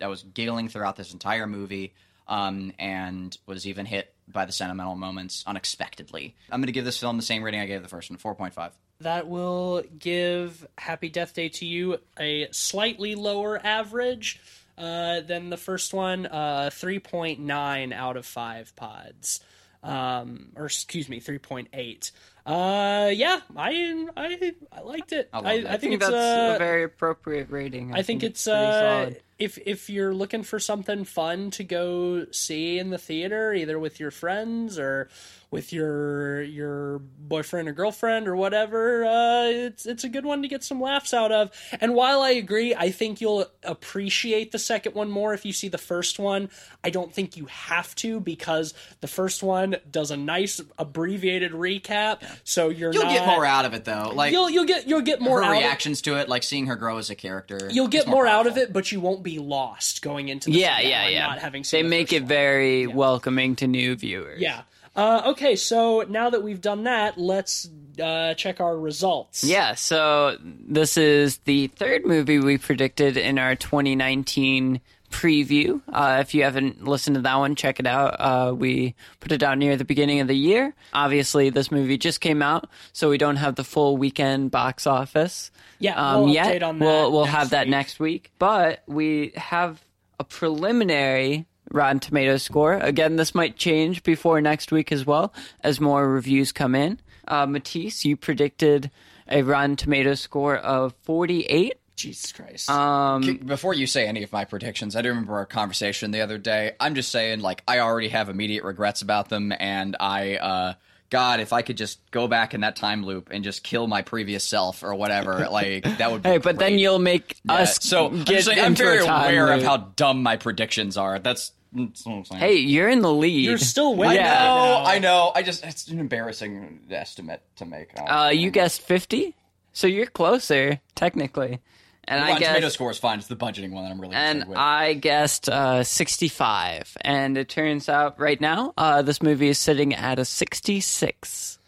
I 0.00 0.06
was 0.06 0.22
giggling 0.22 0.68
throughout 0.68 0.96
this 0.96 1.12
entire 1.12 1.46
movie, 1.46 1.92
um, 2.26 2.72
and 2.78 3.36
was 3.46 3.66
even 3.66 3.86
hit 3.86 4.14
by 4.28 4.44
the 4.46 4.52
sentimental 4.52 4.94
moments 4.94 5.44
unexpectedly. 5.46 6.34
I'm 6.50 6.60
going 6.60 6.66
to 6.66 6.72
give 6.72 6.84
this 6.84 6.98
film 6.98 7.16
the 7.16 7.22
same 7.22 7.42
rating 7.42 7.60
I 7.60 7.66
gave 7.66 7.82
the 7.82 7.88
first 7.88 8.10
one, 8.10 8.18
4.5. 8.18 8.72
That 9.00 9.28
will 9.28 9.82
give 9.98 10.66
Happy 10.78 11.08
Death 11.08 11.34
Day 11.34 11.48
2U 11.48 11.98
a 12.18 12.48
slightly 12.52 13.14
lower 13.14 13.58
average 13.64 14.40
uh, 14.78 15.20
than 15.20 15.50
the 15.50 15.56
first 15.56 15.92
one, 15.92 16.26
uh, 16.26 16.70
3.9 16.72 17.92
out 17.92 18.16
of 18.16 18.26
5 18.26 18.76
pods. 18.76 19.40
Um, 19.82 20.52
or 20.56 20.66
excuse 20.66 21.08
me, 21.08 21.20
3.8. 21.20 22.12
Uh, 22.46 23.10
yeah, 23.14 23.40
I, 23.56 24.06
I, 24.16 24.54
I 24.72 24.80
liked 24.80 25.12
it. 25.12 25.28
love 25.32 25.46
I, 25.46 25.60
that. 25.60 25.70
I 25.70 25.74
I 25.74 25.76
think 25.76 25.80
think 25.80 25.94
it's 25.94 26.10
that's 26.10 26.14
uh, 26.14 26.54
a 26.56 26.58
very 26.58 26.84
appropriate 26.84 27.50
rating. 27.50 27.94
I 27.94 28.02
think 28.02 28.22
it's 28.22 28.44
pretty 28.44 28.58
uh, 28.58 29.10
if 29.38 29.58
if 29.66 29.90
you're 29.90 30.14
looking 30.14 30.42
for 30.42 30.58
something 30.58 31.04
fun 31.04 31.50
to 31.52 31.64
go 31.64 32.26
see 32.30 32.78
in 32.78 32.90
the 32.90 32.98
theater, 32.98 33.52
either 33.52 33.78
with 33.78 34.00
your 34.00 34.10
friends 34.10 34.78
or 34.78 35.08
with 35.50 35.72
your 35.72 36.42
your 36.42 37.00
boyfriend 37.18 37.68
or 37.68 37.72
girlfriend 37.72 38.28
or 38.28 38.36
whatever, 38.36 39.04
uh, 39.04 39.44
it's 39.46 39.84
it's 39.86 40.04
a 40.04 40.08
good 40.08 40.24
one 40.24 40.42
to 40.42 40.48
get 40.48 40.62
some 40.62 40.80
laughs 40.80 41.12
out 41.12 41.32
of. 41.32 41.50
And 41.80 41.94
while 41.94 42.20
I 42.22 42.30
agree, 42.30 42.74
I 42.74 42.90
think 42.90 43.20
you'll 43.20 43.46
appreciate 43.64 44.52
the 44.52 44.58
second 44.58 44.94
one 44.94 45.10
more 45.10 45.34
if 45.34 45.44
you 45.44 45.52
see 45.52 45.68
the 45.68 45.78
first 45.78 46.18
one. 46.18 46.50
I 46.84 46.90
don't 46.90 47.12
think 47.12 47.36
you 47.36 47.46
have 47.46 47.94
to 47.96 48.20
because 48.20 48.74
the 49.00 49.08
first 49.08 49.42
one 49.42 49.76
does 49.90 50.10
a 50.10 50.16
nice 50.16 50.60
abbreviated 50.78 51.52
recap, 51.52 52.22
so 52.44 52.68
you're 52.68 52.92
You'll 52.92 53.02
not, 53.04 53.12
get 53.12 53.26
more 53.26 53.44
out 53.44 53.64
of 53.64 53.74
it 53.74 53.84
though. 53.84 54.12
Like 54.14 54.32
You'll 54.32 54.50
you'll 54.50 54.64
get 54.66 54.86
you'll 54.86 55.00
get 55.00 55.20
more 55.20 55.38
her 55.38 55.44
out 55.44 55.56
of- 55.56 55.58
reactions 55.62 56.02
to 56.02 56.16
it, 56.18 56.28
like 56.28 56.42
seeing 56.44 56.66
her 56.66 56.76
grow 56.76 56.98
as 56.98 57.10
a 57.10 57.14
character. 57.16 57.68
You'll 57.72 57.88
get 57.88 58.06
more 58.06 58.26
out 58.26 58.46
of 58.46 58.56
it, 58.56 58.72
but 58.72 58.92
you 58.92 59.00
won't 59.00 59.22
be 59.24 59.38
lost 59.40 60.00
going 60.02 60.28
into 60.28 60.50
the 60.50 60.58
yeah, 60.58 60.80
yeah, 60.80 61.02
one, 61.04 61.12
yeah. 61.12 61.26
Not 61.26 61.38
having 61.40 61.64
they 61.70 61.82
the 61.82 61.88
make 61.88 62.12
it 62.12 62.22
one. 62.22 62.28
very 62.28 62.86
welcoming 62.86 63.56
to 63.56 63.66
new 63.66 63.96
viewers. 63.96 64.40
yeah. 64.40 64.62
Uh, 64.96 65.22
okay, 65.26 65.56
so 65.56 66.04
now 66.08 66.30
that 66.30 66.42
we've 66.42 66.60
done 66.60 66.84
that, 66.84 67.16
let's 67.18 67.68
uh, 68.02 68.34
check 68.34 68.60
our 68.60 68.76
results. 68.76 69.44
Yeah, 69.44 69.74
so 69.74 70.36
this 70.42 70.96
is 70.96 71.38
the 71.38 71.68
third 71.68 72.04
movie 72.04 72.38
we 72.38 72.58
predicted 72.58 73.16
in 73.16 73.38
our 73.38 73.54
2019 73.54 74.80
preview. 75.10 75.80
Uh, 75.88 76.18
if 76.20 76.34
you 76.34 76.44
haven't 76.44 76.84
listened 76.84 77.16
to 77.16 77.22
that 77.22 77.36
one, 77.36 77.54
check 77.54 77.80
it 77.80 77.86
out. 77.86 78.16
Uh, 78.18 78.54
we 78.54 78.94
put 79.20 79.32
it 79.32 79.42
out 79.42 79.58
near 79.58 79.76
the 79.76 79.84
beginning 79.84 80.20
of 80.20 80.28
the 80.28 80.36
year. 80.36 80.74
Obviously, 80.92 81.50
this 81.50 81.70
movie 81.70 81.98
just 81.98 82.20
came 82.20 82.42
out, 82.42 82.68
so 82.92 83.10
we 83.10 83.18
don't 83.18 83.36
have 83.36 83.56
the 83.56 83.64
full 83.64 83.96
weekend 83.96 84.50
box 84.50 84.86
office. 84.86 85.50
Yeah, 85.78 85.94
um, 85.94 86.24
we'll 86.24 86.34
yet. 86.34 86.46
update 86.46 86.66
on 86.66 86.78
that 86.78 86.84
we'll 86.84 87.12
we'll 87.12 87.24
have 87.24 87.50
that 87.50 87.66
week. 87.66 87.70
next 87.70 88.00
week. 88.00 88.32
But 88.38 88.82
we 88.86 89.32
have 89.36 89.80
a 90.18 90.24
preliminary 90.24 91.46
Rotten 91.72 92.00
Tomatoes 92.00 92.42
score. 92.42 92.74
Again, 92.74 93.16
this 93.16 93.34
might 93.34 93.56
change 93.56 94.02
before 94.02 94.40
next 94.40 94.72
week 94.72 94.90
as 94.92 95.06
well 95.06 95.32
as 95.62 95.80
more 95.80 96.08
reviews 96.08 96.52
come 96.52 96.74
in. 96.74 96.98
Uh, 97.28 97.46
Matisse, 97.46 98.04
you 98.04 98.16
predicted 98.16 98.90
a 99.28 99.42
Rotten 99.42 99.76
Tomatoes 99.76 100.20
score 100.20 100.56
of 100.56 100.94
48. 101.02 101.74
Jesus 101.96 102.32
Christ. 102.32 102.70
Um, 102.70 103.36
Before 103.44 103.74
you 103.74 103.86
say 103.86 104.06
any 104.06 104.22
of 104.22 104.32
my 104.32 104.46
predictions, 104.46 104.96
I 104.96 105.02
do 105.02 105.10
remember 105.10 105.34
our 105.34 105.46
conversation 105.46 106.10
the 106.12 106.22
other 106.22 106.38
day. 106.38 106.72
I'm 106.80 106.94
just 106.94 107.10
saying, 107.12 107.40
like, 107.40 107.62
I 107.68 107.80
already 107.80 108.08
have 108.08 108.28
immediate 108.30 108.64
regrets 108.64 109.02
about 109.02 109.28
them, 109.28 109.52
and 109.60 109.96
I, 110.00 110.36
uh, 110.36 110.74
God, 111.10 111.40
if 111.40 111.52
I 111.52 111.60
could 111.60 111.76
just 111.76 111.98
go 112.10 112.26
back 112.26 112.54
in 112.54 112.62
that 112.62 112.74
time 112.76 113.04
loop 113.04 113.28
and 113.30 113.44
just 113.44 113.62
kill 113.62 113.86
my 113.86 114.00
previous 114.00 114.44
self 114.44 114.82
or 114.82 114.94
whatever, 114.94 115.46
like, 115.52 115.84
that 115.98 116.10
would 116.10 116.22
be 116.22 116.30
hey, 116.30 116.38
but 116.38 116.58
then 116.58 116.78
you'll 116.78 116.98
make 116.98 117.36
Yeah, 117.44 117.54
us 117.56 117.84
so 117.84 118.06
I'm, 118.06 118.18
get 118.24 118.26
just 118.26 118.46
saying, 118.46 118.60
I'm 118.60 118.74
very 118.74 119.00
aware 119.00 119.52
of 119.52 119.62
how 119.62 119.76
dumb 119.76 120.22
my 120.22 120.36
predictions 120.36 120.96
are. 120.96 121.18
That's, 121.18 121.52
that's 121.72 122.04
what 122.06 122.14
I'm 122.14 122.24
saying. 122.24 122.40
Hey, 122.40 122.54
you're 122.56 122.88
in 122.88 123.00
the 123.00 123.12
lead. 123.12 123.44
You're 123.44 123.58
still 123.58 123.92
I 123.94 123.96
winning. 123.96 124.16
yeah. 124.16 124.44
know. 124.44 124.82
I 124.86 124.98
know. 124.98 125.32
I 125.34 125.42
just, 125.42 125.64
it's 125.64 125.88
an 125.88 125.98
embarrassing 125.98 126.80
estimate 126.90 127.42
to 127.56 127.64
make. 127.64 127.90
Uh, 127.98 128.30
you 128.34 128.50
guessed 128.50 128.80
50, 128.82 129.34
so 129.72 129.86
you're 129.86 130.06
closer 130.06 130.80
technically. 130.94 131.60
And 132.04 132.18
I 132.24 132.30
Rotten 132.30 132.42
Tomato 132.42 132.60
guess 132.62 132.74
score 132.74 132.90
is 132.90 132.98
fine. 132.98 133.18
It's 133.18 133.28
the 133.28 133.36
budgeting 133.36 133.70
one 133.70 133.84
that 133.84 133.90
I'm 133.90 134.00
really 134.00 134.14
and 134.14 134.40
concerned 134.40 134.48
with. 134.50 134.58
I 134.58 134.94
guessed 134.94 135.48
uh, 135.48 135.84
65, 135.84 136.96
and 137.02 137.38
it 137.38 137.48
turns 137.48 137.88
out 137.88 138.18
right 138.18 138.40
now 138.40 138.72
uh, 138.76 139.02
this 139.02 139.22
movie 139.22 139.48
is 139.48 139.58
sitting 139.58 139.94
at 139.94 140.18
a 140.18 140.24
66. 140.24 141.58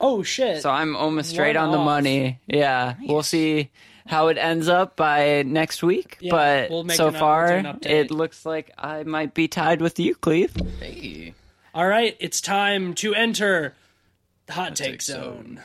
Oh 0.00 0.24
shit. 0.24 0.62
So 0.62 0.70
I'm 0.70 0.96
almost 0.96 1.30
straight 1.30 1.54
One 1.54 1.66
on 1.66 1.70
the 1.70 1.78
off. 1.78 1.84
money. 1.84 2.40
Yeah, 2.48 2.94
we'll 3.02 3.22
see 3.22 3.70
how 4.06 4.28
it 4.28 4.36
ends 4.38 4.68
up 4.68 4.96
by 4.96 5.42
next 5.42 5.82
week. 5.82 6.16
Yeah, 6.20 6.30
but 6.30 6.70
we'll 6.70 6.88
so 6.90 7.08
an 7.08 7.14
up- 7.14 7.20
far, 7.20 7.46
we'll 7.46 7.62
do 7.62 7.68
an 7.68 7.76
update. 7.76 7.86
it 7.90 8.10
looks 8.10 8.44
like 8.46 8.70
I 8.78 9.02
might 9.04 9.34
be 9.34 9.48
tied 9.48 9.80
with 9.80 9.98
you, 9.98 10.14
Cleve. 10.14 10.54
hey. 10.80 11.34
All 11.74 11.86
right, 11.86 12.16
it's 12.20 12.40
time 12.40 12.94
to 12.96 13.14
enter 13.14 13.74
the 14.46 14.52
hot 14.52 14.76
take 14.76 14.88
take 14.92 15.02
zone. 15.02 15.62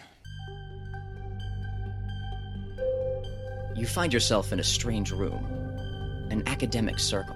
You 3.76 3.86
find 3.86 4.12
yourself 4.12 4.52
in 4.52 4.60
a 4.60 4.64
strange 4.64 5.12
room, 5.12 5.44
an 6.32 6.44
academic 6.48 6.98
circle. 7.00 7.36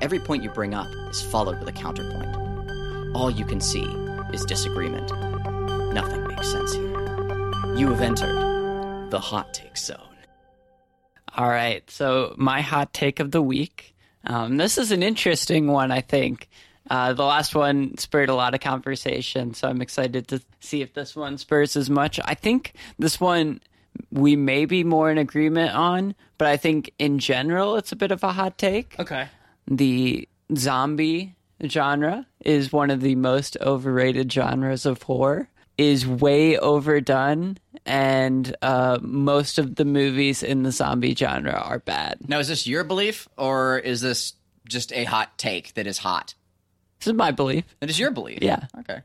Every 0.00 0.18
point 0.18 0.42
you 0.42 0.50
bring 0.50 0.74
up 0.74 0.88
is 1.10 1.22
followed 1.22 1.58
with 1.60 1.68
a 1.68 1.72
counterpoint. 1.72 3.14
All 3.14 3.30
you 3.30 3.44
can 3.44 3.60
see 3.60 3.84
is 4.32 4.44
disagreement. 4.44 5.08
Nothing 5.94 6.26
makes 6.26 6.50
sense 6.50 6.72
here. 6.74 7.76
You 7.76 7.88
have 7.90 8.00
entered 8.00 8.34
the 9.10 9.20
hot 9.20 9.52
take 9.54 9.76
zone. 9.76 9.98
All 11.36 11.48
right. 11.48 11.88
So 11.90 12.34
my 12.36 12.60
hot 12.60 12.92
take 12.92 13.20
of 13.20 13.30
the 13.30 13.42
week. 13.42 13.94
Um, 14.26 14.56
this 14.56 14.78
is 14.78 14.90
an 14.90 15.02
interesting 15.02 15.66
one, 15.66 15.90
I 15.90 16.00
think. 16.00 16.48
Uh, 16.90 17.12
the 17.12 17.24
last 17.24 17.54
one 17.54 17.96
spurred 17.98 18.28
a 18.28 18.34
lot 18.34 18.54
of 18.54 18.60
conversation, 18.60 19.54
so 19.54 19.68
I'm 19.68 19.80
excited 19.80 20.28
to 20.28 20.40
see 20.60 20.82
if 20.82 20.92
this 20.92 21.16
one 21.16 21.38
spurs 21.38 21.76
as 21.76 21.88
much. 21.88 22.20
I 22.24 22.34
think 22.34 22.74
this 22.98 23.20
one 23.20 23.60
we 24.10 24.36
may 24.36 24.64
be 24.64 24.84
more 24.84 25.10
in 25.10 25.18
agreement 25.18 25.74
on, 25.74 26.14
but 26.36 26.48
I 26.48 26.56
think 26.56 26.92
in 26.98 27.18
general 27.18 27.76
it's 27.76 27.92
a 27.92 27.96
bit 27.96 28.12
of 28.12 28.22
a 28.22 28.32
hot 28.32 28.58
take. 28.58 28.98
Okay. 28.98 29.28
The 29.66 30.28
zombie 30.56 31.36
genre 31.66 32.26
is 32.40 32.72
one 32.72 32.90
of 32.90 33.00
the 33.00 33.14
most 33.14 33.56
overrated 33.60 34.32
genres 34.32 34.84
of 34.84 35.02
horror. 35.02 35.48
Is 35.76 36.06
way 36.06 36.56
overdone 36.56 37.58
and 37.86 38.56
uh, 38.62 38.98
most 39.02 39.58
of 39.58 39.74
the 39.74 39.84
movies 39.84 40.42
in 40.42 40.62
the 40.62 40.72
zombie 40.72 41.14
genre 41.14 41.52
are 41.52 41.78
bad. 41.78 42.28
Now, 42.28 42.38
is 42.38 42.48
this 42.48 42.66
your 42.66 42.84
belief, 42.84 43.28
or 43.36 43.78
is 43.78 44.00
this 44.00 44.34
just 44.68 44.92
a 44.92 45.04
hot 45.04 45.36
take 45.36 45.74
that 45.74 45.86
is 45.86 45.98
hot? 45.98 46.34
This 46.98 47.08
is 47.08 47.12
my 47.14 47.30
belief. 47.30 47.64
It 47.80 47.90
is 47.90 47.98
your 47.98 48.10
belief. 48.10 48.38
Yeah. 48.40 48.66
Okay. 48.80 49.00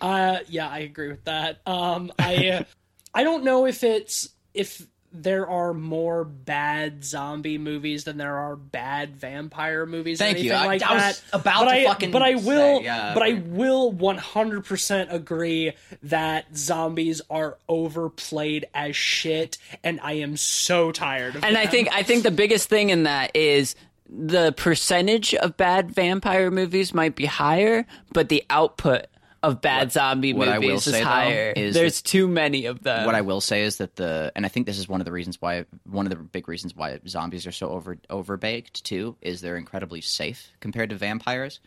Uh, 0.00 0.38
yeah, 0.48 0.68
I 0.68 0.80
agree 0.80 1.08
with 1.08 1.24
that. 1.24 1.60
Um, 1.66 2.12
I 2.18 2.48
uh, 2.48 2.64
I 3.14 3.24
don't 3.24 3.44
know 3.44 3.66
if 3.66 3.84
it's 3.84 4.28
if 4.54 4.86
there 5.14 5.46
are 5.48 5.74
more 5.74 6.24
bad 6.24 7.04
zombie 7.04 7.58
movies 7.58 8.04
than 8.04 8.16
there 8.16 8.36
are 8.36 8.56
bad 8.56 9.16
vampire 9.16 9.84
movies. 9.86 10.18
Thank 10.18 10.38
or 10.38 10.40
you. 10.40 10.52
anything 10.52 10.62
I- 10.64 10.66
like 10.66 10.82
I 10.82 10.94
was 10.94 11.20
that. 11.20 11.22
about 11.40 11.64
but 11.66 11.72
to 11.72 11.80
I, 11.80 11.84
fucking 11.84 12.10
But 12.10 12.22
I 12.22 12.34
will. 12.36 12.78
say, 12.82 13.10
but 13.14 13.22
I 13.22 13.32
will 13.46 13.92
one 13.92 14.18
hundred 14.18 14.64
percent 14.64 15.12
agree 15.12 15.72
that 16.04 16.56
zombies 16.56 17.20
are 17.30 17.58
overplayed 17.68 18.66
as 18.74 18.96
shit, 18.96 19.58
and 19.84 20.00
I 20.02 20.14
am 20.14 20.36
so 20.36 20.92
tired 20.92 21.36
of. 21.36 21.44
And 21.44 21.56
I 21.58 21.66
think 21.66 21.88
I 21.92 22.02
think 22.02 22.22
the 22.22 22.30
biggest 22.30 22.68
thing 22.68 22.90
in 22.90 23.02
that 23.04 23.36
is 23.36 23.74
the 24.08 24.52
percentage 24.52 25.34
of 25.34 25.56
bad 25.56 25.90
vampire 25.90 26.50
movies 26.50 26.92
might 26.92 27.14
be 27.16 27.24
higher, 27.26 27.86
but 28.12 28.28
the 28.28 28.44
output 28.50 29.06
of 29.42 29.60
bad 29.60 29.90
zombie 29.92 30.32
what 30.32 30.48
I 30.48 30.58
will 30.58 30.68
movies 30.68 30.86
is 30.86 30.94
say, 30.94 31.00
though, 31.00 31.06
higher. 31.06 31.52
is 31.54 31.74
There's 31.74 32.00
too 32.02 32.28
many 32.28 32.66
of 32.66 32.82
them. 32.82 33.06
what 33.06 33.14
I 33.14 33.22
will 33.22 33.40
say 33.40 33.62
is 33.62 33.78
that 33.78 33.96
the 33.96 34.32
and 34.36 34.46
I 34.46 34.48
think 34.48 34.66
this 34.66 34.78
is 34.78 34.88
one 34.88 35.00
of 35.00 35.04
the 35.04 35.12
reasons 35.12 35.40
why 35.40 35.64
one 35.84 36.06
of 36.06 36.10
the 36.10 36.16
big 36.16 36.48
reasons 36.48 36.76
why 36.76 36.98
zombies 37.08 37.46
are 37.46 37.52
so 37.52 37.68
over 37.70 37.96
overbaked 38.08 38.82
too 38.82 39.16
is 39.20 39.40
they're 39.40 39.56
incredibly 39.56 40.00
safe 40.00 40.50
compared 40.60 40.90
to 40.90 40.96
vampires. 40.96 41.60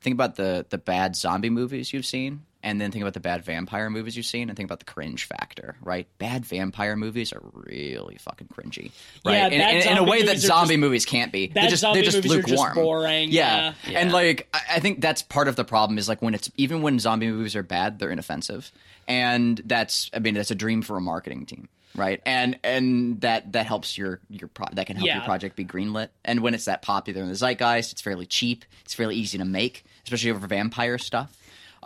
Think 0.00 0.14
about 0.14 0.36
the 0.36 0.66
the 0.68 0.78
bad 0.78 1.16
zombie 1.16 1.50
movies 1.50 1.92
you've 1.92 2.06
seen, 2.06 2.42
and 2.66 2.80
then 2.80 2.90
think 2.90 3.00
about 3.02 3.14
the 3.14 3.20
bad 3.20 3.44
vampire 3.44 3.88
movies 3.88 4.16
you've 4.16 4.26
seen, 4.26 4.50
and 4.50 4.56
think 4.56 4.66
about 4.66 4.80
the 4.80 4.84
cringe 4.84 5.24
factor. 5.24 5.76
Right? 5.80 6.06
Bad 6.18 6.44
vampire 6.44 6.96
movies 6.96 7.32
are 7.32 7.40
really 7.54 8.16
fucking 8.18 8.48
cringy. 8.48 8.90
Right? 9.24 9.34
Yeah, 9.34 9.46
in, 9.46 9.76
in- 9.82 9.88
in 9.92 9.96
a 9.98 10.02
way 10.04 10.22
that 10.24 10.38
zombie 10.38 10.74
just- 10.74 10.80
movies 10.80 11.06
can't 11.06 11.32
be. 11.32 11.46
they're 11.46 11.68
just 11.70 11.80
zombie 11.80 12.00
they're 12.00 12.04
just 12.10 12.16
movies 12.18 12.32
are 12.34 12.42
just 12.42 12.50
lukewarm. 12.50 12.74
boring, 12.74 13.30
Yeah. 13.30 13.72
yeah. 13.88 13.98
and 14.00 14.12
like 14.12 14.48
I 14.52 14.80
think 14.80 15.00
that's 15.00 15.22
part 15.22 15.48
of 15.48 15.56
the 15.56 15.64
problem 15.64 15.96
is 15.98 16.08
like 16.08 16.20
when 16.20 16.34
it's 16.34 16.50
even 16.56 16.82
when 16.82 16.98
zombie 16.98 17.30
movies 17.30 17.56
are 17.56 17.62
bad, 17.62 17.98
they're 17.98 18.10
inoffensive, 18.10 18.70
and 19.08 19.60
that's 19.64 20.10
I 20.12 20.18
mean 20.18 20.34
that's 20.34 20.50
a 20.50 20.54
dream 20.56 20.82
for 20.82 20.96
a 20.96 21.00
marketing 21.00 21.46
team, 21.46 21.68
right? 21.94 22.20
And 22.26 22.58
and 22.64 23.20
that 23.20 23.52
that 23.52 23.66
helps 23.66 23.96
your 23.96 24.20
your 24.28 24.48
pro- 24.48 24.66
that 24.72 24.86
can 24.86 24.96
help 24.96 25.06
your 25.08 25.22
project 25.22 25.56
be 25.56 25.64
greenlit. 25.64 26.08
And 26.24 26.40
when 26.40 26.54
it's 26.54 26.64
that 26.66 26.82
popular 26.82 27.22
in 27.22 27.28
the 27.28 27.34
zeitgeist, 27.34 27.92
it's 27.92 28.00
fairly 28.02 28.26
cheap, 28.26 28.64
it's 28.84 28.94
fairly 28.94 29.14
easy 29.16 29.38
to 29.38 29.44
make, 29.44 29.84
especially 30.04 30.30
over 30.32 30.46
vampire 30.46 30.98
stuff. 30.98 31.36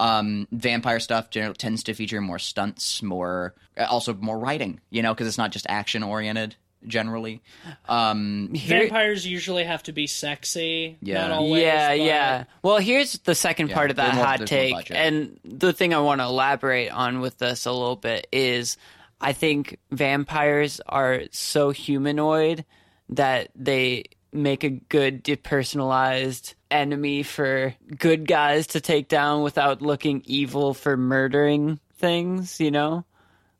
Um, 0.01 0.49
vampire 0.51 0.99
stuff 1.01 1.31
generally 1.31 1.55
tends 1.57 1.83
to 1.85 1.95
feature 1.95 2.21
more 2.21 2.39
stunts, 2.39 3.03
more 3.03 3.55
uh, 3.77 3.87
also 3.91 4.15
more 4.15 4.39
writing, 4.39 4.81
you 4.91 5.03
know, 5.03 5.13
because 5.15 5.27
it's 5.29 5.39
not 5.39 5.53
just 5.53 5.67
action 5.69 6.03
oriented 6.03 6.57
generally. 6.87 7.43
Um, 7.89 8.51
vampires 8.55 9.27
usually 9.27 9.65
have 9.65 9.83
to 9.85 9.93
be 9.93 10.07
sexy. 10.07 10.97
Yeah. 11.03 11.27
not 11.29 11.31
always. 11.33 11.63
yeah, 11.63 11.89
but- 11.89 11.99
yeah. 12.01 12.45
Well, 12.63 12.79
here's 12.79 13.13
the 13.19 13.35
second 13.35 13.69
Yeah, 13.69 13.75
part 13.75 13.91
of 13.91 13.97
they're 13.97 14.07
that 14.07 14.15
more- 14.15 14.25
hot 14.25 14.47
take, 14.47 14.91
and 14.91 15.39
the 15.45 15.73
thing 15.75 15.93
I 15.93 16.01
want 16.01 16.21
to 16.21 16.25
elaborate 16.25 16.89
on 16.91 17.21
with 17.21 17.37
this 17.39 17.67
a 17.67 17.73
little 17.73 17.97
bit 17.97 18.27
is, 18.33 18.79
I 19.21 19.35
think 19.35 19.79
vampires 19.91 20.81
are 20.87 21.23
so 21.33 21.71
humanoid 21.71 22.65
that 23.11 23.51
they 23.55 24.05
make 24.33 24.65
a 24.65 24.71
good 24.71 25.23
depersonalized 25.25 26.55
enemy 26.71 27.23
for 27.23 27.75
good 27.99 28.27
guys 28.29 28.69
to 28.69 28.81
take 28.81 29.09
down 29.09 29.43
without 29.43 29.83
looking 29.83 30.23
evil 30.25 30.75
for 30.75 30.97
murdering 30.97 31.79
things. 31.97 32.61
You 32.61 32.71
know, 32.71 33.05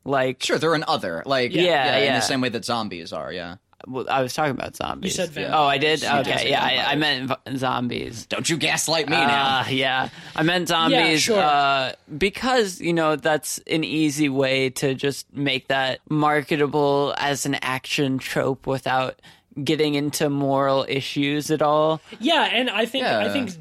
like 0.05 0.41
sure, 0.43 0.57
they're 0.57 0.73
an 0.75 0.85
other, 0.87 1.23
like 1.25 1.53
Yeah, 1.53 1.97
in 1.97 2.03
yeah. 2.05 2.15
the 2.15 2.21
same 2.25 2.41
way 2.41 2.49
that 2.49 2.65
zombies 2.65 3.11
are. 3.13 3.31
Yeah. 3.31 3.55
well, 3.87 4.05
I 4.09 4.21
was 4.21 4.33
talking 4.33 4.51
about 4.51 4.75
zombies. 4.75 5.17
You 5.17 5.25
said 5.25 5.49
Oh, 5.51 5.65
I 5.65 5.77
did. 5.77 5.99
vampires. 6.01 6.27
Okay, 6.27 6.37
say 6.43 6.49
yeah, 6.51 6.63
I, 6.63 6.91
I 6.91 6.95
meant 6.95 7.29
v- 7.29 7.57
zombies. 7.57 8.25
Don't 8.27 8.47
you 8.49 8.57
gaslight 8.57 9.09
me 9.09 9.17
now. 9.17 9.61
Uh, 9.61 9.65
yeah, 9.69 10.09
I 10.35 10.43
meant 10.43 10.67
zombies 10.69 11.21
sure. 11.23 11.39
uh, 11.41 11.93
because 12.17 12.79
you 12.79 12.93
know 12.93 13.15
that's 13.15 13.57
an 13.67 13.83
easy 13.83 14.29
way 14.29 14.69
to 14.69 14.93
just 14.95 15.31
make 15.33 15.67
that 15.69 15.99
marketable 16.09 17.13
as 17.17 17.45
an 17.45 17.55
action 17.55 18.17
trope 18.19 18.65
without 18.67 19.19
getting 19.61 19.95
into 19.95 20.29
moral 20.29 20.85
issues 20.87 21.51
at 21.51 21.61
all. 21.61 22.01
Yeah, 22.19 22.43
and 22.43 22.69
I 22.69 22.85
think 22.85 23.05
I 23.05 23.29
think 23.29 23.51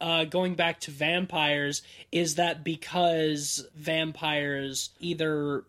uh, 0.00 0.24
going 0.24 0.54
back 0.54 0.80
to 0.80 0.90
vampires 0.90 1.82
is 2.10 2.34
that 2.34 2.64
because 2.64 3.66
vampires 3.74 4.90
either 4.98 5.64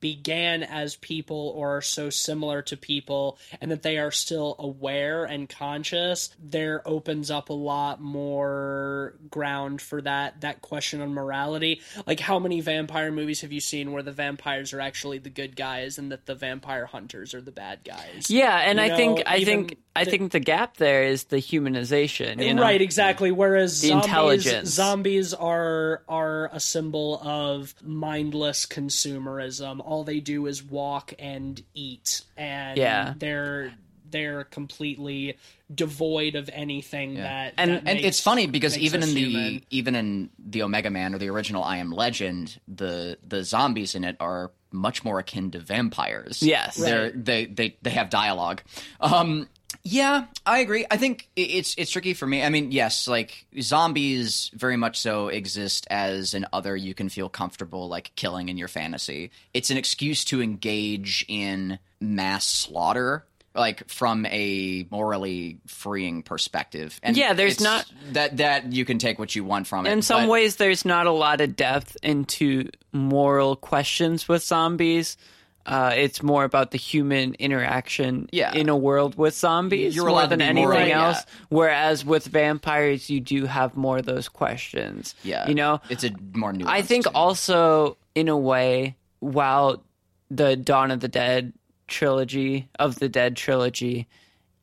began 0.00 0.62
as 0.62 0.96
people 0.96 1.52
or 1.56 1.76
are 1.76 1.82
so 1.82 2.10
similar 2.10 2.62
to 2.62 2.76
people 2.76 3.38
and 3.60 3.70
that 3.70 3.82
they 3.82 3.98
are 3.98 4.10
still 4.10 4.56
aware 4.58 5.24
and 5.24 5.48
conscious 5.48 6.30
there 6.42 6.82
opens 6.86 7.30
up 7.30 7.48
a 7.50 7.52
lot 7.52 8.00
more 8.00 9.14
ground 9.30 9.80
for 9.80 10.00
that 10.00 10.40
that 10.40 10.60
question 10.60 11.00
on 11.00 11.14
morality 11.14 11.80
like 12.06 12.20
how 12.20 12.38
many 12.38 12.60
vampire 12.60 13.12
movies 13.12 13.40
have 13.42 13.52
you 13.52 13.60
seen 13.60 13.92
where 13.92 14.02
the 14.02 14.12
vampires 14.12 14.72
are 14.72 14.80
actually 14.80 15.18
the 15.18 15.30
good 15.30 15.54
guys 15.56 15.98
and 15.98 16.10
that 16.12 16.26
the 16.26 16.34
vampire 16.34 16.86
hunters 16.86 17.32
are 17.34 17.40
the 17.40 17.52
bad 17.52 17.78
guys 17.84 18.28
Yeah, 18.28 18.56
and 18.58 18.78
You 18.78 18.84
I 18.84 18.96
think 18.96 19.22
I 19.26 19.44
think 19.44 19.76
I 19.94 20.04
think 20.04 20.32
the 20.32 20.40
gap 20.40 20.76
there 20.76 21.04
is 21.04 21.24
the 21.24 21.36
humanization. 21.38 22.44
You 22.44 22.52
know? 22.54 22.62
Right, 22.62 22.82
exactly. 22.82 23.30
Whereas 23.30 23.80
The 23.80 23.88
zombies, 23.88 24.06
intelligence. 24.06 24.68
zombies 24.68 25.34
are 25.34 26.02
are 26.08 26.50
a 26.52 26.60
symbol 26.60 27.18
of 27.22 27.74
mindless 27.82 28.66
consumerism. 28.66 29.75
All 29.80 30.04
they 30.04 30.20
do 30.20 30.46
is 30.46 30.62
walk 30.62 31.12
and 31.18 31.62
eat, 31.74 32.22
and 32.36 32.76
Yeah. 32.78 33.14
they're 33.16 33.72
they're 34.08 34.44
completely 34.44 35.36
devoid 35.74 36.36
of 36.36 36.48
anything 36.52 37.14
that. 37.14 37.54
And- 37.58 37.70
that 37.72 37.76
and 37.78 37.84
makes- 37.84 38.04
it's 38.06 38.20
funny 38.20 38.46
because 38.46 38.78
even 38.78 39.02
in 39.02 39.14
the 39.14 39.20
human. 39.24 39.62
even 39.70 39.94
in 39.96 40.30
the 40.38 40.62
Omega 40.62 40.90
Man 40.90 41.12
or 41.12 41.18
the 41.18 41.28
original 41.28 41.64
I 41.64 41.78
Am 41.78 41.90
Legend, 41.90 42.60
the 42.68 43.18
the 43.26 43.42
zombies 43.42 43.96
in 43.96 44.04
it 44.04 44.16
are 44.20 44.52
much 44.70 45.02
more 45.04 45.18
akin 45.18 45.50
to 45.50 45.58
vampires. 45.58 46.40
Yes. 46.40 46.76
they're 46.76 47.02
Right. 47.06 47.24
they 47.24 47.46
they 47.46 47.76
they 47.82 47.90
have 47.90 48.08
dialogue. 48.08 48.62
Um, 49.00 49.48
yeah, 49.88 50.24
I 50.44 50.58
agree. 50.58 50.84
I 50.90 50.96
think 50.96 51.28
it's 51.36 51.74
it's 51.78 51.90
tricky 51.92 52.12
for 52.12 52.26
me. 52.26 52.42
I 52.42 52.48
mean, 52.48 52.72
yes, 52.72 53.06
like 53.06 53.46
zombies 53.60 54.50
very 54.54 54.76
much 54.76 54.98
so 54.98 55.28
exist 55.28 55.86
as 55.90 56.34
an 56.34 56.46
other 56.52 56.74
you 56.76 56.92
can 56.92 57.08
feel 57.08 57.28
comfortable 57.28 57.88
like 57.88 58.10
killing 58.16 58.48
in 58.48 58.56
your 58.58 58.66
fantasy. 58.68 59.30
It's 59.54 59.70
an 59.70 59.76
excuse 59.76 60.24
to 60.26 60.42
engage 60.42 61.24
in 61.28 61.78
mass 62.00 62.46
slaughter. 62.46 63.26
Like 63.54 63.88
from 63.88 64.26
a 64.26 64.86
morally 64.90 65.60
freeing 65.66 66.22
perspective, 66.22 67.00
and 67.02 67.16
Yeah, 67.16 67.32
there's 67.32 67.58
not- 67.58 67.86
that 68.12 68.36
that 68.36 68.70
you 68.74 68.84
can 68.84 68.98
take 68.98 69.18
what 69.18 69.34
you 69.34 69.44
want 69.44 69.66
from 69.66 69.86
it. 69.86 69.92
in 69.92 70.02
some 70.02 70.24
but- 70.24 70.28
ways 70.28 70.56
there's 70.56 70.84
not 70.84 71.06
a 71.06 71.10
lot 71.10 71.40
of 71.40 71.56
depth 71.56 71.96
into 72.02 72.68
moral 72.92 73.56
questions 73.56 74.28
with 74.28 74.42
zombies 74.44 75.16
uh, 75.66 75.92
it's 75.94 76.22
more 76.22 76.44
about 76.44 76.70
the 76.70 76.78
human 76.78 77.34
interaction 77.34 78.28
Yeah. 78.32 78.54
in 78.54 78.68
a 78.68 78.76
world 78.76 79.16
with 79.18 79.34
zombies 79.34 79.94
You're 79.96 80.08
more 80.08 80.26
than 80.26 80.40
anything 80.40 80.68
morally- 80.68 80.92
else. 80.92 81.24
yeah. 81.26 81.46
Whereas 81.48 82.04
with 82.04 82.26
vampires, 82.26 83.10
you 83.10 83.20
do 83.20 83.46
have 83.46 83.76
more 83.76 83.98
of 83.98 84.06
those 84.06 84.28
questions. 84.28 85.14
yeah, 85.24 85.48
you 85.48 85.54
know, 85.54 85.80
it's 85.90 86.04
a 86.04 86.10
more 86.34 86.52
nuanced. 86.52 86.68
I 86.68 86.82
think 86.82 87.04
thing. 87.04 87.14
also 87.14 87.96
in 88.14 88.28
a 88.28 88.36
way, 88.36 88.96
while 89.20 89.82
the 90.30 90.56
Dawn 90.56 90.90
of 90.90 91.00
the 91.00 91.08
Dead 91.08 91.52
trilogy 91.88 92.68
of 92.78 92.98
the 92.98 93.08
Dead 93.08 93.36
trilogy 93.36 94.06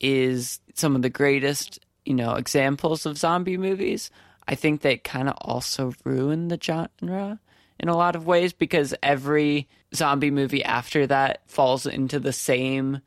is 0.00 0.60
some 0.74 0.96
of 0.96 1.02
the 1.02 1.10
greatest, 1.10 1.78
you 2.04 2.14
know, 2.14 2.34
examples 2.34 3.06
of 3.06 3.16
zombie 3.18 3.56
movies, 3.56 4.10
I 4.46 4.54
think 4.54 4.82
they 4.82 4.98
kind 4.98 5.28
of 5.28 5.36
also 5.40 5.94
ruin 6.04 6.48
the 6.48 6.58
genre 6.62 7.40
in 7.80 7.88
a 7.88 7.96
lot 7.96 8.16
of 8.16 8.26
ways 8.26 8.52
because 8.52 8.94
every 9.02 9.68
zombie 9.94 10.30
movie 10.30 10.64
after 10.64 11.06
that 11.06 11.42
falls 11.46 11.86
into 11.86 12.18
the 12.18 12.32
same 12.32 13.00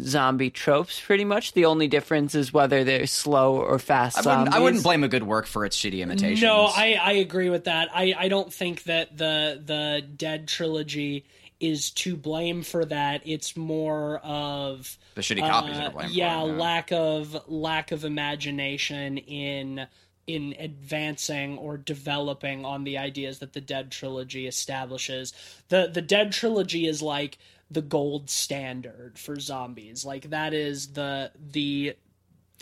zombie 0.00 0.50
tropes 0.50 1.00
pretty 1.00 1.24
much 1.24 1.52
the 1.52 1.64
only 1.64 1.86
difference 1.86 2.34
is 2.34 2.52
whether 2.52 2.82
they're 2.82 3.06
slow 3.06 3.56
or 3.56 3.78
fast 3.78 4.26
I 4.26 4.38
wouldn't, 4.38 4.54
I 4.56 4.58
wouldn't 4.58 4.82
blame 4.82 5.04
a 5.04 5.08
good 5.08 5.22
work 5.22 5.46
for 5.46 5.64
its 5.64 5.76
shitty 5.80 6.00
imitations. 6.00 6.42
No, 6.42 6.64
I, 6.64 6.98
I 7.00 7.12
agree 7.12 7.48
with 7.48 7.64
that. 7.64 7.90
I, 7.94 8.14
I 8.18 8.28
don't 8.28 8.52
think 8.52 8.84
that 8.84 9.16
the 9.16 9.62
the 9.64 10.04
Dead 10.16 10.48
trilogy 10.48 11.24
is 11.60 11.90
to 11.92 12.16
blame 12.16 12.62
for 12.62 12.84
that. 12.84 13.22
It's 13.24 13.56
more 13.56 14.18
of 14.18 14.98
the 15.14 15.22
shitty 15.22 15.48
copies 15.48 15.78
uh, 15.78 15.82
are 15.82 15.90
blame. 15.90 16.08
yeah, 16.10 16.42
for 16.42 16.50
it, 16.50 16.58
lack 16.58 16.92
of 16.92 17.48
lack 17.48 17.92
of 17.92 18.04
imagination 18.04 19.18
in 19.18 19.86
in 20.26 20.54
advancing 20.58 21.58
or 21.58 21.76
developing 21.76 22.64
on 22.64 22.84
the 22.84 22.98
ideas 22.98 23.38
that 23.40 23.52
the 23.52 23.60
Dead 23.60 23.90
trilogy 23.90 24.46
establishes. 24.46 25.32
The 25.68 25.90
the 25.92 26.02
Dead 26.02 26.32
trilogy 26.32 26.86
is 26.86 27.02
like 27.02 27.38
the 27.70 27.82
gold 27.82 28.30
standard 28.30 29.18
for 29.18 29.38
zombies. 29.38 30.04
Like 30.04 30.30
that 30.30 30.54
is 30.54 30.92
the 30.92 31.30
the 31.52 31.96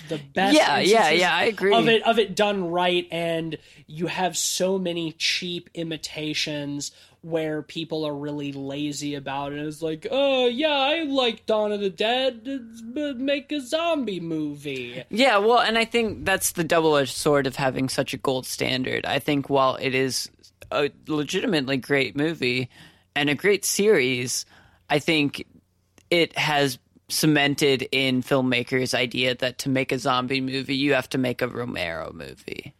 the 0.08 0.18
best. 0.18 0.56
Yeah, 0.56 0.78
yeah, 0.78 1.10
yeah, 1.10 1.34
I 1.34 1.44
agree. 1.44 1.74
Of 1.74 1.88
it, 1.88 2.02
of 2.02 2.18
it 2.18 2.34
done 2.34 2.70
right, 2.70 3.06
and 3.10 3.58
you 3.86 4.06
have 4.06 4.36
so 4.36 4.78
many 4.78 5.12
cheap 5.12 5.70
imitations 5.74 6.92
where 7.22 7.62
people 7.62 8.04
are 8.04 8.14
really 8.14 8.52
lazy 8.52 9.14
about 9.14 9.52
it. 9.52 9.60
It's 9.60 9.80
like, 9.80 10.06
oh 10.10 10.46
yeah, 10.46 10.68
I 10.68 11.04
like 11.04 11.46
Dawn 11.46 11.72
of 11.72 11.80
the 11.80 11.90
Dead. 11.90 12.40
Let's 12.44 13.16
Make 13.16 13.52
a 13.52 13.60
zombie 13.60 14.20
movie. 14.20 15.04
Yeah, 15.08 15.38
well, 15.38 15.60
and 15.60 15.78
I 15.78 15.84
think 15.84 16.24
that's 16.24 16.52
the 16.52 16.64
double 16.64 16.96
edged 16.96 17.16
sword 17.16 17.46
of 17.46 17.56
having 17.56 17.88
such 17.88 18.12
a 18.12 18.16
gold 18.16 18.46
standard. 18.46 19.06
I 19.06 19.18
think 19.20 19.48
while 19.48 19.76
it 19.76 19.94
is 19.94 20.30
a 20.72 20.90
legitimately 21.06 21.76
great 21.76 22.16
movie 22.16 22.68
and 23.14 23.30
a 23.30 23.34
great 23.34 23.64
series, 23.64 24.44
I 24.90 24.98
think 24.98 25.46
it 26.10 26.36
has 26.36 26.78
cemented 27.08 27.88
in 27.92 28.22
filmmakers' 28.22 28.94
idea 28.94 29.34
that 29.36 29.58
to 29.58 29.68
make 29.68 29.92
a 29.92 29.98
zombie 29.98 30.40
movie, 30.40 30.74
you 30.74 30.94
have 30.94 31.08
to 31.10 31.18
make 31.18 31.40
a 31.42 31.48
Romero 31.48 32.10
movie. 32.12 32.74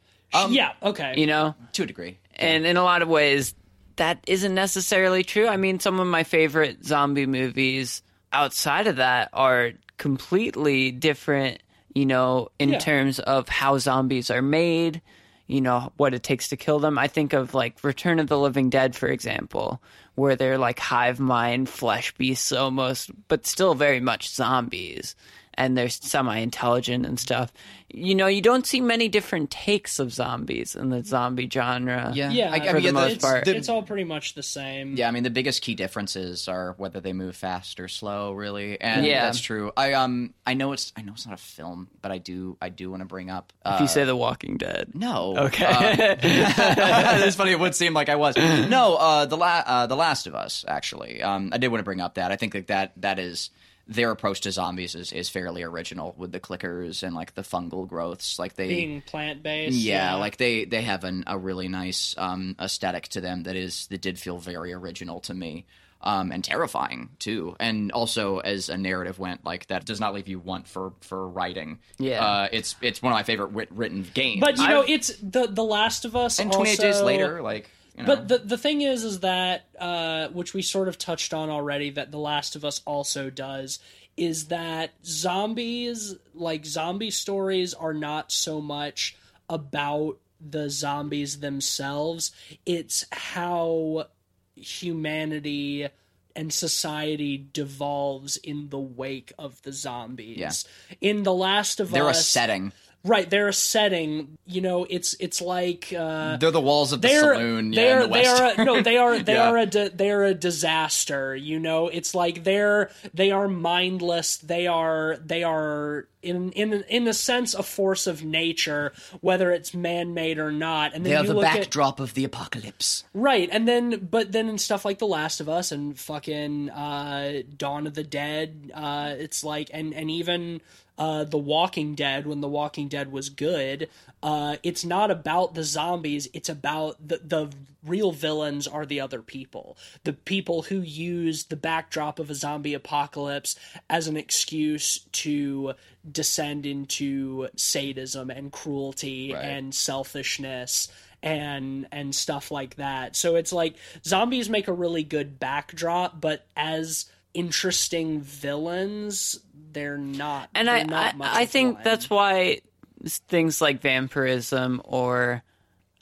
yeah, 0.48 0.72
okay. 0.82 1.14
You 1.16 1.26
know? 1.26 1.54
to 1.74 1.84
a 1.84 1.86
degree. 1.86 2.18
And 2.34 2.66
in 2.66 2.76
a 2.76 2.82
lot 2.82 3.02
of 3.02 3.08
ways, 3.08 3.54
that 3.96 4.18
isn't 4.26 4.54
necessarily 4.54 5.24
true. 5.24 5.46
I 5.48 5.56
mean, 5.56 5.80
some 5.80 6.00
of 6.00 6.06
my 6.06 6.24
favorite 6.24 6.84
zombie 6.84 7.26
movies 7.26 8.02
outside 8.32 8.86
of 8.86 8.96
that 8.96 9.28
are 9.32 9.72
completely 9.98 10.90
different, 10.90 11.62
you 11.94 12.06
know, 12.06 12.48
in 12.58 12.70
Yeah. 12.70 12.78
terms 12.78 13.18
of 13.18 13.48
how 13.48 13.78
zombies 13.78 14.30
are 14.30 14.42
made, 14.42 15.00
you 15.46 15.60
know, 15.60 15.92
what 15.96 16.14
it 16.14 16.22
takes 16.22 16.48
to 16.48 16.56
kill 16.56 16.78
them. 16.78 16.98
I 16.98 17.08
think 17.08 17.32
of 17.32 17.54
like 17.54 17.82
Return 17.84 18.18
of 18.18 18.28
the 18.28 18.38
Living 18.38 18.70
Dead, 18.70 18.96
for 18.96 19.08
example, 19.08 19.82
where 20.14 20.36
they're 20.36 20.58
like 20.58 20.78
hive 20.78 21.20
mind 21.20 21.68
flesh 21.68 22.14
beasts 22.16 22.52
almost, 22.52 23.10
but 23.28 23.46
still 23.46 23.74
very 23.74 24.00
much 24.00 24.30
zombies. 24.30 25.14
And 25.54 25.76
they're 25.76 25.88
semi 25.90 26.38
intelligent 26.38 27.04
and 27.06 27.20
stuff. 27.20 27.52
You 27.94 28.14
know, 28.14 28.26
you 28.26 28.40
don't 28.40 28.66
see 28.66 28.80
many 28.80 29.08
different 29.08 29.50
takes 29.50 29.98
of 29.98 30.14
zombies 30.14 30.74
in 30.74 30.88
the 30.88 31.04
zombie 31.04 31.46
genre. 31.50 32.10
Yeah, 32.14 32.30
yeah, 32.30 32.50
I, 32.50 32.56
I 32.56 32.68
for 32.68 32.74
mean, 32.76 32.84
the 32.84 32.92
most 32.94 33.12
it's, 33.16 33.24
part. 33.24 33.46
it's 33.46 33.68
all 33.68 33.82
pretty 33.82 34.04
much 34.04 34.34
the 34.34 34.42
same. 34.42 34.96
Yeah, 34.96 35.08
I 35.08 35.10
mean 35.10 35.24
the 35.24 35.30
biggest 35.30 35.60
key 35.60 35.74
differences 35.74 36.48
are 36.48 36.72
whether 36.78 37.00
they 37.00 37.12
move 37.12 37.36
fast 37.36 37.78
or 37.80 37.88
slow, 37.88 38.32
really, 38.32 38.80
and 38.80 39.04
Yeah. 39.04 39.26
that's 39.26 39.40
true. 39.40 39.72
I 39.76 39.92
um 39.92 40.32
I 40.46 40.54
know 40.54 40.72
it's 40.72 40.90
I 40.96 41.02
know 41.02 41.12
it's 41.12 41.26
not 41.26 41.34
a 41.34 41.42
film, 41.42 41.88
but 42.00 42.10
I 42.10 42.16
do 42.16 42.56
I 42.62 42.70
do 42.70 42.90
want 42.90 43.02
to 43.02 43.06
bring 43.06 43.28
up. 43.28 43.52
Uh, 43.62 43.72
If 43.74 43.80
you 43.82 43.88
say 43.88 44.04
The 44.04 44.16
Walking 44.16 44.56
Dead. 44.56 44.92
no, 44.94 45.36
Okay. 45.36 45.66
um, 45.66 45.84
it's 46.22 47.36
funny. 47.36 47.52
It 47.52 47.60
would 47.60 47.74
seem 47.74 47.92
like 47.92 48.08
I 48.08 48.16
was. 48.16 48.36
No, 48.36 48.96
uh, 48.96 49.26
the 49.26 49.36
la- 49.36 49.62
uh, 49.66 49.86
the 49.86 49.96
Last 49.96 50.26
of 50.26 50.34
Us. 50.34 50.64
Actually, 50.66 51.22
um, 51.22 51.50
I 51.52 51.58
did 51.58 51.68
want 51.68 51.80
to 51.80 51.84
bring 51.84 52.00
up 52.00 52.14
that. 52.14 52.32
I 52.32 52.36
think 52.36 52.54
that 52.54 52.68
that, 52.68 52.92
that 53.02 53.18
is 53.18 53.50
their 53.88 54.10
approach 54.10 54.40
to 54.42 54.52
zombies 54.52 54.94
is, 54.94 55.12
is 55.12 55.28
fairly 55.28 55.62
original 55.62 56.14
with 56.16 56.32
the 56.32 56.40
clickers 56.40 57.02
and 57.02 57.14
like 57.14 57.34
the 57.34 57.42
fungal 57.42 57.86
growths. 57.88 58.38
Like 58.38 58.54
they 58.54 58.68
Being 58.68 59.02
plant 59.02 59.42
based. 59.42 59.76
yeah, 59.76 60.14
like 60.14 60.36
they 60.36 60.64
they 60.64 60.82
have 60.82 61.04
an, 61.04 61.24
a 61.26 61.36
really 61.36 61.68
nice 61.68 62.14
um, 62.18 62.54
aesthetic 62.60 63.08
to 63.08 63.20
them 63.20 63.42
that 63.44 63.56
is 63.56 63.86
that 63.88 64.00
did 64.00 64.18
feel 64.18 64.38
very 64.38 64.72
original 64.72 65.20
to 65.20 65.34
me. 65.34 65.66
Um, 66.04 66.32
and 66.32 66.42
terrifying 66.42 67.10
too, 67.20 67.54
and 67.60 67.92
also 67.92 68.38
as 68.40 68.68
a 68.68 68.76
narrative 68.76 69.20
went, 69.20 69.44
like 69.44 69.68
that 69.68 69.84
does 69.84 70.00
not 70.00 70.14
leave 70.14 70.26
you 70.26 70.40
want 70.40 70.66
for 70.66 70.94
for 71.00 71.28
writing. 71.28 71.78
Yeah. 71.96 72.24
uh, 72.26 72.48
it's 72.50 72.74
it's 72.82 73.00
one 73.00 73.12
of 73.12 73.16
my 73.16 73.22
favorite 73.22 73.52
writ- 73.52 73.70
written 73.70 74.04
games. 74.12 74.40
But 74.40 74.56
you 74.58 74.66
know, 74.66 74.82
I've- 74.82 74.92
it's 74.92 75.16
the 75.18 75.46
the 75.46 75.62
Last 75.62 76.04
of 76.04 76.16
Us. 76.16 76.40
and 76.40 76.50
28 76.50 76.78
days 76.80 77.00
later, 77.00 77.40
like 77.40 77.70
you 77.96 78.02
know, 78.02 78.06
But 78.06 78.28
the 78.28 78.38
the 78.38 78.58
thing 78.58 78.82
is, 78.82 79.04
is 79.04 79.20
that 79.20 79.66
uh, 79.78 80.28
which 80.28 80.54
we 80.54 80.62
sort 80.62 80.88
of 80.88 80.98
touched 80.98 81.34
on 81.34 81.50
already, 81.50 81.90
that 81.90 82.10
The 82.10 82.18
Last 82.18 82.56
of 82.56 82.64
Us 82.64 82.80
also 82.86 83.30
does, 83.30 83.78
is 84.16 84.46
that 84.48 84.92
zombies, 85.04 86.14
like 86.34 86.64
zombie 86.64 87.10
stories, 87.10 87.74
are 87.74 87.94
not 87.94 88.32
so 88.32 88.60
much 88.60 89.16
about 89.48 90.18
the 90.40 90.70
zombies 90.70 91.40
themselves. 91.40 92.32
It's 92.66 93.04
how 93.12 94.06
humanity 94.54 95.88
and 96.34 96.52
society 96.52 97.46
devolves 97.52 98.38
in 98.38 98.70
the 98.70 98.78
wake 98.78 99.32
of 99.38 99.60
the 99.62 99.72
zombies. 99.72 100.38
Yeah. 100.38 100.52
In 101.00 101.24
The 101.24 101.34
Last 101.34 101.80
of 101.80 101.88
Us, 101.88 101.92
they're 101.92 102.08
a 102.08 102.14
setting. 102.14 102.72
Right? 103.04 103.28
They're 103.28 103.48
a 103.48 103.52
setting. 103.52 104.38
You 104.46 104.60
know, 104.60 104.86
it's 104.88 105.14
it's 105.20 105.40
like. 105.40 105.92
Uh, 105.96 106.36
They're 106.36 106.50
the 106.50 106.60
walls 106.60 106.92
of 106.92 107.00
the 107.02 107.08
saloon. 107.08 107.70
they're 107.70 107.98
yeah, 108.00 108.04
in 108.04 108.10
the 108.10 108.14
they 108.18 108.26
are 108.26 108.52
a, 108.60 108.64
no 108.64 108.82
they 108.82 108.96
are 108.96 109.18
they 109.22 109.34
Yeah. 109.34 109.50
are 109.50 109.56
a 109.58 109.66
di- 109.66 109.88
they're 109.88 110.24
a 110.24 110.34
disaster 110.34 111.34
you 111.34 111.58
know 111.58 111.88
it's 111.88 112.14
like 112.14 112.44
they're 112.44 112.90
they 113.14 113.30
are 113.30 113.48
mindless 113.48 114.36
they 114.38 114.66
are 114.66 115.16
they 115.24 115.42
are 115.42 116.06
in 116.22 116.52
in 116.52 116.72
in 116.88 117.08
a 117.08 117.12
sense 117.14 117.52
a 117.54 117.62
force 117.62 118.06
of 118.06 118.22
nature 118.24 118.92
whether 119.20 119.50
it's 119.50 119.74
man-made 119.74 120.38
or 120.38 120.52
not 120.52 120.94
and 120.94 121.04
then 121.04 121.10
they 121.12 121.16
are 121.16 121.22
you 121.22 121.28
the 121.28 121.34
look 121.34 121.44
at 121.46 121.54
backdrop 121.60 121.98
of 122.00 122.14
the 122.14 122.24
apocalypse. 122.24 123.04
Right, 123.14 123.48
and 123.50 123.66
then 123.66 124.06
but 124.10 124.32
then 124.32 124.48
in 124.48 124.58
stuff 124.58 124.84
like 124.84 124.98
The 124.98 125.06
Last 125.06 125.40
of 125.40 125.48
Us 125.48 125.72
and 125.72 125.98
fucking 125.98 126.70
uh, 126.70 127.42
Dawn 127.56 127.86
of 127.86 127.94
the 127.94 128.04
Dead, 128.04 128.70
uh, 128.74 129.14
it's 129.18 129.42
like 129.44 129.70
and 129.72 129.92
and 129.94 130.10
even 130.10 130.60
uh, 130.98 131.24
The 131.24 131.38
Walking 131.38 131.94
Dead 131.94 132.26
when 132.26 132.40
The 132.40 132.48
Walking 132.48 132.88
Dead 132.88 133.10
was 133.10 133.28
good, 133.28 133.88
uh, 134.22 134.56
it's 134.62 134.84
not 134.84 135.10
about 135.10 135.54
the 135.54 135.64
zombies. 135.64 136.28
It's 136.32 136.48
about 136.48 136.96
the 137.06 137.20
the 137.24 137.50
real 137.84 138.12
villains 138.12 138.68
are 138.68 138.86
the 138.86 139.00
other 139.00 139.20
people, 139.22 139.76
the 140.04 140.12
people 140.12 140.62
who 140.62 140.80
use 140.80 141.44
the 141.46 141.56
backdrop 141.56 142.20
of 142.20 142.30
a 142.30 142.34
zombie 142.34 142.74
apocalypse 142.74 143.56
as 143.90 144.06
an 144.06 144.16
excuse 144.16 145.00
to 145.10 145.72
descend 146.10 146.64
into 146.64 147.48
sadism 147.56 148.30
and 148.30 148.52
cruelty 148.52 149.32
Right. 149.32 149.44
and 149.44 149.74
selfishness 149.74 150.88
and 151.24 151.86
and 151.90 152.14
stuff 152.14 152.50
like 152.50 152.76
that. 152.76 153.16
So 153.16 153.34
it's 153.36 153.52
like 153.52 153.74
zombies 154.04 154.48
make 154.48 154.68
a 154.68 154.72
really 154.72 155.02
good 155.04 155.38
backdrop, 155.40 156.20
but 156.20 156.46
as 156.56 157.06
interesting 157.34 158.20
villains, 158.20 159.38
they're 159.72 159.98
not. 159.98 160.48
and 160.54 160.68
they're 160.68 160.76
I, 160.76 160.82
not 160.84 161.14
I, 161.14 161.16
much 161.16 161.32
I 161.34 161.42
of 161.42 161.50
think 161.50 161.74
one. 161.76 161.84
that's 161.84 162.10
why 162.10 162.60
things 163.04 163.60
like 163.60 163.80
vampirism 163.80 164.80
or 164.84 165.42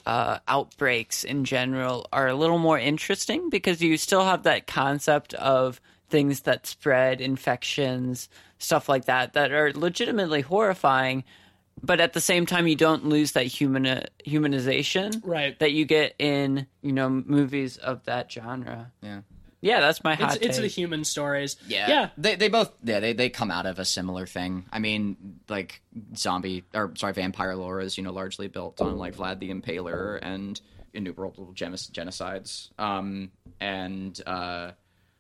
uh, 0.07 0.39
outbreaks 0.49 1.25
in 1.25 1.45
general 1.45 2.07
are 2.13 2.29
a 2.29 2.35
little 2.35 2.59
more 2.59 2.79
interesting 2.79 3.49
because 3.51 3.81
you 3.81 3.97
still 3.97 4.25
have 4.25 4.43
that 4.45 4.67
concept 4.67 5.35
of 5.35 5.81
things 6.09 6.41
that 6.41 6.67
spread, 6.67 7.21
infections, 7.21 8.29
stuff 8.59 8.89
like 8.89 9.05
that, 9.05 9.35
that 9.35 9.53
are 9.53 9.73
legitimately 9.73 10.41
horrifying. 10.41 11.23
But 11.83 12.01
at 12.01 12.13
the 12.13 12.21
same 12.21 12.45
time, 12.45 12.67
you 12.67 12.77
don't 12.77 13.07
lose 13.07 13.33
that 13.33 13.47
human 13.47 14.05
humanization 14.27 15.21
Right. 15.25 15.59
that 15.61 15.73
you 15.73 15.85
get 15.87 16.15
in 16.19 16.67
you 16.83 16.93
know 16.93 17.09
movies 17.09 17.77
of 17.79 18.05
that 18.05 18.31
genre. 18.31 18.91
Yeah. 19.03 19.21
Yeah, 19.63 19.81
that's 19.81 20.03
my 20.03 20.15
hot 20.15 20.37
it's, 20.37 20.47
it's 20.47 20.59
the 20.59 20.67
human 20.67 21.05
stories. 21.05 21.57
Yeah, 21.67 21.89
yeah. 21.89 22.09
They 22.17 22.37
they 22.37 22.49
both 22.49 22.73
yeah 22.83 23.01
they 23.01 23.13
they 23.13 23.29
come 23.29 23.51
out 23.51 23.67
of 23.67 23.79
a 23.79 23.85
similar 23.85 24.27
thing. 24.27 24.65
I 24.73 24.79
mean, 24.79 25.41
like 25.49 25.83
zombie 26.17 26.65
or 26.75 26.93
sorry, 26.97 27.13
vampire 27.13 27.55
lore 27.57 27.81
is 27.81 27.99
you 27.99 28.05
know 28.05 28.13
largely 28.13 28.49
built 28.49 28.81
on 28.81 28.97
like 28.97 29.17
Vlad 29.17 29.39
the 29.39 29.51
Impaler 29.51 30.19
and 30.23 30.61
innumerable 30.95 31.53
genis- 31.53 31.91
genocides. 31.91 32.71
Um 32.79 33.31
and 33.61 34.19
uh 34.27 34.73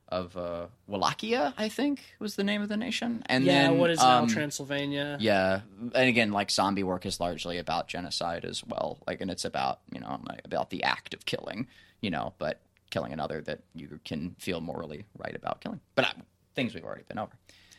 of 0.08 0.36
uh 0.36 0.66
Wallachia, 0.88 1.54
I 1.56 1.68
think 1.68 2.02
was 2.18 2.34
the 2.34 2.42
name 2.42 2.62
of 2.62 2.68
the 2.68 2.76
nation. 2.76 3.22
And 3.26 3.44
Yeah, 3.44 3.68
then 3.68 3.78
what 3.78 3.90
is 3.90 4.00
um, 4.00 4.26
now 4.26 4.32
Transylvania? 4.32 5.18
Yeah, 5.20 5.60
and 5.80 6.08
again, 6.08 6.32
like 6.32 6.50
zombie 6.50 6.82
work 6.82 7.06
is 7.06 7.20
largely 7.20 7.58
about 7.58 7.88
genocide 7.88 8.44
as 8.44 8.64
well. 8.64 8.98
Like, 9.06 9.20
and 9.20 9.30
it's 9.30 9.44
about 9.44 9.80
you 9.92 10.00
know 10.00 10.20
about 10.44 10.70
the 10.70 10.82
act 10.82 11.14
of 11.14 11.26
killing, 11.26 11.68
you 12.00 12.10
know, 12.10 12.32
but 12.38 12.60
killing 12.90 13.12
another 13.12 13.40
that 13.42 13.60
you 13.74 14.00
can 14.04 14.34
feel 14.38 14.60
morally 14.60 15.04
right 15.16 15.34
about 15.34 15.60
killing. 15.60 15.80
But 15.94 16.06
uh, 16.06 16.12
things 16.54 16.74
we've 16.74 16.84
already 16.84 17.04
been 17.08 17.18
over. 17.18 17.32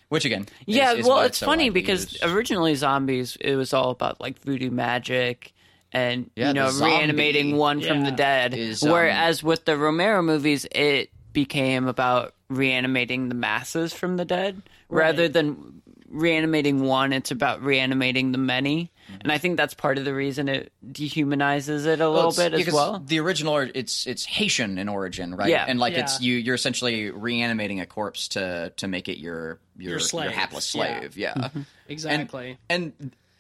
Which 0.10 0.26
again, 0.26 0.42
is- 0.68 0.76
Yeah, 0.76 0.94
is 0.94 1.06
well, 1.08 1.18
why 1.18 1.26
it's 1.26 1.38
so 1.38 1.46
funny 1.46 1.70
because 1.70 2.14
used. 2.14 2.24
originally 2.26 2.76
zombies, 2.76 3.38
it 3.40 3.56
was 3.56 3.74
all 3.74 3.92
about 3.92 4.20
like 4.20 4.40
voodoo 4.40 4.70
magic 4.72 5.54
and 5.94 6.30
Yeah, 6.36 6.50
you 6.50 6.54
know 6.54 6.70
zombie 6.70 6.96
reanimating 6.96 7.56
one 7.56 7.82
from 7.82 8.04
the 8.04 8.12
dead. 8.12 8.54
is, 8.54 8.84
um, 8.84 8.92
Whereas 8.92 9.42
with 9.44 9.66
the 9.66 9.78
Romero 9.78 10.22
movies, 10.22 10.66
it 10.72 11.12
became 11.34 11.88
about 11.88 12.34
reanimating 12.50 13.30
the 13.30 13.36
masses 13.36 13.94
from 13.94 14.18
the 14.18 14.26
dead 14.26 14.62
rather 14.90 15.30
than 15.30 15.81
reanimating 16.12 16.82
one. 16.84 17.14
It's 17.14 17.32
about 17.32 17.62
reanimating 17.64 18.32
the 18.32 18.38
many, 18.38 18.92
and 19.22 19.32
I 19.32 19.38
think 19.38 19.58
that's 19.58 19.74
part 19.74 19.98
of 19.98 20.06
the 20.06 20.14
reason 20.14 20.50
it 20.50 20.72
dehumanizes 20.86 21.86
it 21.86 22.00
a 22.00 22.04
Well, 22.04 22.14
little 22.14 22.30
it's- 22.32 22.38
bit 22.50 22.54
as 22.54 22.60
because 22.60 22.74
well. 22.74 23.04
The 23.06 23.20
original, 23.20 23.58
it's 23.58 24.06
it's 24.08 24.26
Haitian 24.26 24.78
in 24.78 24.90
origin, 24.90 25.36
right? 25.36 25.50
Yeah. 25.50 25.66
and 25.68 25.80
like 25.80 25.94
Yeah. 25.94 26.02
it's 26.02 26.22
you 26.22 26.36
you're 26.36 26.56
essentially 26.56 27.10
reanimating 27.12 27.80
a 27.80 27.86
corpse 27.86 28.28
to 28.30 28.72
to 28.78 28.88
make 28.88 29.08
it 29.10 29.18
your 29.20 29.60
your, 29.78 29.92
Your 29.92 30.00
slave. 30.00 30.32
hapless 30.32 30.74
Yeah. 30.76 31.00
slave. 31.00 31.18
Yeah, 31.18 31.34
Mm-hmm. 31.34 31.62
Exactly. 31.90 32.58
and. 32.70 32.94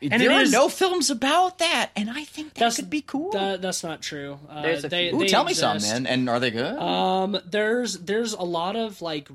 And 0.03 0.19
there 0.19 0.31
are 0.31 0.41
is- 0.41 0.51
no 0.51 0.67
films 0.67 1.11
about 1.11 1.59
that, 1.59 1.91
and 1.95 2.09
I 2.09 2.23
think 2.23 2.55
that 2.55 2.59
That's- 2.61 2.77
could 2.77 2.89
be 2.89 3.01
cool. 3.03 3.33
That, 3.33 3.61
that's 3.61 3.83
not 3.83 4.01
true. 4.01 4.39
Uh, 4.49 4.63
There's 4.63 4.83
a 4.83 4.89
they, 4.89 5.09
few. 5.09 5.15
Ooh, 5.17 5.19
they 5.21 5.27
tell 5.27 5.43
me 5.43 5.53
some, 5.53 5.77
man. 5.79 6.07
And 6.07 6.27
are 6.27 6.39
they 6.39 6.49
good? 6.49 6.75
Um, 6.75 7.37
there's 7.45 7.99
there's 7.99 8.33
a 8.33 8.41
lot 8.41 8.75
of 8.75 9.03
like 9.03 9.29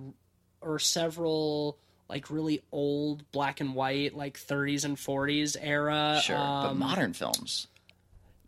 or 0.60 0.80
several 0.80 1.78
like 2.08 2.30
really 2.30 2.62
old 2.72 3.30
black 3.32 3.60
and 3.60 3.74
white, 3.74 4.14
like 4.16 4.38
30s 4.38 4.84
and 4.84 4.96
40s 4.96 5.56
era. 5.60 6.20
Sure, 6.22 6.36
but 6.36 6.68
Um, 6.70 6.78
modern 6.78 7.12
films 7.12 7.66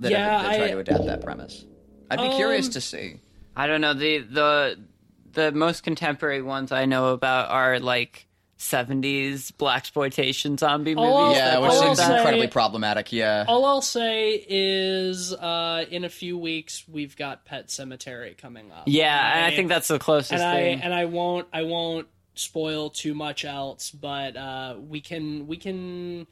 that, 0.00 0.12
yeah, 0.12 0.18
have, 0.38 0.42
that 0.50 0.56
try 0.56 0.64
I- 0.66 0.70
to 0.70 0.78
adapt 0.78 1.06
that 1.06 1.20
premise. 1.22 1.64
I'd 2.10 2.20
be 2.20 2.36
curious 2.36 2.66
Um, 2.66 2.72
to 2.72 2.80
see. 2.80 3.20
I 3.56 3.66
don't 3.66 3.80
know 3.80 3.94
the 3.94 4.18
the 4.18 4.78
the 5.32 5.52
most 5.52 5.82
contemporary 5.82 6.40
ones 6.42 6.72
I 6.72 6.86
know 6.86 7.08
about 7.12 7.50
are 7.50 7.78
like 7.80 8.26
70s 8.56 9.52
blaxploitation 9.52 10.58
zombie 10.58 10.94
movies. 10.94 11.10
I'll- 11.12 11.32
Yeah, 11.32 11.58
which 11.58 11.72
seems 11.72 11.98
say- 11.98 12.16
incredibly 12.16 12.48
problematic. 12.48 13.12
Yeah. 13.12 13.44
All 13.46 13.64
I'll 13.64 13.82
say 13.82 14.44
is, 14.48 15.32
uh, 15.32 15.84
in 15.90 16.04
a 16.04 16.08
few 16.08 16.36
weeks, 16.38 16.84
we've 16.88 17.16
got 17.16 17.44
Pet 17.44 17.68
Sematary 17.68 18.36
coming 18.36 18.72
up. 18.72 18.84
Yeah, 18.86 19.36
and 19.36 19.44
I 19.44 19.54
think 19.54 19.68
that's 19.68 19.88
the 19.88 19.98
closest 19.98 20.32
and 20.32 20.42
I 20.42 20.54
thing. 20.56 20.80
and 20.82 20.92
I 20.94 21.04
won't 21.04 21.46
I 21.52 21.62
won't 21.62 22.08
spoil 22.38 22.90
too 22.90 23.14
much 23.14 23.44
else, 23.44 23.90
but 23.90 24.36
uh, 24.36 24.76
we 24.78 25.00
can 25.00 25.46
we 25.46 25.56
can 25.56 26.26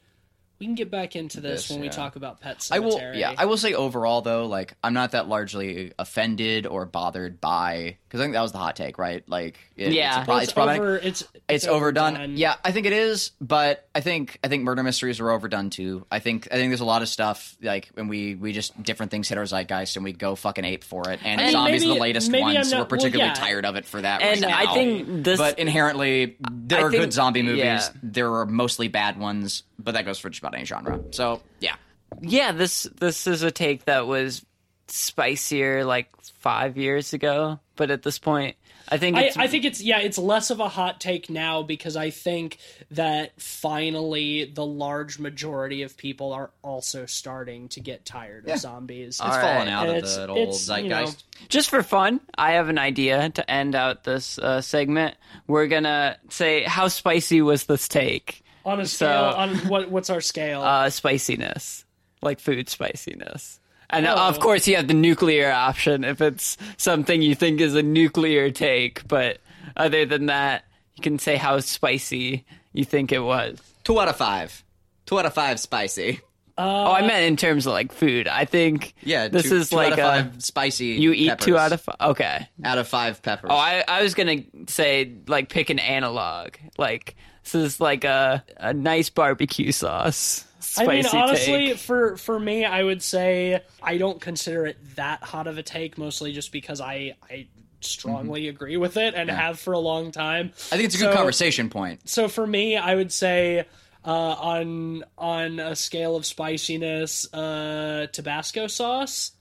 we 0.59 0.65
can 0.65 0.75
get 0.75 0.89
back 0.89 1.15
into 1.15 1.39
this, 1.39 1.67
This, 1.67 1.69
when 1.69 1.81
we 1.81 1.89
talk 1.89 2.15
about 2.15 2.39
Pet 2.41 2.67
I 2.71 2.79
will. 2.79 2.99
Yeah, 3.13 3.33
I 3.37 3.45
will 3.45 3.57
say 3.57 3.73
overall 3.73 4.21
though, 4.21 4.47
like 4.47 4.73
I'm 4.83 4.93
not 4.93 5.11
that 5.11 5.27
largely 5.27 5.93
offended 5.99 6.65
or 6.65 6.85
bothered 6.85 7.39
by 7.39 7.97
because 8.07 8.21
I 8.21 8.23
think 8.23 8.33
that 8.33 8.41
was 8.41 8.53
the 8.53 8.57
hot 8.57 8.75
take, 8.75 8.97
right? 8.97 9.27
Like, 9.27 9.59
it, 9.77 9.93
Yeah. 9.93 10.17
it's, 10.19 10.25
pro- 10.25 10.35
it's, 10.37 10.43
it's 10.45 10.53
problematic. 10.53 10.81
over. 10.81 10.97
It's 10.97 11.23
it's 11.47 11.67
overdone. 11.67 12.35
Yeah, 12.35 12.55
I 12.65 12.71
think 12.71 12.87
it 12.87 12.93
is, 12.93 13.31
but 13.39 13.87
I 13.95 14.01
think 14.01 14.39
I 14.43 14.47
think 14.47 14.63
murder 14.63 14.83
mysteries 14.83 15.19
are 15.19 15.29
overdone 15.29 15.69
too. 15.69 16.05
I 16.11 16.19
think 16.19 16.47
I 16.51 16.55
think 16.55 16.71
there's 16.71 16.81
a 16.81 16.85
lot 16.85 17.01
of 17.03 17.09
stuff 17.09 17.55
like 17.61 17.89
when 17.93 18.07
we 18.07 18.35
we 18.35 18.53
just 18.53 18.81
different 18.81 19.11
things 19.11 19.29
hit 19.29 19.37
our 19.37 19.45
zeitgeist 19.45 19.95
and 19.95 20.03
we 20.03 20.13
go 20.13 20.35
fucking 20.35 20.65
ape 20.65 20.83
for 20.83 21.09
it. 21.09 21.19
And 21.23 21.39
mean, 21.39 21.51
zombies 21.51 21.85
are 21.85 21.89
the 21.89 21.93
latest 21.95 22.31
maybe 22.31 22.41
ones, 22.43 22.69
so 22.69 22.75
we're 22.75 22.79
well, 22.81 22.85
particularly 22.87 23.29
yeah. 23.29 23.33
tired 23.35 23.65
of 23.65 23.75
it 23.75 23.85
for 23.85 24.01
that. 24.01 24.21
and 24.21 24.41
right 24.41 24.67
I 24.67 24.73
think 24.73 25.23
this 25.23 25.37
but 25.37 25.59
inherently 25.59 26.37
there 26.51 26.79
I 26.79 26.83
are 26.83 26.91
think- 26.91 27.03
good 27.03 27.13
zombie 27.13 27.43
movies. 27.43 27.59
yeah. 27.63 27.87
There 28.01 28.33
are 28.35 28.45
mostly 28.45 28.87
bad 28.87 29.19
ones, 29.19 29.63
but 29.77 29.93
that 29.93 30.05
goes 30.05 30.17
for 30.19 30.29
just 30.29 30.39
about 30.41 30.55
any 30.55 30.65
genre. 30.65 30.99
So 31.11 31.41
yeah, 31.59 31.75
yeah, 32.21 32.51
this 32.51 32.83
this 32.99 33.27
is 33.27 33.43
a 33.43 33.51
take 33.51 33.85
that 33.85 34.07
was 34.07 34.43
spicier 34.87 35.83
like 35.85 36.09
5 36.39 36.77
years 36.77 37.13
ago, 37.13 37.59
but 37.75 37.91
at 37.91 38.03
this 38.03 38.19
point 38.19 38.55
I 38.89 38.97
think 38.97 39.17
I, 39.17 39.23
it's 39.23 39.37
I 39.37 39.47
think 39.47 39.65
it's 39.65 39.81
yeah, 39.81 39.99
it's 39.99 40.17
less 40.17 40.49
of 40.49 40.59
a 40.59 40.69
hot 40.69 40.99
take 41.01 41.29
now 41.29 41.61
because 41.63 41.95
I 41.97 42.09
think 42.09 42.57
that 42.91 43.39
finally 43.41 44.45
the 44.45 44.65
large 44.65 45.19
majority 45.19 45.81
of 45.83 45.97
people 45.97 46.31
are 46.33 46.51
also 46.61 47.05
starting 47.05 47.67
to 47.69 47.79
get 47.81 48.05
tired 48.05 48.47
of 48.49 48.59
zombies. 48.59 49.07
it's 49.15 49.21
All 49.21 49.29
right. 49.29 49.41
fallen 49.41 49.67
out 49.67 49.83
And 49.87 49.91
of 49.91 49.97
it's- 49.97 50.15
that 50.15 50.29
old 50.29 50.49
it's, 50.49 50.67
you 50.69 50.83
know, 50.89 51.05
zeitgeist. 51.05 51.23
just 51.49 51.69
for 51.69 51.83
fun, 51.83 52.21
I 52.37 52.51
have 52.53 52.69
an 52.69 52.77
idea 52.77 53.29
to 53.31 53.51
end 53.51 53.75
out 53.75 54.03
this 54.05 54.39
uh, 54.39 54.61
segment. 54.61 55.15
We're 55.47 55.67
gonna 55.67 56.17
say 56.29 56.63
how 56.63 56.87
spicy 56.87 57.41
was 57.41 57.65
this 57.65 57.87
take? 57.87 58.43
on 58.65 58.79
a 58.81 58.85
scale 58.85 59.31
So- 59.31 59.37
on 59.37 59.55
what 59.69 59.89
what's 59.89 60.09
our 60.09 60.21
scale? 60.21 60.61
Uh, 60.61 60.89
spiciness, 60.89 61.85
like 62.21 62.39
food 62.39 62.67
spiciness. 62.69 63.59
And 63.89 64.05
uh, 64.05 64.15
Oh. 64.17 64.27
of 64.29 64.39
course, 64.39 64.67
you 64.67 64.75
have 64.75 64.87
the 64.87 64.93
nuclear 64.93 65.51
option 65.51 66.03
if 66.03 66.21
it's 66.21 66.57
something 66.77 67.21
you 67.21 67.35
think 67.35 67.61
is 67.61 67.75
a 67.75 67.83
nuclear 67.83 68.51
take. 68.51 69.07
But 69.07 69.39
other 69.75 70.05
than 70.05 70.25
that, 70.27 70.65
you 70.95 71.01
can 71.03 71.19
say 71.19 71.35
how 71.37 71.59
spicy 71.59 72.45
you 72.73 72.83
think 72.83 73.11
it 73.11 73.19
was. 73.19 73.59
Two 73.83 73.99
out 73.99 74.07
of 74.09 74.17
five. 74.17 74.63
Two 75.05 75.17
out 75.19 75.25
of 75.25 75.33
five 75.33 75.59
spicy. 75.59 76.19
oh, 76.57 76.91
I 76.91 77.01
meant 77.05 77.25
in 77.27 77.37
terms 77.37 77.65
of 77.67 77.73
like 77.73 77.91
food. 77.93 78.27
I 78.27 78.45
think 78.45 78.93
Yeah, 79.03 79.27
this 79.27 79.47
two, 79.49 79.55
is 79.57 79.69
two 79.69 79.75
like 79.75 79.93
out 79.93 79.99
of 79.99 80.05
a, 80.25 80.29
five 80.31 80.43
spicy. 80.43 80.85
you 80.87 81.13
eat 81.13 81.37
two 81.39 81.55
out 81.57 81.71
of 81.71 81.79
five. 81.81 81.95
Okay. 82.01 82.49
out 82.63 82.79
of 82.79 82.87
five 82.87 83.21
peppers. 83.21 83.51
Oh, 83.53 83.55
I, 83.55 83.83
I 83.87 84.01
was 84.01 84.15
gonna 84.15 84.43
say 84.67 85.13
like 85.27 85.49
pick 85.49 85.69
an 85.69 85.77
analog. 85.79 86.55
Like 86.79 87.15
this 87.43 87.53
is 87.55 87.79
like 87.79 88.03
a 88.05 88.43
a 88.57 88.73
nice 88.73 89.09
barbecue 89.11 89.71
sauce. 89.71 90.43
I 90.77 90.85
mean, 90.85 91.05
honestly, 91.05 91.67
take. 91.67 91.77
for 91.77 92.17
for 92.17 92.39
me, 92.39 92.65
I 92.65 92.83
would 92.83 93.01
say 93.01 93.61
I 93.81 93.97
don't 93.97 94.19
consider 94.19 94.65
it 94.65 94.95
that 94.95 95.23
hot 95.23 95.47
of 95.47 95.57
a 95.57 95.63
take, 95.63 95.97
mostly 95.97 96.33
just 96.33 96.51
because 96.51 96.81
I 96.81 97.15
I 97.29 97.47
strongly 97.81 98.47
agree 98.47 98.77
with 98.77 98.97
it 98.97 99.13
and 99.13 99.29
have 99.29 99.59
for 99.59 99.73
a 99.73 99.79
long 99.79 100.11
time. 100.11 100.51
I 100.71 100.75
think 100.75 100.83
it's 100.83 100.95
a 100.95 100.99
good 100.99 101.15
conversation 101.15 101.69
point. 101.69 102.09
So 102.09 102.27
for 102.27 102.45
me, 102.45 102.75
I 102.75 102.95
would 102.95 103.11
say 103.11 103.65
uh, 104.05 104.09
on 104.09 105.03
on 105.17 105.59
a 105.59 105.75
scale 105.75 106.15
of 106.15 106.25
spiciness, 106.25 107.31
uh, 107.33 108.07
Tabasco 108.11 108.67
sauce. 108.67 109.33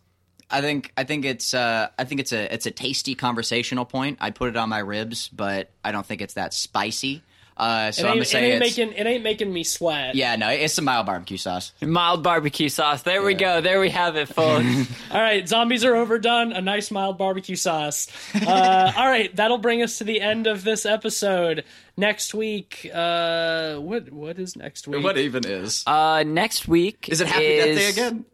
I 0.51 0.61
think 0.61 0.93
I 0.97 1.05
think 1.05 1.25
it's 1.25 1.55
uh, 1.55 1.89
I 1.99 2.05
think 2.05 2.21
it's 2.21 2.33
a 2.33 2.53
it's 2.53 2.67
a 2.67 2.71
tasty 2.71 3.15
conversational 3.15 3.85
point. 3.85 4.19
I'd 4.21 4.35
put 4.35 4.49
it 4.49 4.57
on 4.57 4.69
my 4.69 4.79
ribs, 4.79 5.29
but 5.29 5.71
I 5.85 5.93
don't 5.93 6.07
think 6.07 6.21
it's 6.21 6.35
that 6.35 6.55
spicy. 6.55 7.23
Uh, 7.57 7.91
so 7.91 8.03
It 8.07 8.11
I'm 8.11 8.19
ain't, 8.19 8.31
gonna 8.33 8.45
it 8.45 8.49
ain't 8.53 8.63
it's 8.63 8.77
making 8.79 8.93
it 8.99 9.07
ain't 9.07 9.23
making 9.23 9.51
me 9.53 9.65
sweat. 9.65 10.15
yeah 10.15 10.37
no 10.37 10.51
it's 10.51 10.77
a 10.77 10.83
mild 10.83 11.07
barbecue 11.07 11.39
sauce. 11.39 11.73
mild 11.81 12.23
barbecue 12.23 12.69
sauce. 12.69 13.01
There 13.03 13.23
we 13.23 13.33
go. 13.33 13.63
There 13.63 13.81
we 13.81 13.89
have 13.91 14.17
it, 14.17 14.27
folks. 14.29 14.67
All 15.11 15.21
right, 15.21 15.49
zombies 15.49 15.83
are 15.85 15.97
overdone. 15.97 16.53
A 16.53 16.61
nice 16.61 16.91
mild 16.91 17.17
barbecue 17.19 17.57
sauce. 17.57 18.09
Uh, 18.47 18.93
all 18.97 19.09
right, 19.09 19.35
that'll 19.35 19.59
bring 19.59 19.83
us 19.83 19.99
to 19.99 20.05
the 20.05 20.21
end 20.21 20.47
of 20.47 20.63
this 20.63 20.85
episode. 20.87 21.65
Next 21.97 22.35
week, 22.35 22.89
uh, 22.93 23.77
what 23.77 24.13
what 24.13 24.39
is 24.39 24.55
next 24.57 24.87
week? 24.87 25.03
What 25.03 25.17
even 25.19 25.47
is? 25.47 25.83
uh, 25.87 26.23
next 26.25 26.69
week 26.69 27.09
is 27.09 27.21
it 27.23 27.27
Happy 27.27 27.57
Death 27.57 27.77
Day 27.79 27.89
again? 27.89 28.25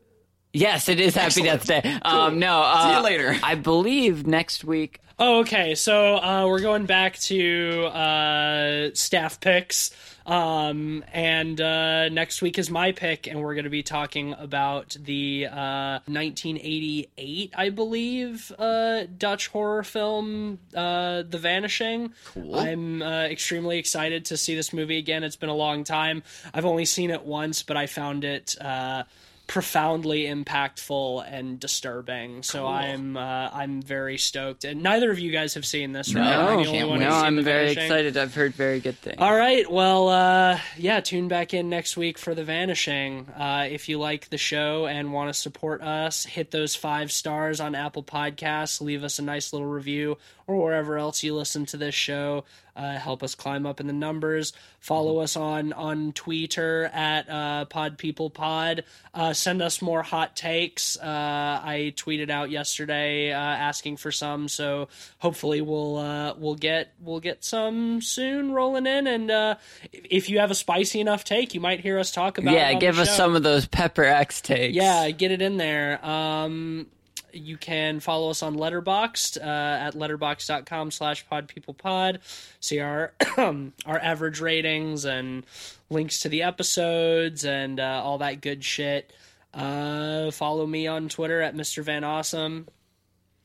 Yes, 0.53 0.89
it 0.90 1.01
is 1.01 1.15
Happy 1.15 1.49
Excellent. 1.49 1.66
Death 1.66 1.82
Day. 1.82 1.99
Um, 2.03 2.39
no, 2.39 2.61
uh, 2.62 2.82
See 2.90 2.97
you 2.99 3.03
later. 3.05 3.36
I 3.43 3.55
believe 3.55 4.27
next 4.27 4.65
week. 4.65 5.01
Oh, 5.24 5.39
okay. 5.39 5.77
So 5.77 6.16
uh, 6.16 6.49
we're 6.49 6.62
going 6.62 6.85
back 6.86 7.16
to 7.20 7.85
uh, 7.85 8.90
staff 8.94 9.39
picks, 9.39 9.93
um, 10.27 11.05
and 11.12 11.61
uh, 11.61 12.09
next 12.09 12.43
week 12.43 12.59
is 12.59 12.69
my 12.70 12.90
pick, 12.90 13.28
and 13.28 13.40
we're 13.40 13.55
going 13.55 13.62
to 13.62 13.70
be 13.70 13.85
talking 13.85 14.35
about 14.36 14.97
the 14.99 15.47
uh, 15.47 16.01
1988, 16.07 17.55
I 17.57 17.70
believe, 17.70 18.51
uh, 18.59 19.05
Dutch 19.16 19.47
horror 19.47 19.85
film, 19.85 20.59
uh, 20.74 21.23
The 21.23 21.39
Vanishing. 21.39 22.15
Cool. 22.24 22.57
I'm 22.57 23.01
uh, 23.01 23.27
extremely 23.27 23.78
excited 23.78 24.24
to 24.24 24.36
see 24.36 24.57
this 24.57 24.73
movie 24.73 24.99
again. 24.99 25.23
It's 25.23 25.36
been 25.36 25.51
a 25.51 25.55
long 25.55 25.85
time. 25.85 26.24
I've 26.53 26.66
only 26.66 26.85
seen 26.85 27.11
it 27.12 27.23
once, 27.23 27.62
but 27.62 27.77
I 27.77 27.86
found 27.86 28.24
it. 28.24 28.57
Uh, 28.61 29.05
profoundly 29.52 30.22
impactful 30.22 31.22
and 31.30 31.60
disturbing. 31.60 32.42
So 32.42 32.66
I'm 32.66 33.18
uh, 33.18 33.50
I'm 33.52 33.82
very 33.82 34.16
stoked. 34.16 34.64
And 34.64 34.82
neither 34.82 35.10
of 35.10 35.18
you 35.18 35.30
guys 35.30 35.52
have 35.52 35.66
seen 35.66 35.92
this, 35.92 36.14
right? 36.14 36.24
No, 36.24 36.30
I'm 36.30 36.46
the 36.46 36.52
only 36.52 36.64
can't 36.70 36.88
one 36.88 37.00
wait. 37.00 37.04
who's 37.04 37.14
no, 37.14 37.20
I'm 37.20 37.42
very 37.44 37.64
Vanishing. 37.66 37.82
excited. 37.82 38.16
I've 38.16 38.34
heard 38.34 38.54
very 38.54 38.80
good 38.80 38.96
things. 38.96 39.16
All 39.18 39.36
right. 39.36 39.70
Well, 39.70 40.08
uh, 40.08 40.58
yeah, 40.78 41.00
tune 41.00 41.28
back 41.28 41.52
in 41.52 41.68
next 41.68 41.98
week 41.98 42.16
for 42.16 42.34
The 42.34 42.44
Vanishing. 42.44 43.28
Uh, 43.28 43.68
if 43.70 43.90
you 43.90 43.98
like 43.98 44.30
the 44.30 44.38
show 44.38 44.86
and 44.86 45.12
want 45.12 45.28
to 45.28 45.38
support 45.38 45.82
us, 45.82 46.24
hit 46.24 46.50
those 46.50 46.74
five 46.74 47.12
stars 47.12 47.60
on 47.60 47.74
Apple 47.74 48.02
Podcasts, 48.02 48.80
leave 48.80 49.04
us 49.04 49.18
a 49.18 49.22
nice 49.22 49.52
little 49.52 49.68
review, 49.68 50.16
or 50.46 50.62
wherever 50.62 50.96
else 50.96 51.22
you 51.22 51.34
listen 51.34 51.66
to 51.66 51.76
this 51.76 51.94
show. 51.94 52.44
Uh, 52.74 52.99
help 52.99 53.23
us 53.23 53.35
climb 53.35 53.66
up 53.66 53.81
in 53.81 53.86
the 53.86 53.93
numbers. 53.93 54.53
Follow 54.81 55.19
us 55.19 55.36
on 55.36 55.73
on 55.73 56.12
Twitter 56.12 56.85
at 56.93 57.28
uh, 57.28 57.65
Pod 57.66 57.99
People 57.99 58.31
Pod. 58.31 58.85
Uh, 59.12 59.32
send 59.32 59.61
us 59.61 59.82
more 59.82 60.03
hot 60.03 60.35
takes. 60.35 60.97
Uh, 60.97 61.03
I 61.05 61.93
tweeted 61.97 62.31
out 62.31 62.51
yesterday 62.51 63.32
uh, 63.32 63.36
asking 63.36 63.99
for 63.99 64.11
some, 64.11 64.49
so 64.49 64.89
hopefully 65.19 65.61
we'll 65.61 65.99
uh, 65.99 66.35
we'll 66.39 66.55
get 66.55 66.94
we'll 67.01 67.20
get 67.20 67.44
some 67.44 68.01
soon 68.01 68.53
rolling 68.53 68.86
in. 68.86 69.07
And 69.07 69.31
uh, 69.31 69.55
if 69.93 70.31
you 70.31 70.39
have 70.39 70.51
a 70.51 70.55
spicy 70.55 71.01
enough 71.01 71.24
take, 71.24 71.55
you 71.55 71.61
might 71.61 71.81
hear 71.81 71.99
us 71.99 72.11
talk 72.11 72.39
about. 72.39 72.55
it 72.55 72.57
yeah, 72.57 72.74
give 72.74 72.99
us 72.99 73.15
some 73.15 73.36
of 73.36 73.43
those 73.43 73.66
Pepper 73.66 74.05
X 74.05 74.40
takes. 74.40 74.74
Yeah, 74.74 75.11
get 75.11 75.31
it 75.31 75.43
in 75.43 75.59
there. 75.59 76.05
Um, 76.05 76.86
you 77.32 77.56
can 77.56 78.00
follow 78.00 78.30
us 78.30 78.42
on 78.42 78.56
Letterboxd 78.56 79.38
uh, 79.38 79.40
at 79.40 79.94
letterboxd.com 79.94 80.90
slash 80.90 81.26
podpeoplepod. 81.26 82.18
See 82.60 82.80
our 82.80 83.12
our 83.36 83.98
average 83.98 84.40
ratings 84.40 85.04
and 85.04 85.44
links 85.90 86.20
to 86.20 86.28
the 86.28 86.42
episodes 86.42 87.44
and 87.44 87.80
uh, 87.80 88.02
all 88.04 88.18
that 88.18 88.40
good 88.40 88.64
shit. 88.64 89.12
Uh, 89.54 90.30
follow 90.30 90.66
me 90.66 90.86
on 90.86 91.09
Twitter 91.09 91.40
at 91.40 91.54
Mr. 91.54 91.82
Van 91.82 92.04
Awesome. 92.04 92.66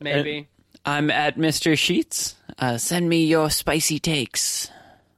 Maybe. 0.00 0.48
I'm 0.84 1.10
at 1.10 1.36
Mr. 1.36 1.76
Sheets. 1.76 2.34
Uh, 2.58 2.78
send 2.78 3.08
me 3.08 3.24
your 3.26 3.50
spicy 3.50 3.98
takes. 3.98 4.70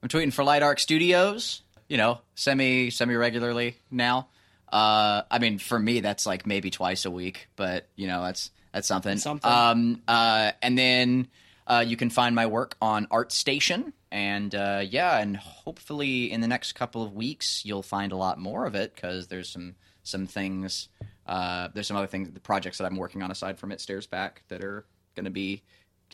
I'm 0.02 0.08
tweeting 0.08 0.32
for 0.32 0.42
Light 0.42 0.62
Arc 0.62 0.78
Studios. 0.78 1.62
You 1.88 1.96
know, 1.96 2.20
semi 2.34 2.90
semi 2.90 3.14
regularly 3.14 3.76
now. 3.90 4.28
Uh, 4.72 5.22
I 5.30 5.38
mean, 5.40 5.58
for 5.58 5.78
me, 5.78 6.00
that's 6.00 6.26
like 6.26 6.46
maybe 6.46 6.70
twice 6.70 7.04
a 7.04 7.10
week, 7.10 7.48
but 7.56 7.88
you 7.96 8.06
know, 8.06 8.22
that's 8.22 8.50
that's 8.72 8.88
something. 8.88 9.18
Something. 9.18 9.50
Um, 9.50 10.02
uh, 10.06 10.52
and 10.62 10.78
then 10.78 11.28
uh, 11.66 11.84
you 11.86 11.96
can 11.96 12.10
find 12.10 12.34
my 12.34 12.46
work 12.46 12.76
on 12.80 13.06
ArtStation, 13.06 13.92
and 14.10 14.54
uh, 14.54 14.82
yeah, 14.88 15.18
and 15.18 15.36
hopefully 15.36 16.30
in 16.30 16.40
the 16.40 16.48
next 16.48 16.72
couple 16.72 17.02
of 17.02 17.12
weeks 17.12 17.64
you'll 17.64 17.82
find 17.82 18.12
a 18.12 18.16
lot 18.16 18.38
more 18.38 18.66
of 18.66 18.74
it 18.74 18.94
because 18.94 19.28
there's 19.28 19.48
some 19.48 19.74
some 20.02 20.26
things. 20.26 20.88
Uh, 21.26 21.68
there's 21.74 21.86
some 21.86 21.96
other 21.96 22.06
things, 22.08 22.30
the 22.32 22.40
projects 22.40 22.78
that 22.78 22.86
I'm 22.86 22.96
working 22.96 23.22
on 23.22 23.30
aside 23.30 23.58
from 23.58 23.70
It 23.70 23.80
Stares 23.80 24.06
Back 24.06 24.42
that 24.48 24.64
are 24.64 24.84
going 25.14 25.26
to 25.26 25.30
be 25.30 25.62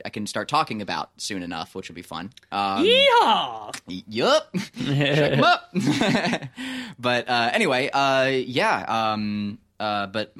I 0.05 0.11
can 0.11 0.27
start 0.27 0.49
talking 0.49 0.83
about 0.83 1.11
soon 1.17 1.43
enough, 1.43 1.75
which 1.75 1.89
will 1.89 1.95
be 1.95 2.03
fun. 2.03 2.31
Um, 2.53 2.85
Yeehaw! 2.85 3.81
Yup. 4.09 4.53
Check 4.85 5.33
'em 5.33 5.43
up. 5.43 5.73
but 6.99 7.29
uh, 7.29 7.51
anyway, 7.53 7.89
uh, 7.93 8.27
yeah. 8.27 9.13
Um, 9.13 9.59
uh, 9.81 10.07
but 10.07 10.35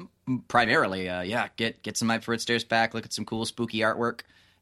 primarily, 0.47 1.09
uh, 1.09 1.21
yeah, 1.21 1.47
get 1.57 1.81
get 1.83 1.97
some 1.97 2.09
Hype 2.09 2.23
for 2.23 2.33
It 2.33 2.41
Stares 2.41 2.63
back. 2.63 2.93
Look 2.93 3.05
at 3.05 3.13
some 3.13 3.25
cool 3.25 3.45
spooky 3.45 3.79
artwork, 3.79 4.21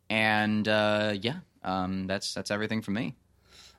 and 0.09 0.67
uh, 0.67 1.13
yeah, 1.19 1.37
um, 1.63 2.07
that's 2.07 2.33
that's 2.33 2.51
everything 2.51 2.81
from 2.81 2.95
me. 2.95 3.15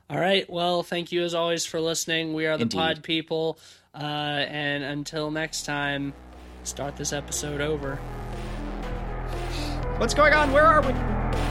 All 0.09 0.19
right. 0.19 0.49
Well, 0.49 0.83
thank 0.83 1.11
you 1.11 1.23
as 1.23 1.33
always 1.33 1.65
for 1.65 1.81
listening. 1.81 2.33
We 2.33 2.45
are 2.45 2.57
the 2.57 2.63
Indeed. 2.63 2.77
Pod 2.77 3.03
People. 3.03 3.59
Uh, 3.93 4.45
and 4.47 4.83
until 4.83 5.31
next 5.31 5.63
time, 5.63 6.13
start 6.63 6.95
this 6.95 7.11
episode 7.11 7.61
over. 7.61 7.95
What's 9.97 10.13
going 10.13 10.33
on? 10.33 10.51
Where 10.51 10.65
are 10.65 10.81
we? 10.81 11.46